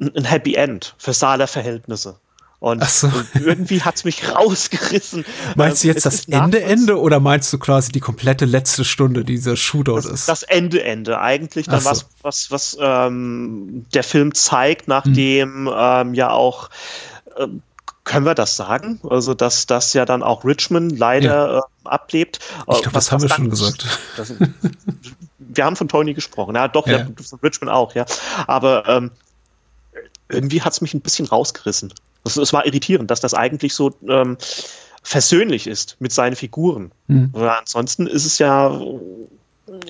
ein 0.00 0.24
Happy 0.24 0.54
End 0.54 0.94
für 0.98 1.12
Sala-Verhältnisse. 1.12 2.16
Und, 2.60 2.82
so. 2.84 3.06
und 3.06 3.28
irgendwie 3.34 3.82
hat's 3.82 4.04
mich 4.04 4.28
rausgerissen. 4.34 5.24
Meinst 5.54 5.84
du 5.84 5.88
ähm, 5.88 5.94
jetzt 5.94 6.06
das 6.06 6.26
Ende 6.26 6.60
Ende 6.60 6.98
oder 7.00 7.20
meinst 7.20 7.52
du 7.52 7.58
quasi 7.58 7.92
die 7.92 8.00
komplette 8.00 8.46
letzte 8.46 8.84
Stunde 8.84 9.24
dieser 9.24 9.56
Shootout 9.56 9.96
das, 9.96 10.06
ist? 10.06 10.28
Das 10.28 10.42
Ende 10.42 10.82
Ende 10.82 11.20
eigentlich 11.20 11.66
dann 11.66 11.80
so. 11.80 11.90
was 11.90 12.06
was 12.22 12.50
was 12.50 12.76
ähm, 12.80 13.86
der 13.94 14.02
Film 14.02 14.34
zeigt, 14.34 14.88
nachdem 14.88 15.68
hm. 15.68 15.74
ähm, 15.76 16.14
ja 16.14 16.30
auch 16.30 16.70
ähm, 17.38 17.62
können 18.08 18.24
wir 18.24 18.34
das 18.34 18.56
sagen? 18.56 19.00
Also, 19.08 19.34
dass 19.34 19.66
das 19.66 19.92
ja 19.92 20.06
dann 20.06 20.22
auch 20.22 20.44
Richmond 20.44 20.98
leider 20.98 21.52
ja. 21.52 21.58
äh, 21.58 21.62
ablebt. 21.84 22.40
Ich 22.60 22.64
glaube, 22.64 22.90
das 22.92 23.12
haben 23.12 23.22
wir 23.22 23.28
schon 23.28 23.50
gesagt. 23.50 23.86
Das, 24.16 24.32
wir 25.38 25.64
haben 25.64 25.76
von 25.76 25.88
Tony 25.88 26.14
gesprochen. 26.14 26.54
Ja, 26.54 26.68
doch, 26.68 26.86
ja. 26.86 26.98
ja 26.98 27.06
von 27.22 27.38
Richmond 27.42 27.70
auch, 27.70 27.94
ja. 27.94 28.06
Aber 28.46 28.88
ähm, 28.88 29.10
irgendwie 30.28 30.62
hat's 30.62 30.80
mich 30.80 30.94
ein 30.94 31.00
bisschen 31.00 31.26
rausgerissen. 31.26 31.92
Es 32.24 32.52
war 32.52 32.66
irritierend, 32.66 33.10
dass 33.10 33.20
das 33.20 33.34
eigentlich 33.34 33.74
so 33.74 33.94
ähm, 34.06 34.36
versöhnlich 35.02 35.66
ist 35.66 35.96
mit 36.00 36.12
seinen 36.12 36.36
Figuren. 36.36 36.92
Mhm. 37.06 37.32
ansonsten 37.34 38.06
ist 38.06 38.26
es 38.26 38.38
ja 38.38 38.78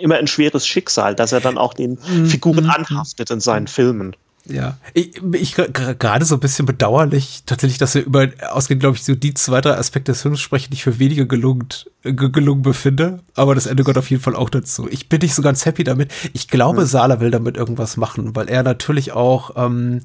immer 0.01 0.16
ein 0.16 0.26
schweres 0.26 0.66
Schicksal, 0.66 1.14
dass 1.14 1.32
er 1.32 1.41
dann 1.41 1.59
auch 1.59 1.74
den 1.74 1.99
mhm. 2.07 2.26
Figuren 2.26 2.64
mhm. 2.64 2.70
anhaftet 2.70 3.30
in 3.30 3.41
seinen 3.41 3.66
Filmen. 3.66 4.14
Ja, 4.51 4.78
ich, 4.94 5.22
ich 5.32 5.55
gerade 5.55 6.24
so 6.24 6.36
ein 6.36 6.40
bisschen 6.40 6.64
bedauerlich 6.64 7.42
tatsächlich, 7.44 7.78
dass 7.78 7.94
wir 7.94 8.05
über 8.05 8.28
ausgehend, 8.51 8.80
glaube 8.80 8.96
ich, 8.96 9.05
so 9.05 9.14
die 9.14 9.34
zwei, 9.34 9.61
drei 9.61 9.76
Aspekte 9.76 10.12
des 10.12 10.22
Films 10.22 10.40
sprechen, 10.40 10.70
die 10.70 10.76
ich 10.76 10.84
für 10.84 10.99
weniger 10.99 11.26
gelungen, 11.26 11.68
gelungen 12.03 12.62
befinde. 12.62 13.20
Aber 13.34 13.55
das 13.55 13.66
Ende 13.66 13.82
gehört 13.82 13.99
auf 13.99 14.11
jeden 14.11 14.22
Fall 14.22 14.34
auch 14.34 14.49
dazu. 14.49 14.88
Ich 14.90 15.09
bin 15.09 15.20
nicht 15.20 15.34
so 15.34 15.42
ganz 15.42 15.66
happy 15.66 15.84
damit. 15.84 16.12
Ich 16.32 16.49
glaube, 16.49 16.82
mhm. 16.82 16.86
Sala 16.86 17.20
will 17.20 17.30
damit 17.30 17.57
irgendwas 17.57 17.99
machen, 17.99 18.34
weil 18.34 18.49
er 18.49 18.62
natürlich 18.62 19.12
auch 19.12 19.53
ähm, 19.57 20.01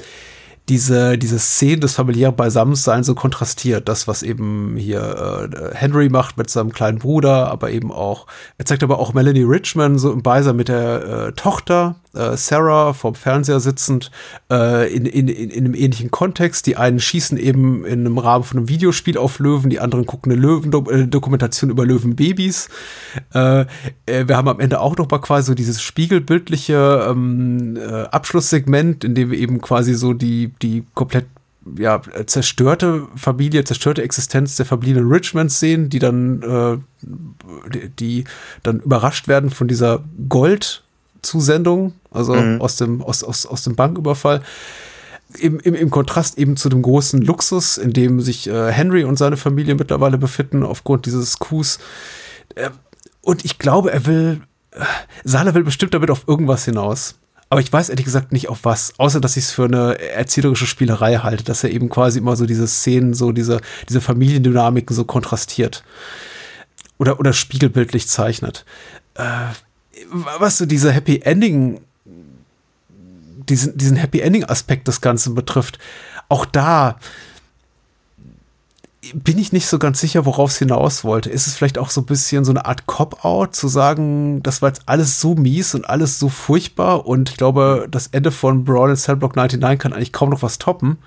diese, 0.70 1.18
diese 1.18 1.40
Szene 1.40 1.80
des 1.80 1.94
familiären 1.96 2.36
Beisammenseins 2.36 3.08
so 3.08 3.16
kontrastiert. 3.16 3.90
Das, 3.90 4.08
was 4.08 4.24
eben 4.24 4.76
hier 4.78 5.50
äh, 5.52 5.76
Henry 5.76 6.10
macht 6.10 6.38
mit 6.38 6.50
seinem 6.50 6.72
kleinen 6.72 7.00
Bruder, 7.00 7.50
aber 7.50 7.72
eben 7.72 7.92
auch, 7.92 8.28
er 8.58 8.66
zeigt 8.66 8.84
aber 8.84 9.00
auch 9.00 9.14
Melanie 9.14 9.44
Richmond 9.44 10.00
so 10.00 10.12
im 10.12 10.24
Beisein 10.24 10.56
mit 10.56 10.70
der 10.70 11.04
äh, 11.04 11.32
Tochter, 11.34 11.96
äh, 12.14 12.38
Sarah 12.38 12.94
vorm 12.94 13.16
Fernseher 13.16 13.60
sitzend 13.60 14.12
äh, 14.52 14.94
in, 14.94 15.06
in, 15.06 15.28
in, 15.28 15.50
in 15.50 15.66
einem 15.66 15.74
ähnlichen 15.74 16.12
Kontext. 16.12 16.68
Die 16.68 16.78
einen 16.78 17.00
schießen 17.00 17.38
eben 17.38 17.86
in 17.86 18.02
einem 18.02 18.18
Rahmen 18.18 18.44
von 18.44 18.58
einem 18.58 18.70
Videospiel 18.70 19.18
auf 19.18 19.40
Löwen, 19.40 19.70
die 19.70 19.80
anderen 19.80 20.06
gucken 20.06 20.32
eine 20.32 20.42
Löwen-Dokumentation 20.42 21.70
über 21.70 21.86
Löwenbabys. 21.86 22.70
Äh, 23.34 23.62
äh, 24.06 24.28
wir 24.28 24.38
haben 24.38 24.48
am 24.48 24.60
Ende 24.60 24.80
auch 24.80 24.96
noch 24.98 25.10
mal 25.10 25.20
quasi 25.20 25.48
so 25.48 25.56
dieses 25.56 25.82
spiegelbildliche 25.82 27.08
ähm, 27.10 27.78
äh, 27.78 28.04
Abschlusssegment, 28.04 29.04
in 29.04 29.16
dem 29.16 29.32
wir 29.32 29.40
eben 29.40 29.62
quasi 29.62 29.94
so 29.94 30.14
die, 30.14 30.54
die 30.62 30.84
komplett 30.94 31.26
ja, 31.78 32.02
zerstörte 32.26 33.08
Familie, 33.16 33.64
zerstörte 33.64 34.04
Existenz 34.04 34.58
der 34.58 34.66
verbliebenen 34.66 35.10
Richmonds 35.10 35.60
sehen, 35.60 35.90
die 35.90 36.00
dann, 36.00 36.42
äh, 36.42 36.78
die, 37.74 37.90
die, 37.90 38.24
dann 38.64 38.82
überrascht 38.82 39.28
werden 39.28 39.50
von 39.50 39.68
dieser 39.68 40.04
Gold, 40.30 40.84
Zusendung, 41.22 41.94
also 42.14 42.36
mhm. 42.36 42.62
aus, 42.62 42.78
dem, 42.78 43.02
aus, 43.02 43.24
aus, 43.24 43.46
aus 43.46 43.64
dem 43.64 43.76
Banküberfall. 43.76 44.42
Im, 45.40 45.60
im, 45.60 45.74
Im 45.74 45.90
Kontrast 45.90 46.38
eben 46.38 46.58
zu 46.58 46.70
dem 46.70 46.84
großen 46.84 47.22
Luxus, 47.22 47.78
in 47.78 47.92
dem 47.92 48.22
sich 48.22 48.48
äh, 48.48 48.72
Henry 48.72 49.04
und 49.04 49.18
seine 49.18 49.38
Familie 49.38 49.74
mittlerweile 49.74 50.20
befinden, 50.20 50.64
aufgrund 50.64 51.08
dieses 51.08 51.40
Coups. 51.40 51.80
Äh, 52.56 52.70
und 53.22 53.44
ich 53.44 53.58
glaube, 53.58 53.92
er 53.92 54.06
will, 54.06 54.42
äh, 54.72 54.84
Sala 55.24 55.56
will 55.56 55.64
bestimmt 55.64 55.94
damit 55.94 56.12
auf 56.12 56.28
irgendwas 56.28 56.66
hinaus. 56.66 57.16
Aber 57.54 57.62
ich 57.62 57.72
weiß 57.72 57.90
ehrlich 57.90 58.06
gesagt 58.06 58.32
nicht 58.32 58.50
auf 58.50 58.60
was, 58.64 58.94
außer 58.98 59.22
dass 59.22 59.38
ich 59.38 59.44
es 59.44 59.52
für 59.52 59.66
eine 59.66 60.00
erzählerische 60.00 60.66
Spielerei 60.66 61.18
halte, 61.18 61.44
dass 61.44 61.64
er 61.64 61.70
eben 61.70 61.88
quasi 61.88 62.18
immer 62.18 62.36
so 62.36 62.48
diese 62.48 62.68
Szenen, 62.68 63.14
so 63.14 63.32
diese, 63.32 63.62
diese 63.88 64.02
Familiendynamiken 64.02 64.96
so 64.96 65.06
kontrastiert. 65.06 65.84
Oder, 66.98 67.20
oder 67.20 67.32
spiegelbildlich 67.32 68.08
zeichnet. 68.08 68.66
Äh, 69.14 69.24
was 70.12 70.58
so 70.58 70.66
diese 70.66 70.92
Happy 70.92 71.22
Ending, 71.24 71.82
diesen, 73.54 73.78
diesen 73.78 73.98
Happy 73.98 74.20
Ending 74.20 74.46
Aspekt 74.46 74.88
des 74.88 75.00
Ganzen 75.00 75.36
betrifft, 75.36 75.78
auch 76.28 76.46
da 76.46 76.98
bin 79.14 79.38
ich 79.38 79.52
nicht 79.52 79.68
so 79.68 79.80
ganz 79.80 80.00
sicher, 80.00 80.26
worauf 80.26 80.52
es 80.52 80.58
hinaus 80.58 81.04
wollte. 81.04 81.30
Ist 81.30 81.46
es 81.46 81.56
vielleicht 81.56 81.78
auch 81.78 81.90
so 81.90 82.02
ein 82.02 82.06
bisschen 82.06 82.46
so 82.46 82.52
eine 82.52 82.66
Art 82.66 82.86
Cop-Out, 82.88 83.54
zu 83.54 83.68
sagen, 83.68 84.42
das 84.42 84.62
war 84.62 84.70
jetzt 84.70 84.84
alles 84.86 85.20
so 85.20 85.36
mies 85.36 85.76
und 85.76 85.88
alles 85.88 86.20
so 86.20 86.30
furchtbar 86.30 87.06
und 87.06 87.30
ich 87.30 87.38
glaube, 87.38 87.88
das 87.92 88.08
Ende 88.08 88.32
von 88.32 88.64
Brawl 88.64 88.90
in 88.90 88.96
Cellblock 88.96 89.36
99 89.36 89.80
kann 89.80 89.94
eigentlich 89.94 90.14
kaum 90.14 90.30
noch 90.30 90.42
was 90.42 90.58
toppen, 90.58 90.98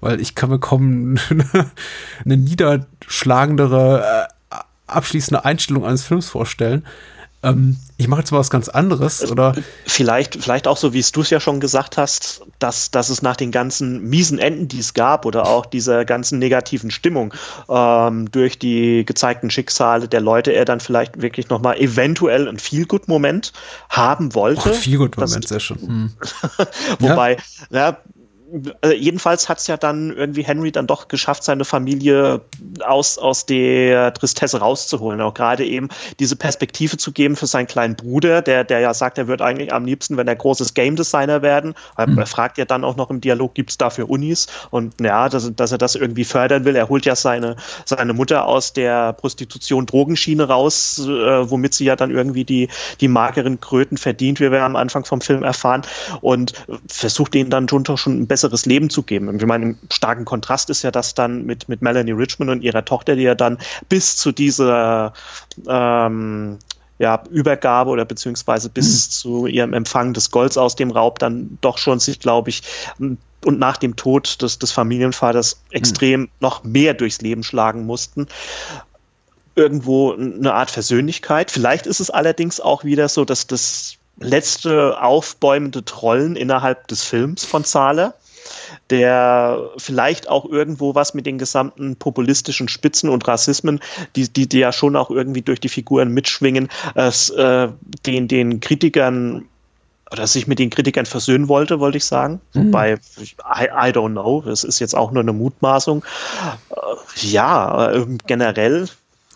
weil 0.00 0.20
ich 0.20 0.34
kann 0.34 0.50
mir 0.50 0.58
kaum 0.58 1.16
eine 2.24 2.36
niederschlagendere, 2.36 4.26
äh, 4.50 4.56
abschließende 4.88 5.44
Einstellung 5.44 5.86
eines 5.86 6.04
Films 6.04 6.28
vorstellen 6.28 6.84
ähm, 7.42 7.76
ich 7.96 8.08
mache 8.08 8.20
jetzt 8.20 8.32
mal 8.32 8.38
was 8.38 8.50
ganz 8.50 8.68
anderes, 8.68 9.30
oder? 9.30 9.54
Vielleicht, 9.86 10.42
vielleicht 10.42 10.66
auch 10.66 10.76
so, 10.76 10.92
wie 10.92 10.98
es 10.98 11.12
du 11.12 11.20
es 11.20 11.30
ja 11.30 11.38
schon 11.38 11.60
gesagt 11.60 11.96
hast, 11.96 12.42
dass, 12.58 12.90
dass 12.90 13.10
es 13.10 13.22
nach 13.22 13.36
den 13.36 13.52
ganzen 13.52 14.02
miesen 14.08 14.38
Enden, 14.38 14.66
die 14.66 14.80
es 14.80 14.92
gab, 14.92 15.24
oder 15.24 15.46
auch 15.46 15.64
dieser 15.64 16.04
ganzen 16.04 16.40
negativen 16.40 16.90
Stimmung 16.90 17.32
ähm, 17.68 18.30
durch 18.32 18.58
die 18.58 19.04
gezeigten 19.04 19.50
Schicksale 19.50 20.08
der 20.08 20.20
Leute, 20.20 20.52
er 20.52 20.64
dann 20.64 20.80
vielleicht 20.80 21.22
wirklich 21.22 21.48
nochmal 21.48 21.78
eventuell 21.78 22.48
einen 22.48 22.58
Feel-Good-Moment 22.58 23.52
haben 23.88 24.34
wollte. 24.34 24.74
Feel-Good-Moment, 24.74 25.46
sehr 25.46 25.60
schön. 25.60 25.78
Hm. 25.88 26.12
Wobei, 26.98 27.38
ja. 27.70 27.90
ja 27.90 27.98
äh, 28.82 28.94
jedenfalls 28.94 29.48
hat 29.48 29.58
es 29.58 29.66
ja 29.66 29.76
dann 29.76 30.12
irgendwie 30.12 30.42
Henry 30.42 30.72
dann 30.72 30.86
doch 30.86 31.08
geschafft, 31.08 31.44
seine 31.44 31.64
Familie 31.64 32.40
aus, 32.84 33.18
aus 33.18 33.46
der 33.46 34.14
Tristesse 34.14 34.60
rauszuholen. 34.60 35.20
Auch 35.20 35.34
gerade 35.34 35.64
eben 35.64 35.88
diese 36.18 36.36
Perspektive 36.36 36.96
zu 36.96 37.12
geben 37.12 37.36
für 37.36 37.46
seinen 37.46 37.66
kleinen 37.66 37.96
Bruder, 37.96 38.42
der, 38.42 38.64
der 38.64 38.80
ja 38.80 38.94
sagt, 38.94 39.18
er 39.18 39.28
wird 39.28 39.42
eigentlich 39.42 39.72
am 39.72 39.84
liebsten, 39.84 40.16
wenn 40.16 40.28
er 40.28 40.36
großes 40.36 40.74
Game 40.74 40.96
Designer 40.96 41.42
werden. 41.42 41.74
Mhm. 41.98 42.18
Er 42.18 42.26
fragt 42.26 42.58
ja 42.58 42.64
dann 42.64 42.84
auch 42.84 42.96
noch 42.96 43.10
im 43.10 43.20
Dialog, 43.20 43.54
gibt 43.54 43.70
es 43.70 43.78
dafür 43.78 44.08
Unis? 44.08 44.46
Und 44.70 45.00
ja, 45.00 45.28
dass, 45.28 45.54
dass 45.54 45.72
er 45.72 45.78
das 45.78 45.94
irgendwie 45.94 46.24
fördern 46.24 46.64
will. 46.64 46.76
Er 46.76 46.88
holt 46.88 47.04
ja 47.04 47.16
seine, 47.16 47.56
seine 47.84 48.12
Mutter 48.12 48.46
aus 48.46 48.72
der 48.72 49.12
Prostitution 49.12 49.86
Drogenschiene 49.86 50.44
raus, 50.44 50.98
äh, 50.98 51.50
womit 51.50 51.74
sie 51.74 51.84
ja 51.84 51.96
dann 51.96 52.10
irgendwie 52.10 52.44
die, 52.44 52.68
die 53.00 53.08
mageren 53.08 53.60
Kröten 53.60 53.96
verdient, 53.96 54.40
wie 54.40 54.50
wir 54.50 54.62
am 54.62 54.76
Anfang 54.76 55.04
vom 55.04 55.20
Film 55.20 55.42
erfahren. 55.42 55.82
Und 56.20 56.52
versucht 56.88 57.34
ihnen 57.34 57.50
dann 57.50 57.68
schon, 57.68 57.84
schon 57.96 58.20
ein 58.20 58.26
besseres 58.26 58.37
Leben 58.66 58.90
zu 58.90 59.02
geben. 59.02 59.34
Ich 59.36 59.46
meine, 59.46 59.64
im 59.64 59.78
starken 59.90 60.24
Kontrast 60.24 60.70
ist 60.70 60.82
ja 60.82 60.90
das 60.90 61.14
dann 61.14 61.44
mit, 61.44 61.68
mit 61.68 61.82
Melanie 61.82 62.12
Richmond 62.12 62.50
und 62.50 62.62
ihrer 62.62 62.84
Tochter, 62.84 63.16
die 63.16 63.22
ja 63.22 63.34
dann 63.34 63.58
bis 63.88 64.16
zu 64.16 64.32
dieser 64.32 65.12
ähm, 65.66 66.58
ja, 66.98 67.22
Übergabe 67.30 67.90
oder 67.90 68.04
beziehungsweise 68.04 68.68
bis 68.68 69.06
mhm. 69.06 69.10
zu 69.10 69.46
ihrem 69.46 69.72
Empfang 69.72 70.14
des 70.14 70.30
Golds 70.30 70.56
aus 70.56 70.76
dem 70.76 70.90
Raub 70.90 71.18
dann 71.18 71.58
doch 71.60 71.78
schon 71.78 72.00
sich, 72.00 72.20
glaube 72.20 72.50
ich, 72.50 72.62
und 72.98 73.18
nach 73.44 73.76
dem 73.76 73.94
Tod 73.96 74.42
des, 74.42 74.58
des 74.58 74.72
Familienvaters 74.72 75.62
extrem 75.70 76.22
mhm. 76.22 76.28
noch 76.40 76.64
mehr 76.64 76.94
durchs 76.94 77.20
Leben 77.20 77.44
schlagen 77.44 77.86
mussten 77.86 78.26
irgendwo 79.58 80.12
eine 80.12 80.54
Art 80.54 80.70
Versöhnlichkeit. 80.70 81.50
Vielleicht 81.50 81.86
ist 81.86 81.98
es 81.98 82.10
allerdings 82.10 82.60
auch 82.60 82.84
wieder 82.84 83.08
so, 83.08 83.24
dass 83.24 83.48
das 83.48 83.96
letzte 84.20 85.02
aufbäumende 85.02 85.84
Trollen 85.84 86.36
innerhalb 86.36 86.86
des 86.86 87.02
Films 87.02 87.44
von 87.44 87.64
Zahler 87.64 88.14
der 88.90 89.70
vielleicht 89.76 90.28
auch 90.28 90.44
irgendwo 90.44 90.94
was 90.94 91.14
mit 91.14 91.26
den 91.26 91.38
gesamten 91.38 91.96
populistischen 91.96 92.68
Spitzen 92.68 93.10
und 93.10 93.26
Rassismen, 93.26 93.80
die, 94.16 94.28
die, 94.28 94.48
die 94.48 94.58
ja 94.58 94.72
schon 94.72 94.96
auch 94.96 95.10
irgendwie 95.10 95.42
durch 95.42 95.60
die 95.60 95.68
Figuren 95.68 96.12
mitschwingen, 96.12 96.68
äh, 96.94 97.68
den, 98.06 98.28
den 98.28 98.60
Kritikern 98.60 99.44
oder 100.10 100.26
sich 100.26 100.46
mit 100.46 100.58
den 100.58 100.70
Kritikern 100.70 101.06
versöhnen 101.06 101.48
wollte, 101.48 101.80
wollte 101.80 101.98
ich 101.98 102.04
sagen. 102.04 102.40
Mhm. 102.54 102.68
Wobei, 102.68 102.94
I, 102.94 103.64
I 103.64 103.92
don't 103.92 104.12
know, 104.12 104.40
das 104.40 104.64
ist 104.64 104.78
jetzt 104.78 104.94
auch 104.94 105.10
nur 105.10 105.22
eine 105.22 105.32
Mutmaßung. 105.32 106.04
Äh, 106.70 107.26
ja, 107.26 107.92
äh, 107.92 108.06
generell 108.26 108.88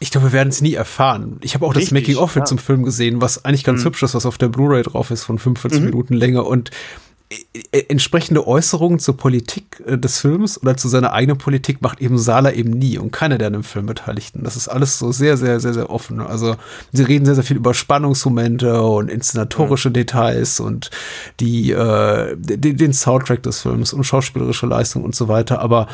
ich 0.02 0.10
glaube, 0.10 0.28
wir 0.28 0.32
werden 0.32 0.48
es 0.48 0.60
nie 0.60 0.74
erfahren. 0.74 1.38
Ich 1.42 1.54
habe 1.54 1.64
auch 1.64 1.76
Richtig, 1.76 1.90
das 1.90 1.92
Making-of 1.92 2.34
ja. 2.34 2.44
zum 2.44 2.58
Film 2.58 2.82
gesehen, 2.82 3.20
was 3.20 3.44
eigentlich 3.44 3.62
ganz 3.62 3.82
mhm. 3.82 3.86
hübsch 3.86 4.02
ist, 4.02 4.14
was 4.14 4.26
auf 4.26 4.36
der 4.36 4.48
Blu-ray 4.48 4.82
drauf 4.82 5.12
ist 5.12 5.22
von 5.22 5.38
45 5.38 5.78
mhm. 5.78 5.86
Minuten 5.86 6.14
Länge. 6.14 6.42
Und 6.42 6.72
entsprechende 7.88 8.46
Äußerungen 8.46 8.98
zur 8.98 9.16
Politik 9.16 9.82
äh, 9.86 9.98
des 9.98 10.18
Films 10.18 10.60
oder 10.60 10.76
zu 10.76 10.88
seiner 10.88 11.12
eigenen 11.12 11.38
Politik 11.38 11.82
macht 11.82 12.00
eben 12.00 12.18
Sala 12.18 12.52
eben 12.52 12.70
nie 12.70 12.98
und 12.98 13.12
keiner 13.12 13.38
der 13.38 13.48
an 13.48 13.52
dem 13.54 13.64
Film 13.64 13.86
Beteiligten. 13.86 14.44
Das 14.44 14.56
ist 14.56 14.68
alles 14.68 14.98
so 14.98 15.12
sehr, 15.12 15.36
sehr, 15.36 15.60
sehr, 15.60 15.74
sehr 15.74 15.90
offen. 15.90 16.20
Also 16.20 16.56
sie 16.92 17.02
reden 17.02 17.24
sehr, 17.24 17.34
sehr 17.34 17.44
viel 17.44 17.56
über 17.56 17.74
Spannungsmomente 17.74 18.82
und 18.82 19.10
inszenatorische 19.10 19.88
mhm. 19.90 19.94
Details 19.94 20.60
und 20.60 20.90
die, 21.40 21.72
äh, 21.72 22.36
den, 22.36 22.76
den 22.76 22.92
Soundtrack 22.92 23.42
des 23.42 23.62
Films 23.62 23.92
und 23.92 24.04
schauspielerische 24.04 24.66
Leistung 24.66 25.04
und 25.04 25.14
so 25.14 25.28
weiter. 25.28 25.60
Aber 25.60 25.88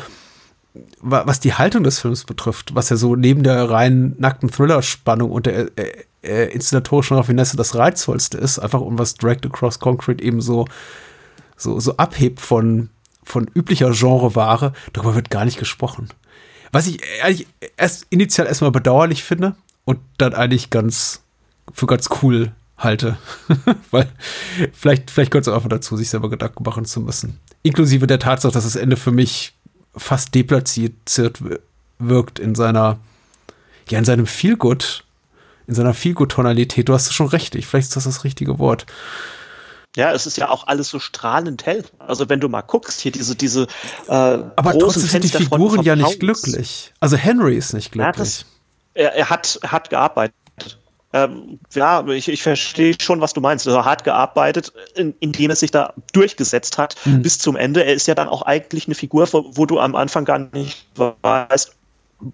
was 1.01 1.39
die 1.39 1.53
Haltung 1.53 1.83
des 1.83 1.99
Films 1.99 2.25
betrifft, 2.25 2.75
was 2.75 2.89
ja 2.89 2.95
so 2.95 3.15
neben 3.15 3.43
der 3.43 3.69
rein 3.69 4.15
nackten 4.17 4.49
Thriller-Spannung 4.49 5.31
und 5.31 5.45
der 5.45 5.69
äh, 5.77 5.91
äh, 6.21 6.53
inszenatorischen 6.53 7.17
Raffinesse 7.17 7.57
das 7.57 7.75
Reizvollste 7.75 8.37
ist, 8.37 8.59
einfach 8.59 8.81
um 8.81 8.99
was 8.99 9.15
Dragged 9.15 9.45
Across 9.45 9.79
Concrete 9.79 10.23
eben 10.23 10.41
so 10.41 10.65
so, 11.59 11.79
so 11.79 11.97
abhebt 11.97 12.39
von, 12.39 12.89
von 13.23 13.49
üblicher 13.53 13.91
Genreware, 13.91 14.73
darüber 14.93 15.13
wird 15.13 15.29
gar 15.29 15.45
nicht 15.45 15.59
gesprochen. 15.59 16.09
Was 16.71 16.87
ich 16.87 16.99
eigentlich 17.21 17.47
erst 17.77 18.07
initial 18.09 18.47
erstmal 18.47 18.71
bedauerlich 18.71 19.23
finde 19.23 19.55
und 19.85 19.99
dann 20.17 20.33
eigentlich 20.33 20.69
ganz 20.69 21.21
für 21.73 21.85
ganz 21.85 22.09
cool 22.21 22.51
halte. 22.77 23.17
Weil 23.91 24.09
vielleicht, 24.73 25.11
vielleicht 25.11 25.31
gehört 25.31 25.47
es 25.47 25.53
einfach 25.53 25.69
dazu, 25.69 25.97
sich 25.97 26.09
selber 26.09 26.29
Gedanken 26.29 26.63
machen 26.63 26.85
zu 26.85 27.01
müssen. 27.01 27.39
Inklusive 27.61 28.07
der 28.07 28.19
Tatsache, 28.19 28.53
dass 28.53 28.63
das 28.63 28.75
Ende 28.75 28.97
für 28.97 29.11
mich 29.11 29.53
fast 29.95 30.33
deplatziert 30.33 30.93
wirkt 31.99 32.39
in 32.39 32.55
seiner, 32.55 32.99
ja, 33.89 33.99
in 33.99 34.05
seinem 34.05 34.25
Feelgood, 34.25 35.03
in 35.67 35.75
seiner 35.75 35.93
Feelgood-Tonalität. 35.93 36.87
Du 36.87 36.93
hast 36.93 37.13
schon 37.13 37.27
recht, 37.27 37.53
vielleicht 37.53 37.89
ist 37.89 37.95
das 37.95 38.05
das 38.05 38.23
richtige 38.23 38.59
Wort. 38.59 38.85
Ja, 39.99 40.13
es 40.13 40.25
ist 40.25 40.37
ja 40.37 40.49
auch 40.49 40.65
alles 40.67 40.87
so 40.87 40.97
strahlend 40.97 41.65
hell. 41.65 41.83
Also 41.99 42.29
wenn 42.29 42.39
du 42.39 42.47
mal 42.47 42.61
guckst, 42.61 43.01
hier 43.01 43.11
diese, 43.11 43.35
diese 43.35 43.63
äh, 44.07 44.13
Aber 44.13 44.77
trotzdem 44.79 45.03
sind 45.03 45.25
die 45.25 45.29
Figuren 45.29 45.83
ja 45.83 45.97
nicht 45.97 46.21
glücklich. 46.21 46.93
Also 47.01 47.17
Henry 47.17 47.57
ist 47.57 47.73
nicht 47.73 47.91
glücklich. 47.91 48.15
Ja, 48.15 48.23
das, 48.23 48.45
er, 48.93 49.13
er, 49.13 49.29
hat, 49.29 49.59
hat 49.61 49.89
gearbeitet. 49.89 50.33
Ähm, 51.11 51.59
ja, 51.73 52.07
ich, 52.07 52.29
ich 52.29 52.41
verstehe 52.41 52.95
schon, 53.01 53.19
was 53.19 53.33
du 53.33 53.41
meinst. 53.41 53.67
Also 53.67 53.83
hart 53.83 54.05
gearbeitet, 54.05 54.71
in, 54.95 55.13
indem 55.19 55.49
er 55.49 55.57
sich 55.57 55.71
da 55.71 55.93
durchgesetzt 56.13 56.77
hat 56.77 56.95
mhm. 57.03 57.21
bis 57.21 57.37
zum 57.37 57.57
Ende. 57.57 57.83
Er 57.83 57.93
ist 57.93 58.07
ja 58.07 58.15
dann 58.15 58.29
auch 58.29 58.43
eigentlich 58.43 58.87
eine 58.87 58.95
Figur, 58.95 59.27
wo, 59.33 59.51
wo 59.53 59.65
du 59.65 59.79
am 59.79 59.95
Anfang 59.95 60.23
gar 60.23 60.39
nicht 60.39 60.87
weißt, 60.95 61.75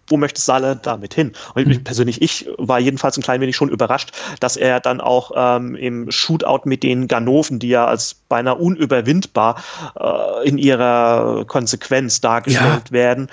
wo 0.08 0.18
möchte 0.18 0.42
Salle 0.42 0.76
damit 0.82 1.14
hin? 1.14 1.34
Und 1.54 1.70
ich, 1.70 1.80
mhm. 1.80 1.84
persönlich, 1.84 2.22
ich 2.22 2.48
war 2.58 2.80
jedenfalls 2.80 3.18
ein 3.18 3.24
klein 3.24 3.42
wenig 3.42 3.56
schon 3.56 3.70
überrascht, 3.70 4.12
dass 4.40 4.58
er 4.58 4.80
dann 4.80 5.02
auch 5.02 5.32
ähm, 5.36 5.76
im 5.76 6.12
Shootout 6.12 6.62
mit 6.66 6.84
den 6.84 7.08
Ganoven, 7.08 7.60
die 7.60 7.70
ja 7.70 7.86
als 7.86 8.16
beinahe 8.28 8.56
unüberwindbar 8.56 9.62
äh, 10.00 10.48
in 10.48 10.58
ihrer 10.58 11.46
Konsequenz 11.46 12.22
dargestellt 12.22 12.86
ja. 12.88 12.92
werden, 12.92 13.30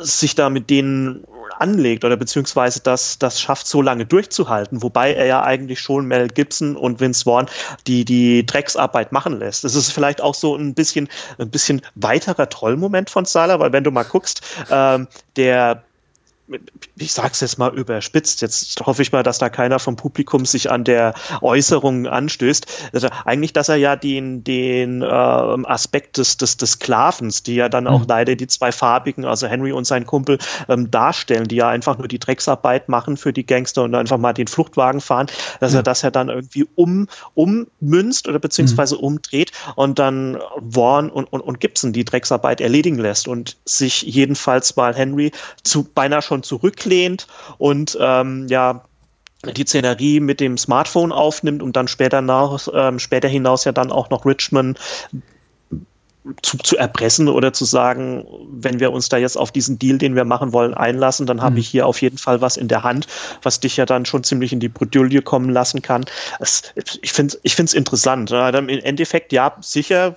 sich 0.00 0.34
da 0.34 0.50
mit 0.50 0.70
denen 0.70 1.24
anlegt 1.58 2.04
oder 2.04 2.16
beziehungsweise 2.16 2.80
das, 2.80 3.18
das 3.18 3.40
schafft, 3.40 3.66
so 3.66 3.82
lange 3.82 4.06
durchzuhalten, 4.06 4.82
wobei 4.82 5.14
er 5.14 5.26
ja 5.26 5.42
eigentlich 5.42 5.80
schon 5.80 6.06
Mel 6.06 6.28
Gibson 6.28 6.76
und 6.76 7.00
Vince 7.00 7.24
Vaughn 7.24 7.46
die, 7.86 8.04
die 8.04 8.44
Drecksarbeit 8.44 9.12
machen 9.12 9.38
lässt. 9.38 9.64
Das 9.64 9.74
ist 9.74 9.92
vielleicht 9.92 10.20
auch 10.20 10.34
so 10.34 10.56
ein 10.56 10.74
bisschen, 10.74 11.08
ein 11.38 11.50
bisschen 11.50 11.82
weiterer 11.94 12.48
Trollmoment 12.48 13.10
von 13.10 13.24
Sala, 13.24 13.60
weil 13.60 13.72
wenn 13.72 13.84
du 13.84 13.90
mal 13.90 14.04
guckst, 14.04 14.42
ähm, 14.70 15.08
der 15.36 15.82
ich 16.96 17.12
sag's 17.12 17.40
jetzt 17.40 17.58
mal 17.58 17.76
überspitzt, 17.76 18.40
jetzt 18.40 18.80
hoffe 18.86 19.02
ich 19.02 19.12
mal, 19.12 19.22
dass 19.22 19.38
da 19.38 19.48
keiner 19.48 19.78
vom 19.78 19.96
Publikum 19.96 20.46
sich 20.46 20.70
an 20.70 20.84
der 20.84 21.14
Äußerung 21.40 22.06
anstößt. 22.06 22.90
Also 22.92 23.08
eigentlich, 23.24 23.52
dass 23.52 23.68
er 23.68 23.76
ja 23.76 23.96
den, 23.96 24.44
den 24.44 25.02
äh, 25.02 25.06
Aspekt 25.06 26.18
des, 26.18 26.36
des, 26.36 26.56
des 26.56 26.72
Sklavens, 26.72 27.42
die 27.42 27.56
ja 27.56 27.68
dann 27.68 27.86
auch 27.86 28.00
mhm. 28.00 28.06
leider 28.08 28.36
die 28.36 28.46
zwei 28.46 28.70
Farbigen, 28.70 29.24
also 29.24 29.46
Henry 29.48 29.72
und 29.72 29.86
sein 29.86 30.06
Kumpel, 30.06 30.38
ähm, 30.68 30.90
darstellen, 30.90 31.48
die 31.48 31.56
ja 31.56 31.68
einfach 31.68 31.98
nur 31.98 32.08
die 32.08 32.18
Drecksarbeit 32.18 32.88
machen 32.88 33.16
für 33.16 33.32
die 33.32 33.44
Gangster 33.44 33.82
und 33.82 33.94
einfach 33.94 34.18
mal 34.18 34.32
den 34.32 34.46
Fluchtwagen 34.46 35.00
fahren, 35.00 35.26
dass 35.60 35.72
ja. 35.72 35.80
er 35.80 35.82
das 35.82 36.02
ja 36.02 36.10
dann 36.10 36.28
irgendwie 36.28 36.66
um, 36.76 37.08
ummünzt 37.34 38.28
oder 38.28 38.38
beziehungsweise 38.38 38.96
mhm. 38.96 39.00
umdreht 39.00 39.52
und 39.74 39.98
dann 39.98 40.38
Warren 40.56 41.10
und, 41.10 41.32
und, 41.32 41.40
und 41.40 41.60
Gibson 41.60 41.92
die 41.92 42.04
Drecksarbeit 42.04 42.60
erledigen 42.60 42.98
lässt 42.98 43.26
und 43.26 43.56
sich 43.64 44.02
jedenfalls 44.02 44.76
mal 44.76 44.94
Henry 44.94 45.32
zu 45.62 45.84
beinahe 45.84 46.22
schon 46.22 46.35
schon 46.36 46.42
zurücklehnt 46.42 47.26
und 47.58 47.96
ähm, 48.00 48.46
ja 48.48 48.84
die 49.44 49.64
Szenerie 49.64 50.20
mit 50.20 50.40
dem 50.40 50.58
Smartphone 50.58 51.12
aufnimmt 51.12 51.62
und 51.62 51.76
dann 51.76 51.88
später, 51.88 52.20
nach, 52.20 52.66
ähm, 52.72 52.98
später 52.98 53.28
hinaus 53.28 53.64
ja 53.64 53.72
dann 53.72 53.92
auch 53.92 54.10
noch 54.10 54.26
Richmond 54.26 54.80
zu, 56.42 56.58
zu 56.58 56.76
erpressen 56.76 57.28
oder 57.28 57.52
zu 57.52 57.64
sagen, 57.64 58.26
wenn 58.50 58.80
wir 58.80 58.90
uns 58.90 59.08
da 59.08 59.18
jetzt 59.18 59.36
auf 59.36 59.52
diesen 59.52 59.78
Deal, 59.78 59.98
den 59.98 60.16
wir 60.16 60.24
machen 60.24 60.52
wollen, 60.52 60.74
einlassen, 60.74 61.26
dann 61.26 61.42
habe 61.42 61.52
mhm. 61.52 61.58
ich 61.58 61.68
hier 61.68 61.86
auf 61.86 62.02
jeden 62.02 62.18
Fall 62.18 62.40
was 62.40 62.56
in 62.56 62.66
der 62.66 62.82
Hand, 62.82 63.06
was 63.42 63.60
dich 63.60 63.76
ja 63.76 63.86
dann 63.86 64.06
schon 64.06 64.24
ziemlich 64.24 64.52
in 64.52 64.58
die 64.58 64.68
Bredouille 64.68 65.22
kommen 65.22 65.50
lassen 65.50 65.82
kann. 65.82 66.06
Es, 66.40 66.62
ich 67.02 67.12
finde 67.12 67.36
es 67.44 67.70
ich 67.70 67.76
interessant. 67.76 68.32
Im 68.32 68.68
Endeffekt, 68.68 69.32
ja, 69.32 69.56
sicher 69.60 70.16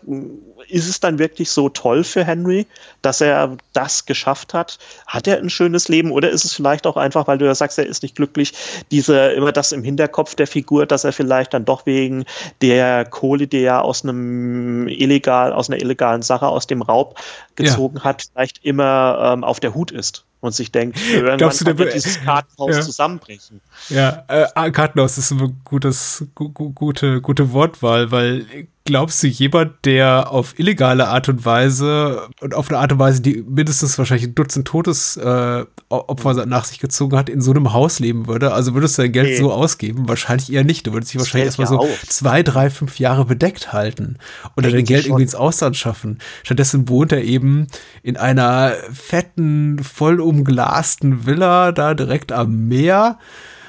ist 0.69 0.87
es 0.87 0.99
dann 0.99 1.19
wirklich 1.19 1.51
so 1.51 1.69
toll 1.69 2.03
für 2.03 2.23
Henry, 2.23 2.67
dass 3.01 3.21
er 3.21 3.57
das 3.73 4.05
geschafft 4.05 4.53
hat? 4.53 4.77
Hat 5.07 5.27
er 5.27 5.37
ein 5.37 5.49
schönes 5.49 5.87
Leben 5.87 6.11
oder 6.11 6.29
ist 6.29 6.45
es 6.45 6.53
vielleicht 6.53 6.87
auch 6.87 6.97
einfach, 6.97 7.27
weil 7.27 7.37
du 7.37 7.45
ja 7.45 7.55
sagst, 7.55 7.77
er 7.77 7.85
ist 7.85 8.03
nicht 8.03 8.15
glücklich, 8.15 8.53
diese 8.91 9.31
immer 9.31 9.51
das 9.51 9.71
im 9.71 9.83
Hinterkopf 9.83 10.35
der 10.35 10.47
Figur, 10.47 10.85
dass 10.85 11.03
er 11.03 11.13
vielleicht 11.13 11.53
dann 11.53 11.65
doch 11.65 11.85
wegen 11.85 12.25
der 12.61 13.05
Kohle, 13.05 13.47
die 13.47 13.61
er 13.61 13.83
aus 13.83 14.03
einem 14.03 14.87
illegal, 14.87 15.53
aus 15.53 15.69
einer 15.69 15.81
illegalen 15.81 16.21
Sache, 16.21 16.47
aus 16.47 16.67
dem 16.67 16.81
Raub 16.81 17.19
gezogen 17.55 17.97
ja. 17.97 18.03
hat, 18.03 18.23
vielleicht 18.31 18.63
immer 18.63 19.33
ähm, 19.33 19.43
auf 19.43 19.59
der 19.59 19.73
Hut 19.73 19.91
ist? 19.91 20.25
Und 20.41 20.53
sich 20.53 20.71
denkt, 20.71 20.97
irgendwann 21.11 21.37
du, 21.37 21.49
kann 21.49 21.77
will- 21.77 21.91
dieses 21.93 22.21
Kartenhaus 22.21 22.75
Ja. 22.75 22.81
zusammenbrechen. 22.81 23.61
Ja, 23.89 24.23
äh, 24.27 24.71
Kartenhaus 24.71 25.17
ist 25.17 25.31
ein 25.31 25.61
gutes, 25.65 26.25
gu 26.35 26.49
gu 26.49 26.71
gute, 26.71 27.21
gute 27.21 27.51
Wortwahl, 27.51 28.11
weil 28.11 28.45
glaubst 28.85 29.21
du, 29.21 29.27
jemand, 29.27 29.85
der 29.85 30.31
auf 30.31 30.57
illegale 30.57 31.09
Art 31.09 31.29
und 31.29 31.45
Weise 31.45 32.27
und 32.41 32.55
auf 32.55 32.69
eine 32.69 32.79
Art 32.79 32.91
und 32.91 32.97
Weise, 32.97 33.21
die 33.21 33.43
mindestens 33.47 33.97
wahrscheinlich 33.99 34.27
ein 34.29 34.33
Dutzend 34.35 34.67
Todesopfer 34.67 35.61
äh, 35.61 35.65
Opfer 35.89 36.45
nach 36.47 36.65
sich 36.65 36.79
gezogen 36.79 37.15
hat, 37.15 37.29
in 37.29 37.39
so 37.41 37.51
einem 37.51 37.71
Haus 37.73 37.99
leben 37.99 38.25
würde? 38.27 38.51
Also 38.51 38.73
würdest 38.73 38.97
du 38.97 39.03
dein 39.03 39.11
Geld 39.11 39.27
Nee. 39.29 39.37
so 39.37 39.51
ausgeben? 39.51 40.07
Wahrscheinlich 40.07 40.51
eher 40.51 40.63
nicht. 40.63 40.87
Du 40.87 40.93
würdest 40.93 41.13
dich 41.13 41.19
wahrscheinlich 41.19 41.45
erstmal 41.47 41.65
ja 41.65 41.69
so 41.73 41.79
auf. 41.79 42.07
zwei, 42.07 42.41
drei, 42.41 42.69
fünf 42.71 42.97
Jahre 42.99 43.25
bedeckt 43.25 43.73
halten 43.73 44.17
oder 44.57 44.71
dein 44.71 44.85
Geld 44.85 45.05
irgendwie 45.05 45.09
schon. 45.09 45.21
ins 45.21 45.35
Ausland 45.35 45.77
schaffen. 45.77 46.17
Stattdessen 46.43 46.89
wohnt 46.89 47.11
er 47.11 47.23
eben 47.23 47.67
in 48.01 48.17
einer 48.17 48.73
fetten, 48.91 49.79
voll 49.83 50.19
umglasten 50.29 51.25
Villa 51.25 51.71
da 51.71 51.93
direkt 51.93 52.31
am 52.31 52.67
Meer 52.67 53.17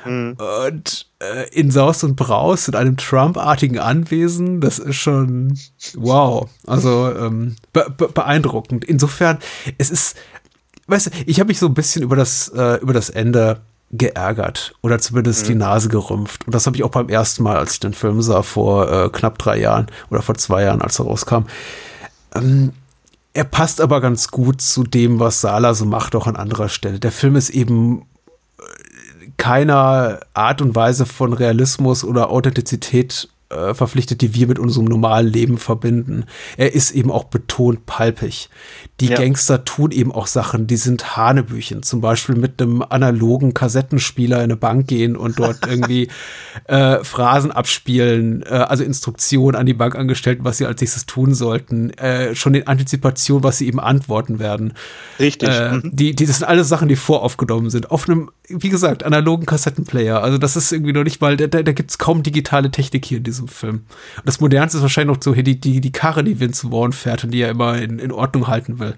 und 0.04 1.06
äh, 1.18 1.48
in 1.52 1.70
Saus 1.70 2.02
und 2.04 2.16
Braus 2.16 2.68
in 2.68 2.74
einem 2.74 2.96
Trump-artigen 2.96 3.78
Anwesen, 3.78 4.60
das 4.60 4.78
ist 4.78 4.96
schon 4.96 5.58
wow. 5.94 6.48
Also 6.66 7.12
ähm, 7.14 7.56
be 7.72 7.86
be 7.96 8.08
beeindruckend. 8.08 8.84
Insofern, 8.84 9.38
es 9.76 9.90
ist, 9.90 10.16
weißt 10.86 11.08
du, 11.08 11.10
ich 11.26 11.38
habe 11.38 11.48
mich 11.48 11.58
so 11.58 11.66
ein 11.66 11.74
bisschen 11.74 12.02
über 12.02 12.16
das, 12.16 12.48
äh, 12.48 12.76
über 12.80 12.94
das 12.94 13.10
Ende 13.10 13.60
geärgert 13.92 14.74
oder 14.82 15.00
zumindest 15.00 15.48
die 15.48 15.54
Nase 15.54 15.88
gerümpft. 15.88 16.46
Und 16.46 16.54
das 16.54 16.66
habe 16.66 16.76
ich 16.76 16.84
auch 16.84 16.90
beim 16.90 17.08
ersten 17.08 17.42
Mal, 17.42 17.56
als 17.56 17.74
ich 17.74 17.80
den 17.80 17.92
Film 17.92 18.22
sah, 18.22 18.42
vor 18.42 18.90
äh, 18.90 19.08
knapp 19.10 19.36
drei 19.36 19.58
Jahren 19.58 19.88
oder 20.10 20.22
vor 20.22 20.36
zwei 20.36 20.62
Jahren, 20.62 20.80
als 20.80 20.98
er 20.98 21.06
rauskam. 21.06 21.42
Ähm, 22.34 22.72
er 23.32 23.44
passt 23.44 23.80
aber 23.80 24.00
ganz 24.00 24.28
gut 24.30 24.60
zu 24.60 24.82
dem, 24.82 25.20
was 25.20 25.40
Sala 25.40 25.74
so 25.74 25.84
macht, 25.84 26.14
auch 26.14 26.26
an 26.26 26.36
anderer 26.36 26.68
Stelle. 26.68 26.98
Der 26.98 27.12
Film 27.12 27.36
ist 27.36 27.50
eben 27.50 28.06
keiner 29.36 30.20
Art 30.34 30.60
und 30.60 30.74
Weise 30.74 31.06
von 31.06 31.32
Realismus 31.32 32.04
oder 32.04 32.30
Authentizität 32.30 33.28
äh, 33.50 33.74
verpflichtet, 33.74 34.20
die 34.22 34.34
wir 34.34 34.46
mit 34.46 34.58
unserem 34.58 34.86
normalen 34.86 35.26
Leben 35.26 35.58
verbinden. 35.58 36.24
Er 36.56 36.74
ist 36.74 36.92
eben 36.92 37.10
auch 37.10 37.24
betont 37.24 37.84
palpig. 37.86 38.48
Die 39.00 39.06
Ja. 39.08 39.16
Gangster 39.16 39.64
tun 39.64 39.90
eben 39.90 40.12
auch 40.12 40.26
Sachen, 40.26 40.66
die 40.66 40.76
sind 40.76 41.16
Hanebüchen. 41.16 41.82
Zum 41.82 42.00
Beispiel 42.00 42.36
mit 42.36 42.60
einem 42.62 42.82
analogen 42.82 43.54
Kassettenspieler 43.54 44.38
in 44.38 44.44
eine 44.44 44.56
Bank 44.56 44.86
gehen 44.86 45.16
und 45.16 45.38
dort 45.38 45.58
irgendwie 45.66 46.08
äh, 46.66 47.02
Phrasen 47.02 47.50
abspielen, 47.50 48.42
äh, 48.42 48.48
also 48.50 48.84
Instruktionen 48.84 49.58
an 49.58 49.66
die 49.66 49.74
Bankangestellten, 49.74 50.44
was 50.44 50.58
sie 50.58 50.66
als 50.66 50.80
nächstes 50.80 51.06
tun 51.06 51.34
sollten. 51.34 51.90
Äh, 51.98 52.34
schon 52.34 52.54
in 52.54 52.66
Antizipation, 52.66 53.42
was 53.42 53.58
sie 53.58 53.66
eben 53.66 53.80
antworten 53.80 54.38
werden. 54.38 54.74
Richtig. 55.18 55.48
Äh, 55.48 55.70
Mhm. 55.70 55.90
die, 55.94 56.14
die, 56.14 56.26
das 56.26 56.38
sind 56.38 56.46
alles 56.48 56.68
Sachen, 56.68 56.88
die 56.88 56.96
voraufgenommen 56.96 57.70
sind. 57.70 57.90
Auf 57.90 58.08
einem, 58.08 58.30
wie 58.50 58.68
gesagt, 58.68 59.04
analogen 59.04 59.46
Kassettenplayer. 59.46 60.22
Also 60.22 60.38
das 60.38 60.56
ist 60.56 60.72
irgendwie 60.72 60.92
noch 60.92 61.04
nicht 61.04 61.20
mal, 61.20 61.36
da, 61.36 61.46
da, 61.46 61.72
gibt 61.72 61.90
es 61.90 61.98
kaum 61.98 62.22
digitale 62.22 62.70
Technik 62.70 63.04
hier 63.04 63.18
in 63.18 63.24
diesem 63.24 63.48
Film. 63.48 63.76
Und 64.16 64.26
das 64.26 64.40
Modernste 64.40 64.78
ist 64.78 64.82
wahrscheinlich 64.82 65.16
noch 65.16 65.22
so 65.22 65.34
hier 65.34 65.42
die, 65.42 65.58
die, 65.58 65.80
die 65.80 65.92
Karre, 65.92 66.24
die 66.24 66.40
Vince 66.40 66.68
Vaughn 66.70 66.92
fährt 66.92 67.24
und 67.24 67.30
die 67.30 67.40
er 67.40 67.50
immer 67.50 67.80
in, 67.80 67.98
in 67.98 68.12
Ordnung 68.12 68.48
halten 68.48 68.78
will. 68.78 68.94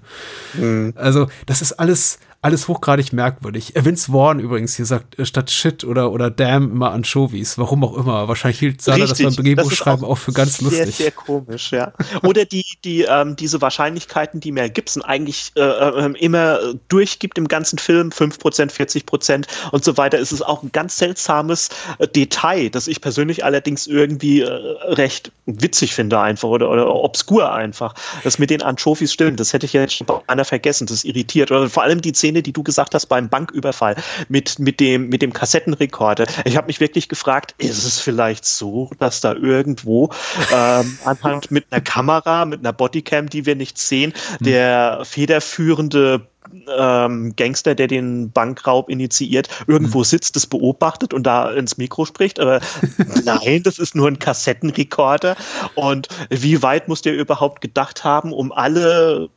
Also 0.95 1.27
das 1.45 1.61
ist 1.61 1.73
alles, 1.73 2.19
alles 2.43 2.67
hochgradig 2.67 3.13
merkwürdig. 3.13 3.73
Vince 3.75 4.11
Vaughn 4.11 4.39
übrigens 4.39 4.75
hier 4.75 4.85
sagt 4.85 5.17
äh, 5.17 5.25
statt 5.25 5.49
Shit 5.49 5.85
oder, 5.85 6.11
oder 6.11 6.29
Damn 6.29 6.71
immer 6.71 6.91
Anchovies. 6.91 7.57
Warum 7.57 7.83
auch 7.85 7.97
immer. 7.97 8.27
Wahrscheinlich 8.27 8.59
hielt 8.59 8.81
Sala 8.81 9.05
das 9.05 9.21
beim 9.21 9.33
Drehbuchschreiben 9.33 10.03
ist 10.03 10.09
auch, 10.09 10.17
für 10.17 10.33
ganz 10.33 10.57
Sehr, 10.57 10.69
lustig. 10.69 10.95
sehr 10.95 11.11
komisch, 11.11 11.71
ja. 11.71 11.93
Oder 12.21 12.43
die, 12.43 12.65
die, 12.83 13.03
ähm, 13.03 13.37
diese 13.37 13.61
Wahrscheinlichkeiten, 13.61 14.41
die 14.41 14.51
Mel 14.51 14.69
Gibson 14.69 15.03
eigentlich 15.03 15.53
äh, 15.55 15.61
ähm, 15.61 16.15
immer 16.15 16.59
durchgibt 16.89 17.37
im 17.37 17.47
ganzen 17.47 17.79
Film, 17.79 18.09
5%, 18.09 18.71
40% 18.71 19.45
und 19.71 19.83
so 19.83 19.95
weiter, 19.95 20.19
ist 20.19 20.33
es 20.33 20.41
auch 20.41 20.63
ein 20.63 20.71
ganz 20.73 20.97
seltsames 20.97 21.69
äh, 21.99 22.07
Detail, 22.09 22.69
das 22.69 22.87
ich 22.87 22.99
persönlich 22.99 23.45
allerdings 23.45 23.87
irgendwie 23.87 24.41
äh, 24.41 24.49
recht 24.49 25.31
witzig 25.45 25.93
finde 25.93 26.19
einfach 26.19 26.49
oder, 26.49 26.69
oder 26.69 26.93
obskur 26.93 27.53
einfach. 27.53 27.95
Das 28.23 28.37
mit 28.39 28.49
den 28.49 28.61
Anchovies 28.61 29.13
stimmt, 29.13 29.39
das 29.39 29.53
hätte 29.53 29.65
ich 29.65 29.73
jetzt 29.73 29.95
schon 29.95 30.07
bei 30.07 30.19
einer 30.27 30.45
vergessen, 30.45 30.87
das 30.87 31.05
irritiert. 31.05 31.51
Oder 31.51 31.69
vor 31.69 31.83
allem 31.83 32.01
die 32.01 32.13
Szene, 32.13 32.32
die 32.41 32.53
du 32.53 32.63
gesagt 32.63 32.95
hast 32.95 33.07
beim 33.07 33.29
Banküberfall 33.29 33.95
mit, 34.29 34.59
mit, 34.59 34.79
dem, 34.79 35.09
mit 35.09 35.21
dem 35.21 35.33
Kassettenrekorder. 35.33 36.25
Ich 36.45 36.57
habe 36.57 36.67
mich 36.67 36.79
wirklich 36.79 37.09
gefragt, 37.09 37.55
ist 37.57 37.85
es 37.85 37.99
vielleicht 37.99 38.45
so, 38.45 38.89
dass 38.99 39.21
da 39.21 39.33
irgendwo 39.33 40.09
ähm, 40.53 40.97
anhand 41.05 41.51
mit 41.51 41.65
einer 41.71 41.81
Kamera, 41.81 42.45
mit 42.45 42.59
einer 42.59 42.73
Bodycam, 42.73 43.29
die 43.29 43.45
wir 43.45 43.55
nicht 43.55 43.77
sehen, 43.77 44.13
der 44.39 45.01
federführende 45.03 46.27
ähm, 46.67 47.35
Gangster, 47.35 47.75
der 47.75 47.87
den 47.87 48.31
Bankraub 48.31 48.89
initiiert, 48.89 49.49
irgendwo 49.67 50.03
sitzt, 50.03 50.35
das 50.35 50.47
beobachtet 50.47 51.13
und 51.13 51.23
da 51.23 51.51
ins 51.51 51.77
Mikro 51.77 52.05
spricht. 52.05 52.39
Aber 52.39 52.59
nein, 53.23 53.63
das 53.63 53.79
ist 53.79 53.95
nur 53.95 54.07
ein 54.07 54.19
Kassettenrekorder. 54.19 55.35
Und 55.75 56.07
wie 56.29 56.61
weit 56.61 56.87
muss 56.87 57.01
der 57.01 57.15
überhaupt 57.15 57.61
gedacht 57.61 58.03
haben, 58.03 58.33
um 58.33 58.51
alle 58.51 59.29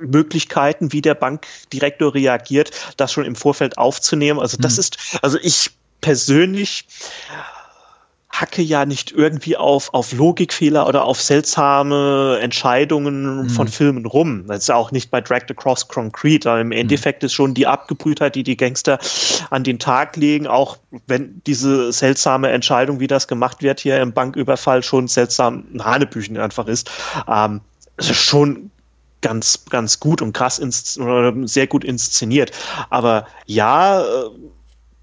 Möglichkeiten, 0.00 0.92
wie 0.92 1.02
der 1.02 1.14
Bankdirektor 1.14 2.14
reagiert, 2.14 2.70
das 2.96 3.12
schon 3.12 3.24
im 3.24 3.36
Vorfeld 3.36 3.78
aufzunehmen. 3.78 4.40
Also 4.40 4.56
das 4.56 4.78
ist, 4.78 5.18
also 5.22 5.38
ich 5.40 5.70
persönlich 6.00 6.86
hacke 8.40 8.60
ja 8.60 8.84
nicht 8.84 9.12
irgendwie 9.12 9.56
auf, 9.56 9.94
auf 9.94 10.12
Logikfehler 10.12 10.86
oder 10.86 11.04
auf 11.04 11.20
seltsame 11.20 12.38
Entscheidungen 12.42 13.48
von 13.48 13.66
Filmen 13.66 14.04
rum. 14.04 14.46
Das 14.46 14.58
ist 14.58 14.68
ja 14.68 14.74
auch 14.74 14.90
nicht 14.92 15.10
bei 15.10 15.22
Dragged 15.22 15.50
Across 15.50 15.88
Concrete. 15.88 16.50
Im 16.50 16.70
Endeffekt 16.70 17.24
ist 17.24 17.32
schon 17.32 17.54
die 17.54 17.66
Abgebrühtheit, 17.66 18.34
die 18.34 18.42
die 18.42 18.58
Gangster 18.58 18.98
an 19.48 19.64
den 19.64 19.78
Tag 19.78 20.16
legen, 20.16 20.46
auch 20.46 20.76
wenn 21.06 21.40
diese 21.46 21.92
seltsame 21.92 22.50
Entscheidung, 22.50 23.00
wie 23.00 23.06
das 23.06 23.26
gemacht 23.26 23.62
wird 23.62 23.80
hier 23.80 24.00
im 24.00 24.12
Banküberfall, 24.12 24.82
schon 24.82 25.08
seltsam 25.08 25.64
ein 25.72 25.84
Hanebüchen 25.84 26.36
einfach 26.36 26.66
ist. 26.66 26.90
Ähm, 27.26 27.62
es 27.96 28.10
ist 28.10 28.18
schon 28.18 28.70
ganz, 29.26 29.64
ganz 29.70 29.98
gut 29.98 30.22
und 30.22 30.32
krass 30.32 30.56
sehr 30.58 31.66
gut 31.66 31.82
inszeniert. 31.82 32.52
Aber 32.90 33.26
ja, 33.44 34.02
äh, 34.02 34.04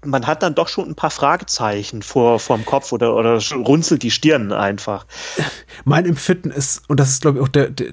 man 0.02 0.26
hat 0.26 0.42
dann 0.42 0.54
doch 0.54 0.68
schon 0.68 0.88
ein 0.88 0.94
paar 0.94 1.10
Fragezeichen 1.10 2.00
vor 2.00 2.38
vorm 2.40 2.64
Kopf 2.64 2.92
oder, 2.92 3.14
oder 3.14 3.38
runzelt 3.54 4.02
die 4.02 4.10
Stirn 4.10 4.50
einfach. 4.50 5.04
Mein 5.84 6.06
Empfinden 6.06 6.50
ist, 6.50 6.82
und 6.88 7.00
das 7.00 7.10
ist, 7.10 7.20
glaube 7.20 7.38
ich, 7.38 7.44
auch 7.44 7.48
der, 7.48 7.68
der 7.68 7.92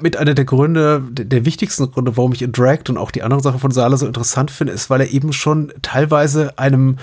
mit 0.00 0.16
einer 0.16 0.32
der 0.32 0.46
Gründe, 0.46 1.02
der, 1.10 1.44
wichtigsten 1.44 1.90
Gründe, 1.90 2.16
warum 2.16 2.32
ich 2.32 2.40
Indirect 2.40 2.88
und 2.88 2.96
auch 2.96 3.10
die 3.10 3.22
andere 3.22 3.42
Sache 3.42 3.58
von 3.58 3.70
Sala 3.70 3.98
so 3.98 4.06
interessant 4.06 4.50
finde, 4.50 4.72
ist, 4.72 4.88
weil 4.88 5.02
er 5.02 5.10
eben 5.10 5.34
schon 5.34 5.74
teilweise 5.82 6.58
einem 6.58 6.96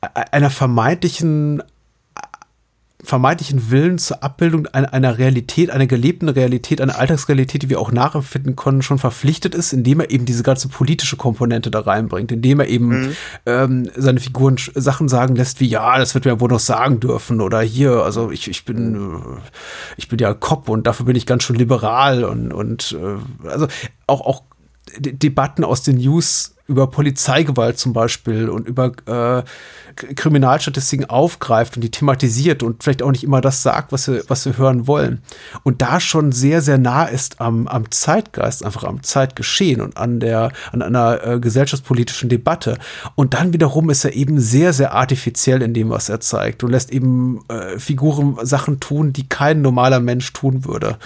einer 0.00 0.48
vermeintlichen 0.48 1.62
vermeintlichen 3.06 3.70
Willen 3.70 3.98
zur 3.98 4.22
Abbildung 4.22 4.66
einer, 4.66 4.92
einer 4.92 5.16
Realität, 5.18 5.70
einer 5.70 5.86
gelebten 5.86 6.28
Realität, 6.28 6.80
einer 6.80 6.98
Alltagsrealität, 6.98 7.62
die 7.62 7.70
wir 7.70 7.80
auch 7.80 7.92
nachempfinden 7.92 8.56
können, 8.56 8.82
schon 8.82 8.98
verpflichtet 8.98 9.54
ist, 9.54 9.72
indem 9.72 10.00
er 10.00 10.10
eben 10.10 10.26
diese 10.26 10.42
ganze 10.42 10.68
politische 10.68 11.16
Komponente 11.16 11.70
da 11.70 11.80
reinbringt, 11.80 12.32
indem 12.32 12.60
er 12.60 12.68
eben 12.68 12.88
Mhm. 12.88 13.16
ähm, 13.46 13.90
seine 13.96 14.20
Figuren 14.20 14.56
Sachen 14.74 15.08
sagen 15.08 15.36
lässt 15.36 15.60
wie, 15.60 15.68
ja, 15.68 15.98
das 15.98 16.14
wird 16.14 16.24
mir 16.24 16.40
wohl 16.40 16.50
noch 16.50 16.60
sagen 16.60 17.00
dürfen 17.00 17.40
oder 17.40 17.60
hier, 17.60 18.02
also 18.02 18.30
ich, 18.30 18.48
ich 18.48 18.64
bin, 18.64 18.96
äh, 18.96 19.40
ich 19.96 20.08
bin 20.08 20.18
ja 20.18 20.34
Cop 20.34 20.68
und 20.68 20.86
dafür 20.86 21.06
bin 21.06 21.16
ich 21.16 21.26
ganz 21.26 21.44
schön 21.44 21.56
liberal 21.56 22.24
und, 22.24 22.52
und 22.52 22.96
äh, 23.00 23.48
also 23.48 23.68
auch, 24.06 24.20
auch 24.20 24.42
De 24.98 25.12
Debatten 25.12 25.64
aus 25.64 25.82
den 25.82 25.96
News 25.96 26.54
über 26.68 26.88
Polizeigewalt 26.88 27.78
zum 27.78 27.92
Beispiel 27.92 28.48
und 28.48 28.68
über 28.68 28.92
äh, 29.06 29.42
Kriminalstatistiken 29.96 31.08
aufgreift 31.08 31.76
und 31.76 31.82
die 31.82 31.90
thematisiert 31.90 32.62
und 32.62 32.82
vielleicht 32.82 33.02
auch 33.02 33.10
nicht 33.10 33.24
immer 33.24 33.40
das 33.40 33.62
sagt, 33.62 33.92
was 33.92 34.08
wir, 34.08 34.22
was 34.28 34.44
wir 34.44 34.58
hören 34.58 34.86
wollen. 34.86 35.22
Und 35.62 35.82
da 35.82 36.00
schon 36.00 36.32
sehr, 36.32 36.60
sehr 36.60 36.78
nah 36.78 37.04
ist 37.04 37.40
am, 37.40 37.66
am 37.66 37.90
Zeitgeist, 37.90 38.64
einfach 38.64 38.84
am 38.84 39.02
Zeitgeschehen 39.02 39.80
und 39.80 39.96
an 39.96 40.20
der, 40.20 40.52
an 40.72 40.82
einer 40.82 41.24
äh, 41.24 41.40
gesellschaftspolitischen 41.40 42.28
Debatte. 42.28 42.78
Und 43.14 43.34
dann 43.34 43.52
wiederum 43.52 43.90
ist 43.90 44.04
er 44.04 44.14
eben 44.14 44.38
sehr, 44.40 44.72
sehr 44.72 44.92
artifiziell 44.92 45.62
in 45.62 45.74
dem, 45.74 45.90
was 45.90 46.08
er 46.08 46.20
zeigt 46.20 46.62
und 46.62 46.70
lässt 46.70 46.92
eben 46.92 47.40
äh, 47.48 47.78
Figuren 47.78 48.36
Sachen 48.42 48.80
tun, 48.80 49.12
die 49.12 49.28
kein 49.28 49.62
normaler 49.62 50.00
Mensch 50.00 50.32
tun 50.32 50.64
würde. 50.64 50.98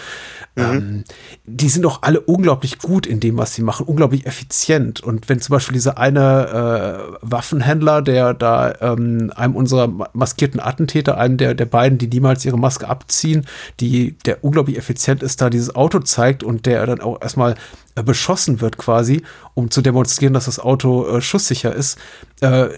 Ähm, 0.57 1.05
die 1.45 1.69
sind 1.69 1.87
auch 1.87 2.03
alle 2.03 2.21
unglaublich 2.21 2.79
gut 2.79 3.07
in 3.07 3.21
dem, 3.21 3.39
was 3.39 3.55
sie 3.55 3.63
machen, 3.63 3.87
unglaublich 3.87 4.27
effizient. 4.27 5.01
Und 5.01 5.29
wenn 5.29 5.41
zum 5.41 5.55
Beispiel 5.55 5.75
dieser 5.75 5.99
eine 5.99 7.13
äh, 7.13 7.19
Waffenhändler, 7.23 8.03
der 8.03 8.35
da 8.35 8.71
ähm, 8.81 9.33
einem 9.35 9.57
unserer 9.57 9.87
ma- 9.89 10.09
maskierten 10.13 10.61
Attentäter, 10.61 11.19
einem 11.19 11.37
der, 11.37 11.55
der 11.55 11.67
beiden, 11.67 11.99
die 11.99 12.09
niemals 12.09 12.45
ihre 12.45 12.59
Maske 12.59 12.89
abziehen, 12.89 13.47
die, 13.81 14.17
der 14.27 14.45
unglaublich 14.45 14.77
effizient 14.77 15.23
ist, 15.23 15.41
da 15.41 15.51
dieses 15.51 15.75
Auto 15.75 16.01
zeigt 16.01 16.43
und 16.43 16.67
der 16.67 16.85
dann 16.87 17.01
auch 17.01 17.21
erstmal 17.21 17.55
äh, 17.95 18.03
beschossen 18.03 18.61
wird 18.61 18.79
quasi, 18.79 19.23
um 19.55 19.71
zu 19.71 19.83
demonstrieren, 19.83 20.35
dass 20.35 20.47
das 20.47 20.59
Auto 20.59 21.07
äh, 21.07 21.21
schusssicher 21.21 21.75
ist, 21.75 21.99
äh, 22.41 22.69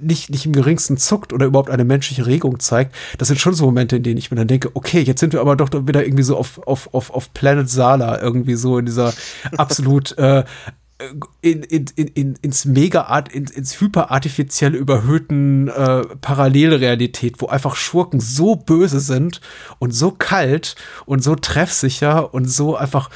nicht, 0.00 0.30
nicht 0.30 0.46
im 0.46 0.52
geringsten 0.52 0.96
zuckt 0.96 1.32
oder 1.32 1.46
überhaupt 1.46 1.70
eine 1.70 1.84
menschliche 1.84 2.26
Regung 2.26 2.58
zeigt, 2.58 2.94
das 3.16 3.28
sind 3.28 3.38
schon 3.38 3.54
so 3.54 3.66
Momente, 3.66 3.96
in 3.96 4.02
denen 4.02 4.18
ich 4.18 4.30
mir 4.30 4.36
dann 4.36 4.48
denke, 4.48 4.70
okay, 4.74 5.00
jetzt 5.00 5.20
sind 5.20 5.32
wir 5.32 5.40
aber 5.40 5.56
doch 5.56 5.70
wieder 5.86 6.04
irgendwie 6.04 6.24
so 6.24 6.36
auf, 6.36 6.66
auf, 6.66 6.92
auf, 6.92 7.10
auf 7.14 7.32
Planet 7.32 7.68
Sala, 7.70 8.20
irgendwie 8.20 8.54
so 8.54 8.78
in 8.78 8.86
dieser 8.86 9.12
absolut 9.56 10.16
äh, 10.18 10.44
in, 11.40 11.62
in, 11.62 11.86
in, 11.94 12.34
ins 12.42 12.64
mega 12.64 13.02
art 13.02 13.32
ins, 13.32 13.52
ins 13.52 13.80
hyperartifiziell 13.80 14.74
überhöhten 14.74 15.68
äh, 15.68 16.02
Parallelrealität, 16.20 17.40
wo 17.40 17.46
einfach 17.46 17.76
Schurken 17.76 18.20
so 18.20 18.56
böse 18.56 18.98
sind 18.98 19.40
und 19.78 19.92
so 19.92 20.10
kalt 20.10 20.74
und 21.06 21.22
so 21.22 21.36
treffsicher 21.36 22.34
und 22.34 22.46
so 22.46 22.76
einfach 22.76 23.10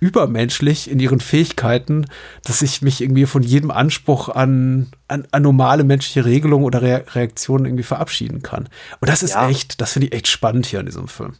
übermenschlich 0.00 0.90
in 0.90 1.00
ihren 1.00 1.20
Fähigkeiten, 1.20 2.06
dass 2.44 2.62
ich 2.62 2.82
mich 2.82 3.00
irgendwie 3.00 3.26
von 3.26 3.42
jedem 3.42 3.70
Anspruch 3.70 4.28
an, 4.28 4.86
an, 5.08 5.26
an 5.30 5.42
normale 5.42 5.84
menschliche 5.84 6.24
Regelungen 6.24 6.64
oder 6.64 6.82
Re 6.82 7.04
Reaktionen 7.14 7.66
irgendwie 7.66 7.82
verabschieden 7.82 8.42
kann. 8.42 8.68
Und 9.00 9.08
das 9.08 9.22
ist 9.22 9.34
ja. 9.34 9.48
echt, 9.48 9.80
das 9.80 9.92
finde 9.92 10.06
ich 10.06 10.14
echt 10.14 10.28
spannend 10.28 10.66
hier 10.66 10.80
in 10.80 10.86
diesem 10.86 11.08
Film. 11.08 11.34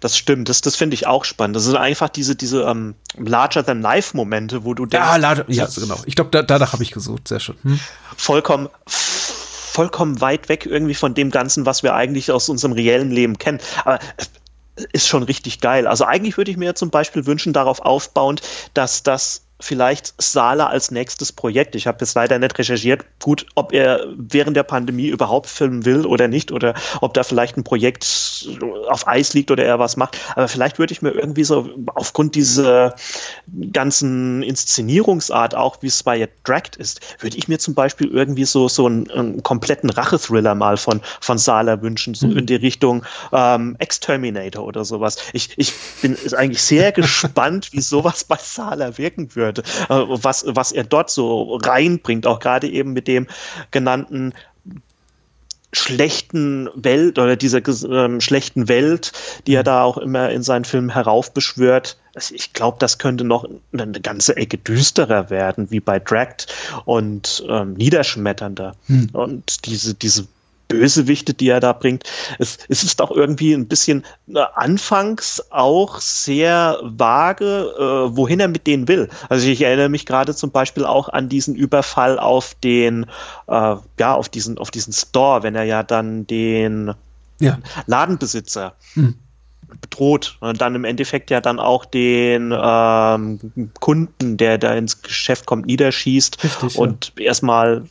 Das 0.00 0.16
stimmt, 0.16 0.48
das, 0.48 0.62
das 0.62 0.76
finde 0.76 0.94
ich 0.94 1.06
auch 1.06 1.24
spannend. 1.24 1.56
Das 1.56 1.64
sind 1.64 1.76
einfach 1.76 2.08
diese, 2.08 2.34
diese 2.34 2.62
ähm, 2.62 2.94
Larger-than-Life-Momente, 3.16 4.64
wo 4.64 4.74
du 4.74 4.86
denkst. 4.86 5.06
Ja, 5.06 5.16
larger, 5.16 5.44
ja 5.48 5.66
genau. 5.66 5.98
Ich 6.06 6.14
glaube, 6.14 6.30
da, 6.30 6.42
danach 6.42 6.72
habe 6.72 6.82
ich 6.82 6.90
gesucht. 6.90 7.28
Sehr 7.28 7.40
schön. 7.40 7.56
Hm? 7.62 7.78
Vollkommen, 8.16 8.68
vollkommen 8.86 10.20
weit 10.20 10.48
weg 10.48 10.66
irgendwie 10.66 10.94
von 10.94 11.14
dem 11.14 11.30
Ganzen, 11.30 11.66
was 11.66 11.82
wir 11.82 11.94
eigentlich 11.94 12.32
aus 12.32 12.48
unserem 12.48 12.72
reellen 12.72 13.10
Leben 13.10 13.38
kennen. 13.38 13.60
Aber 13.84 13.98
äh, 14.16 14.24
ist 14.92 15.06
schon 15.06 15.22
richtig 15.22 15.60
geil. 15.60 15.86
Also 15.86 16.04
eigentlich 16.04 16.38
würde 16.38 16.50
ich 16.50 16.56
mir 16.56 16.74
zum 16.74 16.90
Beispiel 16.90 17.26
wünschen, 17.26 17.52
darauf 17.52 17.80
aufbauend, 17.80 18.40
dass 18.72 19.02
das 19.02 19.42
vielleicht 19.60 20.14
Sala 20.20 20.66
als 20.66 20.90
nächstes 20.90 21.32
Projekt. 21.32 21.74
Ich 21.74 21.86
habe 21.86 21.98
jetzt 22.00 22.14
leider 22.14 22.38
nicht 22.38 22.58
recherchiert, 22.58 23.04
gut, 23.20 23.46
ob 23.54 23.72
er 23.72 24.06
während 24.16 24.56
der 24.56 24.62
Pandemie 24.62 25.08
überhaupt 25.08 25.48
filmen 25.48 25.84
will 25.84 26.06
oder 26.06 26.28
nicht 26.28 26.50
oder 26.50 26.74
ob 27.00 27.14
da 27.14 27.22
vielleicht 27.22 27.56
ein 27.56 27.64
Projekt 27.64 28.48
auf 28.88 29.06
Eis 29.06 29.34
liegt 29.34 29.50
oder 29.50 29.64
er 29.64 29.78
was 29.78 29.96
macht. 29.96 30.18
Aber 30.34 30.48
vielleicht 30.48 30.78
würde 30.78 30.92
ich 30.92 31.02
mir 31.02 31.10
irgendwie 31.10 31.44
so 31.44 31.68
aufgrund 31.94 32.34
dieser 32.34 32.96
ganzen 33.72 34.42
Inszenierungsart, 34.42 35.54
auch 35.54 35.78
wie 35.82 35.88
es 35.88 36.02
bei 36.02 36.28
Dragged 36.44 36.76
ist, 36.76 37.00
würde 37.20 37.36
ich 37.36 37.48
mir 37.48 37.58
zum 37.58 37.74
Beispiel 37.74 38.08
irgendwie 38.08 38.44
so, 38.44 38.68
so 38.68 38.86
einen, 38.86 39.10
einen 39.10 39.42
kompletten 39.42 39.90
Rachethriller 39.90 40.54
mal 40.54 40.76
von, 40.76 41.00
von 41.20 41.38
Sala 41.38 41.82
wünschen, 41.82 42.14
so 42.14 42.26
mhm. 42.26 42.38
in 42.38 42.46
die 42.46 42.56
Richtung 42.56 43.04
ähm, 43.32 43.76
Exterminator 43.78 44.64
oder 44.64 44.84
sowas. 44.84 45.16
Ich, 45.32 45.50
ich 45.56 45.74
bin 46.00 46.16
eigentlich 46.34 46.62
sehr 46.62 46.92
gespannt, 47.00 47.72
wie 47.72 47.80
sowas 47.80 48.24
bei 48.24 48.38
Sala 48.40 48.96
wirken 48.96 49.34
würde 49.36 49.49
könnte, 49.52 49.62
äh, 49.88 50.06
was, 50.08 50.44
was 50.46 50.72
er 50.72 50.84
dort 50.84 51.10
so 51.10 51.56
reinbringt, 51.56 52.26
auch 52.26 52.38
gerade 52.38 52.68
eben 52.68 52.92
mit 52.92 53.08
dem 53.08 53.26
genannten 53.70 54.34
schlechten 55.72 56.68
Welt 56.74 57.18
oder 57.18 57.36
dieser 57.36 57.60
ähm, 57.88 58.20
schlechten 58.20 58.68
Welt, 58.68 59.12
die 59.46 59.54
er 59.54 59.62
da 59.62 59.84
auch 59.84 59.98
immer 59.98 60.30
in 60.30 60.42
seinen 60.42 60.64
Filmen 60.64 60.90
heraufbeschwört. 60.90 61.96
Also 62.14 62.34
ich 62.34 62.52
glaube, 62.52 62.78
das 62.80 62.98
könnte 62.98 63.24
noch 63.24 63.48
eine 63.72 64.00
ganze 64.00 64.36
Ecke 64.36 64.58
düsterer 64.58 65.30
werden, 65.30 65.70
wie 65.70 65.80
bei 65.80 66.00
Dragged 66.00 66.48
und 66.86 67.44
ähm, 67.48 67.74
niederschmetternder. 67.74 68.74
Hm. 68.86 69.10
Und 69.12 69.66
diese, 69.66 69.94
diese 69.94 70.26
Bösewichte, 70.70 71.34
die 71.34 71.48
er 71.48 71.60
da 71.60 71.72
bringt. 71.72 72.04
Es, 72.38 72.58
es 72.68 72.84
ist 72.84 73.02
auch 73.02 73.10
irgendwie 73.10 73.52
ein 73.52 73.66
bisschen 73.66 74.04
äh, 74.28 74.38
anfangs 74.54 75.42
auch 75.50 76.00
sehr 76.00 76.78
vage, 76.82 77.74
äh, 77.76 78.16
wohin 78.16 78.40
er 78.40 78.48
mit 78.48 78.66
denen 78.66 78.88
will. 78.88 79.10
Also 79.28 79.48
ich 79.48 79.60
erinnere 79.60 79.88
mich 79.88 80.06
gerade 80.06 80.34
zum 80.34 80.52
Beispiel 80.52 80.84
auch 80.84 81.08
an 81.08 81.28
diesen 81.28 81.56
Überfall 81.56 82.18
auf 82.18 82.54
den, 82.54 83.04
äh, 83.48 83.76
ja, 83.98 84.14
auf 84.14 84.28
diesen, 84.28 84.56
auf 84.58 84.70
diesen 84.70 84.92
Store, 84.92 85.42
wenn 85.42 85.56
er 85.56 85.64
ja 85.64 85.82
dann 85.82 86.26
den 86.26 86.94
ja. 87.40 87.58
Ladenbesitzer 87.86 88.74
hm 88.94 89.16
bedroht 89.80 90.36
und 90.40 90.60
dann 90.60 90.74
im 90.74 90.84
Endeffekt 90.84 91.30
ja 91.30 91.40
dann 91.40 91.60
auch 91.60 91.84
den 91.84 92.52
ähm, 92.52 93.70
Kunden, 93.78 94.36
der 94.36 94.58
da 94.58 94.74
ins 94.74 95.02
Geschäft 95.02 95.46
kommt, 95.46 95.66
niederschießt 95.66 96.42
Richtig, 96.42 96.76
und 96.76 97.12
ja. 97.16 97.26
erstmal 97.26 97.84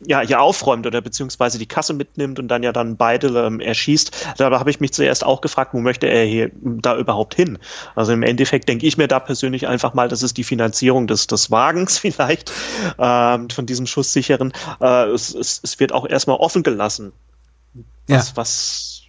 ja, 0.00 0.20
hier 0.20 0.40
aufräumt 0.40 0.86
oder 0.86 1.00
beziehungsweise 1.00 1.58
die 1.58 1.66
Kasse 1.66 1.94
mitnimmt 1.94 2.38
und 2.38 2.48
dann 2.48 2.62
ja 2.62 2.72
dann 2.72 2.96
beide 2.96 3.28
ähm, 3.28 3.60
erschießt. 3.60 4.34
Da 4.36 4.50
habe 4.50 4.70
ich 4.70 4.80
mich 4.80 4.92
zuerst 4.92 5.24
auch 5.24 5.40
gefragt, 5.40 5.72
wo 5.72 5.80
möchte 5.80 6.06
er 6.06 6.24
hier 6.24 6.50
da 6.62 6.96
überhaupt 6.96 7.34
hin? 7.34 7.58
Also 7.94 8.12
im 8.12 8.22
Endeffekt 8.22 8.68
denke 8.68 8.86
ich 8.86 8.96
mir 8.96 9.08
da 9.08 9.20
persönlich 9.20 9.66
einfach 9.66 9.94
mal, 9.94 10.08
das 10.08 10.22
ist 10.22 10.36
die 10.36 10.44
Finanzierung 10.44 11.06
des, 11.06 11.26
des 11.26 11.50
Wagens 11.50 11.98
vielleicht, 12.00 12.52
ähm, 12.98 13.50
von 13.50 13.66
diesem 13.66 13.86
schusssicheren. 13.86 14.52
Äh, 14.80 15.10
es, 15.10 15.34
es, 15.34 15.60
es 15.62 15.80
wird 15.80 15.92
auch 15.92 16.06
erstmal 16.06 16.36
offen 16.36 16.62
gelassen, 16.62 17.12
was, 18.08 18.28
ja. 18.28 18.36
was 18.36 19.02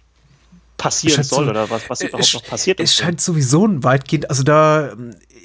passieren 0.76 1.24
soll 1.24 1.44
so, 1.46 1.50
oder 1.50 1.68
was, 1.70 1.88
was 1.90 2.02
überhaupt 2.02 2.34
noch 2.34 2.44
passiert 2.44 2.80
ist. 2.80 2.90
Es 2.90 2.96
scheint 2.96 3.20
sowieso 3.20 3.66
ein 3.66 3.82
weitgehend, 3.82 4.30
also 4.30 4.42
da 4.42 4.92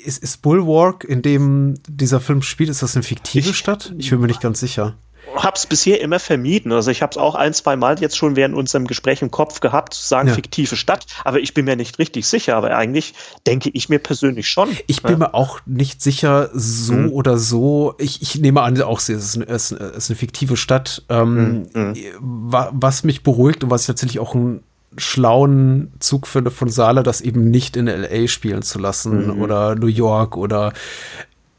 ist, 0.03 0.21
ist 0.21 0.41
Bulwark, 0.41 1.03
in 1.03 1.21
dem 1.21 1.75
dieser 1.87 2.19
Film 2.19 2.41
spielt, 2.41 2.69
ist 2.69 2.83
das 2.83 2.95
eine 2.95 3.03
fiktive 3.03 3.49
ich, 3.49 3.57
Stadt? 3.57 3.93
Ich 3.97 4.09
bin 4.09 4.19
mir 4.19 4.27
nicht 4.27 4.41
ganz 4.41 4.59
sicher 4.59 4.95
habe 5.35 5.55
es 5.55 5.65
bisher 5.65 6.01
immer 6.01 6.19
vermieden. 6.19 6.71
Also 6.71 6.91
ich 6.91 7.01
habe 7.01 7.11
es 7.11 7.17
auch 7.17 7.35
ein, 7.35 7.53
zwei 7.53 7.75
Mal 7.75 7.99
jetzt 7.99 8.17
schon 8.17 8.35
während 8.35 8.55
unserem 8.55 8.87
Gespräch 8.87 9.21
im 9.21 9.31
Kopf 9.31 9.59
gehabt, 9.59 9.93
zu 9.93 10.05
sagen 10.05 10.27
ja. 10.27 10.33
fiktive 10.33 10.75
Stadt, 10.75 11.05
aber 11.23 11.39
ich 11.39 11.53
bin 11.53 11.65
mir 11.65 11.75
nicht 11.75 11.99
richtig 11.99 12.27
sicher. 12.27 12.55
Aber 12.57 12.75
eigentlich 12.75 13.13
denke 13.47 13.69
ich 13.73 13.89
mir 13.89 13.99
persönlich 13.99 14.49
schon. 14.49 14.69
Ich 14.87 15.01
bin 15.01 15.13
ja. 15.13 15.17
mir 15.17 15.33
auch 15.33 15.59
nicht 15.65 16.01
sicher, 16.01 16.49
so 16.53 16.93
hm. 16.93 17.11
oder 17.11 17.37
so. 17.37 17.95
Ich, 17.97 18.21
ich 18.21 18.39
nehme 18.39 18.61
an, 18.61 18.81
auch 18.81 18.99
es 18.99 19.09
ist 19.09 19.35
eine, 19.35 19.47
es 19.47 19.71
ist 19.71 20.09
eine 20.09 20.17
fiktive 20.17 20.57
Stadt. 20.57 21.03
Ähm, 21.09 21.67
hm. 21.73 21.93
Hm. 21.93 21.95
Was 22.19 23.03
mich 23.03 23.23
beruhigt 23.23 23.63
und 23.63 23.69
was 23.69 23.81
ich 23.81 23.87
tatsächlich 23.87 24.19
auch 24.19 24.35
ein 24.35 24.63
schlauen 24.97 25.93
Zug 25.99 26.27
finde 26.27 26.51
von 26.51 26.69
Sala, 26.69 27.01
das 27.01 27.21
eben 27.21 27.49
nicht 27.49 27.77
in 27.77 27.87
LA 27.87 28.27
spielen 28.27 28.61
zu 28.61 28.77
lassen 28.77 29.27
mhm. 29.27 29.41
oder 29.41 29.75
New 29.75 29.87
York 29.87 30.35
oder 30.35 30.73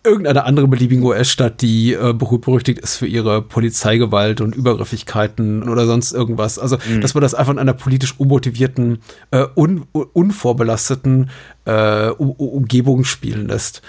irgendeine 0.05 0.45
andere 0.45 0.69
beliebige 0.69 1.03
US-Stadt, 1.03 1.63
die 1.63 1.93
äh, 1.93 2.13
berühmt-berüchtigt 2.13 2.79
ist 2.81 2.97
für 2.97 3.07
ihre 3.07 3.43
Polizeigewalt 3.43 4.41
und 4.41 4.55
Übergriffigkeiten 4.55 5.69
oder 5.69 5.87
sonst 5.87 6.13
irgendwas. 6.13 6.59
Also, 6.59 6.77
mhm. 6.89 7.01
dass 7.01 7.15
man 7.15 7.23
das 7.23 7.35
einfach 7.35 7.53
in 7.53 7.59
einer 7.59 7.75
politisch 7.75 8.19
unmotivierten, 8.19 8.99
äh, 9.31 9.47
un 9.55 9.87
unvorbelasteten 9.93 11.31
äh, 11.65 12.09
Umgebung 12.09 13.05
spielen 13.05 13.49
lässt. 13.49 13.83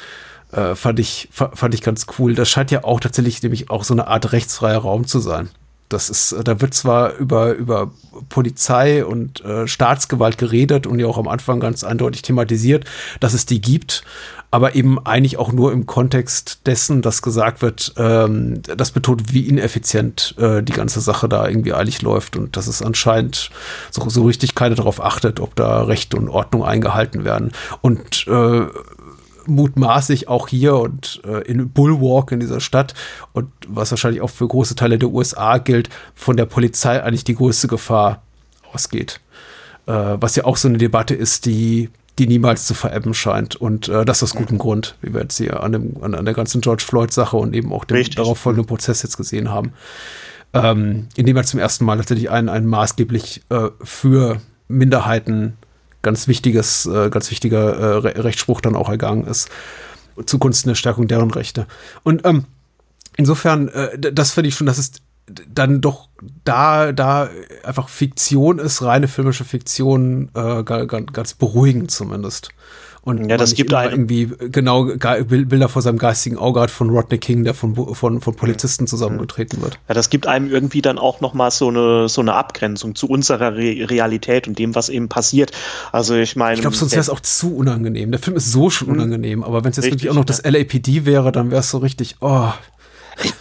Äh, 0.52 0.76
fand, 0.76 1.00
ich, 1.00 1.30
fand 1.32 1.74
ich 1.74 1.82
ganz 1.82 2.06
cool. 2.20 2.36
Das 2.36 2.50
scheint 2.50 2.70
ja 2.70 2.84
auch 2.84 3.00
tatsächlich 3.00 3.42
nämlich 3.42 3.70
auch 3.72 3.84
so 3.84 3.94
eine 3.94 4.08
Art 4.08 4.32
rechtsfreier 4.32 4.80
Raum 4.80 5.08
zu 5.08 5.20
sein. 5.20 5.50
Das 5.90 6.10
ist, 6.10 6.36
da 6.44 6.60
wird 6.60 6.74
zwar 6.74 7.16
über, 7.16 7.54
über 7.54 7.92
Polizei 8.30 9.06
und 9.06 9.44
äh, 9.46 9.68
Staatsgewalt 9.68 10.38
geredet 10.38 10.88
und 10.88 11.00
ja 11.00 11.08
auch 11.08 11.18
am 11.18 11.28
Anfang 11.28 11.60
ganz 11.60 11.84
eindeutig 11.84 12.22
thematisiert, 12.22 12.86
dass 13.20 13.34
es 13.34 13.46
die 13.46 13.62
gibt, 13.62 14.04
aber 14.54 14.76
eben 14.76 15.04
eigentlich 15.04 15.38
auch 15.38 15.52
nur 15.52 15.72
im 15.72 15.88
Kontext 15.88 16.68
dessen, 16.68 17.02
dass 17.02 17.24
gesagt 17.24 17.64
wird, 17.64 17.94
ähm, 17.98 18.62
das 18.62 18.92
betont, 18.92 19.34
wie 19.34 19.48
ineffizient 19.48 20.36
äh, 20.38 20.62
die 20.62 20.74
ganze 20.74 21.02
Sache 21.02 21.28
da 21.28 21.48
irgendwie 21.48 21.74
eilig 21.74 22.04
läuft 22.04 22.38
und 22.38 22.56
dass 22.56 22.68
es 22.68 22.84
anscheinend 22.84 23.50
so, 23.90 24.08
so 24.10 24.24
richtig 24.26 24.54
keiner 24.54 24.76
darauf 24.76 25.04
achtet, 25.04 25.40
ob 25.40 25.56
da 25.56 25.82
Recht 25.82 26.14
und 26.14 26.30
Ordnung 26.30 26.64
eingehalten 26.64 27.26
werden. 27.26 27.52
Und 27.82 28.28
äh, 28.28 28.68
mutmaßlich 29.46 30.28
auch 30.28 30.48
hier 30.48 30.76
und 30.76 31.22
äh, 31.26 31.42
in 31.42 31.70
Bulwark 31.70 32.32
in 32.32 32.40
dieser 32.40 32.60
Stadt 32.60 32.94
und 33.34 33.50
was 33.68 33.92
wahrscheinlich 33.92 34.22
auch 34.22 34.30
für 34.30 34.48
große 34.48 34.76
Teile 34.76 34.98
der 34.98 35.10
USA 35.10 35.58
gilt, 35.58 35.90
von 36.16 36.38
der 36.38 36.46
Polizei 36.46 37.02
eigentlich 37.02 37.24
die 37.24 37.36
größte 37.36 37.68
Gefahr 37.68 38.22
ausgeht. 38.72 39.20
Äh, 39.86 39.92
was 39.94 40.36
ja 40.36 40.46
auch 40.46 40.58
so 40.58 40.68
eine 40.68 40.78
Debatte 40.78 41.16
ist, 41.16 41.46
die 41.46 41.90
die 42.20 42.28
niemals 42.28 42.66
zu 42.66 42.74
verebben 42.74 43.14
scheint. 43.14 43.56
Und 43.56 43.88
äh, 43.88 44.06
das 44.06 44.22
aus 44.22 44.36
gutem 44.36 44.58
Grund, 44.58 44.96
wie 45.02 45.14
wir 45.14 45.22
jetzt 45.22 45.38
hier 45.38 45.64
an, 45.64 45.72
dem, 45.72 46.04
an, 46.04 46.14
an 46.14 46.26
der 46.26 46.34
ganzen 46.34 46.62
George 46.62 46.84
Floyd-Sache 46.86 47.36
und 47.38 47.56
eben 47.56 47.74
auch 47.74 47.86
dem 47.86 48.04
darauf 48.12 48.38
folgenden 48.38 48.68
Prozess 48.68 49.02
jetzt 49.02 49.18
gesehen 49.18 49.50
haben. 49.50 49.74
Ähm, 50.54 51.08
indem 51.16 51.38
er 51.38 51.44
zum 51.44 51.60
ersten 51.60 51.86
Mal 51.86 51.96
natürlich 51.96 52.30
ein, 52.30 52.50
ein 52.50 52.68
maßgeblich 52.68 53.42
äh, 53.50 53.70
für 53.82 54.40
Minderheiten 54.68 55.58
ganz 56.04 56.28
wichtiges, 56.28 56.86
äh, 56.86 57.10
ganz 57.10 57.32
wichtiger 57.32 57.76
äh, 57.76 57.86
Re 57.98 58.24
Rechtsspruch 58.24 58.62
dann 58.62 58.76
auch 58.76 58.90
ergangen 58.90 59.26
ist. 59.26 59.50
Zugunsten 60.26 60.70
der 60.70 60.76
Stärkung 60.76 61.08
deren 61.08 61.32
Rechte. 61.32 61.66
Und 62.04 62.24
ähm, 62.26 62.46
insofern, 63.18 63.70
äh, 63.70 63.98
das 63.98 64.32
finde 64.32 64.50
ich 64.50 64.56
schon, 64.56 64.68
das 64.68 64.78
ist 64.78 65.02
dann 65.48 65.82
doch 65.82 66.10
da, 66.44 66.92
da 66.92 67.30
einfach 67.64 67.90
Fiktion 67.90 68.60
ist, 68.60 68.82
reine 68.82 69.08
filmische 69.08 69.46
Fiktion, 69.46 70.30
äh, 70.36 70.64
ganz 70.64 71.34
beruhigend 71.34 71.92
zumindest. 71.92 72.50
Und 73.06 73.30
ja, 73.30 73.36
das 73.36 73.54
gibt 73.54 73.74
einem 73.74 73.92
irgendwie 73.92 74.32
genau 74.50 74.86
Bilder 74.86 75.68
vor 75.68 75.82
seinem 75.82 75.98
geistigen 75.98 76.38
Auge 76.38 76.62
hat 76.62 76.72
von 76.72 76.90
Rodney 76.90 77.18
King, 77.18 77.44
der 77.44 77.54
von, 77.54 77.76
von, 77.94 78.22
von 78.22 78.36
Polizisten 78.36 78.88
zusammengetreten 78.88 79.62
wird. 79.62 79.78
Ja, 79.90 79.94
das 79.94 80.10
gibt 80.10 80.26
einem 80.26 80.50
irgendwie 80.50 80.82
dann 80.82 80.98
auch 80.98 81.20
nochmal 81.20 81.52
so 81.52 81.68
eine, 81.68 82.08
so 82.08 82.22
eine 82.22 82.34
Abgrenzung 82.34 82.96
zu 82.96 83.08
unserer 83.08 83.58
Re 83.58 83.90
Realität 83.90 84.48
und 84.48 84.58
dem, 84.58 84.74
was 84.74 84.88
eben 84.88 85.10
passiert. 85.10 85.52
Also 85.92 86.16
ich 86.16 86.38
meine. 86.38 86.56
Ich 86.56 86.62
glaube, 86.62 86.78
sonst 86.78 86.94
wäre 86.94 87.02
es 87.02 87.10
auch 87.10 87.20
zu 87.20 87.54
unangenehm. 87.58 88.12
Der 88.12 88.22
Film 88.22 88.38
ist 88.38 88.52
so 88.54 88.70
schon 88.70 88.88
mhm. 88.88 88.94
unangenehm, 88.94 89.44
aber 89.44 89.66
wenn 89.66 89.72
es 89.72 89.78
jetzt 89.78 89.92
wirklich 89.92 90.10
auch 90.10 90.16
noch 90.16 90.24
das 90.24 90.42
LAPD 90.44 91.06
wäre, 91.06 91.34
dann 91.34 91.52
wäre 91.52 91.60
es 91.60 91.70
so 91.70 91.80
richtig, 91.80 92.16
oh. 92.22 92.52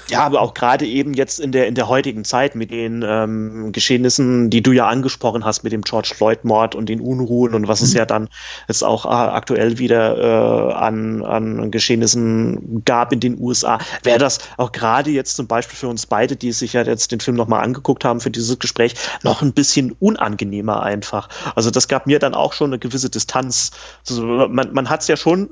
Ja, 0.09 0.25
aber 0.25 0.43
auch 0.43 0.55
gerade 0.55 0.87
eben 0.87 1.15
jetzt 1.15 1.41
in 1.41 1.53
der, 1.53 1.67
in 1.67 1.75
der 1.75 1.89
heutigen 1.89 2.25
Zeit 2.25 2.55
mit 2.55 2.71
den 2.71 3.03
ähm, 3.07 3.73
Geschehnissen, 3.73 4.51
die 4.51 4.63
du 4.63 4.73
ja 4.73 4.87
angesprochen 4.87 5.45
hast, 5.45 5.65
mit 5.65 5.73
dem 5.73 5.83
George 5.83 6.13
Floyd-Mord 6.15 6.75
und 6.75 6.89
den 6.89 7.01
Unruhen 7.01 7.55
und 7.55 7.69
was 7.69 7.81
mhm. 7.81 7.87
es 7.87 7.95
ja 7.95 8.05
dann 8.05 8.29
jetzt 8.69 8.85
auch 8.85 9.07
äh, 9.07 9.09
aktuell 9.09 9.79
wieder 9.79 10.19
äh, 10.19 10.75
an, 10.75 11.25
an 11.25 11.71
Geschehnissen 11.71 12.85
gab 12.85 13.13
in 13.13 13.21
den 13.21 13.41
USA, 13.41 13.79
wäre 14.03 14.19
das 14.19 14.41
auch 14.59 14.73
gerade 14.73 15.11
jetzt 15.11 15.37
zum 15.37 15.47
Beispiel 15.47 15.77
für 15.77 15.89
uns 15.89 16.07
beide, 16.07 16.37
die 16.37 16.53
sich 16.53 16.75
ja 16.75 16.83
jetzt 16.83 17.13
den 17.13 17.21
Film 17.21 17.37
nochmal 17.37 17.65
angeguckt 17.65 18.05
haben 18.05 18.21
für 18.21 18.31
dieses 18.31 18.59
Gespräch, 18.59 18.95
noch 19.23 19.41
ein 19.41 19.53
bisschen 19.53 19.97
unangenehmer 19.99 20.83
einfach. 20.83 21.29
Also 21.55 21.71
das 21.71 21.89
gab 21.89 22.07
mir 22.07 22.19
dann 22.19 22.35
auch 22.35 22.53
schon 22.53 22.71
eine 22.71 22.79
gewisse 22.79 23.09
Distanz. 23.09 23.71
Also 24.09 24.25
man 24.25 24.75
man 24.75 24.91
hat 24.91 25.01
es 25.01 25.09
ja 25.09 25.17
schon 25.17 25.51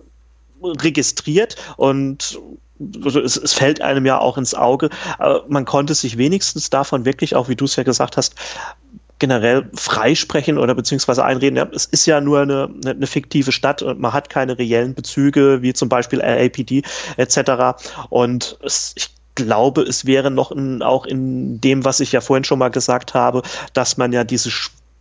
registriert 0.62 1.56
und 1.76 2.38
es, 3.04 3.36
es, 3.36 3.52
fällt 3.52 3.80
einem 3.80 4.06
ja 4.06 4.18
auch 4.18 4.38
ins 4.38 4.54
Auge. 4.54 4.90
Aber 5.18 5.44
man 5.48 5.64
konnte 5.64 5.94
sich 5.94 6.18
wenigstens 6.18 6.70
davon 6.70 7.04
wirklich, 7.04 7.34
auch 7.34 7.48
wie 7.48 7.56
du 7.56 7.64
es 7.64 7.76
ja 7.76 7.82
gesagt 7.82 8.16
hast, 8.16 8.34
generell 9.18 9.68
freisprechen 9.74 10.58
oder 10.58 10.74
beziehungsweise 10.74 11.24
einreden. 11.24 11.56
Ja, 11.56 11.68
es 11.72 11.86
ist 11.86 12.06
ja 12.06 12.20
nur 12.20 12.40
eine, 12.40 12.70
eine 12.84 13.06
fiktive 13.06 13.52
Stadt 13.52 13.82
und 13.82 14.00
man 14.00 14.12
hat 14.12 14.30
keine 14.30 14.58
reellen 14.58 14.94
Bezüge, 14.94 15.62
wie 15.62 15.74
zum 15.74 15.88
Beispiel 15.88 16.20
LAPD 16.20 16.82
etc. 17.16 17.82
Und 18.08 18.58
es, 18.62 18.94
ich 18.96 19.10
glaube, 19.34 19.82
es 19.82 20.06
wäre 20.06 20.30
noch 20.30 20.50
in, 20.50 20.82
auch 20.82 21.06
in 21.06 21.60
dem, 21.60 21.84
was 21.84 22.00
ich 22.00 22.12
ja 22.12 22.20
vorhin 22.20 22.44
schon 22.44 22.58
mal 22.58 22.70
gesagt 22.70 23.14
habe, 23.14 23.42
dass 23.74 23.96
man 23.96 24.12
ja 24.12 24.24
diese 24.24 24.50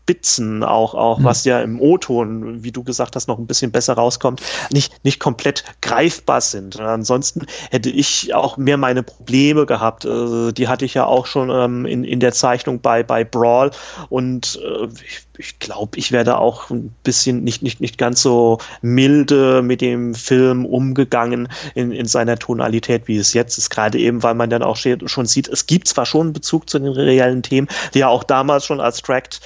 Spitzen 0.09 0.63
auch, 0.63 0.95
auch 0.95 1.19
mhm. 1.19 1.23
was 1.23 1.45
ja 1.45 1.61
im 1.61 1.79
O-Ton, 1.79 2.63
wie 2.63 2.71
du 2.71 2.83
gesagt 2.83 3.15
hast, 3.15 3.27
noch 3.27 3.37
ein 3.37 3.45
bisschen 3.45 3.71
besser 3.71 3.93
rauskommt, 3.93 4.41
nicht, 4.71 5.05
nicht 5.05 5.19
komplett 5.19 5.63
greifbar 5.81 6.41
sind. 6.41 6.79
Ansonsten 6.79 7.45
hätte 7.69 7.91
ich 7.91 8.33
auch 8.33 8.57
mehr 8.57 8.77
meine 8.77 9.03
Probleme 9.03 9.67
gehabt. 9.67 10.05
Äh, 10.05 10.51
die 10.51 10.67
hatte 10.67 10.85
ich 10.85 10.95
ja 10.95 11.05
auch 11.05 11.27
schon 11.27 11.51
ähm, 11.51 11.85
in, 11.85 12.03
in 12.03 12.19
der 12.19 12.31
Zeichnung 12.31 12.81
bei, 12.81 13.03
bei 13.03 13.23
Brawl 13.23 13.69
und 14.09 14.59
äh, 14.63 14.87
ich, 15.05 15.27
ich 15.37 15.59
glaube, 15.59 15.97
ich 15.97 16.11
werde 16.11 16.39
auch 16.39 16.71
ein 16.71 16.93
bisschen 17.03 17.43
nicht, 17.43 17.61
nicht, 17.61 17.79
nicht 17.79 17.99
ganz 17.99 18.23
so 18.23 18.57
milde 18.81 19.61
mit 19.61 19.81
dem 19.81 20.15
Film 20.15 20.65
umgegangen 20.65 21.49
in, 21.75 21.91
in 21.91 22.07
seiner 22.07 22.39
Tonalität, 22.39 23.07
wie 23.07 23.17
es 23.17 23.33
jetzt 23.33 23.59
ist. 23.59 23.69
Gerade 23.69 23.99
eben, 23.99 24.23
weil 24.23 24.33
man 24.33 24.49
dann 24.49 24.63
auch 24.63 24.75
schon 24.75 25.25
sieht, 25.27 25.47
es 25.47 25.67
gibt 25.67 25.87
zwar 25.87 26.07
schon 26.07 26.27
einen 26.27 26.33
Bezug 26.33 26.67
zu 26.67 26.79
den 26.79 26.91
reellen 26.91 27.43
Themen, 27.43 27.67
die 27.93 27.99
ja 27.99 28.07
auch 28.07 28.23
damals 28.23 28.65
schon 28.65 28.81
als 28.81 29.01
Tract 29.01 29.39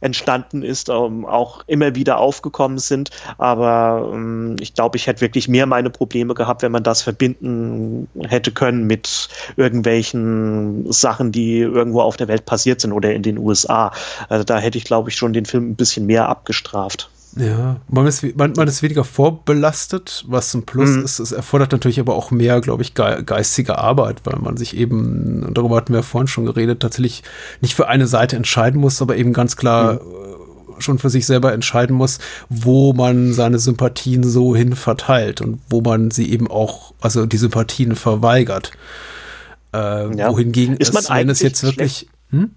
entstanden 0.00 0.62
ist, 0.62 0.88
ähm, 0.88 1.24
auch 1.26 1.64
immer 1.66 1.94
wieder 1.94 2.18
aufgekommen 2.18 2.78
sind. 2.78 3.10
Aber 3.38 4.10
ähm, 4.12 4.56
ich 4.60 4.74
glaube, 4.74 4.96
ich 4.96 5.06
hätte 5.06 5.20
wirklich 5.20 5.48
mehr 5.48 5.66
meine 5.66 5.90
Probleme 5.90 6.34
gehabt, 6.34 6.62
wenn 6.62 6.72
man 6.72 6.82
das 6.82 7.02
verbinden 7.02 8.08
hätte 8.28 8.52
können 8.52 8.84
mit 8.86 9.28
irgendwelchen 9.56 10.90
Sachen, 10.92 11.32
die 11.32 11.58
irgendwo 11.58 12.00
auf 12.00 12.16
der 12.16 12.28
Welt 12.28 12.46
passiert 12.46 12.80
sind 12.80 12.92
oder 12.92 13.12
in 13.12 13.22
den 13.22 13.38
USA. 13.38 13.92
Also 14.28 14.44
da 14.44 14.58
hätte 14.58 14.78
ich, 14.78 14.84
glaube 14.84 15.10
ich, 15.10 15.16
schon 15.16 15.32
den 15.32 15.46
Film 15.46 15.70
ein 15.70 15.76
bisschen 15.76 16.06
mehr 16.06 16.28
abgestraft. 16.28 17.10
Ja, 17.38 17.80
man 17.88 18.06
ist, 18.06 18.36
man, 18.36 18.52
man 18.56 18.66
ist 18.66 18.82
weniger 18.82 19.04
vorbelastet, 19.04 20.24
was 20.26 20.52
ein 20.54 20.64
Plus 20.64 20.90
mhm. 20.90 21.04
ist. 21.04 21.20
Es 21.20 21.30
erfordert 21.30 21.70
natürlich 21.70 22.00
aber 22.00 22.14
auch 22.14 22.30
mehr, 22.30 22.60
glaube 22.60 22.82
ich, 22.82 22.94
geistige 22.94 23.78
Arbeit, 23.78 24.22
weil 24.24 24.40
man 24.40 24.56
sich 24.56 24.76
eben, 24.76 25.44
und 25.44 25.56
darüber 25.56 25.76
hatten 25.76 25.92
wir 25.92 26.00
ja 26.00 26.02
vorhin 26.02 26.26
schon 26.26 26.46
geredet, 26.46 26.80
tatsächlich 26.80 27.22
nicht 27.60 27.74
für 27.74 27.88
eine 27.88 28.08
Seite 28.08 28.36
entscheiden 28.36 28.80
muss, 28.80 29.00
aber 29.00 29.16
eben 29.16 29.32
ganz 29.32 29.56
klar 29.56 29.94
mhm. 29.94 30.80
schon 30.80 30.98
für 30.98 31.10
sich 31.10 31.26
selber 31.26 31.52
entscheiden 31.52 31.94
muss, 31.94 32.18
wo 32.48 32.92
man 32.92 33.32
seine 33.32 33.60
Sympathien 33.60 34.24
so 34.24 34.56
hin 34.56 34.74
verteilt 34.74 35.40
und 35.40 35.60
wo 35.70 35.80
man 35.80 36.10
sie 36.10 36.30
eben 36.32 36.50
auch, 36.50 36.92
also 37.00 37.24
die 37.24 37.38
Sympathien 37.38 37.94
verweigert. 37.94 38.72
Äh, 39.72 40.16
ja. 40.16 40.30
Wohingegen 40.30 40.76
ist 40.76 40.92
man 40.92 41.04
es, 41.04 41.10
wenn 41.10 41.30
es 41.30 41.40
jetzt 41.40 41.62
wirklich. 41.62 42.08
Hm? 42.30 42.50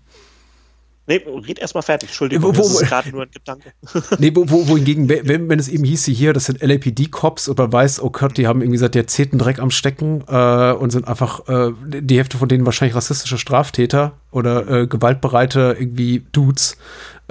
Nee, 1.12 1.24
red 1.46 1.60
erstmal 1.60 1.82
fertig, 1.82 2.08
Entschuldigung, 2.08 2.44
wo, 2.44 2.58
wo, 2.58 2.62
das 2.62 2.82
ist 2.82 2.88
gerade 2.88 3.10
nur 3.10 3.24
ein 3.24 3.32
Gedanke. 3.32 3.74
nee, 4.20 4.32
wo, 4.34 4.50
wo, 4.50 4.68
wohingegen, 4.70 5.10
wenn, 5.10 5.50
wenn 5.50 5.60
es 5.60 5.68
eben 5.68 5.84
hieß 5.84 6.06
hier, 6.06 6.32
das 6.32 6.46
sind 6.46 6.62
LAPD-Cops 6.62 7.50
und 7.50 7.58
man 7.58 7.74
weiß, 7.74 8.02
oh 8.02 8.12
Gott, 8.12 8.38
die 8.38 8.48
haben 8.48 8.62
irgendwie 8.62 8.78
seit 8.78 8.96
Jahrzehnten 8.96 9.38
Dreck 9.38 9.60
am 9.60 9.72
Stecken 9.72 10.24
äh, 10.30 10.72
und 10.72 10.92
sind 10.92 11.10
einfach 11.10 11.50
äh, 11.50 11.74
die 11.86 12.16
Hälfte 12.16 12.38
von 12.38 12.48
denen 12.48 12.66
wahrscheinlich 12.66 12.96
rassistische 12.96 13.38
Straftäter 13.38 14.21
oder 14.32 14.68
äh, 14.68 14.88
gewaltbereite 14.88 15.76
irgendwie 15.78 16.24
Dudes, 16.32 16.78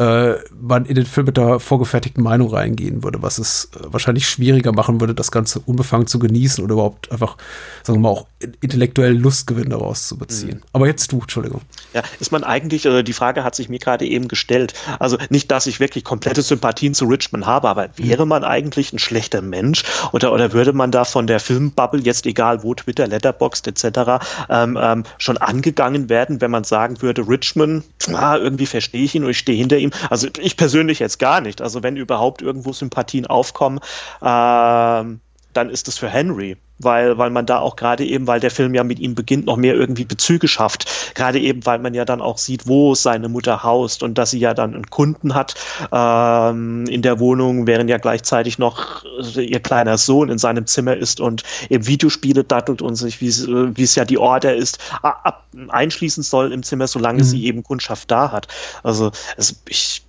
äh, 0.00 0.36
man 0.58 0.86
in 0.86 0.94
den 0.94 1.04
Film 1.04 1.26
mit 1.26 1.36
der 1.36 1.60
vorgefertigten 1.60 2.24
Meinung 2.24 2.48
reingehen 2.48 3.04
würde, 3.04 3.22
was 3.22 3.36
es 3.36 3.70
äh, 3.74 3.80
wahrscheinlich 3.92 4.26
schwieriger 4.26 4.72
machen 4.72 4.98
würde, 4.98 5.14
das 5.14 5.30
Ganze 5.30 5.60
unbefangen 5.60 6.06
zu 6.06 6.18
genießen 6.18 6.64
oder 6.64 6.72
überhaupt 6.72 7.12
einfach, 7.12 7.36
sagen 7.82 7.98
wir 7.98 8.08
mal, 8.08 8.08
auch 8.08 8.26
intellektuell 8.62 9.14
Lustgewinn 9.14 9.68
daraus 9.68 10.08
zu 10.08 10.16
beziehen. 10.16 10.56
Mhm. 10.56 10.62
Aber 10.72 10.86
jetzt 10.86 11.12
du, 11.12 11.20
Entschuldigung. 11.20 11.60
Ja, 11.92 12.02
ist 12.18 12.32
man 12.32 12.44
eigentlich, 12.44 12.86
oder 12.86 13.02
die 13.02 13.12
Frage 13.12 13.44
hat 13.44 13.54
sich 13.54 13.68
mir 13.68 13.78
gerade 13.78 14.06
eben 14.06 14.28
gestellt, 14.28 14.72
also 14.98 15.18
nicht, 15.28 15.50
dass 15.50 15.66
ich 15.66 15.80
wirklich 15.80 16.02
komplette 16.02 16.40
Sympathien 16.40 16.94
zu 16.94 17.04
Richmond 17.04 17.44
habe, 17.44 17.68
aber 17.68 17.90
wäre 17.96 18.26
man 18.26 18.42
eigentlich 18.42 18.94
ein 18.94 18.98
schlechter 18.98 19.42
Mensch 19.42 19.82
oder, 20.12 20.32
oder 20.32 20.54
würde 20.54 20.72
man 20.72 20.90
da 20.90 21.04
von 21.04 21.26
der 21.26 21.40
Filmbubble, 21.40 22.00
jetzt 22.00 22.24
egal 22.24 22.62
wo, 22.62 22.74
Twitter, 22.74 23.06
Letterboxd 23.06 23.66
etc., 23.66 24.24
ähm, 24.48 24.78
ähm, 24.80 25.04
schon 25.18 25.36
angegangen 25.36 26.08
werden, 26.08 26.40
wenn 26.40 26.50
man 26.50 26.64
sagen 26.64 26.89
würde, 26.98 27.28
Richmond, 27.28 27.84
ah, 28.12 28.36
irgendwie 28.36 28.66
verstehe 28.66 29.04
ich 29.04 29.14
ihn 29.14 29.24
und 29.24 29.30
ich 29.30 29.38
stehe 29.38 29.56
hinter 29.56 29.78
ihm, 29.78 29.90
also 30.08 30.28
ich 30.38 30.56
persönlich 30.56 30.98
jetzt 30.98 31.18
gar 31.18 31.40
nicht. 31.40 31.62
Also 31.62 31.82
wenn 31.82 31.96
überhaupt 31.96 32.42
irgendwo 32.42 32.72
Sympathien 32.72 33.26
aufkommen, 33.26 33.80
ähm, 34.22 35.20
dann 35.52 35.70
ist 35.70 35.88
es 35.88 35.98
für 35.98 36.08
Henry, 36.08 36.56
weil, 36.82 37.18
weil 37.18 37.30
man 37.30 37.46
da 37.46 37.58
auch 37.58 37.76
gerade 37.76 38.04
eben, 38.04 38.26
weil 38.26 38.40
der 38.40 38.50
Film 38.50 38.74
ja 38.74 38.84
mit 38.84 38.98
ihm 38.98 39.14
beginnt, 39.14 39.46
noch 39.46 39.56
mehr 39.56 39.74
irgendwie 39.74 40.04
Bezüge 40.04 40.48
schafft. 40.48 41.14
Gerade 41.14 41.38
eben, 41.38 41.64
weil 41.66 41.78
man 41.78 41.94
ja 41.94 42.04
dann 42.04 42.20
auch 42.20 42.38
sieht, 42.38 42.66
wo 42.66 42.94
seine 42.94 43.28
Mutter 43.28 43.62
haust 43.62 44.02
und 44.02 44.18
dass 44.18 44.30
sie 44.30 44.38
ja 44.38 44.54
dann 44.54 44.74
einen 44.74 44.90
Kunden 44.90 45.34
hat 45.34 45.54
ähm, 45.92 46.86
in 46.86 47.02
der 47.02 47.18
Wohnung, 47.20 47.66
während 47.66 47.90
ja 47.90 47.98
gleichzeitig 47.98 48.58
noch 48.58 49.04
ihr 49.36 49.60
kleiner 49.60 49.98
Sohn 49.98 50.28
in 50.28 50.38
seinem 50.38 50.66
Zimmer 50.66 50.96
ist 50.96 51.20
und 51.20 51.42
eben 51.68 51.86
Videospiele 51.86 52.44
dattelt 52.44 52.82
und 52.82 52.96
sich, 52.96 53.20
wie 53.20 53.82
es 53.82 53.94
ja 53.94 54.04
die 54.04 54.18
Order 54.18 54.54
ist, 54.54 54.78
ab, 55.02 55.44
einschließen 55.68 56.22
soll 56.22 56.52
im 56.52 56.62
Zimmer, 56.62 56.86
solange 56.86 57.20
mhm. 57.20 57.24
sie 57.24 57.44
eben 57.46 57.62
Kundschaft 57.62 58.10
da 58.10 58.32
hat. 58.32 58.48
Also, 58.82 59.10
also 59.36 59.54
ich 59.68 60.02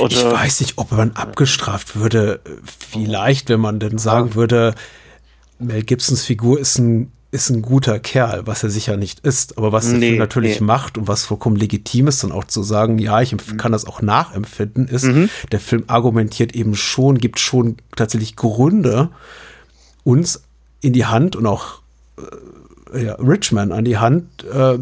oder 0.00 0.10
ich 0.10 0.24
weiß 0.24 0.60
nicht, 0.60 0.74
ob 0.76 0.92
man 0.92 1.12
abgestraft 1.12 1.96
würde. 1.96 2.40
Vielleicht, 2.90 3.48
wenn 3.48 3.60
man 3.60 3.80
denn 3.80 3.98
sagen 3.98 4.34
würde, 4.34 4.74
Mel 5.58 5.82
Gibsons 5.82 6.24
Figur 6.24 6.58
ist 6.58 6.78
ein, 6.78 7.12
ist 7.30 7.50
ein 7.50 7.62
guter 7.62 7.98
Kerl, 7.98 8.46
was 8.46 8.62
er 8.62 8.70
sicher 8.70 8.96
nicht 8.96 9.20
ist, 9.20 9.56
aber 9.58 9.72
was 9.72 9.86
nee, 9.86 10.00
der 10.00 10.08
Film 10.08 10.18
natürlich 10.18 10.60
nee. 10.60 10.66
macht 10.66 10.98
und 10.98 11.08
was 11.08 11.24
vollkommen 11.24 11.56
legitim 11.56 12.08
ist, 12.08 12.22
dann 12.22 12.32
auch 12.32 12.44
zu 12.44 12.62
sagen, 12.62 12.98
ja, 12.98 13.20
ich 13.22 13.32
mhm. 13.32 13.56
kann 13.56 13.72
das 13.72 13.86
auch 13.86 14.02
nachempfinden, 14.02 14.86
ist, 14.86 15.04
mhm. 15.04 15.30
der 15.50 15.60
Film 15.60 15.84
argumentiert 15.86 16.54
eben 16.54 16.74
schon, 16.74 17.18
gibt 17.18 17.38
schon 17.38 17.76
tatsächlich 17.96 18.36
Gründe, 18.36 19.10
uns 20.04 20.42
in 20.80 20.92
die 20.92 21.06
Hand 21.06 21.36
und 21.36 21.46
auch 21.46 21.80
äh, 22.92 23.04
ja, 23.04 23.14
Richman 23.14 23.72
an 23.72 23.84
die 23.84 23.98
Hand, 23.98 24.44
äh, 24.44 24.78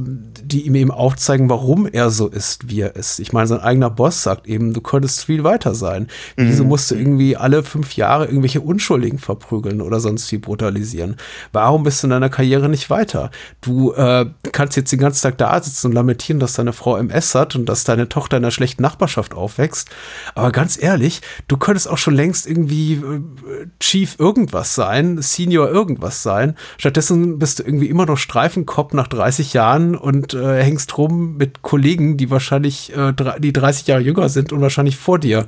die 0.53 0.67
ihm 0.67 0.75
eben 0.75 0.91
aufzeigen, 0.91 1.49
warum 1.49 1.87
er 1.87 2.11
so 2.11 2.29
ist, 2.29 2.69
wie 2.69 2.81
er 2.81 2.97
ist. 2.97 3.21
Ich 3.21 3.33
meine, 3.33 3.47
sein 3.47 3.61
eigener 3.61 3.91
Boss 3.91 4.23
sagt 4.23 4.47
eben, 4.47 4.73
du 4.73 4.81
könntest 4.81 5.25
viel 5.25 5.45
weiter 5.45 5.75
sein. 5.75 6.09
Mhm. 6.37 6.49
Wieso 6.49 6.65
musst 6.65 6.91
du 6.91 6.95
irgendwie 6.95 7.37
alle 7.37 7.63
fünf 7.63 7.97
Jahre 7.97 8.27
irgendwelche 8.27 8.61
Unschuldigen 8.61 9.19
verprügeln 9.19 9.81
oder 9.81 10.01
sonst 10.01 10.31
wie 10.33 10.39
brutalisieren? 10.39 11.17
Warum 11.53 11.85
bist 11.85 12.03
du 12.03 12.07
in 12.07 12.11
deiner 12.11 12.29
Karriere 12.29 12.69
nicht 12.69 12.91
weiter? 12.91 13.31
Du 13.61 13.93
äh, 13.93 14.27
kannst 14.53 14.77
jetzt 14.77 14.93
den 14.93 14.99
ganzen 14.99 15.23
Tag 15.23 15.39
da 15.39 15.63
sitzen 15.63 15.89
und 15.89 15.93
lamentieren, 15.93 16.41
dass 16.41 16.55
deine 16.55 16.73
Frau 16.73 16.97
MS 16.97 17.35
hat 17.35 17.55
und 17.55 17.67
dass 17.67 17.85
deine 17.85 18.09
Tochter 18.09 18.37
in 18.37 18.45
einer 18.45 18.51
schlechten 18.51 18.83
Nachbarschaft 18.83 19.35
aufwächst. 19.35 19.89
Aber 20.35 20.51
ganz 20.51 20.81
ehrlich, 20.83 21.21
du 21.49 21.57
könntest 21.57 21.89
auch 21.89 21.99
schon 21.99 22.15
längst 22.15 22.47
irgendwie 22.47 22.95
äh, 22.95 23.67
Chief 23.79 24.17
irgendwas 24.19 24.75
sein, 24.75 25.23
Senior 25.23 25.71
irgendwas 25.71 26.23
sein. 26.23 26.57
Stattdessen 26.79 27.39
bist 27.39 27.61
du 27.61 27.63
irgendwie 27.63 27.89
immer 27.89 28.07
noch 28.07 28.19
Streifenkopf 28.19 28.93
nach 28.95 29.07
30 29.07 29.53
Jahren 29.53 29.95
und 29.95 30.35
äh, 30.41 30.63
hängst 30.63 30.97
rum 30.99 31.37
mit 31.37 31.63
Kollegen, 31.63 32.17
die 32.17 32.31
wahrscheinlich, 32.31 32.97
äh, 32.97 33.13
die 33.39 33.53
30 33.53 33.87
Jahre 33.87 34.03
jünger 34.03 34.29
sind 34.29 34.53
und 34.53 34.61
wahrscheinlich 34.61 34.97
vor 34.97 35.19
dir 35.19 35.47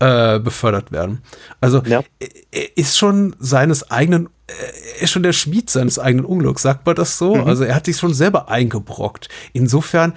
äh, 0.00 0.38
befördert 0.38 0.92
werden. 0.92 1.22
Also 1.60 1.82
ja. 1.84 2.02
er 2.50 2.76
ist 2.76 2.98
schon 2.98 3.36
seines 3.38 3.90
eigenen, 3.90 4.28
er 4.46 5.02
ist 5.02 5.10
schon 5.10 5.22
der 5.22 5.32
Schmied 5.32 5.70
seines 5.70 5.98
eigenen 5.98 6.24
Unglücks, 6.24 6.62
sagt 6.62 6.86
man 6.86 6.94
das 6.94 7.18
so? 7.18 7.34
Mhm. 7.34 7.44
Also 7.44 7.64
er 7.64 7.74
hat 7.74 7.86
sich 7.86 7.96
schon 7.96 8.14
selber 8.14 8.48
eingebrockt. 8.48 9.28
Insofern, 9.52 10.14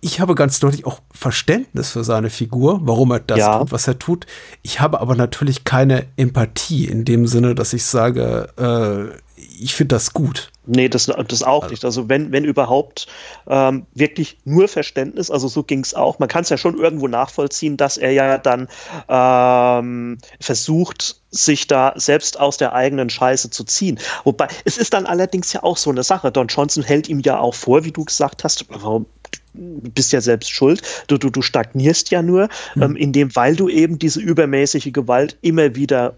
ich 0.00 0.20
habe 0.20 0.34
ganz 0.34 0.60
deutlich 0.60 0.86
auch 0.86 1.00
Verständnis 1.12 1.90
für 1.90 2.04
seine 2.04 2.30
Figur, 2.30 2.80
warum 2.82 3.10
er 3.12 3.20
das 3.20 3.38
ja. 3.38 3.58
tut, 3.58 3.72
was 3.72 3.86
er 3.88 3.98
tut. 3.98 4.26
Ich 4.62 4.80
habe 4.80 5.00
aber 5.00 5.14
natürlich 5.14 5.64
keine 5.64 6.06
Empathie 6.16 6.86
in 6.86 7.04
dem 7.04 7.26
Sinne, 7.26 7.54
dass 7.54 7.72
ich 7.72 7.84
sage, 7.84 8.48
äh, 8.56 9.18
ich 9.60 9.74
finde 9.74 9.94
das 9.94 10.12
gut 10.12 10.52
Nee, 10.68 10.88
das, 10.88 11.06
das 11.06 11.42
auch 11.42 11.62
also. 11.62 11.72
nicht. 11.72 11.84
Also 11.84 12.08
wenn, 12.08 12.30
wenn 12.30 12.44
überhaupt 12.44 13.06
ähm, 13.48 13.86
wirklich 13.94 14.38
nur 14.44 14.68
Verständnis, 14.68 15.30
also 15.30 15.48
so 15.48 15.62
ging 15.62 15.80
es 15.80 15.94
auch. 15.94 16.18
Man 16.18 16.28
kann 16.28 16.42
es 16.42 16.50
ja 16.50 16.58
schon 16.58 16.78
irgendwo 16.78 17.08
nachvollziehen, 17.08 17.76
dass 17.76 17.96
er 17.96 18.12
ja 18.12 18.36
dann 18.38 18.68
ähm, 19.08 20.18
versucht, 20.40 21.22
sich 21.30 21.66
da 21.66 21.94
selbst 21.96 22.38
aus 22.38 22.58
der 22.58 22.74
eigenen 22.74 23.10
Scheiße 23.10 23.50
zu 23.50 23.64
ziehen. 23.64 23.98
Wobei, 24.24 24.48
es 24.64 24.78
ist 24.78 24.92
dann 24.94 25.06
allerdings 25.06 25.52
ja 25.52 25.62
auch 25.62 25.76
so 25.76 25.90
eine 25.90 26.02
Sache. 26.02 26.30
Don 26.30 26.48
Johnson 26.48 26.82
hält 26.82 27.08
ihm 27.08 27.20
ja 27.20 27.38
auch 27.38 27.54
vor, 27.54 27.84
wie 27.84 27.92
du 27.92 28.04
gesagt 28.04 28.44
hast, 28.44 28.66
warum 28.68 29.06
du 29.54 29.90
bist 29.90 30.12
ja 30.12 30.20
selbst 30.20 30.50
schuld. 30.50 30.82
Du, 31.06 31.18
du, 31.18 31.30
du 31.30 31.42
stagnierst 31.42 32.10
ja 32.10 32.22
nur, 32.22 32.48
mhm. 32.74 32.82
ähm, 32.82 32.96
indem, 32.96 33.34
weil 33.34 33.56
du 33.56 33.68
eben 33.68 33.98
diese 33.98 34.20
übermäßige 34.20 34.92
Gewalt 34.92 35.36
immer 35.40 35.74
wieder 35.74 36.14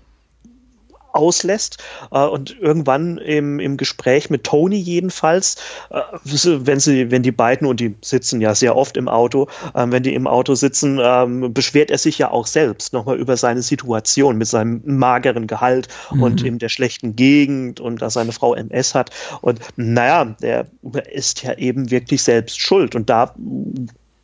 auslässt. 1.12 1.78
Äh, 2.10 2.24
und 2.24 2.58
irgendwann 2.58 3.18
im, 3.18 3.60
im 3.60 3.76
Gespräch 3.76 4.30
mit 4.30 4.44
Tony 4.44 4.76
jedenfalls, 4.76 5.56
äh, 5.90 6.00
wenn 6.24 6.80
sie, 6.80 7.10
wenn 7.10 7.22
die 7.22 7.32
beiden, 7.32 7.66
und 7.66 7.80
die 7.80 7.96
sitzen 8.02 8.40
ja 8.40 8.54
sehr 8.54 8.76
oft 8.76 8.96
im 8.96 9.08
Auto, 9.08 9.48
äh, 9.74 9.86
wenn 9.88 10.02
die 10.02 10.14
im 10.14 10.26
Auto 10.26 10.54
sitzen, 10.54 11.00
ähm, 11.02 11.52
beschwert 11.52 11.90
er 11.90 11.98
sich 11.98 12.18
ja 12.18 12.30
auch 12.30 12.46
selbst 12.46 12.92
nochmal 12.92 13.18
über 13.18 13.36
seine 13.36 13.62
Situation 13.62 14.38
mit 14.38 14.48
seinem 14.48 14.82
mageren 14.84 15.46
Gehalt 15.46 15.88
mhm. 16.10 16.22
und 16.22 16.42
in 16.42 16.58
der 16.58 16.68
schlechten 16.68 17.16
Gegend 17.16 17.80
und 17.80 18.02
dass 18.02 18.14
seine 18.14 18.32
Frau 18.32 18.54
MS 18.54 18.94
hat. 18.94 19.10
Und 19.40 19.60
naja, 19.76 20.24
der 20.40 20.66
ist 21.12 21.42
ja 21.42 21.54
eben 21.54 21.90
wirklich 21.90 22.22
selbst 22.22 22.60
schuld. 22.60 22.94
Und 22.94 23.10
da 23.10 23.34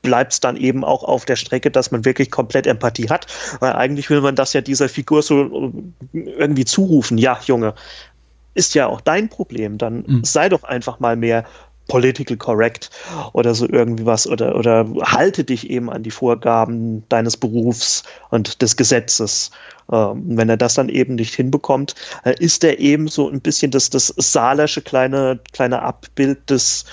bleibt 0.06 0.34
es 0.34 0.40
dann 0.40 0.56
eben 0.56 0.84
auch 0.84 1.02
auf 1.02 1.24
der 1.24 1.34
Strecke, 1.34 1.72
dass 1.72 1.90
man 1.90 2.04
wirklich 2.04 2.30
komplett 2.30 2.68
Empathie 2.68 3.08
hat. 3.10 3.26
Weil 3.58 3.72
eigentlich 3.72 4.08
will 4.08 4.20
man 4.20 4.36
das 4.36 4.52
ja 4.52 4.60
dieser 4.60 4.88
Figur 4.88 5.20
so 5.20 5.72
äh, 6.14 6.18
irgendwie 6.18 6.64
zurufen. 6.64 7.18
Ja, 7.18 7.40
Junge, 7.44 7.74
ist 8.54 8.74
ja 8.76 8.86
auch 8.86 9.00
dein 9.00 9.28
Problem. 9.28 9.78
Dann 9.78 10.04
mhm. 10.06 10.24
sei 10.24 10.48
doch 10.48 10.62
einfach 10.62 11.00
mal 11.00 11.16
mehr 11.16 11.44
political 11.88 12.36
correct 12.36 12.90
oder 13.32 13.54
so 13.54 13.68
irgendwie 13.68 14.06
was 14.06 14.26
oder, 14.26 14.56
oder 14.56 14.86
halte 15.02 15.44
dich 15.44 15.70
eben 15.70 15.90
an 15.90 16.02
die 16.02 16.10
Vorgaben 16.10 17.04
deines 17.08 17.36
Berufs 17.36 18.04
und 18.30 18.62
des 18.62 18.76
Gesetzes. 18.76 19.50
Ähm, 19.90 20.36
wenn 20.36 20.48
er 20.48 20.56
das 20.56 20.74
dann 20.74 20.88
eben 20.88 21.16
nicht 21.16 21.34
hinbekommt, 21.34 21.94
äh, 22.24 22.34
ist 22.38 22.64
er 22.64 22.78
eben 22.78 23.08
so 23.08 23.28
ein 23.28 23.40
bisschen 23.40 23.70
das, 23.70 23.90
das 23.90 24.12
salersche 24.16 24.82
kleine, 24.82 25.38
kleine 25.52 25.82
Abbild 25.82 26.50
des, 26.50 26.86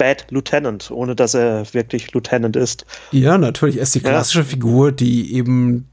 Bad 0.00 0.24
Lieutenant, 0.30 0.90
ohne 0.90 1.14
dass 1.14 1.34
er 1.34 1.74
wirklich 1.74 2.14
Lieutenant 2.14 2.56
ist. 2.56 2.86
Ja, 3.12 3.36
natürlich. 3.36 3.76
Er 3.76 3.82
ist 3.82 3.94
die 3.94 4.00
klassische 4.00 4.38
ja. 4.38 4.44
Figur, 4.46 4.92
die 4.92 5.34
eben 5.34 5.90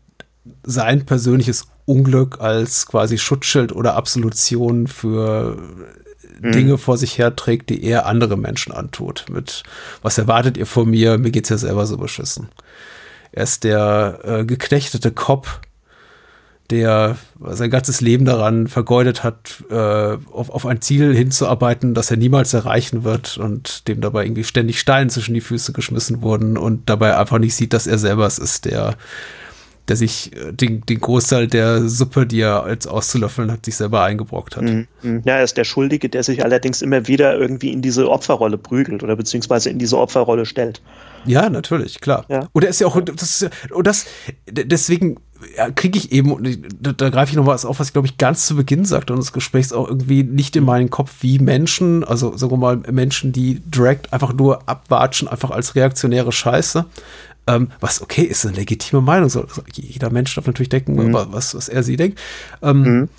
sein 0.63 1.05
persönliches 1.05 1.67
Unglück 1.84 2.39
als 2.39 2.85
quasi 2.85 3.17
Schutzschild 3.17 3.73
oder 3.73 3.95
Absolution 3.95 4.88
für 4.88 5.57
mhm. 6.39 6.51
Dinge 6.53 6.77
vor 6.77 6.97
sich 6.97 7.17
herträgt, 7.17 7.69
die 7.69 7.84
er 7.84 8.05
andere 8.05 8.38
Menschen 8.38 8.71
antut. 8.71 9.25
Mit 9.29 9.63
was 10.01 10.17
erwartet 10.17 10.55
ihr 10.55 10.67
von 10.67 10.89
mir? 10.89 11.17
Mir 11.17 11.31
geht's 11.31 11.49
ja 11.49 11.57
selber 11.57 11.85
so 11.85 11.97
beschissen. 11.97 12.47
Er 13.34 13.43
ist 13.43 13.65
der 13.65 14.19
äh, 14.23 14.45
geknechtete 14.45 15.11
Cop, 15.11 15.59
der 16.69 17.15
sein 17.39 17.69
ganzes 17.69 18.02
Leben 18.02 18.26
daran 18.26 18.68
vergeudet 18.68 19.23
hat, 19.23 19.64
äh, 19.69 19.73
auf, 19.76 20.49
auf 20.49 20.65
ein 20.65 20.81
Ziel 20.81 21.15
hinzuarbeiten, 21.15 21.94
das 21.94 22.11
er 22.11 22.18
niemals 22.18 22.53
erreichen 22.53 23.03
wird 23.03 23.38
und 23.38 23.88
dem 23.88 24.02
dabei 24.02 24.26
irgendwie 24.26 24.44
ständig 24.44 24.80
Steine 24.80 25.10
zwischen 25.10 25.34
die 25.34 25.41
Füße 25.41 25.72
geschmissen 25.72 26.22
wurden 26.22 26.57
und 26.57 26.89
dabei 26.89 27.18
einfach 27.18 27.39
nicht 27.39 27.56
sieht, 27.56 27.73
dass 27.73 27.88
er 27.88 27.98
selber 27.98 28.26
es 28.26 28.38
ist, 28.38 28.65
der, 28.65 28.95
der 29.88 29.95
sich 29.95 30.35
äh, 30.35 30.52
den, 30.52 30.81
den 30.85 30.99
Großteil 30.99 31.48
der 31.48 31.88
Suppe, 31.88 32.27
die 32.27 32.41
er 32.41 32.64
als 32.64 32.85
auszulöffeln 32.85 33.49
hat, 33.49 33.64
sich 33.64 33.77
selber 33.77 34.03
eingebrockt 34.03 34.57
hat. 34.57 34.64
Mhm, 34.64 34.88
mhm. 35.02 35.22
Ja, 35.26 35.35
er 35.38 35.44
ist 35.44 35.56
der 35.56 35.64
Schuldige, 35.64 36.10
der 36.10 36.23
sich 36.23 36.44
allerdings 36.44 36.81
immer 36.81 37.07
wieder 37.07 37.38
irgendwie 37.38 37.72
in 37.72 37.81
diese 37.81 38.10
Opferrolle 38.10 38.57
prügelt 38.57 39.03
oder 39.03 39.15
beziehungsweise 39.15 39.69
in 39.69 39.80
diese 39.80 39.98
Opferrolle 39.98 40.45
stellt. 40.45 40.81
Ja, 41.26 41.49
natürlich, 41.49 41.99
klar. 41.99 42.26
Ja. 42.30 42.48
Und 42.53 42.64
er 42.64 42.69
ist 42.69 42.80
ja 42.80 42.88
auch, 42.88 42.99
das 43.02 43.49
und 43.72 43.88
das, 43.88 44.06
deswegen 44.49 45.18
kriege 45.76 45.97
ich 45.97 46.11
eben, 46.11 46.31
und 46.31 46.47
da, 46.80 46.91
da 46.91 47.09
greife 47.09 47.31
ich 47.31 47.35
noch 47.38 47.45
was 47.45 47.65
auf, 47.65 47.80
was 47.80 47.88
ich 47.88 47.93
glaube 47.93 48.07
ich 48.07 48.18
ganz 48.18 48.45
zu 48.45 48.55
Beginn 48.55 48.85
sagte 48.85 49.14
und 49.14 49.19
das 49.19 49.34
Gesprächs 49.34 49.73
auch 49.73 49.88
irgendwie 49.88 50.23
nicht 50.23 50.55
in 50.55 50.64
meinen 50.64 50.89
Kopf 50.89 51.15
wie 51.22 51.39
Menschen, 51.39 52.03
also 52.03 52.35
sagen 52.38 52.51
wir 52.51 52.57
mal 52.57 52.77
Menschen, 52.91 53.31
die 53.31 53.59
direkt 53.59 54.14
einfach 54.14 54.34
nur 54.34 54.68
abwatschen, 54.68 55.27
einfach 55.27 55.51
als 55.51 55.76
reaktionäre 55.76 56.31
Scheiße. 56.31 56.85
Ähm, 57.49 57.72
was 57.80 58.01
okay 58.01 58.23
ist, 58.23 58.45
eine 58.45 58.55
legitime 58.55 59.01
Meinung. 59.01 59.30
So, 59.30 59.45
jeder 59.73 60.09
Mensch 60.09 60.35
darf 60.35 60.47
natürlich 60.47 60.69
denken, 60.69 60.95
mhm. 60.95 61.14
was, 61.14 61.55
was 61.55 61.69
er 61.69 61.81
sie 61.81 61.95
denkt. 61.95 62.19
Ähm, 62.61 62.81
mhm. 62.81 63.09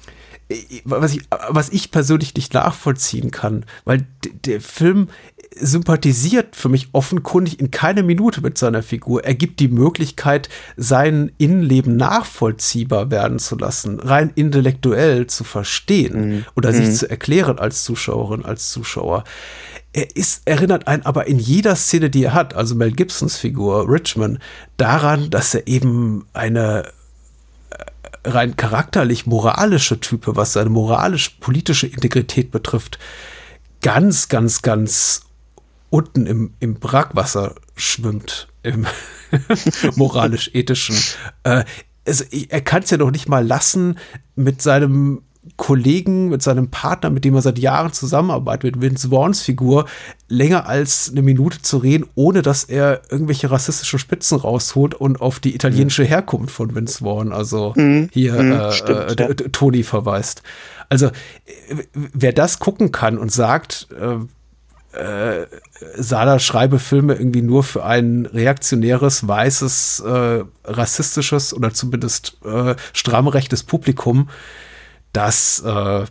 Was 0.85 1.15
ich, 1.15 1.23
was 1.49 1.69
ich 1.71 1.91
persönlich 1.91 2.35
nicht 2.35 2.55
nachvollziehen 2.55 3.31
kann, 3.31 3.65
weil 3.85 4.07
der 4.45 4.63
Film 4.63 5.09
sympathisiert 5.55 6.57
für 6.57 6.69
mich 6.69 6.89
offenkundig 6.93 7.59
in 7.61 7.71
keiner 7.71 8.03
Minute 8.03 8.41
mit 8.41 8.59
seiner 8.59 8.83
Figur. 8.83 9.25
Er 9.25 9.35
gibt 9.35 9.61
die 9.61 9.69
Möglichkeit, 9.69 10.49
sein 10.77 11.33
Innenleben 11.39 11.97
nachvollziehbar 11.97 13.11
werden 13.11 13.39
zu 13.39 13.57
lassen, 13.57 14.01
rein 14.01 14.31
intellektuell 14.35 15.27
zu 15.27 15.45
verstehen 15.45 16.29
mhm. 16.29 16.45
oder 16.55 16.73
sich 16.73 16.89
mhm. 16.89 16.95
zu 16.95 17.11
erklären 17.11 17.59
als 17.59 17.85
Zuschauerin, 17.85 18.45
als 18.45 18.71
Zuschauer. 18.71 19.25
Er 19.93 20.15
ist, 20.17 20.43
erinnert 20.45 20.87
einen 20.87 21.05
aber 21.05 21.27
in 21.27 21.39
jeder 21.39 21.75
Szene, 21.75 22.11
die 22.11 22.25
er 22.25 22.35
hat, 22.35 22.55
also 22.55 22.75
Mel 22.75 22.93
Gibsons 22.93 23.37
Figur, 23.37 23.89
Richmond, 23.89 24.39
daran, 24.77 25.31
dass 25.31 25.55
er 25.55 25.67
eben 25.67 26.27
eine 26.35 26.85
äh, 27.71 28.29
rein 28.29 28.55
charakterlich 28.55 29.27
moralische 29.27 29.99
Type, 29.99 30.37
was 30.37 30.53
seine 30.53 30.71
moralisch-politische 30.71 31.87
Integrität 31.87 32.51
betrifft, 32.51 32.99
ganz, 33.81 34.29
ganz, 34.29 34.63
ganz 34.63 35.23
unten 35.91 36.27
im, 36.27 36.55
im 36.61 36.75
Brackwasser 36.75 37.55
schwimmt, 37.77 38.49
im 38.63 38.87
moralisch-ethischen. 39.97 40.97
Äh, 41.45 41.65
also, 42.07 42.25
er 42.49 42.61
kann 42.63 42.83
es 42.83 42.91
ja 42.91 42.97
doch 42.97 43.11
nicht 43.11 43.29
mal 43.29 43.47
lassen, 43.47 43.99
mit 44.35 44.63
seinem 44.63 45.23
Kollegen, 45.57 46.29
mit 46.29 46.43
seinem 46.43 46.69
Partner, 46.69 47.11
mit 47.11 47.25
dem 47.25 47.35
er 47.35 47.43
seit 47.43 47.59
Jahren 47.59 47.93
zusammenarbeitet, 47.93 48.77
mit 48.77 48.83
Vince 48.83 49.11
Vaughns 49.11 49.41
Figur, 49.43 49.87
länger 50.29 50.67
als 50.67 51.11
eine 51.11 51.23
Minute 51.23 51.63
zu 51.63 51.79
reden, 51.79 52.07
ohne 52.15 52.43
dass 52.43 52.65
er 52.65 53.03
irgendwelche 53.11 53.51
rassistischen 53.51 53.99
Spitzen 53.99 54.39
rausholt 54.39 54.95
und 54.95 55.21
auf 55.21 55.41
die 55.41 55.55
italienische 55.55 56.03
mhm. 56.03 56.09
Herkunft 56.09 56.55
von 56.55 56.75
Vince 56.75 57.05
Vaughn, 57.05 57.33
also 57.33 57.73
mhm. 57.77 58.09
hier 58.13 58.35
mhm, 58.35 58.53
äh, 58.53 58.73
stimmt, 58.73 59.21
äh, 59.21 59.29
ja. 59.29 59.35
Toni 59.35 59.83
verweist. 59.83 60.43
Also, 60.89 61.11
wer 61.93 62.33
das 62.33 62.59
gucken 62.59 62.93
kann 62.93 63.19
und 63.19 63.31
sagt, 63.31 63.89
äh, 63.99 64.17
äh, 64.99 65.47
Sala 65.97 66.39
schreibe 66.39 66.79
Filme 66.79 67.15
irgendwie 67.15 67.43
nur 67.43 67.63
für 67.63 67.85
ein 67.85 68.27
reaktionäres, 68.27 69.27
weißes, 69.27 70.01
äh, 70.01 70.45
rassistisches 70.65 71.55
oder 71.55 71.73
zumindest 71.73 72.39
äh, 72.45 72.75
stramm 72.93 73.29
rechtes 73.29 73.63
Publikum, 73.63 74.29
das 75.13 75.63
äh, 75.65 76.05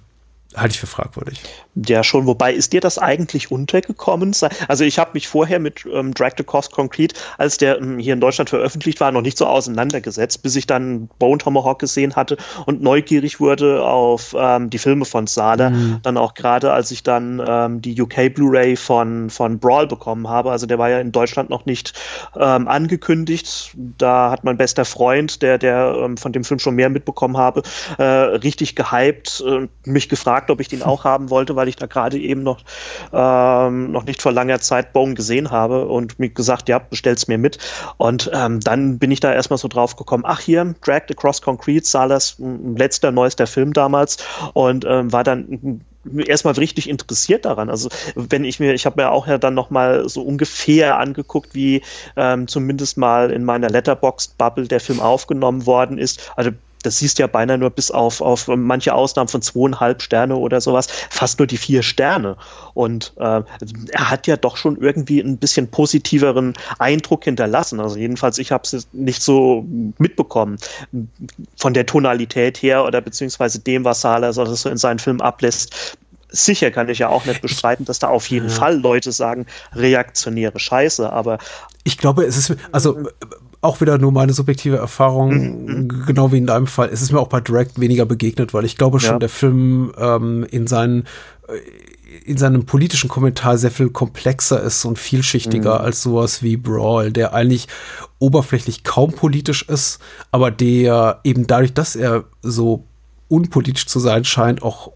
halte 0.55 0.73
ich 0.73 0.79
für 0.79 0.87
fragwürdig. 0.87 1.41
Ja, 1.85 2.03
schon. 2.03 2.25
Wobei, 2.25 2.53
ist 2.53 2.73
dir 2.73 2.81
das 2.81 2.97
eigentlich 2.97 3.51
untergekommen? 3.51 4.35
Also 4.67 4.83
ich 4.83 4.97
habe 4.97 5.11
mich 5.13 5.27
vorher 5.27 5.59
mit 5.59 5.85
ähm, 5.91 6.13
Drag 6.13 6.31
the 6.37 6.43
Cost 6.43 6.71
Concrete, 6.71 7.15
als 7.37 7.57
der 7.57 7.77
ähm, 7.77 7.99
hier 7.99 8.13
in 8.13 8.21
Deutschland 8.21 8.49
veröffentlicht 8.49 8.99
war, 8.99 9.11
noch 9.11 9.21
nicht 9.21 9.37
so 9.37 9.45
auseinandergesetzt, 9.45 10.41
bis 10.41 10.55
ich 10.55 10.65
dann 10.65 11.09
Bone 11.19 11.37
Tomahawk 11.37 11.79
gesehen 11.79 12.15
hatte 12.15 12.37
und 12.65 12.81
neugierig 12.81 13.39
wurde 13.39 13.83
auf 13.83 14.35
ähm, 14.37 14.69
die 14.69 14.79
Filme 14.79 15.05
von 15.05 15.27
Sala. 15.27 15.69
Mhm. 15.69 15.99
Dann 16.01 16.17
auch 16.17 16.33
gerade, 16.33 16.71
als 16.73 16.91
ich 16.91 17.03
dann 17.03 17.43
ähm, 17.45 17.81
die 17.81 17.99
UK 18.01 18.33
Blu-ray 18.33 18.75
von, 18.75 19.29
von 19.29 19.59
Brawl 19.59 19.87
bekommen 19.87 20.27
habe. 20.27 20.51
Also 20.51 20.65
der 20.65 20.79
war 20.79 20.89
ja 20.89 20.99
in 20.99 21.11
Deutschland 21.11 21.49
noch 21.49 21.65
nicht 21.65 21.93
ähm, 22.35 22.67
angekündigt. 22.67 23.75
Da 23.75 24.31
hat 24.31 24.43
mein 24.43 24.57
bester 24.57 24.85
Freund, 24.85 25.41
der, 25.41 25.57
der 25.57 25.95
ähm, 26.01 26.17
von 26.17 26.31
dem 26.31 26.43
Film 26.43 26.59
schon 26.59 26.75
mehr 26.75 26.89
mitbekommen 26.89 27.37
habe, 27.37 27.61
äh, 27.97 28.03
richtig 28.03 28.75
gehypt, 28.75 29.43
äh, 29.45 29.67
mich 29.83 30.09
gefragt, 30.09 30.36
ob 30.49 30.59
ich 30.59 30.67
den 30.67 30.83
auch 30.83 31.03
haben 31.03 31.29
wollte, 31.29 31.55
weil 31.55 31.67
ich 31.67 31.75
da 31.75 31.85
gerade 31.85 32.17
eben 32.17 32.43
noch, 32.43 32.59
ähm, 33.13 33.91
noch 33.91 34.05
nicht 34.05 34.21
vor 34.21 34.31
langer 34.31 34.59
Zeit 34.59 34.93
Bone 34.93 35.13
gesehen 35.13 35.51
habe 35.51 35.87
und 35.87 36.19
mir 36.19 36.29
gesagt, 36.29 36.69
ja, 36.69 36.79
bestell's 36.79 37.27
mir 37.27 37.37
mit. 37.37 37.57
Und 37.97 38.29
ähm, 38.33 38.59
dann 38.59 38.99
bin 38.99 39.11
ich 39.11 39.19
da 39.19 39.33
erstmal 39.33 39.57
so 39.57 39.67
drauf 39.67 39.95
gekommen, 39.95 40.23
ach 40.25 40.39
hier, 40.39 40.75
Dragged 40.83 41.11
Across 41.11 41.41
Concrete, 41.41 41.85
Salas 41.85 42.37
letzter, 42.39 43.11
neuester 43.11 43.47
Film 43.47 43.73
damals 43.73 44.17
und 44.53 44.85
ähm, 44.85 45.11
war 45.11 45.23
dann 45.23 45.81
erstmal 46.25 46.53
richtig 46.53 46.89
interessiert 46.89 47.45
daran. 47.45 47.69
Also 47.69 47.89
wenn 48.15 48.45
ich 48.45 48.59
mir, 48.59 48.73
ich 48.73 48.85
habe 48.85 49.01
mir 49.01 49.11
auch 49.11 49.27
ja 49.27 49.37
dann 49.37 49.53
nochmal 49.53 50.07
so 50.07 50.21
ungefähr 50.21 50.97
angeguckt, 50.97 51.53
wie 51.53 51.81
ähm, 52.15 52.47
zumindest 52.47 52.97
mal 52.97 53.31
in 53.31 53.43
meiner 53.43 53.69
Letterboxd-Bubble 53.69 54.67
der 54.67 54.79
Film 54.79 54.99
aufgenommen 54.99 55.65
worden 55.65 55.97
ist. 55.97 56.31
Also 56.35 56.51
das 56.87 56.99
siehst 56.99 57.19
ja 57.19 57.27
beinahe 57.27 57.57
nur 57.57 57.69
bis 57.69 57.91
auf, 57.91 58.21
auf 58.21 58.47
manche 58.47 58.93
Ausnahmen 58.93 59.27
von 59.27 59.41
zweieinhalb 59.41 60.01
Sterne 60.01 60.37
oder 60.37 60.61
sowas, 60.61 60.87
fast 61.09 61.37
nur 61.37 61.45
die 61.45 61.57
vier 61.57 61.83
Sterne. 61.83 62.37
Und 62.73 63.13
äh, 63.17 63.41
er 63.91 64.09
hat 64.09 64.25
ja 64.25 64.37
doch 64.37 64.55
schon 64.55 64.77
irgendwie 64.77 65.19
ein 65.19 65.37
bisschen 65.37 65.69
positiveren 65.69 66.53
Eindruck 66.79 67.25
hinterlassen. 67.25 67.81
Also 67.81 67.97
jedenfalls, 67.97 68.37
ich 68.37 68.53
habe 68.53 68.63
es 68.63 68.87
nicht 68.93 69.21
so 69.21 69.65
mitbekommen 69.97 70.57
von 71.57 71.73
der 71.73 71.85
Tonalität 71.85 72.57
her 72.61 72.85
oder 72.85 73.01
beziehungsweise 73.01 73.59
dem, 73.59 73.83
was 73.83 74.05
also 74.05 74.45
so 74.45 74.69
in 74.69 74.77
seinen 74.77 74.99
Film 74.99 75.19
ablässt 75.19 75.97
sicher 76.29 76.71
kann 76.71 76.89
ich 76.89 76.99
ja 76.99 77.09
auch 77.09 77.25
nicht 77.25 77.41
bestreiten, 77.41 77.85
dass 77.85 77.99
da 77.99 78.09
auf 78.09 78.29
jeden 78.29 78.49
ja. 78.49 78.53
Fall 78.53 78.77
Leute 78.77 79.11
sagen, 79.11 79.45
reaktionäre 79.73 80.59
Scheiße, 80.59 81.11
aber. 81.11 81.37
Ich 81.83 81.97
glaube, 81.97 82.25
es 82.25 82.35
ist, 82.37 82.53
also 82.73 83.07
auch 83.61 83.81
wieder 83.81 83.97
nur 83.97 84.11
meine 84.11 84.33
subjektive 84.33 84.77
Erfahrung, 84.77 85.65
mhm. 85.65 86.05
genau 86.05 86.31
wie 86.31 86.37
in 86.37 86.47
deinem 86.47 86.67
Fall. 86.67 86.89
Es 86.91 87.01
ist 87.01 87.11
mir 87.11 87.19
auch 87.19 87.27
bei 87.27 87.41
Direct 87.41 87.79
weniger 87.79 88.05
begegnet, 88.05 88.53
weil 88.53 88.65
ich 88.65 88.77
glaube 88.77 88.99
schon, 88.99 89.15
ja. 89.15 89.19
der 89.19 89.29
Film 89.29 89.91
ähm, 89.97 90.45
in 90.49 90.67
seinen 90.67 91.03
äh, 91.47 91.57
in 92.25 92.37
seinem 92.37 92.65
politischen 92.65 93.09
Kommentar 93.09 93.57
sehr 93.57 93.71
viel 93.71 93.89
komplexer 93.89 94.61
ist 94.61 94.85
und 94.85 94.97
vielschichtiger 94.97 95.79
mhm. 95.79 95.85
als 95.85 96.01
sowas 96.01 96.41
wie 96.41 96.57
Brawl, 96.57 97.11
der 97.11 97.33
eigentlich 97.33 97.67
oberflächlich 98.19 98.83
kaum 98.83 99.11
politisch 99.11 99.63
ist, 99.63 99.99
aber 100.31 100.51
der 100.51 101.19
eben 101.23 101.47
dadurch, 101.47 101.73
dass 101.73 101.95
er 101.95 102.25
so 102.41 102.85
unpolitisch 103.27 103.87
zu 103.87 103.99
sein 103.99 104.23
scheint, 104.23 104.61
auch 104.63 104.91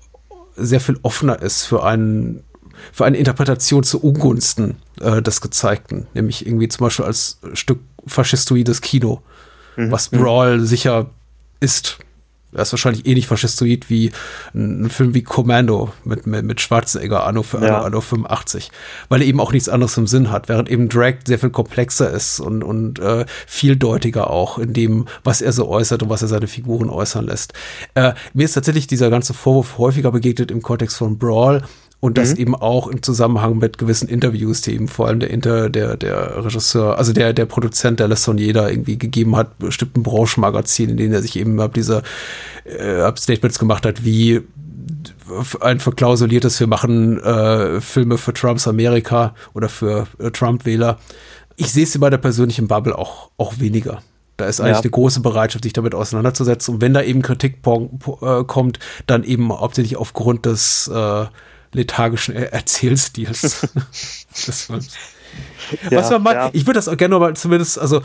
sehr 0.55 0.79
viel 0.79 0.99
offener 1.03 1.41
ist 1.41 1.63
für 1.63 1.83
einen 1.83 2.43
für 2.91 3.05
eine 3.05 3.17
Interpretation 3.17 3.83
zu 3.83 4.01
Ungunsten 4.01 4.77
äh, 4.99 5.21
des 5.21 5.41
Gezeigten, 5.41 6.07
nämlich 6.13 6.45
irgendwie 6.45 6.67
zum 6.67 6.85
Beispiel 6.85 7.05
als 7.05 7.39
Stück 7.53 7.79
faschistoides 8.07 8.82
Kino, 8.82 9.22
mhm. 9.76 9.91
was 9.91 10.10
Brawl 10.10 10.61
sicher 10.61 11.10
ist. 11.60 11.99
Er 12.53 12.64
ist 12.64 12.73
wahrscheinlich 12.73 13.06
ähnlich 13.06 13.28
faschistoid 13.28 13.90
wie 13.90 14.11
ein, 14.53 14.90
Film 14.90 15.14
wie 15.14 15.23
Commando 15.23 15.94
mit, 16.03 16.28
mit, 16.28 16.44
mit 16.44 16.60
Schwarzenegger 16.60 17.26
Anno, 17.26 17.44
für 17.44 17.65
ja. 17.65 17.82
Anno 17.82 18.02
85, 18.02 18.72
weil 19.07 19.22
er 19.22 19.28
eben 19.28 19.40
auch 19.40 19.53
nichts 19.53 19.69
anderes 19.69 19.95
im 19.95 20.06
Sinn 20.06 20.32
hat, 20.32 20.49
während 20.49 20.69
eben 20.69 20.90
Drag 20.90 21.15
sehr 21.26 21.40
viel 21.40 21.49
komplexer 21.49 22.11
ist 22.11 22.41
und, 22.41 22.61
und 22.61 22.99
äh, 22.99 23.26
vieldeutiger 23.48 24.30
auch 24.30 24.57
in 24.57 24.73
dem, 24.73 25.07
was 25.23 25.41
er 25.41 25.53
so 25.53 25.69
äußert 25.69 26.03
und 26.03 26.10
was 26.10 26.23
er 26.23 26.28
seine 26.28 26.48
Figuren 26.48 26.90
äußern 26.90 27.26
lässt. 27.26 27.53
Äh, 27.95 28.15
mir 28.34 28.44
ist 28.44 28.53
tatsächlich 28.53 28.86
dieser 28.86 29.10
ganze 29.10 29.34
Vorwurf 29.34 29.78
häufiger 29.78 30.11
begegnet 30.11 30.52
im 30.52 30.61
Kontext 30.61 30.98
von 30.98 31.18
Brawl, 31.18 31.64
und 32.02 32.18
das 32.18 32.34
mhm. 32.34 32.41
eben 32.41 32.56
auch 32.56 32.88
im 32.88 33.03
Zusammenhang 33.03 33.60
mit 33.60 33.78
gewissen 33.78 34.10
Interviews, 34.10 34.61
die 34.61 34.73
eben 34.73 34.88
vor 34.88 35.07
allem 35.07 35.19
der 35.19 35.30
Inter, 35.30 35.69
der, 35.69 35.95
der 35.95 36.44
Regisseur, 36.44 36.98
also 36.98 37.14
der, 37.14 37.32
der 37.32 37.45
Produzent 37.45 37.99
der 37.99 38.07
Lessonier 38.07 38.53
da 38.53 38.68
irgendwie 38.68 38.98
gegeben 38.98 39.36
hat, 39.36 39.57
bestimmten 39.60 40.02
Branchenmagazinen, 40.02 40.91
in 40.91 40.98
denen 40.98 41.14
er 41.14 41.22
sich 41.22 41.38
eben 41.38 41.61
ab 41.61 41.76
dieser 41.76 42.02
äh, 42.65 43.10
Statements 43.15 43.60
gemacht 43.60 43.86
hat, 43.86 44.03
wie 44.03 44.41
ein 45.60 45.80
verklausuliertes, 45.80 46.60
wir 46.60 46.68
machen 46.68 47.19
äh, 47.22 47.80
Filme 47.80 48.18
für 48.18 48.34
Trumps 48.34 48.68
Amerika 48.68 49.36
oder 49.53 49.69
für 49.69 50.07
äh, 50.18 50.32
Trump-Wähler. 50.32 50.98
Ich 51.56 51.72
sehe 51.72 51.84
es 51.84 51.94
in 51.94 52.02
meiner 52.02 52.18
persönlichen 52.18 52.68
Bubble 52.68 52.98
auch, 52.98 53.30
auch 53.38 53.60
weniger. 53.60 54.02
Da 54.38 54.48
ist 54.48 54.60
eigentlich 54.60 54.78
ja. 54.78 54.82
eine 54.82 54.90
große 54.90 55.19
Bereitschaft, 55.19 55.64
sich 55.64 55.73
damit 55.73 55.94
auseinanderzusetzen. 55.94 56.73
Und 56.73 56.82
wenn 56.82 56.95
da 56.95 57.03
eben 57.03 57.22
Kritik 57.22 57.60
äh, 57.65 58.44
kommt, 58.45 58.80
dann 59.06 59.23
eben 59.23 59.53
hauptsächlich 59.53 59.98
aufgrund 59.98 60.48
des 60.48 60.88
äh, 60.88 61.26
lethargischen 61.73 62.35
Erzählstils 62.35 63.68
Films. 64.31 64.89
Ja, 65.89 65.98
Was 65.98 66.10
man 66.10 66.23
mal, 66.23 66.35
ja. 66.35 66.49
ich 66.53 66.65
würde 66.65 66.77
das 66.77 66.88
auch 66.88 66.98
gerne 66.98 67.18
mal 67.18 67.35
zumindest, 67.35 67.80
also 67.80 67.98
äh, 67.98 68.03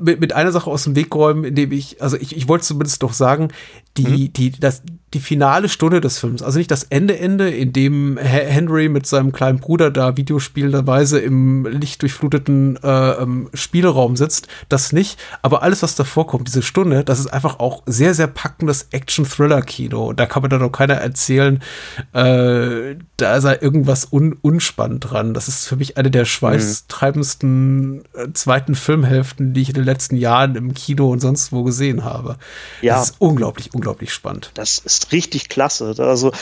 mit, 0.00 0.20
mit 0.20 0.32
einer 0.32 0.52
Sache 0.52 0.70
aus 0.70 0.84
dem 0.84 0.94
Weg 0.94 1.14
räumen, 1.14 1.44
indem 1.44 1.72
ich, 1.72 2.02
also 2.02 2.16
ich, 2.16 2.36
ich 2.36 2.48
wollte 2.48 2.66
zumindest 2.66 3.02
doch 3.02 3.12
sagen, 3.12 3.48
die, 3.96 4.28
mhm. 4.28 4.32
die, 4.32 4.50
das, 4.50 4.82
die 5.14 5.20
finale 5.20 5.68
Stunde 5.68 6.00
des 6.00 6.18
Films, 6.18 6.42
also 6.42 6.58
nicht 6.58 6.70
das 6.70 6.84
Ende, 6.84 7.18
Ende, 7.18 7.48
in 7.48 7.72
dem 7.72 8.18
Henry 8.18 8.88
mit 8.88 9.06
seinem 9.06 9.32
kleinen 9.32 9.58
Bruder 9.58 9.90
da 9.90 10.16
videospielenderweise 10.16 11.18
im 11.18 11.64
lichtdurchfluteten 11.64 12.78
äh, 12.82 13.10
ähm, 13.12 13.48
Spielraum 13.54 14.16
sitzt, 14.16 14.48
das 14.68 14.92
nicht, 14.92 15.18
aber 15.40 15.62
alles, 15.62 15.82
was 15.82 15.94
davor 15.94 16.26
kommt, 16.26 16.48
diese 16.48 16.62
Stunde, 16.62 17.04
das 17.04 17.20
ist 17.20 17.28
einfach 17.28 17.58
auch 17.58 17.82
sehr, 17.86 18.12
sehr 18.12 18.26
packendes 18.26 18.88
Action-Thriller-Kino. 18.90 20.12
Da 20.12 20.26
kann 20.26 20.42
mir 20.42 20.48
dann 20.50 20.62
auch 20.62 20.72
keiner 20.72 20.94
erzählen, 20.94 21.62
äh, 22.12 22.96
da 23.16 23.40
sei 23.40 23.58
irgendwas 23.60 24.12
un 24.12 24.36
unspannend 24.42 25.10
dran. 25.10 25.32
Das 25.34 25.48
ist 25.48 25.66
für 25.66 25.76
mich 25.76 25.96
eine 25.96 26.10
der 26.10 26.24
schweißtreibendsten 26.24 28.04
äh, 28.14 28.32
zweiten 28.34 28.74
Filmhälften, 28.74 29.54
die 29.54 29.62
ich 29.62 29.68
in 29.68 29.74
den 29.74 29.84
letzten 29.84 30.16
Jahren 30.16 30.54
im 30.54 30.74
Kino 30.74 31.10
und 31.10 31.20
sonst 31.20 31.52
wo 31.52 31.64
gesehen 31.64 32.04
habe. 32.04 32.36
Ja. 32.82 32.96
Das 32.96 33.10
ist 33.10 33.16
unglaublich, 33.18 33.72
unglaublich 33.74 34.12
spannend. 34.12 34.50
Das 34.54 34.78
ist 34.78 34.97
ist 34.98 35.12
richtig 35.12 35.48
klasse. 35.48 35.94
Also 35.98 36.32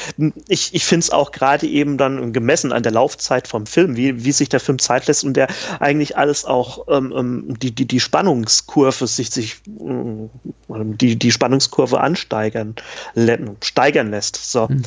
ich, 0.49 0.75
ich 0.75 0.85
finde 0.85 1.05
es 1.05 1.11
auch 1.11 1.33
gerade 1.33 1.67
eben 1.67 1.99
dann 1.99 2.33
gemessen 2.33 2.73
an 2.73 2.83
der 2.83 2.93
Laufzeit 2.93 3.49
vom 3.49 3.67
Film, 3.67 3.97
wie, 3.97 4.25
wie 4.25 4.33
sich 4.33 4.49
der 4.49 4.61
Film 4.61 4.79
Zeit 4.79 5.07
lässt 5.07 5.25
und 5.25 5.35
der 5.35 5.49
eigentlich 5.81 6.17
alles 6.17 6.45
auch 6.45 6.87
ähm, 6.89 7.13
ähm 7.17 7.59
die, 7.59 7.73
die, 7.73 7.87
die 7.87 8.01
Spannungskurve 8.01 9.07
sich, 9.07 9.31
sich 9.31 9.61
ähm, 9.67 10.31
die, 10.69 11.17
die 11.17 11.33
Spannungskurve 11.33 12.01
ansteigern 12.01 12.75
steigern 13.63 14.11
lässt. 14.11 14.37
So. 14.37 14.69
Hm. 14.69 14.83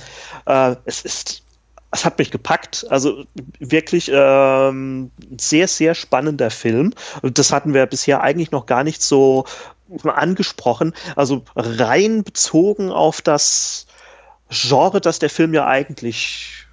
Äh, 0.46 0.76
es 0.86 1.02
ist 1.02 1.44
es 1.92 2.06
hat 2.06 2.20
mich 2.20 2.30
gepackt. 2.30 2.86
Also 2.90 3.26
wirklich 3.60 4.12
ähm, 4.14 5.12
sehr, 5.38 5.68
sehr 5.68 5.96
spannender 5.96 6.52
Film. 6.52 6.94
Das 7.24 7.52
hatten 7.52 7.74
wir 7.74 7.86
bisher 7.88 8.22
eigentlich 8.22 8.52
noch 8.52 8.66
gar 8.66 8.84
nicht 8.84 9.02
so 9.02 9.46
angesprochen. 10.04 10.94
Also 11.16 11.44
rein 11.56 12.24
bezogen 12.24 12.92
auf 12.92 13.22
das 13.22 13.86
Genre, 14.50 15.00
das 15.02 15.20
der 15.20 15.30
Film 15.30 15.54
ja 15.54 15.68
eigentlich 15.68 16.66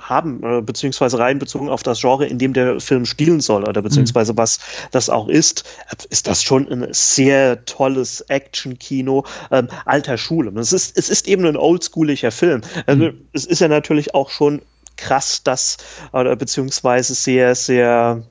haben, 0.00 0.42
äh, 0.42 0.60
beziehungsweise 0.60 1.18
rein 1.18 1.38
bezogen 1.38 1.68
auf 1.68 1.82
das 1.82 2.00
Genre, 2.00 2.26
in 2.26 2.38
dem 2.38 2.52
der 2.52 2.80
Film 2.80 3.06
spielen 3.06 3.40
soll, 3.40 3.64
oder 3.64 3.82
beziehungsweise 3.82 4.32
mhm. 4.32 4.38
was 4.38 4.60
das 4.90 5.10
auch 5.10 5.28
ist, 5.28 5.64
ist 6.10 6.26
das 6.26 6.42
schon 6.42 6.70
ein 6.70 6.88
sehr 6.92 7.64
tolles 7.64 8.20
Action-Kino 8.22 9.24
ähm, 9.50 9.68
alter 9.84 10.18
Schule. 10.18 10.52
Es 10.60 10.72
ist, 10.72 10.98
es 10.98 11.08
ist 11.08 11.28
eben 11.28 11.46
ein 11.46 11.56
oldschooliger 11.56 12.30
Film. 12.30 12.62
Also, 12.86 13.04
mhm. 13.04 13.26
Es 13.32 13.46
ist 13.46 13.60
ja 13.60 13.68
natürlich 13.68 14.14
auch 14.14 14.30
schon 14.30 14.62
krass, 14.96 15.42
dass, 15.42 15.76
oder 16.12 16.36
beziehungsweise 16.36 17.14
sehr, 17.14 17.54
sehr 17.54 18.22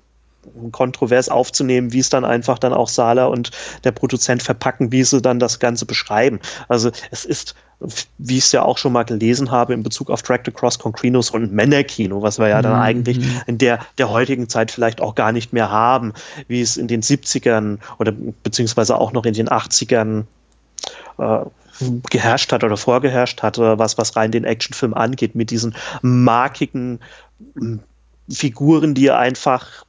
kontrovers 0.71 1.29
aufzunehmen, 1.29 1.93
wie 1.93 1.99
es 1.99 2.09
dann 2.09 2.25
einfach 2.25 2.59
dann 2.59 2.73
auch 2.73 2.87
Sala 2.87 3.25
und 3.25 3.51
der 3.83 3.91
Produzent 3.91 4.43
verpacken, 4.43 4.91
wie 4.91 5.03
sie 5.03 5.21
dann 5.21 5.39
das 5.39 5.59
Ganze 5.59 5.85
beschreiben. 5.85 6.39
Also 6.67 6.91
es 7.11 7.25
ist, 7.25 7.55
wie 8.17 8.37
ich 8.37 8.45
es 8.45 8.51
ja 8.51 8.63
auch 8.63 8.77
schon 8.77 8.93
mal 8.93 9.03
gelesen 9.03 9.51
habe 9.51 9.73
in 9.73 9.83
Bezug 9.83 10.09
auf 10.09 10.21
Tracked 10.21 10.47
Across 10.47 10.79
Concrenos 10.79 11.29
und 11.29 11.51
Männerkino, 11.51 12.21
was 12.21 12.39
wir 12.39 12.47
ja 12.47 12.61
dann 12.61 12.75
mhm. 12.75 12.81
eigentlich 12.81 13.19
in 13.47 13.57
der, 13.57 13.79
der 13.97 14.09
heutigen 14.09 14.49
Zeit 14.49 14.71
vielleicht 14.71 15.01
auch 15.01 15.15
gar 15.15 15.31
nicht 15.31 15.53
mehr 15.53 15.69
haben, 15.69 16.13
wie 16.47 16.61
es 16.61 16.77
in 16.77 16.87
den 16.87 17.01
70ern 17.01 17.79
oder 17.99 18.13
beziehungsweise 18.43 18.97
auch 18.97 19.11
noch 19.11 19.25
in 19.25 19.33
den 19.33 19.49
80ern 19.49 20.25
äh, 21.17 21.39
geherrscht 22.09 22.51
hat 22.53 22.63
oder 22.63 22.77
vorgeherrscht 22.77 23.43
hat, 23.43 23.57
was, 23.57 23.97
was 23.97 24.15
rein 24.15 24.31
den 24.31 24.45
Actionfilm 24.45 24.93
angeht, 24.93 25.35
mit 25.35 25.49
diesen 25.49 25.75
markigen 26.01 26.99
Figuren, 28.29 28.93
die 28.93 29.11
einfach 29.11 29.85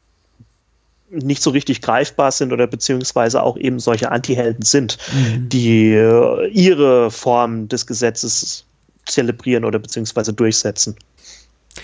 nicht 1.11 1.43
so 1.43 1.51
richtig 1.51 1.83
greifbar 1.83 2.33
sind 2.33 2.53
oder 2.53 2.67
beziehungsweise 2.67 3.43
auch 3.43 3.57
eben 3.57 3.79
solche 3.79 4.11
Antihelden 4.11 4.65
sind, 4.65 4.99
mhm. 5.13 5.49
die 5.49 5.93
äh, 5.93 6.49
ihre 6.49 7.11
Form 7.11 7.69
des 7.69 7.87
Gesetzes 7.87 8.65
zelebrieren 9.05 9.65
oder 9.65 9.79
beziehungsweise 9.79 10.33
durchsetzen. 10.33 10.97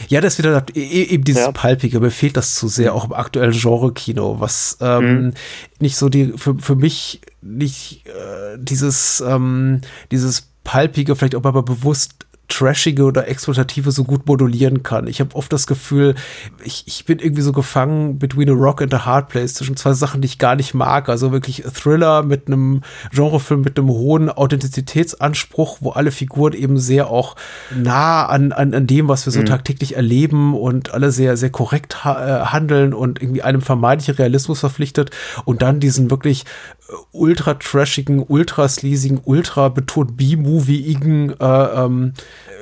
Ja, 0.08 0.20
das 0.20 0.38
wieder 0.38 0.64
e, 0.74 0.80
e, 0.80 1.02
eben 1.04 1.24
dieses 1.24 1.42
ja. 1.42 1.52
Palpige, 1.52 2.00
mir 2.00 2.10
fehlt 2.10 2.36
das 2.36 2.54
zu 2.54 2.68
sehr, 2.68 2.94
auch 2.94 3.04
im 3.04 3.12
aktuellen 3.12 3.52
Genre-Kino, 3.52 4.40
was 4.40 4.78
ähm, 4.80 5.24
mhm. 5.24 5.34
nicht 5.80 5.96
so 5.96 6.08
die, 6.08 6.32
für, 6.36 6.58
für 6.58 6.76
mich 6.76 7.20
nicht 7.42 8.06
äh, 8.06 8.58
dieses, 8.58 9.22
ähm, 9.26 9.82
dieses 10.10 10.48
Palpige, 10.64 11.14
vielleicht 11.14 11.34
auch 11.34 11.44
aber 11.44 11.62
bewusst 11.62 12.26
Trashige 12.52 13.04
oder 13.04 13.28
Exploitative 13.28 13.90
so 13.92 14.04
gut 14.04 14.26
modulieren 14.26 14.82
kann. 14.82 15.06
Ich 15.06 15.20
habe 15.20 15.34
oft 15.34 15.52
das 15.52 15.66
Gefühl, 15.66 16.14
ich, 16.62 16.84
ich 16.86 17.04
bin 17.04 17.18
irgendwie 17.18 17.42
so 17.42 17.52
gefangen 17.52 18.18
between 18.18 18.50
a 18.50 18.52
rock 18.52 18.82
and 18.82 18.92
a 18.92 19.06
hard 19.06 19.28
place 19.28 19.54
zwischen 19.54 19.76
zwei 19.76 19.94
Sachen, 19.94 20.20
die 20.20 20.26
ich 20.26 20.38
gar 20.38 20.54
nicht 20.54 20.74
mag. 20.74 21.08
Also 21.08 21.32
wirklich 21.32 21.64
Thriller 21.74 22.22
mit 22.22 22.46
einem 22.46 22.82
Genrefilm 23.12 23.62
mit 23.62 23.78
einem 23.78 23.88
hohen 23.88 24.28
Authentizitätsanspruch, 24.28 25.78
wo 25.80 25.90
alle 25.90 26.10
Figuren 26.10 26.52
eben 26.52 26.78
sehr 26.78 27.08
auch 27.08 27.36
nah 27.74 28.26
an, 28.26 28.52
an, 28.52 28.74
an 28.74 28.86
dem, 28.86 29.08
was 29.08 29.26
wir 29.26 29.32
so 29.32 29.40
mhm. 29.40 29.46
tagtäglich 29.46 29.96
erleben 29.96 30.54
und 30.54 30.92
alle 30.92 31.10
sehr, 31.10 31.36
sehr 31.36 31.50
korrekt 31.50 32.04
ha 32.04 32.42
äh, 32.42 32.44
handeln 32.46 32.92
und 32.92 33.22
irgendwie 33.22 33.42
einem 33.42 33.62
vermeintlichen 33.62 34.16
Realismus 34.16 34.60
verpflichtet 34.60 35.10
und 35.44 35.62
dann 35.62 35.80
diesen 35.80 36.10
wirklich 36.10 36.44
äh, 36.88 36.92
ultra 37.12 37.54
trashigen, 37.54 38.24
ultra 38.26 38.68
sleasigen, 38.68 39.20
ultra 39.24 39.68
betont 39.68 40.16
B-Movie-igen 40.16 41.34
äh, 41.40 41.44
ähm, 41.44 42.12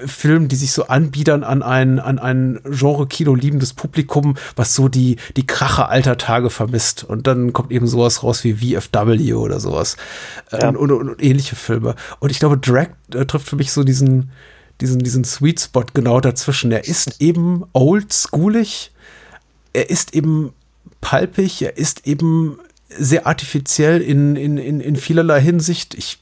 Film, 0.06 0.48
die 0.48 0.56
sich 0.56 0.72
so 0.72 0.86
anbiedern 0.86 1.44
an 1.44 1.62
ein, 1.62 1.98
an 1.98 2.18
ein 2.18 2.60
Genre-Kino 2.64 3.34
liebendes 3.34 3.74
Publikum, 3.74 4.36
was 4.56 4.74
so 4.74 4.88
die, 4.88 5.16
die 5.36 5.46
Krache 5.46 5.88
alter 5.88 6.16
Tage 6.18 6.50
vermisst. 6.50 7.04
Und 7.04 7.26
dann 7.26 7.52
kommt 7.52 7.70
eben 7.72 7.86
sowas 7.86 8.22
raus 8.22 8.44
wie 8.44 8.54
VFW 8.54 9.34
oder 9.34 9.60
sowas. 9.60 9.96
Ja. 10.52 10.68
Und, 10.68 10.76
und, 10.76 10.92
und, 10.92 11.22
ähnliche 11.22 11.56
Filme. 11.56 11.94
Und 12.18 12.30
ich 12.30 12.38
glaube, 12.38 12.58
Drag 12.58 12.88
äh, 13.14 13.24
trifft 13.26 13.48
für 13.48 13.56
mich 13.56 13.72
so 13.72 13.84
diesen, 13.84 14.30
diesen, 14.80 15.00
diesen 15.00 15.24
Sweet 15.24 15.60
Spot 15.60 15.84
genau 15.92 16.20
dazwischen. 16.20 16.72
Er 16.72 16.86
ist 16.86 17.20
eben 17.20 17.64
oldschoolig, 17.72 18.92
er 19.72 19.90
ist 19.90 20.14
eben 20.14 20.52
palpig, 21.00 21.62
er 21.62 21.76
ist 21.76 22.06
eben 22.06 22.58
sehr 22.88 23.26
artifiziell 23.26 24.00
in, 24.00 24.36
in, 24.36 24.58
in, 24.58 24.80
in 24.80 24.96
vielerlei 24.96 25.40
Hinsicht. 25.40 25.94
Ich 25.94 26.18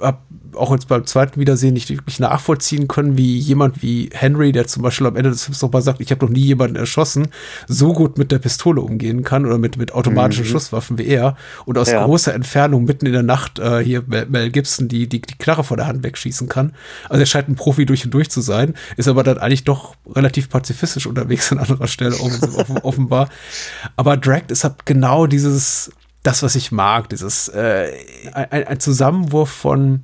habe 0.00 0.18
auch 0.56 0.72
jetzt 0.72 0.88
beim 0.88 1.06
zweiten 1.06 1.38
Wiedersehen 1.40 1.74
nicht 1.74 1.88
wirklich 1.90 2.20
nachvollziehen 2.20 2.88
können, 2.88 3.16
wie 3.16 3.38
jemand 3.38 3.82
wie 3.82 4.10
Henry, 4.12 4.52
der 4.52 4.66
zum 4.66 4.82
Beispiel 4.82 5.06
am 5.06 5.16
Ende 5.16 5.30
des 5.30 5.44
Films 5.44 5.62
nochmal 5.62 5.82
sagt, 5.82 6.00
ich 6.00 6.10
habe 6.10 6.24
noch 6.24 6.32
nie 6.32 6.40
jemanden 6.40 6.76
erschossen, 6.76 7.28
so 7.68 7.92
gut 7.92 8.18
mit 8.18 8.32
der 8.32 8.38
Pistole 8.38 8.80
umgehen 8.80 9.22
kann 9.22 9.46
oder 9.46 9.58
mit, 9.58 9.76
mit 9.76 9.92
automatischen 9.92 10.44
mhm. 10.44 10.48
Schusswaffen 10.48 10.98
wie 10.98 11.06
er 11.06 11.36
und 11.64 11.78
aus 11.78 11.90
ja. 11.90 12.04
großer 12.04 12.34
Entfernung 12.34 12.84
mitten 12.84 13.06
in 13.06 13.12
der 13.12 13.22
Nacht 13.22 13.58
äh, 13.58 13.80
hier 13.82 14.02
Mel 14.06 14.50
Gibson 14.50 14.88
die, 14.88 15.08
die, 15.08 15.20
die 15.20 15.38
Knarre 15.38 15.64
vor 15.64 15.76
der 15.76 15.86
Hand 15.86 16.02
wegschießen 16.02 16.48
kann. 16.48 16.72
Also 17.08 17.20
er 17.20 17.26
scheint 17.26 17.48
ein 17.48 17.56
Profi 17.56 17.86
durch 17.86 18.04
und 18.04 18.12
durch 18.12 18.30
zu 18.30 18.40
sein, 18.40 18.74
ist 18.96 19.08
aber 19.08 19.22
dann 19.22 19.38
eigentlich 19.38 19.64
doch 19.64 19.96
relativ 20.14 20.48
pazifistisch 20.48 21.06
unterwegs 21.06 21.52
an 21.52 21.58
anderer 21.58 21.86
Stelle 21.86 22.16
offenbar. 22.82 23.28
Aber 23.96 24.16
Dragged 24.16 24.50
ist 24.50 24.64
halt 24.64 24.86
genau 24.86 25.26
dieses 25.26 25.90
das, 26.26 26.42
was 26.42 26.56
ich 26.56 26.72
mag, 26.72 27.08
dieses 27.08 27.48
äh, 27.48 27.92
ein, 28.32 28.66
ein 28.66 28.80
Zusammenwurf 28.80 29.48
von 29.48 30.02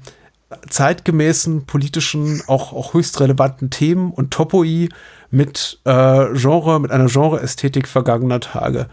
zeitgemäßen 0.68 1.66
politischen, 1.66 2.42
auch, 2.46 2.72
auch 2.72 2.94
höchst 2.94 3.20
relevanten 3.20 3.70
Themen 3.70 4.10
und 4.10 4.30
Topoi 4.30 4.88
mit 5.30 5.80
äh, 5.84 6.32
Genre, 6.34 6.80
mit 6.80 6.90
einer 6.90 7.06
Genre-Ästhetik 7.06 7.88
vergangener 7.88 8.40
Tage. 8.40 8.88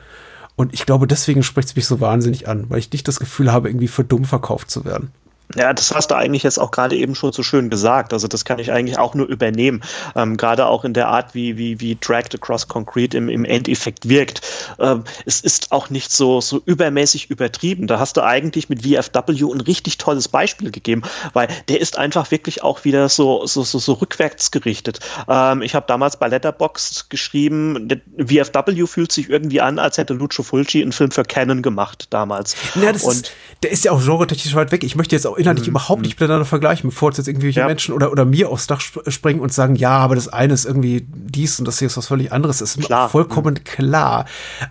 Und 0.56 0.74
ich 0.74 0.86
glaube, 0.86 1.08
deswegen 1.08 1.44
spricht 1.44 1.70
es 1.70 1.76
mich 1.76 1.86
so 1.86 2.02
wahnsinnig 2.02 2.48
an, 2.48 2.70
weil 2.70 2.80
ich 2.80 2.92
nicht 2.92 3.08
das 3.08 3.20
Gefühl 3.20 3.52
habe, 3.52 3.70
irgendwie 3.70 3.88
für 3.88 4.04
dumm 4.04 4.26
verkauft 4.26 4.70
zu 4.70 4.86
werden. 4.86 5.12
Ja, 5.56 5.74
das 5.74 5.96
hast 5.96 6.12
du 6.12 6.16
eigentlich 6.16 6.44
jetzt 6.44 6.60
auch 6.60 6.70
gerade 6.70 6.96
eben 6.96 7.16
schon 7.16 7.32
so 7.32 7.42
schön 7.42 7.72
gesagt. 7.72 8.14
Also 8.14 8.28
das 8.28 8.46
kann 8.46 8.60
ich 8.60 8.72
eigentlich 8.72 9.00
auch 9.00 9.16
nur 9.16 9.26
übernehmen. 9.26 9.82
Ähm, 10.16 10.38
gerade 10.38 10.68
auch 10.68 10.86
in 10.86 10.94
der 10.94 11.08
Art, 11.08 11.34
wie, 11.34 11.58
wie, 11.58 11.80
wie 11.80 11.98
Dragged 12.00 12.36
Across 12.36 12.68
Concrete 12.68 13.18
im, 13.18 13.30
im 13.30 13.46
Endeffekt 13.46 14.08
wirkt. 14.08 14.42
Ähm, 14.78 15.06
es 15.26 15.42
ist 15.42 15.72
auch 15.72 15.90
nicht 15.90 16.12
so, 16.12 16.40
so 16.40 16.62
übermäßig 16.64 17.32
übertrieben. 17.32 17.88
Da 17.88 17.98
hast 17.98 18.18
du 18.18 18.24
eigentlich 18.24 18.70
mit 18.70 18.84
VFW 18.84 19.52
ein 19.52 19.62
richtig 19.62 19.98
tolles 19.98 20.28
Beispiel 20.28 20.70
gegeben, 20.70 21.02
weil 21.34 21.48
der 21.68 21.82
ist 21.82 21.98
einfach 21.98 22.30
wirklich 22.30 22.62
auch 22.62 22.84
wieder 22.84 23.10
so, 23.10 23.48
so, 23.48 23.64
so, 23.64 23.80
so 23.80 23.94
rückwärts 23.94 24.52
gerichtet. 24.52 25.00
Ähm, 25.28 25.64
ich 25.64 25.74
habe 25.74 25.88
damals 25.88 26.18
bei 26.18 26.28
Letterboxd 26.28 27.10
geschrieben, 27.10 27.88
VFW 28.20 28.86
fühlt 28.86 29.12
sich 29.12 29.32
irgendwie 29.32 29.62
an, 29.62 29.80
als 29.80 29.98
hätte 29.98 30.14
Lucio 30.14 30.44
Fulci 30.44 30.84
einen 30.84 30.92
Film 30.92 31.10
für 31.10 31.24
Canon 31.24 31.64
gemacht 31.64 32.06
damals. 32.12 32.56
Ja, 32.76 32.92
das 32.92 33.04
Und 33.04 33.14
ist, 33.14 33.32
der 33.64 33.72
ist 33.72 33.84
ja 33.84 33.94
auch 33.94 34.04
genre-technisch 34.04 34.54
weit 34.54 34.72
weg. 34.72 34.84
Ich 34.84 34.96
möchte 34.96 35.16
jetzt 35.16 35.26
auch 35.26 35.39
inhaltlich 35.40 35.68
mhm. 35.68 35.72
überhaupt 35.72 36.02
nicht 36.02 36.20
miteinander 36.20 36.46
vergleichen, 36.46 36.90
bevor 36.90 37.12
jetzt 37.12 37.28
irgendwelche 37.28 37.62
ja. 37.62 37.68
Menschen 37.68 37.94
oder, 37.94 38.12
oder 38.12 38.26
mir 38.26 38.50
aufs 38.50 38.68
Dach 38.68 38.82
springen 38.82 39.40
und 39.40 39.54
sagen, 39.54 39.76
ja, 39.76 39.98
aber 39.98 40.16
das 40.16 40.28
eine 40.28 40.54
ist 40.54 40.66
irgendwie 40.66 41.06
dies 41.10 41.60
und 41.60 41.66
das 41.66 41.80
hier 41.80 41.88
ist 41.88 41.98
was 41.98 42.08
völlig 42.08 42.32
anderes. 42.32 42.60
Das 42.60 42.76
ist 42.76 42.86
klar. 42.86 43.06
mir 43.06 43.10
vollkommen 43.10 43.56
mhm. 43.56 43.64
klar. 43.64 44.26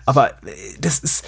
Aber 0.05 0.29
äh, 0.29 0.33
das 0.79 0.99
ist, 0.99 1.25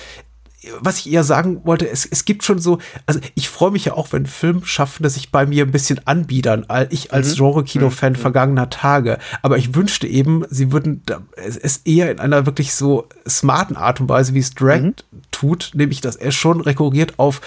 was 0.79 0.99
ich 0.99 1.11
eher 1.11 1.23
sagen 1.23 1.61
wollte, 1.63 1.89
es, 1.89 2.05
es 2.05 2.25
gibt 2.25 2.43
schon 2.43 2.59
so, 2.59 2.77
also 3.05 3.19
ich 3.33 3.49
freue 3.49 3.71
mich 3.71 3.85
ja 3.85 3.93
auch, 3.93 4.11
wenn 4.11 4.25
Filmschaffende 4.25 5.09
sich 5.09 5.31
bei 5.31 5.45
mir 5.45 5.65
ein 5.65 5.71
bisschen 5.71 5.99
anbiedern, 6.05 6.67
ich 6.89 7.13
als 7.13 7.31
mhm. 7.31 7.35
Genre-Kino-Fan 7.35 8.13
mhm. 8.13 8.17
vergangener 8.17 8.69
Tage. 8.69 9.17
Aber 9.41 9.57
ich 9.57 9.73
wünschte 9.73 10.07
eben, 10.07 10.45
sie 10.49 10.71
würden 10.71 11.03
es 11.35 11.77
eher 11.77 12.11
in 12.11 12.19
einer 12.19 12.45
wirklich 12.45 12.75
so 12.75 13.07
smarten 13.27 13.75
Art 13.75 14.01
und 14.01 14.09
Weise, 14.09 14.33
wie 14.33 14.39
es 14.39 14.53
Drag 14.53 14.81
mhm. 14.81 14.95
tut, 15.31 15.71
nämlich, 15.73 16.01
dass 16.01 16.15
er 16.15 16.31
schon 16.31 16.61
rekurriert 16.61 17.17
auf 17.17 17.41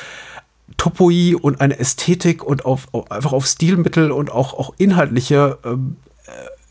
Topoi 0.76 1.34
und 1.34 1.60
eine 1.60 1.78
Ästhetik 1.78 2.42
und 2.44 2.64
auf, 2.64 2.88
auf, 2.92 3.10
einfach 3.10 3.32
auf 3.32 3.46
Stilmittel 3.46 4.10
und 4.10 4.30
auch, 4.30 4.54
auch 4.54 4.74
inhaltliche 4.78 5.58
ähm, 5.64 5.96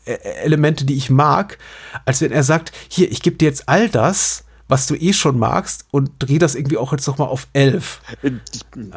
äh, 0.04 0.16
Elemente, 0.42 0.84
die 0.84 0.94
ich 0.94 1.10
mag, 1.10 1.58
als 2.04 2.20
wenn 2.20 2.32
er 2.32 2.44
sagt, 2.44 2.72
hier, 2.88 3.10
ich 3.10 3.22
gebe 3.22 3.36
dir 3.36 3.48
jetzt 3.48 3.68
all 3.68 3.88
das, 3.88 4.44
was 4.68 4.86
du 4.86 4.94
eh 4.94 5.12
schon 5.12 5.38
magst 5.38 5.86
und 5.90 6.10
dreh 6.18 6.38
das 6.38 6.54
irgendwie 6.54 6.78
auch 6.78 6.92
jetzt 6.92 7.06
noch 7.06 7.18
mal 7.18 7.26
auf 7.26 7.46
elf. 7.52 8.00
Äh, 8.22 8.32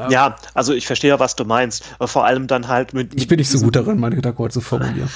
ja, 0.10 0.36
also 0.54 0.74
ich 0.74 0.88
verstehe 0.88 1.10
ja, 1.10 1.20
was 1.20 1.36
du 1.36 1.46
meinst. 1.46 1.84
Vor 2.00 2.26
allem 2.26 2.48
dann 2.48 2.68
halt 2.68 2.94
mit. 2.94 3.12
mit 3.12 3.22
ich 3.22 3.28
bin 3.28 3.38
nicht 3.38 3.50
so 3.50 3.60
gut 3.60 3.76
darin, 3.76 4.00
meine 4.00 4.16
Gedanken 4.16 4.50
zu 4.50 4.62
formulieren. 4.62 5.10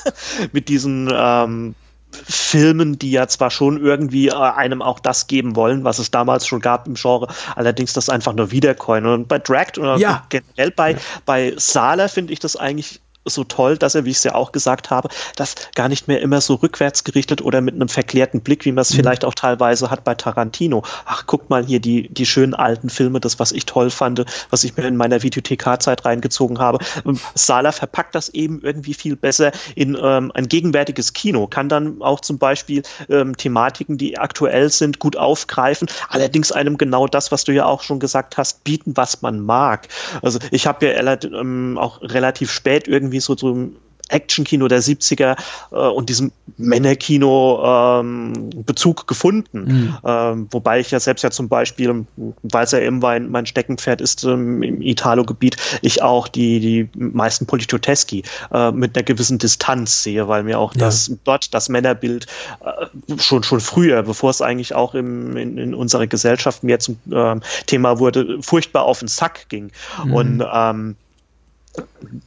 mit 0.52 0.68
diesen 0.68 1.10
ähm, 1.12 1.74
Filmen, 2.10 2.98
die 2.98 3.10
ja 3.10 3.28
zwar 3.28 3.50
schon 3.50 3.82
irgendwie 3.82 4.28
äh, 4.28 4.34
einem 4.34 4.82
auch 4.82 5.00
das 5.00 5.26
geben 5.26 5.56
wollen, 5.56 5.84
was 5.84 5.98
es 5.98 6.10
damals 6.10 6.46
schon 6.46 6.60
gab 6.60 6.86
im 6.86 6.94
Genre, 6.94 7.28
allerdings 7.54 7.92
das 7.92 8.08
einfach 8.08 8.34
nur 8.34 8.50
wiedercoin. 8.50 9.06
Und 9.06 9.28
bei 9.28 9.38
Dragged 9.38 9.78
oder 9.78 9.96
ja. 9.96 10.24
generell 10.28 10.70
bei, 10.70 10.96
bei 11.26 11.54
Sala 11.56 12.08
finde 12.08 12.32
ich 12.32 12.38
das 12.38 12.56
eigentlich 12.56 13.00
so 13.24 13.44
toll, 13.44 13.76
dass 13.76 13.94
er, 13.94 14.04
wie 14.04 14.10
ich 14.10 14.18
es 14.18 14.24
ja 14.24 14.34
auch 14.34 14.52
gesagt 14.52 14.90
habe, 14.90 15.08
das 15.36 15.54
gar 15.74 15.88
nicht 15.88 16.08
mehr 16.08 16.20
immer 16.20 16.40
so 16.40 16.54
rückwärts 16.54 17.04
gerichtet 17.04 17.42
oder 17.42 17.60
mit 17.60 17.74
einem 17.74 17.88
verklärten 17.88 18.40
Blick, 18.40 18.64
wie 18.64 18.72
man 18.72 18.82
es 18.82 18.92
mhm. 18.92 18.96
vielleicht 18.96 19.24
auch 19.24 19.34
teilweise 19.34 19.90
hat 19.90 20.04
bei 20.04 20.14
Tarantino. 20.14 20.82
Ach, 21.04 21.24
guck 21.26 21.50
mal 21.50 21.64
hier 21.64 21.80
die, 21.80 22.08
die 22.08 22.26
schönen 22.26 22.54
alten 22.54 22.90
Filme, 22.90 23.20
das, 23.20 23.38
was 23.38 23.52
ich 23.52 23.66
toll 23.66 23.90
fand, 23.90 24.24
was 24.50 24.64
ich 24.64 24.76
mir 24.76 24.84
in 24.84 24.96
meiner 24.96 25.22
Videothekarzeit 25.22 26.04
reingezogen 26.04 26.58
habe. 26.58 26.78
Ähm, 27.04 27.18
Sala 27.34 27.72
verpackt 27.72 28.14
das 28.14 28.28
eben 28.30 28.60
irgendwie 28.62 28.94
viel 28.94 29.16
besser 29.16 29.52
in 29.74 29.96
ähm, 30.00 30.32
ein 30.34 30.48
gegenwärtiges 30.48 31.12
Kino, 31.12 31.46
kann 31.46 31.68
dann 31.68 32.02
auch 32.02 32.20
zum 32.20 32.38
Beispiel 32.38 32.82
ähm, 33.08 33.36
Thematiken, 33.36 33.98
die 33.98 34.18
aktuell 34.18 34.70
sind, 34.70 34.98
gut 34.98 35.16
aufgreifen, 35.16 35.88
allerdings 36.08 36.52
einem 36.52 36.78
genau 36.78 37.06
das, 37.06 37.32
was 37.32 37.44
du 37.44 37.52
ja 37.52 37.66
auch 37.66 37.82
schon 37.82 38.00
gesagt 38.00 38.36
hast, 38.36 38.64
bieten, 38.64 38.96
was 38.96 39.22
man 39.22 39.40
mag. 39.40 39.88
Also 40.22 40.38
ich 40.50 40.66
habe 40.66 40.86
ja 40.86 41.18
ähm, 41.24 41.78
auch 41.78 42.00
relativ 42.02 42.50
spät 42.50 42.88
irgendwie 42.88 43.07
irgendwie 43.08 43.20
so, 43.20 43.36
so 43.36 43.70
Action-Kino 44.08 44.68
der 44.68 44.82
70er 44.82 45.36
äh, 45.70 45.76
und 45.76 46.08
diesem 46.08 46.32
Männerkino 46.56 48.00
ähm, 48.00 48.50
Bezug 48.64 49.06
gefunden. 49.06 49.64
Mhm. 49.64 49.98
Ähm, 50.04 50.48
wobei 50.50 50.80
ich 50.80 50.90
ja 50.90 51.00
selbst 51.00 51.22
ja 51.22 51.30
zum 51.30 51.48
Beispiel, 51.48 52.06
weil 52.42 52.64
es 52.64 52.72
ja 52.72 52.80
eben 52.80 52.98
mein, 53.00 53.30
mein 53.30 53.46
Steckenpferd 53.46 54.00
ist 54.00 54.24
ähm, 54.24 54.62
im 54.62 54.82
Italo-Gebiet, 54.82 55.56
ich 55.82 56.02
auch 56.02 56.28
die, 56.28 56.60
die 56.60 56.88
meisten 56.98 57.46
Politoteschi 57.46 58.22
äh, 58.50 58.72
mit 58.72 58.96
einer 58.96 59.04
gewissen 59.04 59.38
Distanz 59.38 60.02
sehe, 60.02 60.26
weil 60.26 60.42
mir 60.42 60.58
auch 60.58 60.74
ja. 60.74 60.80
das 60.80 61.12
dort 61.24 61.52
das 61.54 61.68
Männerbild 61.68 62.26
äh, 62.64 63.18
schon, 63.18 63.42
schon 63.42 63.60
früher, 63.60 64.02
bevor 64.02 64.30
es 64.30 64.40
eigentlich 64.40 64.74
auch 64.74 64.94
im, 64.94 65.36
in, 65.36 65.58
in 65.58 65.74
unserer 65.74 66.06
Gesellschaft 66.06 66.64
mehr 66.64 66.78
zum 66.78 66.98
äh, 67.10 67.36
Thema 67.66 67.98
wurde, 67.98 68.38
furchtbar 68.40 68.84
auf 68.84 69.00
den 69.00 69.08
Sack 69.08 69.48
ging. 69.50 69.70
Mhm. 70.04 70.14
Und 70.14 70.44
ähm, 70.50 70.96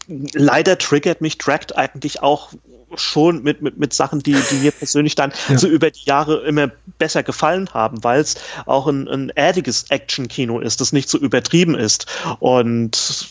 leider 0.08 0.78
triggert 0.78 1.22
mich 1.22 1.38
Tracked 1.38 1.78
eigentlich 1.78 2.22
auch 2.22 2.52
schon 2.96 3.44
mit, 3.44 3.62
mit, 3.62 3.78
mit 3.78 3.94
Sachen, 3.94 4.20
die, 4.20 4.36
die 4.52 4.56
mir 4.56 4.72
persönlich 4.72 5.16
dann 5.16 5.32
ja. 5.48 5.58
so 5.58 5.68
über 5.68 5.92
die 5.92 6.04
Jahre 6.06 6.42
immer 6.46 6.70
besser 6.98 7.24
gefallen 7.24 7.70
haben, 7.74 8.04
weil 8.04 8.20
es 8.20 8.36
auch 8.66 8.88
ein, 8.88 9.08
ein 9.08 9.30
erdiges 9.30 9.90
Action-Kino 9.90 10.60
ist, 10.60 10.82
das 10.82 10.92
nicht 10.92 11.10
so 11.10 11.18
übertrieben 11.18 11.76
ist. 11.76 12.06
Und 12.40 13.28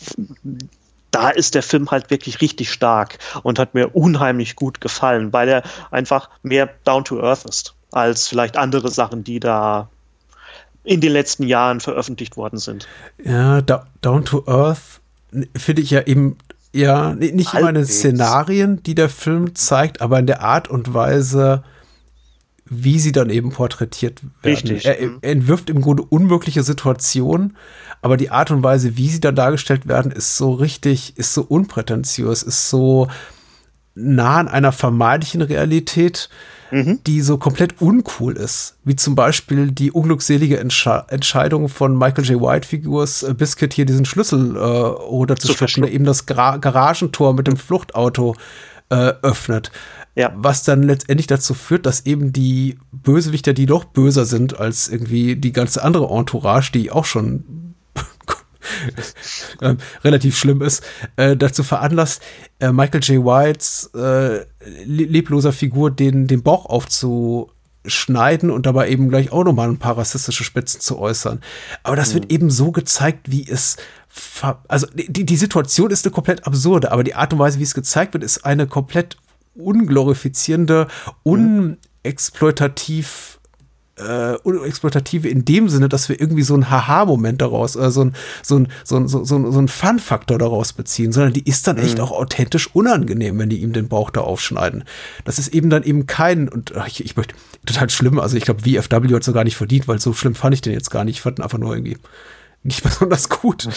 da 1.11 1.29
ist 1.31 1.55
der 1.55 1.63
Film 1.63 1.91
halt 1.91 2.11
wirklich 2.11 2.41
richtig 2.41 2.73
stark 2.73 3.19
und 3.43 3.59
hat 3.59 3.75
mir 3.75 3.95
unheimlich 3.95 4.57
gut 4.57 4.81
gefallen, 4.81 5.33
weil 5.33 5.49
er 5.49 5.63
einfach 5.91 6.31
mehr 6.43 6.71
down 6.85 7.05
to 7.05 7.21
earth 7.21 7.45
ist 7.45 7.75
als 7.93 8.29
vielleicht 8.29 8.57
andere 8.57 8.89
Sachen, 8.91 9.25
die 9.25 9.41
da 9.41 9.89
in 10.85 11.01
den 11.01 11.13
letzten 11.13 11.47
Jahren 11.47 11.81
veröffentlicht 11.81 12.37
worden 12.37 12.59
sind. 12.59 12.87
Ja, 13.23 13.61
down 13.61 14.25
to 14.25 14.45
earth 14.47 15.00
finde 15.57 15.83
ich 15.83 15.91
ja 15.91 16.03
eben 16.07 16.37
ja 16.73 17.15
nicht 17.15 17.55
immer 17.55 17.69
in 17.69 17.75
den 17.75 17.87
Szenarien, 17.87 18.83
die 18.83 18.95
der 18.95 19.09
Film 19.09 19.55
zeigt, 19.55 20.01
aber 20.01 20.19
in 20.19 20.27
der 20.27 20.43
Art 20.43 20.69
und 20.69 20.95
Weise, 20.95 21.65
wie 22.65 23.01
sie 23.01 23.13
dann 23.13 23.31
eben 23.31 23.51
porträtiert 23.51 24.23
werden. 24.23 24.35
Richtig. 24.45 24.85
Er, 24.85 25.01
er 25.01 25.11
entwirft 25.23 25.71
im 25.71 25.81
Grunde 25.81 26.05
unmögliche 26.05 26.63
Situationen, 26.63 27.57
aber 28.03 28.17
die 28.17 28.31
Art 28.31 28.51
und 28.51 28.63
Weise, 28.63 28.97
wie 28.97 29.09
sie 29.09 29.21
da 29.21 29.33
dargestellt 29.33 29.89
werden, 29.89 30.13
ist 30.13 30.37
so 30.37 30.53
richtig, 30.53 31.19
ist 31.19 31.35
so 31.35 31.43
unprätentiös, 31.43 32.43
ist 32.43 32.71
so 32.71 33.09
nah 33.95 34.39
an 34.39 34.49
einer 34.49 34.73
vermeintlichen 34.73 35.43
Realität 35.43 36.31
mhm. 36.71 37.01
die 37.07 37.21
so 37.21 37.39
komplett 37.39 37.81
uncool 37.81 38.37
ist. 38.37 38.77
Wie 38.85 38.97
zum 38.97 39.15
Beispiel 39.15 39.71
die 39.71 39.91
unglückselige 39.91 40.59
Entsche 40.59 41.05
Entscheidung 41.09 41.69
von 41.69 41.97
Michael 41.97 42.25
J. 42.25 42.41
White-Figurs 42.41 43.23
äh, 43.23 43.35
Biscuit 43.35 43.73
hier 43.73 43.87
diesen 43.87 44.05
Schlüssel 44.05 44.57
äh, 44.57 44.61
runterzuschlucken, 44.61 45.83
der 45.83 45.93
eben 45.93 46.05
das 46.05 46.27
Gra 46.27 46.57
Garagentor 46.57 47.35
mit 47.35 47.47
dem 47.47 47.57
Fluchtauto 47.57 48.37
äh, 48.91 49.13
öffnet. 49.23 49.71
Ja. 50.17 50.33
Was 50.35 50.65
dann 50.65 50.83
letztendlich 50.83 51.29
dazu 51.29 51.55
führt, 51.55 51.87
dass 51.87 52.05
eben 52.07 52.33
die 52.33 52.79
Bösewichter, 52.93 53.53
die 53.53 53.67
noch 53.67 53.85
böser 53.85 54.25
sind 54.25 54.59
als 54.59 54.89
irgendwie 54.89 55.37
die 55.37 55.53
ganze 55.53 55.83
andere 55.83 56.09
Entourage, 56.09 56.73
die 56.73 56.91
auch 56.91 57.05
schon 57.05 57.75
äh, 59.61 59.77
relativ 60.03 60.37
schlimm 60.37 60.63
ist, 60.63 60.83
äh, 61.17 61.37
dazu 61.37 61.63
veranlasst, 61.63 62.23
äh, 62.59 62.73
Michael 62.73 63.03
J. 63.03 63.25
Whites 63.25 63.91
äh, 63.95 64.45
lebloser 64.65 65.53
Figur 65.53 65.91
den, 65.91 66.27
den 66.27 66.43
Bauch 66.43 66.67
aufzuschneiden 66.67 68.51
und 68.51 68.67
dabei 68.67 68.91
eben 68.91 69.09
gleich 69.09 69.33
auch 69.33 69.45
nochmal 69.45 69.69
ein 69.69 69.79
paar 69.79 69.97
rassistische 69.97 70.45
Spitzen 70.45 70.81
zu 70.81 70.99
äußern. 70.99 71.41
Aber 71.83 71.97
das 71.97 72.11
mhm. 72.11 72.15
wird 72.15 72.33
eben 72.33 72.51
so 72.51 72.73
gezeigt, 72.73 73.31
wie 73.31 73.49
es 73.49 73.77
also 74.69 74.87
die, 74.93 75.25
die 75.25 75.37
Situation 75.37 75.91
ist 75.91 76.05
eine 76.05 76.13
komplett 76.13 76.47
absurde, 76.47 76.91
aber 76.91 77.05
die 77.05 77.15
Art 77.15 77.33
und 77.33 77.39
Weise, 77.39 77.59
wie 77.59 77.65
es 77.65 77.75
gezeigt 77.75 78.13
wird, 78.13 78.25
ist 78.25 78.45
eine 78.45 78.67
komplett 78.67 79.17
unglorifizierende, 79.55 80.89
mhm. 81.25 81.77
unexploitativ 82.03 83.40
äh, 84.01 84.37
unexploitative 84.43 85.29
in 85.29 85.45
dem 85.45 85.69
Sinne, 85.69 85.89
dass 85.89 86.09
wir 86.09 86.21
irgendwie 86.21 86.43
so 86.43 86.55
einen 86.55 86.71
Haha-Moment 86.71 87.41
daraus, 87.41 87.77
äh, 87.77 87.91
so 87.91 88.03
ein 88.05 88.15
so 88.43 88.57
ein 88.57 88.69
so 88.85 88.97
ein 88.97 89.09
so, 89.09 89.25
so, 89.25 89.51
so 89.51 89.59
ein 89.61 89.69
Fun-Faktor 89.69 90.39
daraus 90.39 90.73
beziehen, 90.73 91.13
sondern 91.13 91.33
die 91.33 91.49
ist 91.49 91.67
dann 91.67 91.79
echt 91.79 91.99
Mhm. 91.99 92.05
auch 92.05 92.13
authentisch 92.13 92.75
unangenehm, 92.75 93.39
wenn 93.39 93.51
die 93.51 93.59
ihm 93.59 93.73
den 93.73 93.89
Bauch 93.89 94.11
da 94.11 94.21
aufschneiden. 94.23 94.85
Das 95.25 95.39
ist 95.39 95.49
eben 95.55 95.71
dann 95.71 95.83
eben 95.83 96.07
kein 96.07 96.49
und 96.49 96.77
ach, 96.77 96.87
ich, 96.87 97.05
ich 97.05 97.17
möchte 97.17 97.35
total 97.67 97.91
schlimm. 97.91 98.19
Also 98.19 98.37
ich 98.37 98.45
glaube, 98.45 98.61
VFW 98.63 99.15
hat 99.15 99.25
so 99.25 99.33
gar 99.33 99.45
nicht 99.45 99.57
verdient, 99.57 99.87
weil 99.89 100.01
so 100.01 100.13
schlimm 100.13 100.35
fand 100.35 100.55
ich 100.55 100.61
den 100.61 100.73
jetzt 100.73 100.91
gar 100.91 101.05
nicht. 101.05 101.17
Ich 101.17 101.21
fand 101.23 101.39
ihn 101.39 101.43
einfach 101.43 101.59
nur 101.59 101.75
irgendwie 101.75 101.97
nicht 102.63 102.83
besonders 102.83 103.31
gut. 103.31 103.69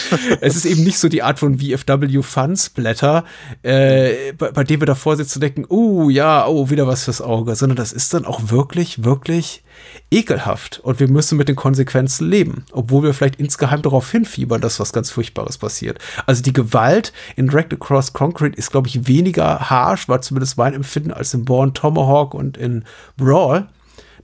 es 0.42 0.56
ist 0.56 0.66
eben 0.66 0.84
nicht 0.84 0.98
so 0.98 1.08
die 1.08 1.22
Art 1.22 1.38
von 1.38 1.58
VFW 1.58 2.22
Fun-Splatter, 2.22 3.24
äh, 3.62 4.34
bei, 4.34 4.50
bei 4.50 4.64
dem 4.64 4.80
wir 4.80 4.86
davor 4.86 5.16
sitzen 5.16 5.38
und 5.38 5.42
denken, 5.42 5.64
oh 5.68 6.10
ja, 6.10 6.46
oh, 6.46 6.68
wieder 6.68 6.86
was 6.86 7.04
fürs 7.04 7.22
Auge, 7.22 7.56
sondern 7.56 7.76
das 7.76 7.92
ist 7.92 8.12
dann 8.12 8.26
auch 8.26 8.50
wirklich, 8.50 9.02
wirklich 9.02 9.64
ekelhaft 10.10 10.80
und 10.80 11.00
wir 11.00 11.08
müssen 11.08 11.38
mit 11.38 11.48
den 11.48 11.56
Konsequenzen 11.56 12.28
leben, 12.28 12.66
obwohl 12.72 13.04
wir 13.04 13.14
vielleicht 13.14 13.40
insgeheim 13.40 13.80
darauf 13.80 14.10
hinfiebern, 14.10 14.60
dass 14.60 14.78
was 14.78 14.92
ganz 14.92 15.10
Furchtbares 15.10 15.56
passiert. 15.56 15.98
Also 16.26 16.42
die 16.42 16.52
Gewalt 16.52 17.14
in 17.36 17.48
Direct 17.48 17.72
Across 17.72 18.12
Concrete 18.12 18.56
ist, 18.56 18.70
glaube 18.70 18.88
ich, 18.88 19.08
weniger 19.08 19.70
harsh, 19.70 20.08
war 20.08 20.20
zumindest 20.20 20.58
mein 20.58 20.74
Empfinden, 20.74 21.10
als 21.10 21.32
in 21.32 21.46
Born 21.46 21.72
Tomahawk 21.72 22.34
und 22.34 22.58
in 22.58 22.84
Brawl, 23.16 23.66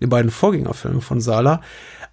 den 0.00 0.10
beiden 0.10 0.30
Vorgängerfilmen 0.30 1.00
von 1.00 1.20
Sala. 1.20 1.62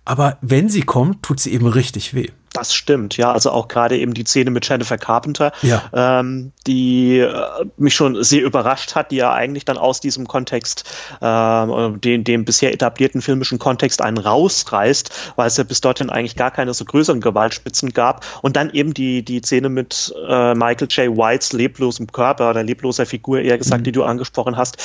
Aber 0.08 0.38
wenn 0.42 0.70
sie 0.70 0.82
kommt, 0.82 1.22
tut 1.24 1.40
sie 1.40 1.54
eben 1.54 1.68
richtig 1.68 2.14
weh. 2.14 2.30
Das 2.54 2.74
stimmt, 2.74 3.18
ja. 3.18 3.32
Also 3.34 3.52
auch 3.52 3.68
gerade 3.68 3.98
eben 3.98 4.14
die 4.14 4.24
Szene 4.26 4.50
mit 4.50 4.68
Jennifer 4.68 4.98
Carpenter, 4.98 5.52
Ja. 5.62 5.84
ähm, 5.94 6.54
die 6.66 7.20
äh, 7.20 7.32
mich 7.78 7.94
schon 7.94 8.24
sehr 8.24 8.42
überrascht 8.42 8.96
hat, 8.96 9.12
die 9.12 9.18
ja 9.18 9.32
eigentlich 9.34 9.66
dann 9.66 9.78
aus 9.78 10.00
diesem 10.00 10.28
Kontext, 10.28 10.86
ähm, 11.22 12.02
den, 12.02 12.24
dem 12.24 12.46
bisher 12.46 12.74
etablierten 12.74 13.22
filmischen 13.22 13.60
Kontext 13.60 14.02
einen 14.02 14.18
rausreißt, 14.18 15.34
weil 15.36 15.48
es 15.48 15.58
ja 15.58 15.66
bis 15.66 15.82
dorthin 15.82 16.10
eigentlich 16.10 16.36
gar 16.36 16.50
keine 16.50 16.74
so 16.74 16.86
größeren 16.86 17.22
Gewaltspitzen 17.22 17.92
gab. 17.94 18.26
Und 18.42 18.56
dann 18.56 18.70
eben 18.72 18.94
die, 18.94 19.24
die 19.24 19.42
Szene 19.42 19.70
mit 19.70 20.16
äh, 20.28 20.56
Michael 20.56 20.88
J. 20.90 21.18
Whites 21.18 21.54
leblosem 21.54 22.08
Körper 22.08 22.50
oder 22.50 22.64
lebloser 22.64 23.06
Figur, 23.06 23.42
eher 23.42 23.58
gesagt, 23.58 23.86
die 23.86 23.92
du 23.92 24.04
angesprochen 24.04 24.56
hast. 24.58 24.78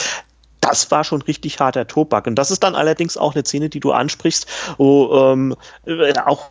Das 0.62 0.90
war 0.92 1.02
schon 1.02 1.22
richtig 1.22 1.58
harter 1.58 1.88
Tobak. 1.88 2.26
Und 2.28 2.36
das 2.36 2.52
ist 2.52 2.62
dann 2.62 2.76
allerdings 2.76 3.16
auch 3.16 3.34
eine 3.34 3.44
Szene, 3.44 3.68
die 3.68 3.80
du 3.80 3.90
ansprichst, 3.90 4.46
wo 4.78 5.12
ähm, 5.12 5.56
äh, 5.84 6.14
auch 6.24 6.50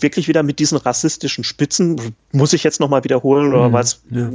wirklich 0.00 0.28
wieder 0.28 0.42
mit 0.42 0.58
diesen 0.58 0.78
rassistischen 0.78 1.44
Spitzen, 1.44 2.16
muss 2.32 2.54
ich 2.54 2.64
jetzt 2.64 2.80
nochmal 2.80 3.04
wiederholen, 3.04 3.52
oder 3.52 3.70
weil 3.72 3.84
es 3.84 4.02
ja. 4.10 4.30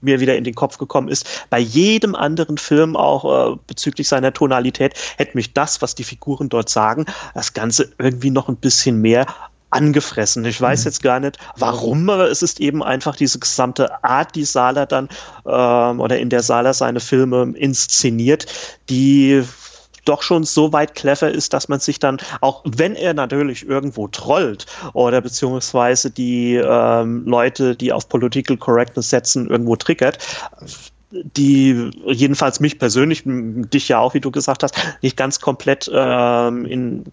mir 0.00 0.20
wieder 0.20 0.36
in 0.36 0.44
den 0.44 0.54
Kopf 0.54 0.78
gekommen 0.78 1.08
ist. 1.08 1.46
Bei 1.50 1.58
jedem 1.58 2.14
anderen 2.14 2.56
Film, 2.56 2.96
auch 2.96 3.52
äh, 3.52 3.56
bezüglich 3.66 4.08
seiner 4.08 4.32
Tonalität, 4.32 4.94
hätte 5.18 5.36
mich 5.36 5.52
das, 5.52 5.82
was 5.82 5.94
die 5.94 6.04
Figuren 6.04 6.48
dort 6.48 6.70
sagen, 6.70 7.04
das 7.34 7.52
Ganze 7.52 7.92
irgendwie 7.98 8.30
noch 8.30 8.48
ein 8.48 8.56
bisschen 8.56 9.00
mehr 9.00 9.26
angefressen. 9.70 10.44
Ich 10.44 10.60
weiß 10.60 10.84
jetzt 10.84 11.02
gar 11.02 11.20
nicht, 11.20 11.38
warum, 11.56 12.10
aber 12.10 12.30
es 12.30 12.42
ist 12.42 12.60
eben 12.60 12.82
einfach 12.82 13.16
diese 13.16 13.38
gesamte 13.38 14.04
Art, 14.04 14.34
die 14.34 14.44
Sala 14.44 14.86
dann 14.86 15.08
ähm, 15.46 16.00
oder 16.00 16.18
in 16.18 16.28
der 16.28 16.42
Sala 16.42 16.74
seine 16.74 17.00
Filme 17.00 17.52
inszeniert, 17.56 18.46
die 18.88 19.44
doch 20.04 20.22
schon 20.22 20.44
so 20.44 20.72
weit 20.72 20.94
clever 20.94 21.30
ist, 21.30 21.52
dass 21.52 21.68
man 21.68 21.78
sich 21.78 21.98
dann, 21.98 22.18
auch 22.40 22.62
wenn 22.64 22.96
er 22.96 23.14
natürlich 23.14 23.66
irgendwo 23.66 24.08
trollt 24.08 24.66
oder 24.92 25.20
beziehungsweise 25.20 26.10
die 26.10 26.54
ähm, 26.56 27.24
Leute, 27.26 27.76
die 27.76 27.92
auf 27.92 28.08
Political 28.08 28.56
Correctness 28.56 29.10
setzen, 29.10 29.48
irgendwo 29.48 29.76
triggert, 29.76 30.18
die 31.10 31.90
jedenfalls 32.06 32.60
mich 32.60 32.78
persönlich, 32.78 33.22
dich 33.26 33.88
ja 33.88 33.98
auch, 33.98 34.14
wie 34.14 34.20
du 34.20 34.30
gesagt 34.30 34.62
hast, 34.62 34.76
nicht 35.02 35.16
ganz 35.16 35.40
komplett 35.40 35.90
ähm, 35.92 36.64
in 36.66 37.04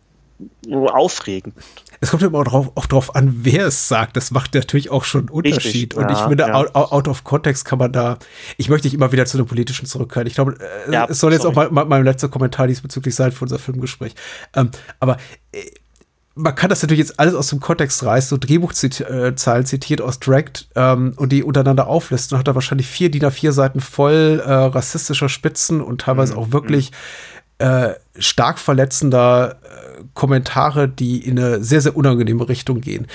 aufregen. 0.91 1.53
Es 1.99 2.11
kommt 2.11 2.21
immer 2.21 2.43
drauf, 2.43 2.71
auch 2.75 2.85
drauf 2.85 3.15
an, 3.15 3.39
wer 3.41 3.67
es 3.67 3.87
sagt. 3.87 4.15
Das 4.17 4.29
macht 4.31 4.53
natürlich 4.53 4.91
auch 4.91 5.03
schon 5.03 5.21
einen 5.21 5.29
Unterschied. 5.29 5.95
Und 5.95 6.11
ich 6.11 6.17
ja, 6.17 6.27
finde, 6.27 6.43
ja. 6.43 6.53
out, 6.53 6.75
out 6.75 7.07
of 7.07 7.23
context 7.23 7.65
kann 7.65 7.79
man 7.79 7.91
da, 7.91 8.19
ich 8.57 8.69
möchte 8.69 8.87
dich 8.87 8.93
immer 8.93 9.11
wieder 9.11 9.25
zu 9.25 9.37
dem 9.37 9.47
Politischen 9.47 9.87
zurückkehren. 9.87 10.27
Ich 10.27 10.35
glaube, 10.35 10.57
äh, 10.87 10.91
Ja, 10.91 11.05
es 11.09 11.19
soll 11.19 11.33
jetzt 11.33 11.41
sorry. 11.41 11.53
auch 11.53 11.71
mal, 11.71 11.71
mal 11.71 11.85
mein 11.85 12.03
letzter 12.03 12.29
Kommentar 12.29 12.67
diesbezüglich 12.67 13.15
sein 13.15 13.31
für 13.31 13.45
unser 13.45 13.57
Filmgespräch. 13.57 14.13
Ähm, 14.55 14.69
aber 14.99 15.17
äh, 15.51 15.63
man 16.35 16.53
kann 16.53 16.69
das 16.69 16.83
natürlich 16.83 16.99
jetzt 16.99 17.19
alles 17.19 17.33
aus 17.33 17.47
dem 17.47 17.59
Kontext 17.59 18.03
reißen, 18.03 18.29
so 18.29 18.37
Drehbuchzeilen 18.37 19.65
zitiert 19.65 20.01
aus 20.01 20.19
Dragged 20.19 20.67
ähm, 20.75 21.13
und 21.17 21.31
die 21.31 21.43
untereinander 21.43 21.87
auflisten 21.87 22.35
und 22.35 22.39
hat 22.39 22.47
da 22.47 22.53
wahrscheinlich 22.53 22.87
vier 22.87 23.09
DIN 23.09 23.23
A4 23.23 23.51
Seiten 23.51 23.81
voll 23.81 24.41
äh, 24.45 24.51
rassistischer 24.51 25.29
Spitzen 25.29 25.81
und 25.81 26.01
teilweise 26.01 26.33
Mhm, 26.33 26.39
auch 26.39 26.51
wirklich 26.51 26.91
äh, 27.57 27.93
stark 28.19 28.59
verletzender 28.59 29.57
äh, 29.63 29.86
Kommentare, 30.13 30.87
die 30.87 31.25
in 31.25 31.39
eine 31.39 31.63
sehr, 31.63 31.81
sehr 31.81 31.95
unangenehme 31.95 32.47
Richtung 32.47 32.81
gehen. 32.81 33.07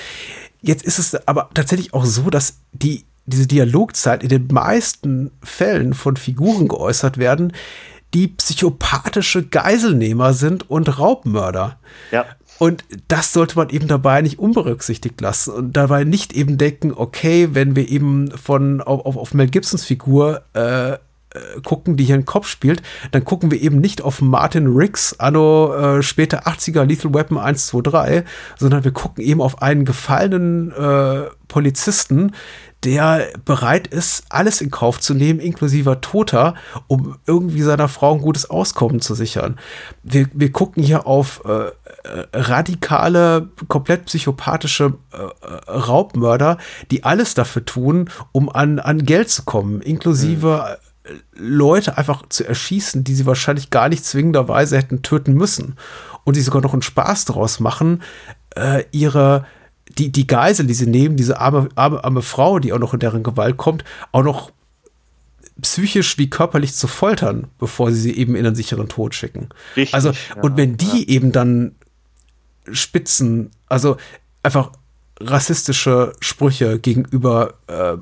Jetzt 0.60 0.84
ist 0.84 0.98
es 0.98 1.28
aber 1.28 1.50
tatsächlich 1.54 1.92
auch 1.94 2.04
so, 2.04 2.30
dass 2.30 2.58
die, 2.72 3.04
diese 3.26 3.46
Dialogzeit 3.46 4.22
in 4.22 4.28
den 4.28 4.48
meisten 4.48 5.30
Fällen 5.42 5.94
von 5.94 6.16
Figuren 6.16 6.68
geäußert 6.68 7.18
werden, 7.18 7.52
die 8.14 8.28
psychopathische 8.28 9.46
Geiselnehmer 9.46 10.34
sind 10.34 10.68
und 10.70 10.98
Raubmörder. 10.98 11.78
Ja. 12.10 12.26
Und 12.58 12.84
das 13.08 13.32
sollte 13.32 13.56
man 13.56 13.70
eben 13.70 13.88
dabei 13.88 14.22
nicht 14.22 14.38
unberücksichtigt 14.38 15.20
lassen 15.20 15.52
und 15.52 15.76
dabei 15.76 16.04
nicht 16.04 16.32
eben 16.32 16.58
denken, 16.58 16.92
okay, 16.94 17.48
wenn 17.52 17.74
wir 17.74 17.88
eben 17.88 18.30
von 18.36 18.80
auf, 18.80 19.16
auf, 19.16 19.34
Mel 19.34 19.48
Gibsons 19.48 19.84
Figur 19.84 20.42
äh, 20.52 20.98
äh, 21.34 21.60
gucken, 21.62 21.96
die 21.96 22.04
hier 22.04 22.14
einen 22.14 22.24
Kopf 22.24 22.46
spielt, 22.46 22.82
dann 23.10 23.24
gucken 23.24 23.50
wir 23.50 23.60
eben 23.60 23.80
nicht 23.80 24.02
auf 24.02 24.20
Martin 24.20 24.66
Riggs, 24.66 25.18
anno 25.18 25.74
äh, 25.74 26.02
später 26.02 26.46
80er 26.46 26.84
Lethal 26.84 27.14
Weapon 27.14 27.38
1, 27.38 27.66
2, 27.68 27.80
3, 27.82 28.24
sondern 28.58 28.84
wir 28.84 28.92
gucken 28.92 29.24
eben 29.24 29.40
auf 29.40 29.62
einen 29.62 29.84
gefallenen 29.84 30.72
äh, 30.72 31.28
Polizisten, 31.48 32.32
der 32.84 33.28
bereit 33.44 33.86
ist, 33.86 34.24
alles 34.28 34.60
in 34.60 34.70
Kauf 34.70 34.98
zu 34.98 35.14
nehmen, 35.14 35.38
inklusive 35.38 36.00
Toter, 36.00 36.54
um 36.88 37.16
irgendwie 37.26 37.62
seiner 37.62 37.88
Frau 37.88 38.14
ein 38.14 38.20
gutes 38.20 38.50
Auskommen 38.50 39.00
zu 39.00 39.14
sichern. 39.14 39.58
Wir, 40.02 40.28
wir 40.32 40.50
gucken 40.50 40.82
hier 40.82 41.06
auf 41.06 41.42
äh, 41.44 41.66
äh, 41.66 41.72
radikale, 42.32 43.50
komplett 43.68 44.06
psychopathische 44.06 44.94
äh, 45.12 45.70
Raubmörder, 45.70 46.58
die 46.90 47.04
alles 47.04 47.34
dafür 47.34 47.64
tun, 47.64 48.10
um 48.32 48.48
an, 48.48 48.80
an 48.80 49.04
Geld 49.04 49.30
zu 49.30 49.44
kommen, 49.44 49.80
inklusive 49.80 50.78
äh, 50.80 50.91
Leute 51.34 51.98
einfach 51.98 52.28
zu 52.28 52.46
erschießen, 52.46 53.04
die 53.04 53.14
sie 53.14 53.26
wahrscheinlich 53.26 53.70
gar 53.70 53.88
nicht 53.88 54.04
zwingenderweise 54.04 54.76
hätten 54.76 55.02
töten 55.02 55.34
müssen. 55.34 55.76
Und 56.24 56.34
sie 56.34 56.42
sogar 56.42 56.62
noch 56.62 56.72
einen 56.72 56.82
Spaß 56.82 57.24
daraus 57.24 57.58
machen, 57.58 58.02
äh, 58.54 58.84
ihre 58.92 59.44
die, 59.98 60.10
die 60.10 60.26
Geisel, 60.26 60.66
die 60.66 60.74
sie 60.74 60.86
nehmen, 60.86 61.16
diese 61.16 61.38
arme, 61.40 61.68
arme, 61.74 62.02
arme 62.02 62.22
Frau, 62.22 62.58
die 62.58 62.72
auch 62.72 62.78
noch 62.78 62.94
in 62.94 63.00
deren 63.00 63.22
Gewalt 63.22 63.56
kommt, 63.56 63.84
auch 64.12 64.22
noch 64.22 64.52
psychisch 65.60 66.18
wie 66.18 66.30
körperlich 66.30 66.74
zu 66.74 66.86
foltern, 66.86 67.48
bevor 67.58 67.92
sie 67.92 68.00
sie 68.00 68.16
eben 68.16 68.34
in 68.34 68.46
einen 68.46 68.54
sicheren 68.54 68.88
Tod 68.88 69.14
schicken. 69.14 69.48
Richtig, 69.76 69.94
also, 69.94 70.10
ja, 70.10 70.42
und 70.42 70.56
wenn 70.56 70.76
die 70.76 71.10
eben 71.10 71.32
dann 71.32 71.74
spitzen, 72.70 73.50
also 73.68 73.96
einfach 74.42 74.72
rassistische 75.20 76.14
Sprüche 76.20 76.78
gegenüber 76.78 77.54
äh, 77.66 77.96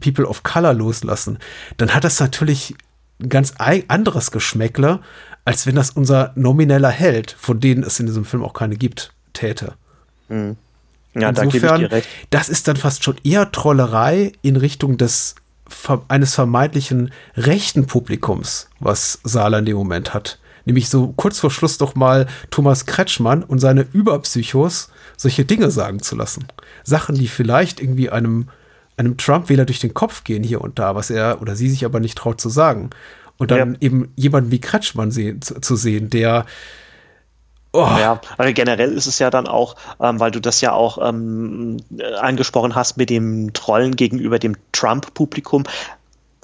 People 0.00 0.26
of 0.26 0.42
Color 0.42 0.74
loslassen, 0.74 1.38
dann 1.76 1.94
hat 1.94 2.04
das 2.04 2.20
natürlich 2.20 2.74
ein 3.20 3.28
ganz 3.28 3.54
anderes 3.88 4.30
Geschmäckle, 4.30 5.00
als 5.44 5.66
wenn 5.66 5.74
das 5.74 5.90
unser 5.90 6.32
nomineller 6.34 6.90
Held, 6.90 7.36
von 7.38 7.60
denen 7.60 7.82
es 7.82 8.00
in 8.00 8.06
diesem 8.06 8.24
Film 8.24 8.42
auch 8.42 8.54
keine 8.54 8.76
gibt, 8.76 9.12
täte. 9.32 9.74
Ja, 10.28 11.32
da 11.32 11.44
gebe 11.44 11.48
ich 11.48 11.54
Insofern, 11.54 11.80
dir 11.80 11.92
recht. 11.92 12.08
das 12.30 12.48
ist 12.48 12.66
dann 12.66 12.76
fast 12.76 13.04
schon 13.04 13.16
eher 13.22 13.52
Trollerei 13.52 14.32
in 14.42 14.56
Richtung 14.56 14.96
des 14.96 15.36
eines 16.08 16.34
vermeintlichen 16.34 17.10
rechten 17.36 17.86
Publikums, 17.86 18.68
was 18.80 19.18
Sala 19.24 19.58
in 19.58 19.64
dem 19.64 19.76
Moment 19.76 20.12
hat. 20.12 20.38
Nämlich 20.66 20.88
so 20.88 21.12
kurz 21.16 21.38
vor 21.38 21.50
Schluss 21.50 21.78
doch 21.78 21.94
mal 21.94 22.26
Thomas 22.50 22.86
Kretschmann 22.86 23.42
und 23.42 23.58
seine 23.58 23.82
Überpsychos 23.92 24.90
solche 25.16 25.44
Dinge 25.44 25.70
sagen 25.70 26.00
zu 26.00 26.16
lassen. 26.16 26.46
Sachen, 26.84 27.14
die 27.14 27.28
vielleicht 27.28 27.80
irgendwie 27.80 28.10
einem, 28.10 28.48
einem 28.96 29.16
Trump-Wähler 29.16 29.64
durch 29.64 29.80
den 29.80 29.94
Kopf 29.94 30.24
gehen 30.24 30.42
hier 30.42 30.60
und 30.60 30.78
da, 30.78 30.94
was 30.94 31.10
er 31.10 31.40
oder 31.42 31.56
sie 31.56 31.68
sich 31.68 31.84
aber 31.84 32.00
nicht 32.00 32.16
traut 32.16 32.40
zu 32.40 32.48
sagen. 32.48 32.90
Und 33.38 33.50
dann 33.50 33.72
Ja. 33.74 33.80
eben 33.80 34.12
jemanden 34.16 34.50
wie 34.50 34.60
Kretschmann 34.60 35.10
sehen, 35.10 35.42
zu, 35.42 35.60
zu 35.60 35.74
sehen, 35.76 36.10
der 36.10 36.46
oh, 37.72 37.88
Ja, 37.98 38.20
aber 38.38 38.52
generell 38.52 38.92
ist 38.92 39.06
es 39.06 39.18
ja 39.18 39.30
dann 39.30 39.48
auch, 39.48 39.74
ähm, 40.00 40.20
weil 40.20 40.30
du 40.30 40.40
das 40.40 40.60
ja 40.60 40.72
auch 40.72 40.98
ähm, 41.06 41.78
äh, 41.98 42.14
angesprochen 42.14 42.74
hast 42.76 42.96
mit 42.96 43.10
dem 43.10 43.52
Trollen 43.52 43.96
gegenüber 43.96 44.38
dem 44.38 44.56
Trump-Publikum, 44.70 45.64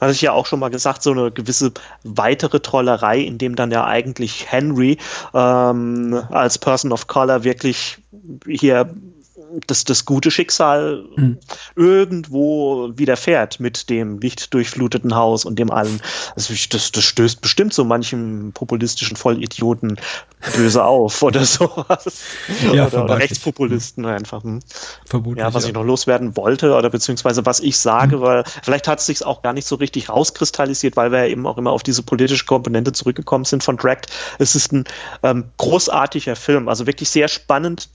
hatte 0.01 0.13
ich 0.13 0.23
ja 0.23 0.33
auch 0.33 0.47
schon 0.47 0.59
mal 0.61 0.71
gesagt, 0.71 1.03
so 1.03 1.13
eine 1.13 1.31
gewisse 1.31 1.73
weitere 2.05 2.59
Trollerei, 2.61 3.19
in 3.21 3.39
dem 3.39 3.55
dann 3.55 3.71
ja 3.71 3.85
eigentlich 3.85 4.51
Henry 4.51 4.99
ähm, 5.35 6.21
als 6.31 6.59
Person 6.59 6.91
of 6.91 7.07
Color 7.07 7.45
wirklich 7.45 7.99
hier 8.49 8.93
das, 9.67 9.85
das 9.85 10.05
gute 10.05 10.31
Schicksal 10.31 11.05
mhm. 11.17 11.39
irgendwo 11.77 12.91
widerfährt 12.95 13.61
mit 13.61 13.91
dem 13.91 14.19
lichtdurchfluteten 14.19 15.15
Haus 15.15 15.45
und 15.45 15.59
dem 15.59 15.71
allen. 15.71 16.01
Also 16.37 16.55
das, 16.71 16.93
das 16.93 17.05
stößt 17.05 17.41
bestimmt 17.41 17.75
so 17.75 17.85
manchem 17.85 18.53
populistischen 18.53 19.17
Vollidioten 19.17 19.97
böse 20.57 20.85
auf 20.85 21.23
oder 21.23 21.45
sowas. 21.45 22.23
Ja, 22.73 22.87
oder, 22.87 23.05
oder 23.05 23.19
Rechtspopulisten 23.19 24.05
mhm. 24.05 24.11
einfach. 24.11 24.43
Hm. 24.43 24.61
Vermutlich, 25.07 25.45
ja, 25.45 25.53
was 25.55 25.65
ja. 25.65 25.69
ich 25.69 25.75
noch 25.75 25.85
loswerden 25.85 26.37
wollte 26.37 26.75
oder 26.75 26.91
beziehungsweise 26.91 27.47
was 27.47 27.61
ich 27.61 27.79
sage, 27.79 28.19
mhm. 28.19 28.21
weil 28.23 28.45
vielleicht 28.63 28.89
hat 28.89 29.01
es 29.01 29.07
sich 29.07 29.25
auch 29.25 29.43
gar 29.43 29.53
nicht 29.53 29.67
so 29.67 29.77
richtig 29.77 30.09
rauskristallisiert, 30.09 30.97
weil 30.97 31.13
wir 31.13 31.21
ja 31.21 31.27
eben 31.27 31.47
auch 31.47 31.59
immer 31.59 31.73
auf 31.73 31.83
diese 31.83 32.03
politische 32.03 32.45
Komponente 32.45 32.93
zurückgekommen 32.93 33.45
sind 33.45 33.63
von 33.63 33.77
Dragged. 33.77 34.07
Es 34.39 34.55
ist 34.55 34.73
ein 34.73 34.85
ähm, 35.23 35.51
großartiger 35.57 36.37
Film, 36.37 36.69
also 36.69 36.87
wirklich 36.87 37.11
sehr 37.11 37.29
spannend, 37.29 37.89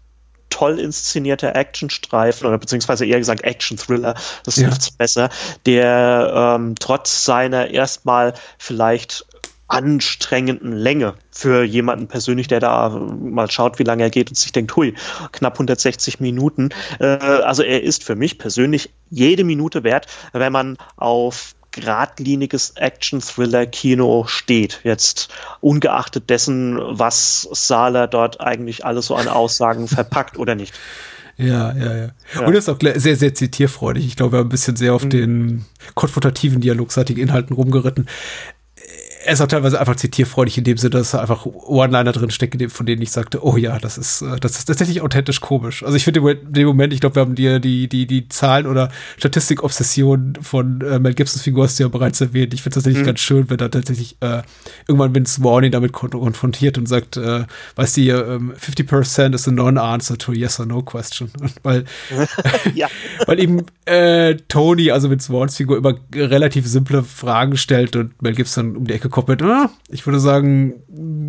toll 0.49 0.79
inszenierter 0.79 1.55
Actionstreifen 1.55 2.47
oder 2.47 2.57
beziehungsweise 2.57 3.05
eher 3.05 3.19
gesagt 3.19 3.43
Action-Thriller, 3.43 4.15
das 4.43 4.55
ja. 4.55 4.69
trifft 4.69 4.97
besser, 4.97 5.29
der 5.65 6.57
ähm, 6.57 6.75
trotz 6.79 7.25
seiner 7.25 7.69
erstmal 7.71 8.33
vielleicht 8.57 9.25
anstrengenden 9.67 10.73
Länge 10.73 11.15
für 11.31 11.63
jemanden 11.63 12.07
persönlich, 12.07 12.47
der 12.47 12.59
da 12.59 12.89
mal 12.89 13.49
schaut, 13.49 13.79
wie 13.79 13.83
lange 13.83 14.03
er 14.03 14.09
geht 14.11 14.29
und 14.29 14.35
sich 14.35 14.51
denkt, 14.51 14.75
hui, 14.75 14.93
knapp 15.31 15.53
160 15.53 16.19
Minuten. 16.19 16.69
Äh, 16.99 17.05
also 17.05 17.63
er 17.63 17.81
ist 17.81 18.03
für 18.03 18.15
mich 18.15 18.37
persönlich 18.37 18.91
jede 19.09 19.43
Minute 19.43 19.83
wert, 19.83 20.05
wenn 20.33 20.51
man 20.51 20.77
auf 20.97 21.55
geradliniges 21.75 22.71
Action-Thriller-Kino 22.71 24.25
steht. 24.27 24.79
Jetzt 24.83 25.29
ungeachtet 25.59 26.29
dessen, 26.29 26.79
was 26.79 27.47
Sala 27.51 28.07
dort 28.07 28.39
eigentlich 28.41 28.85
alles 28.85 29.07
so 29.07 29.15
an 29.15 29.27
Aussagen 29.27 29.87
verpackt 29.87 30.37
oder 30.39 30.55
nicht. 30.55 30.73
Ja, 31.37 31.73
ja, 31.73 31.95
ja, 31.95 31.95
ja. 32.33 32.41
Und 32.45 32.53
er 32.53 32.59
ist 32.59 32.69
auch 32.69 32.79
sehr, 32.79 33.17
sehr 33.17 33.33
zitierfreudig. 33.33 34.05
Ich 34.05 34.15
glaube, 34.15 34.33
wir 34.33 34.39
haben 34.39 34.47
ein 34.47 34.49
bisschen 34.49 34.77
sehr 34.77 34.93
auf 34.93 35.03
mhm. 35.03 35.09
den 35.09 35.65
konfrontativen, 35.93 36.61
dialogseitigen 36.61 37.21
Inhalten 37.21 37.53
rumgeritten 37.53 38.07
er 39.25 39.33
ist 39.33 39.41
auch 39.41 39.47
teilweise 39.47 39.79
einfach 39.79 39.95
zitierfreudig 39.95 40.57
in 40.59 40.63
dem 40.63 40.77
Sinne, 40.77 40.91
dass 40.91 41.13
er 41.13 41.21
einfach 41.21 41.45
One-Liner 41.45 42.11
drin 42.11 42.29
steckt, 42.29 42.55
von 42.71 42.85
denen 42.85 43.01
ich 43.01 43.11
sagte, 43.11 43.43
oh 43.43 43.57
ja, 43.57 43.79
das 43.79 43.97
ist, 43.97 44.21
äh, 44.21 44.39
das 44.39 44.57
ist 44.57 44.65
tatsächlich 44.65 45.01
authentisch 45.01 45.41
komisch. 45.41 45.83
Also 45.83 45.97
ich 45.97 46.03
finde 46.03 46.19
in 46.31 46.53
dem 46.53 46.67
Moment, 46.67 46.93
ich 46.93 46.99
glaube, 46.99 47.15
wir 47.15 47.21
haben 47.21 47.35
dir 47.35 47.59
die, 47.59 47.87
die, 47.87 48.05
die 48.05 48.29
Zahlen 48.29 48.67
oder 48.67 48.89
Statistik-Obsession 49.17 50.37
von 50.41 50.81
äh, 50.81 50.99
Mel 50.99 51.15
Gibsons 51.15 51.41
Figur 51.41 51.63
hast 51.63 51.79
du 51.79 51.83
ja 51.83 51.89
bereits 51.89 52.21
erwähnt. 52.21 52.53
Ich 52.53 52.61
finde 52.61 52.77
es 52.77 52.83
tatsächlich 52.83 53.01
mhm. 53.01 53.07
ganz 53.07 53.19
schön, 53.19 53.49
wenn 53.49 53.59
er 53.59 53.71
tatsächlich 53.71 54.17
äh, 54.21 54.43
irgendwann 54.87 55.15
Vince 55.15 55.43
Warney 55.43 55.71
damit 55.71 55.91
konfrontiert 55.91 56.77
und 56.77 56.87
sagt, 56.87 57.17
äh, 57.17 57.45
weißt 57.75 57.97
du, 57.97 58.01
ähm, 58.01 58.53
50% 58.53 59.33
is 59.33 59.47
a 59.47 59.51
non-answer 59.51 60.17
to 60.17 60.33
a 60.33 60.35
yes 60.35 60.59
or 60.59 60.67
no 60.67 60.83
question. 60.83 61.31
weil, 61.63 61.85
weil 63.25 63.39
eben 63.39 63.65
äh, 63.85 64.35
Tony, 64.47 64.91
also 64.91 65.09
Vince 65.09 65.33
Warns 65.33 65.55
Figur, 65.55 65.77
immer 65.77 65.95
relativ 66.13 66.67
simple 66.67 67.03
Fragen 67.03 67.57
stellt 67.57 67.95
und 67.95 68.21
Mel 68.21 68.35
Gibson 68.35 68.75
um 68.75 68.85
die 68.85 68.93
Ecke 68.93 69.09
kommt 69.15 69.29
mit, 69.29 69.41
ah, 69.43 69.69
ich 69.87 70.05
würde 70.05 70.19
sagen 70.19 70.73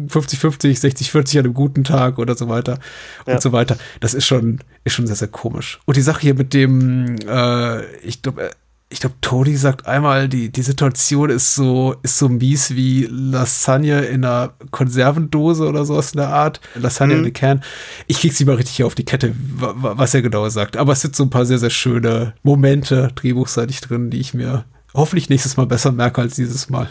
50-50, 0.09 0.81
60-40 0.81 1.39
an 1.39 1.45
einem 1.45 1.55
guten 1.55 1.85
Tag 1.85 2.19
oder 2.19 2.35
so 2.35 2.49
weiter 2.49 2.81
ja. 3.29 3.35
und 3.35 3.43
so 3.43 3.53
weiter. 3.53 3.79
Das 4.01 4.13
ist 4.13 4.27
schon, 4.27 4.59
ist 4.83 4.95
schon 4.95 5.07
sehr, 5.07 5.15
sehr 5.15 5.29
komisch. 5.29 5.79
Und 5.85 5.97
die 5.97 6.03
Sache 6.03 6.23
hier 6.23 6.35
mit 6.35 6.53
dem, 6.53 7.15
äh, 7.29 7.85
ich 7.99 8.23
glaube, 8.23 8.43
äh, 8.43 8.51
ich 8.89 8.99
glaube, 8.99 9.15
Tony 9.21 9.55
sagt 9.57 9.87
einmal, 9.87 10.29
die, 10.29 10.51
die 10.51 10.63
Situation 10.63 11.31
ist 11.31 11.55
so, 11.55 11.95
ist 12.03 12.19
so 12.19 12.29
mies 12.29 12.75
wie 12.75 13.07
Lasagne 13.09 14.01
in 14.07 14.25
einer 14.25 14.55
Konservendose 14.73 15.69
oder 15.69 15.85
sowas 15.85 16.11
in 16.11 16.19
der 16.19 16.31
Art. 16.31 16.61
Lasagne 16.75 17.15
mhm. 17.15 17.21
in 17.21 17.27
a 17.29 17.31
Can. 17.31 17.63
Ich 18.09 18.19
krieg 18.19 18.33
sie 18.33 18.45
mal 18.45 18.57
richtig 18.57 18.75
hier 18.77 18.87
auf 18.87 18.97
die 18.97 19.05
Kette, 19.05 19.33
was 19.37 20.13
er 20.13 20.23
genau 20.23 20.49
sagt. 20.49 20.77
Aber 20.77 20.93
es 20.93 21.03
sind 21.03 21.15
so 21.15 21.23
ein 21.23 21.31
paar 21.31 21.47
sehr, 21.47 21.59
sehr 21.59 21.71
schöne 21.71 22.35
Momente 22.43 23.13
drehbuchseitig 23.15 23.81
drin, 23.81 24.11
die 24.11 24.19
ich 24.19 24.35
mir 24.35 24.65
hoffentlich 24.93 25.31
nächstes 25.31 25.57
Mal 25.57 25.67
besser 25.67 25.93
merke 25.93 26.21
als 26.21 26.35
dieses 26.35 26.69
Mal. 26.69 26.89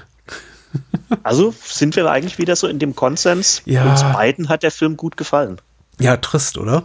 Also 1.24 1.54
sind 1.64 1.96
wir 1.96 2.10
eigentlich 2.10 2.38
wieder 2.38 2.56
so 2.56 2.68
in 2.68 2.80
dem 2.80 2.96
Konsens. 2.96 3.62
Ja. 3.66 3.90
Uns 3.90 4.04
beiden 4.04 4.50
hat 4.50 4.64
der 4.64 4.72
Film 4.72 4.98
gut 4.98 5.18
gefallen. 5.18 5.60
Ja, 6.00 6.18
trist, 6.18 6.58
oder? 6.58 6.84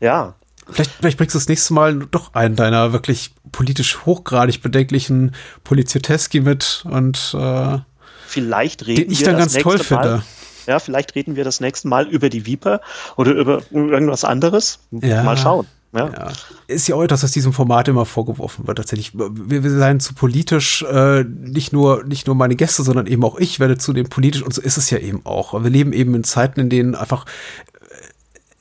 Ja. 0.00 0.34
Vielleicht, 0.70 0.90
vielleicht 0.92 1.18
bringst 1.18 1.34
du 1.34 1.38
das 1.38 1.48
nächste 1.48 1.74
Mal 1.74 1.98
doch 2.10 2.34
einen 2.34 2.56
deiner 2.56 2.92
wirklich 2.92 3.34
politisch 3.52 4.04
hochgradig 4.04 4.62
bedenklichen 4.62 5.34
Polizioteski 5.64 6.40
mit 6.40 6.84
und 6.84 7.34
äh, 7.38 7.78
vielleicht 8.26 8.86
reden 8.86 9.04
den 9.04 9.10
ich 9.10 9.22
dann 9.22 9.38
ganz 9.38 9.54
toll 9.54 9.78
Mal, 9.78 9.84
finde. 9.84 10.22
Ja, 10.66 10.78
vielleicht 10.78 11.14
reden 11.14 11.36
wir 11.36 11.44
das 11.44 11.60
nächste 11.60 11.88
Mal 11.88 12.06
über 12.06 12.28
die 12.28 12.44
Viper 12.44 12.82
oder 13.16 13.32
über 13.32 13.62
irgendwas 13.70 14.24
anderes. 14.24 14.80
Ja. 14.90 15.22
Mal 15.22 15.38
schauen. 15.38 15.66
Ja. 15.92 16.10
ja. 16.10 16.32
Ist 16.66 16.86
ja 16.88 16.96
auch 16.96 17.02
etwas, 17.02 17.22
was 17.22 17.32
diesem 17.32 17.52
Format 17.52 17.88
immer 17.88 18.04
vorgeworfen 18.04 18.66
wird. 18.66 18.76
Tatsächlich, 18.76 19.12
wir, 19.14 19.62
wir 19.62 19.70
seien 19.70 20.00
zu 20.00 20.14
politisch, 20.14 20.82
äh, 20.82 21.24
nicht 21.24 21.72
nur, 21.72 22.04
nicht 22.04 22.26
nur 22.26 22.36
meine 22.36 22.56
Gäste, 22.56 22.82
sondern 22.82 23.06
eben 23.06 23.24
auch 23.24 23.38
ich 23.38 23.58
werde 23.58 23.78
zu 23.78 23.92
dem 23.92 24.08
politisch 24.08 24.42
und 24.42 24.52
so 24.52 24.60
ist 24.60 24.76
es 24.76 24.90
ja 24.90 24.98
eben 24.98 25.24
auch. 25.24 25.54
Wir 25.62 25.70
leben 25.70 25.92
eben 25.92 26.14
in 26.14 26.24
Zeiten, 26.24 26.60
in 26.60 26.68
denen 26.68 26.94
einfach 26.94 27.24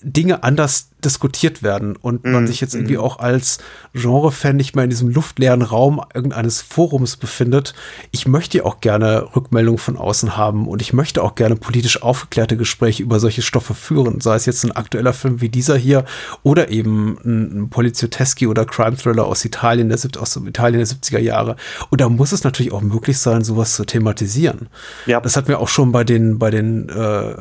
Dinge 0.02 0.44
anders 0.44 0.90
diskutiert 1.04 1.62
werden 1.62 1.96
und 1.96 2.24
man 2.24 2.44
mhm. 2.44 2.48
sich 2.48 2.60
jetzt 2.60 2.74
irgendwie 2.74 2.98
mhm. 2.98 3.04
auch 3.04 3.20
als 3.20 3.60
Genre-Fan 3.94 4.56
nicht 4.56 4.76
mehr 4.76 4.84
in 4.84 4.90
diesem 4.90 5.10
luftleeren 5.10 5.62
Raum 5.62 6.02
irgendeines 6.14 6.62
Forums 6.62 7.18
befindet. 7.18 7.76
Ich 8.12 8.28
möchte 8.28 8.60
ja 8.60 8.66
auch 8.66 8.80
gerne 8.80 9.36
Rückmeldungen 9.36 9.78
von 9.78 9.96
außen 9.96 10.38
haben 10.38 10.68
und 10.68 10.82
ich 10.82 10.94
möchte 10.94 11.22
auch 11.22 11.36
gerne 11.36 11.56
politisch 11.56 12.02
aufgeklärte 12.02 12.58
Gespräche 12.58 13.04
über 13.04 13.20
solche 13.20 13.44
Stoffe 13.44 13.76
führen, 13.76 14.22
sei 14.22 14.36
es 14.36 14.48
jetzt 14.48 14.64
ein 14.64 14.72
aktueller 14.72 15.14
Film 15.14 15.40
wie 15.40 15.50
dieser 15.50 15.78
hier 15.78 16.04
oder 16.42 16.70
eben 16.70 17.18
ein, 17.24 17.60
ein 17.60 17.70
Poliziotteschi 17.70 18.48
oder 18.48 18.66
Crime-Thriller 18.66 19.26
aus 19.26 19.46
Italien, 19.46 19.90
der, 19.90 20.00
aus 20.20 20.36
Italien 20.36 20.80
der 20.80 20.88
70er 20.88 21.20
Jahre. 21.20 21.58
Und 21.92 22.02
da 22.02 22.10
muss 22.10 22.32
es 22.32 22.44
natürlich 22.44 22.74
auch 22.74 22.82
möglich 22.82 23.20
sein, 23.20 23.44
sowas 23.44 23.76
zu 23.76 23.86
thematisieren. 23.86 24.68
Ja. 25.06 25.22
Das 25.22 25.38
hatten 25.38 25.48
wir 25.48 25.60
auch 25.60 25.68
schon 25.68 25.92
bei 25.92 26.04
den, 26.04 26.40
bei 26.40 26.50
den 26.50 26.90
äh, 26.90 27.36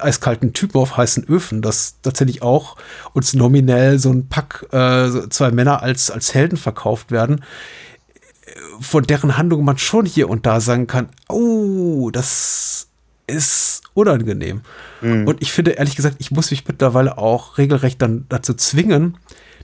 eiskalten 0.00 0.52
Typen 0.52 0.80
auf 0.80 0.96
heißen 0.96 1.24
Öfen, 1.28 1.62
dass 1.62 1.96
tatsächlich 2.02 2.42
auch 2.42 2.76
uns 3.12 3.34
nominell 3.34 3.98
so 3.98 4.10
ein 4.10 4.28
Pack, 4.28 4.66
äh, 4.72 5.28
zwei 5.30 5.50
Männer 5.50 5.82
als, 5.82 6.10
als 6.10 6.34
Helden 6.34 6.56
verkauft 6.56 7.10
werden, 7.10 7.44
von 8.80 9.04
deren 9.04 9.36
Handlung 9.36 9.64
man 9.64 9.78
schon 9.78 10.06
hier 10.06 10.28
und 10.28 10.46
da 10.46 10.60
sagen 10.60 10.86
kann, 10.86 11.08
oh, 11.28 12.10
das 12.10 12.88
ist 13.26 13.82
unangenehm. 13.94 14.60
Mhm. 15.00 15.26
Und 15.26 15.42
ich 15.42 15.52
finde, 15.52 15.72
ehrlich 15.72 15.96
gesagt, 15.96 16.16
ich 16.18 16.30
muss 16.30 16.50
mich 16.50 16.66
mittlerweile 16.66 17.18
auch 17.18 17.58
regelrecht 17.58 18.00
dann 18.00 18.26
dazu 18.28 18.54
zwingen, 18.54 19.18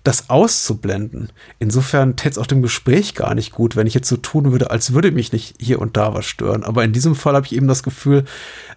das 0.05 0.31
auszublenden. 0.31 1.29
Insofern 1.61 2.17
täte 2.17 2.31
es 2.31 2.39
auch 2.39 2.47
dem 2.47 2.63
Gespräch 2.63 3.15
gar 3.15 3.35
nicht 3.35 3.53
gut, 3.53 3.77
wenn 3.77 3.87
ich 3.87 3.95
jetzt 3.95 4.09
so 4.09 4.17
tun 4.17 4.51
würde, 4.51 4.71
als 4.71 4.93
würde 4.93 5.13
mich 5.13 5.33
nicht 5.33 5.55
hier 5.61 5.81
und 5.81 5.97
da 5.97 6.13
was 6.13 6.27
stören. 6.27 6.65
Aber 6.65 6.83
in 6.83 6.93
diesem 6.93 7.15
Fall 7.15 7.35
habe 7.35 7.47
ich 7.47 7.55
eben 7.55 7.69
das 7.69 7.85
Gefühl, 7.85 8.25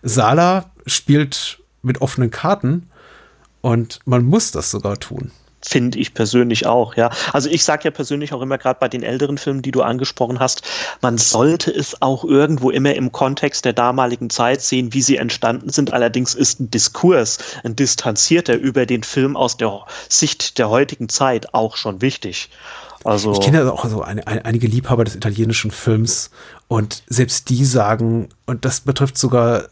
Sala 0.03 0.69
spielt 0.86 1.60
mit 1.82 2.02
offenen 2.02 2.30
Karten 2.30 2.90
und 3.66 4.00
man 4.06 4.24
muss 4.24 4.52
das 4.52 4.70
sogar 4.70 5.00
tun. 5.00 5.32
Finde 5.60 5.98
ich 5.98 6.14
persönlich 6.14 6.68
auch, 6.68 6.94
ja. 6.94 7.10
Also 7.34 7.50
ich 7.50 7.64
sage 7.64 7.86
ja 7.86 7.90
persönlich 7.90 8.32
auch 8.32 8.44
immer 8.44 8.60
gerade 8.60 8.78
bei 8.80 8.88
den 8.88 9.02
älteren 9.02 9.40
Filmen, 9.40 9.64
die 9.64 9.72
du 9.72 9.82
angesprochen 9.82 10.40
hast, 10.40 10.62
man 11.02 11.18
sollte 11.18 11.72
es 11.72 12.00
auch 12.00 12.24
irgendwo 12.24 12.70
immer 12.70 12.94
im 12.94 13.12
Kontext 13.12 13.66
der 13.66 13.74
damaligen 13.74 14.30
Zeit 14.30 14.62
sehen, 14.62 14.94
wie 14.94 15.02
sie 15.02 15.18
entstanden 15.18 15.72
sind. 15.72 15.94
Allerdings 15.94 16.36
ist 16.36 16.60
ein 16.60 16.70
Diskurs, 16.70 17.40
ein 17.64 17.76
distanzierter 17.76 18.54
über 18.54 18.86
den 18.86 19.02
Film 19.02 19.36
aus 19.36 19.58
der 19.58 19.86
Sicht 20.10 20.60
der 20.60 20.70
heutigen 20.70 21.10
Zeit 21.10 21.56
auch 21.56 21.76
schon 21.76 22.04
wichtig. 22.04 22.52
Also 23.04 23.32
ich 23.32 23.40
kenne 23.40 23.58
ja 23.58 23.72
auch 23.72 23.86
so 23.88 24.04
eine, 24.04 24.28
eine, 24.28 24.46
einige 24.46 24.68
Liebhaber 24.68 25.06
des 25.06 25.16
italienischen 25.16 25.72
Films 25.72 26.30
und 26.68 27.02
selbst 27.08 27.50
die 27.50 27.66
sagen, 27.66 28.30
und 28.46 28.64
das 28.64 28.82
betrifft 28.82 29.18
sogar 29.18 29.64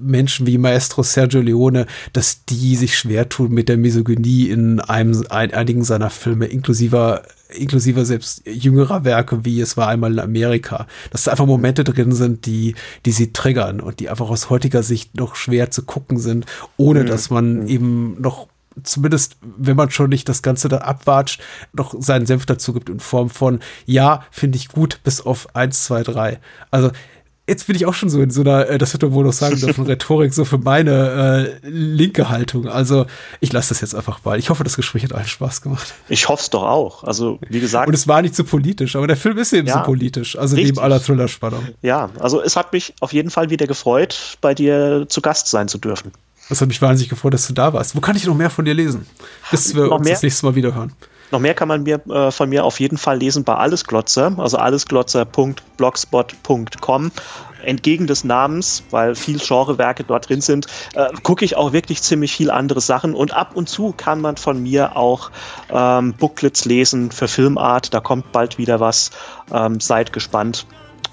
Menschen 0.00 0.46
wie 0.46 0.58
Maestro 0.58 1.02
Sergio 1.02 1.40
Leone, 1.40 1.86
dass 2.12 2.44
die 2.44 2.76
sich 2.76 2.98
schwer 2.98 3.28
tun 3.28 3.52
mit 3.52 3.68
der 3.68 3.76
Misogynie 3.76 4.48
in 4.48 4.80
einem, 4.80 5.24
ein, 5.30 5.52
einigen 5.52 5.84
seiner 5.84 6.10
Filme, 6.10 6.46
inklusive 6.46 7.22
inklusive 7.48 8.04
selbst 8.04 8.42
jüngerer 8.44 9.04
Werke, 9.04 9.44
wie 9.44 9.60
es 9.60 9.76
war 9.76 9.88
einmal 9.88 10.12
in 10.12 10.18
Amerika, 10.18 10.86
dass 11.10 11.24
da 11.24 11.30
einfach 11.30 11.46
Momente 11.46 11.84
drin 11.84 12.12
sind, 12.12 12.46
die, 12.46 12.74
die 13.04 13.12
sie 13.12 13.32
triggern 13.32 13.80
und 13.80 14.00
die 14.00 14.08
einfach 14.08 14.28
aus 14.28 14.50
heutiger 14.50 14.82
Sicht 14.82 15.14
noch 15.16 15.36
schwer 15.36 15.70
zu 15.70 15.84
gucken 15.84 16.18
sind, 16.18 16.46
ohne 16.76 17.02
mhm. 17.02 17.06
dass 17.06 17.30
man 17.30 17.60
mhm. 17.60 17.68
eben 17.68 18.20
noch 18.20 18.48
zumindest, 18.82 19.36
wenn 19.40 19.76
man 19.76 19.90
schon 19.90 20.10
nicht 20.10 20.28
das 20.28 20.42
Ganze 20.42 20.68
da 20.68 20.78
abwatscht, 20.78 21.40
noch 21.72 21.94
seinen 21.98 22.26
Senf 22.26 22.46
dazu 22.46 22.72
gibt 22.72 22.90
in 22.90 23.00
Form 23.00 23.30
von, 23.30 23.60
ja, 23.86 24.24
finde 24.30 24.58
ich 24.58 24.68
gut, 24.68 25.00
bis 25.02 25.20
auf 25.20 25.54
eins, 25.54 25.84
zwei, 25.84 26.02
drei. 26.02 26.40
Also 26.70 26.90
jetzt 27.48 27.66
bin 27.66 27.76
ich 27.76 27.86
auch 27.86 27.94
schon 27.94 28.08
so 28.08 28.20
in 28.20 28.30
so 28.30 28.40
einer, 28.40 28.68
äh, 28.68 28.78
das 28.78 28.92
wird 28.92 29.02
man 29.02 29.12
wohl 29.12 29.24
noch 29.24 29.32
sagen 29.32 29.58
dürfen, 29.58 29.84
Rhetorik, 29.86 30.34
so 30.34 30.44
für 30.44 30.58
meine 30.58 31.54
äh, 31.62 31.68
linke 31.68 32.28
Haltung. 32.28 32.68
Also 32.68 33.06
ich 33.40 33.52
lasse 33.52 33.70
das 33.70 33.80
jetzt 33.80 33.94
einfach 33.94 34.24
mal. 34.24 34.38
Ich 34.38 34.50
hoffe, 34.50 34.64
das 34.64 34.76
Gespräch 34.76 35.04
hat 35.04 35.12
allen 35.12 35.26
Spaß 35.26 35.62
gemacht. 35.62 35.94
Ich 36.08 36.28
hoffe 36.28 36.42
es 36.42 36.50
doch 36.50 36.64
auch. 36.64 37.04
Also 37.04 37.38
wie 37.48 37.60
gesagt. 37.60 37.88
Und 37.88 37.94
es 37.94 38.08
war 38.08 38.22
nicht 38.22 38.34
so 38.34 38.44
politisch, 38.44 38.96
aber 38.96 39.06
der 39.06 39.16
Film 39.16 39.38
ist 39.38 39.52
eben 39.52 39.68
ja, 39.68 39.78
so 39.78 39.84
politisch. 39.84 40.36
Also 40.36 40.56
richtig. 40.56 40.74
neben 40.74 40.84
aller 40.84 41.00
Thriller-Spannung. 41.00 41.66
Ja, 41.82 42.10
also 42.18 42.42
es 42.42 42.56
hat 42.56 42.72
mich 42.72 42.94
auf 43.00 43.12
jeden 43.12 43.30
Fall 43.30 43.50
wieder 43.50 43.66
gefreut, 43.66 44.38
bei 44.40 44.54
dir 44.54 45.06
zu 45.08 45.20
Gast 45.20 45.48
sein 45.48 45.68
zu 45.68 45.78
dürfen. 45.78 46.12
Das 46.48 46.60
hat 46.60 46.68
mich 46.68 46.80
wahnsinnig 46.80 47.10
gefreut, 47.10 47.34
dass 47.34 47.46
du 47.46 47.52
da 47.52 47.72
warst. 47.72 47.96
Wo 47.96 48.00
kann 48.00 48.16
ich 48.16 48.24
noch 48.24 48.36
mehr 48.36 48.50
von 48.50 48.64
dir 48.64 48.74
lesen? 48.74 49.06
Bis 49.50 49.74
wir 49.74 49.86
Noch 49.86 49.98
uns 49.98 50.04
mehr? 50.04 50.14
das 50.14 50.22
nächste 50.22 50.46
Mal 50.46 50.54
wieder 50.54 50.74
hören. 50.74 50.92
Noch 51.30 51.40
mehr 51.40 51.54
kann 51.54 51.68
man 51.68 51.82
mir 51.82 52.00
äh, 52.08 52.30
von 52.30 52.48
mir 52.48 52.64
auf 52.64 52.80
jeden 52.80 52.96
Fall 52.98 53.18
lesen 53.18 53.44
bei 53.44 53.54
Allesglotzer, 53.54 54.34
also 54.38 54.56
allesglotzer.blogspot.com. 54.58 57.12
Entgegen 57.64 58.06
des 58.06 58.22
Namens, 58.22 58.84
weil 58.90 59.14
viel 59.16 59.38
Genrewerke 59.38 60.04
dort 60.04 60.28
drin 60.28 60.40
sind, 60.40 60.68
äh, 60.94 61.08
gucke 61.24 61.44
ich 61.44 61.56
auch 61.56 61.72
wirklich 61.72 62.00
ziemlich 62.00 62.32
viel 62.32 62.52
andere 62.52 62.80
Sachen 62.80 63.12
und 63.12 63.34
ab 63.34 63.56
und 63.56 63.68
zu 63.68 63.92
kann 63.96 64.20
man 64.20 64.36
von 64.36 64.62
mir 64.62 64.96
auch 64.96 65.32
ähm, 65.70 66.14
Booklets 66.14 66.64
lesen 66.64 67.10
für 67.10 67.26
Filmart. 67.26 67.92
Da 67.92 67.98
kommt 67.98 68.30
bald 68.30 68.58
wieder 68.58 68.78
was. 68.78 69.10
Ähm, 69.52 69.80
seid 69.80 70.12
gespannt 70.12 70.64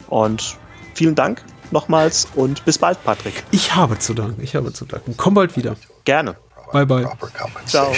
und 0.10 0.58
vielen 0.94 1.16
Dank 1.16 1.44
nochmals 1.72 2.28
und 2.36 2.64
bis 2.66 2.78
bald, 2.78 3.04
Patrick. 3.04 3.44
Ich 3.52 3.76
habe 3.76 3.98
zu 3.98 4.14
danken. 4.14 4.40
Ich 4.42 4.56
habe 4.56 4.72
zu 4.72 4.86
danken. 4.86 5.16
Komm 5.18 5.34
bald 5.34 5.58
wieder. 5.58 5.76
Gerne. 6.06 6.36
Bye, 6.72 6.86
bye. 6.86 7.10
Ciao. 7.66 7.92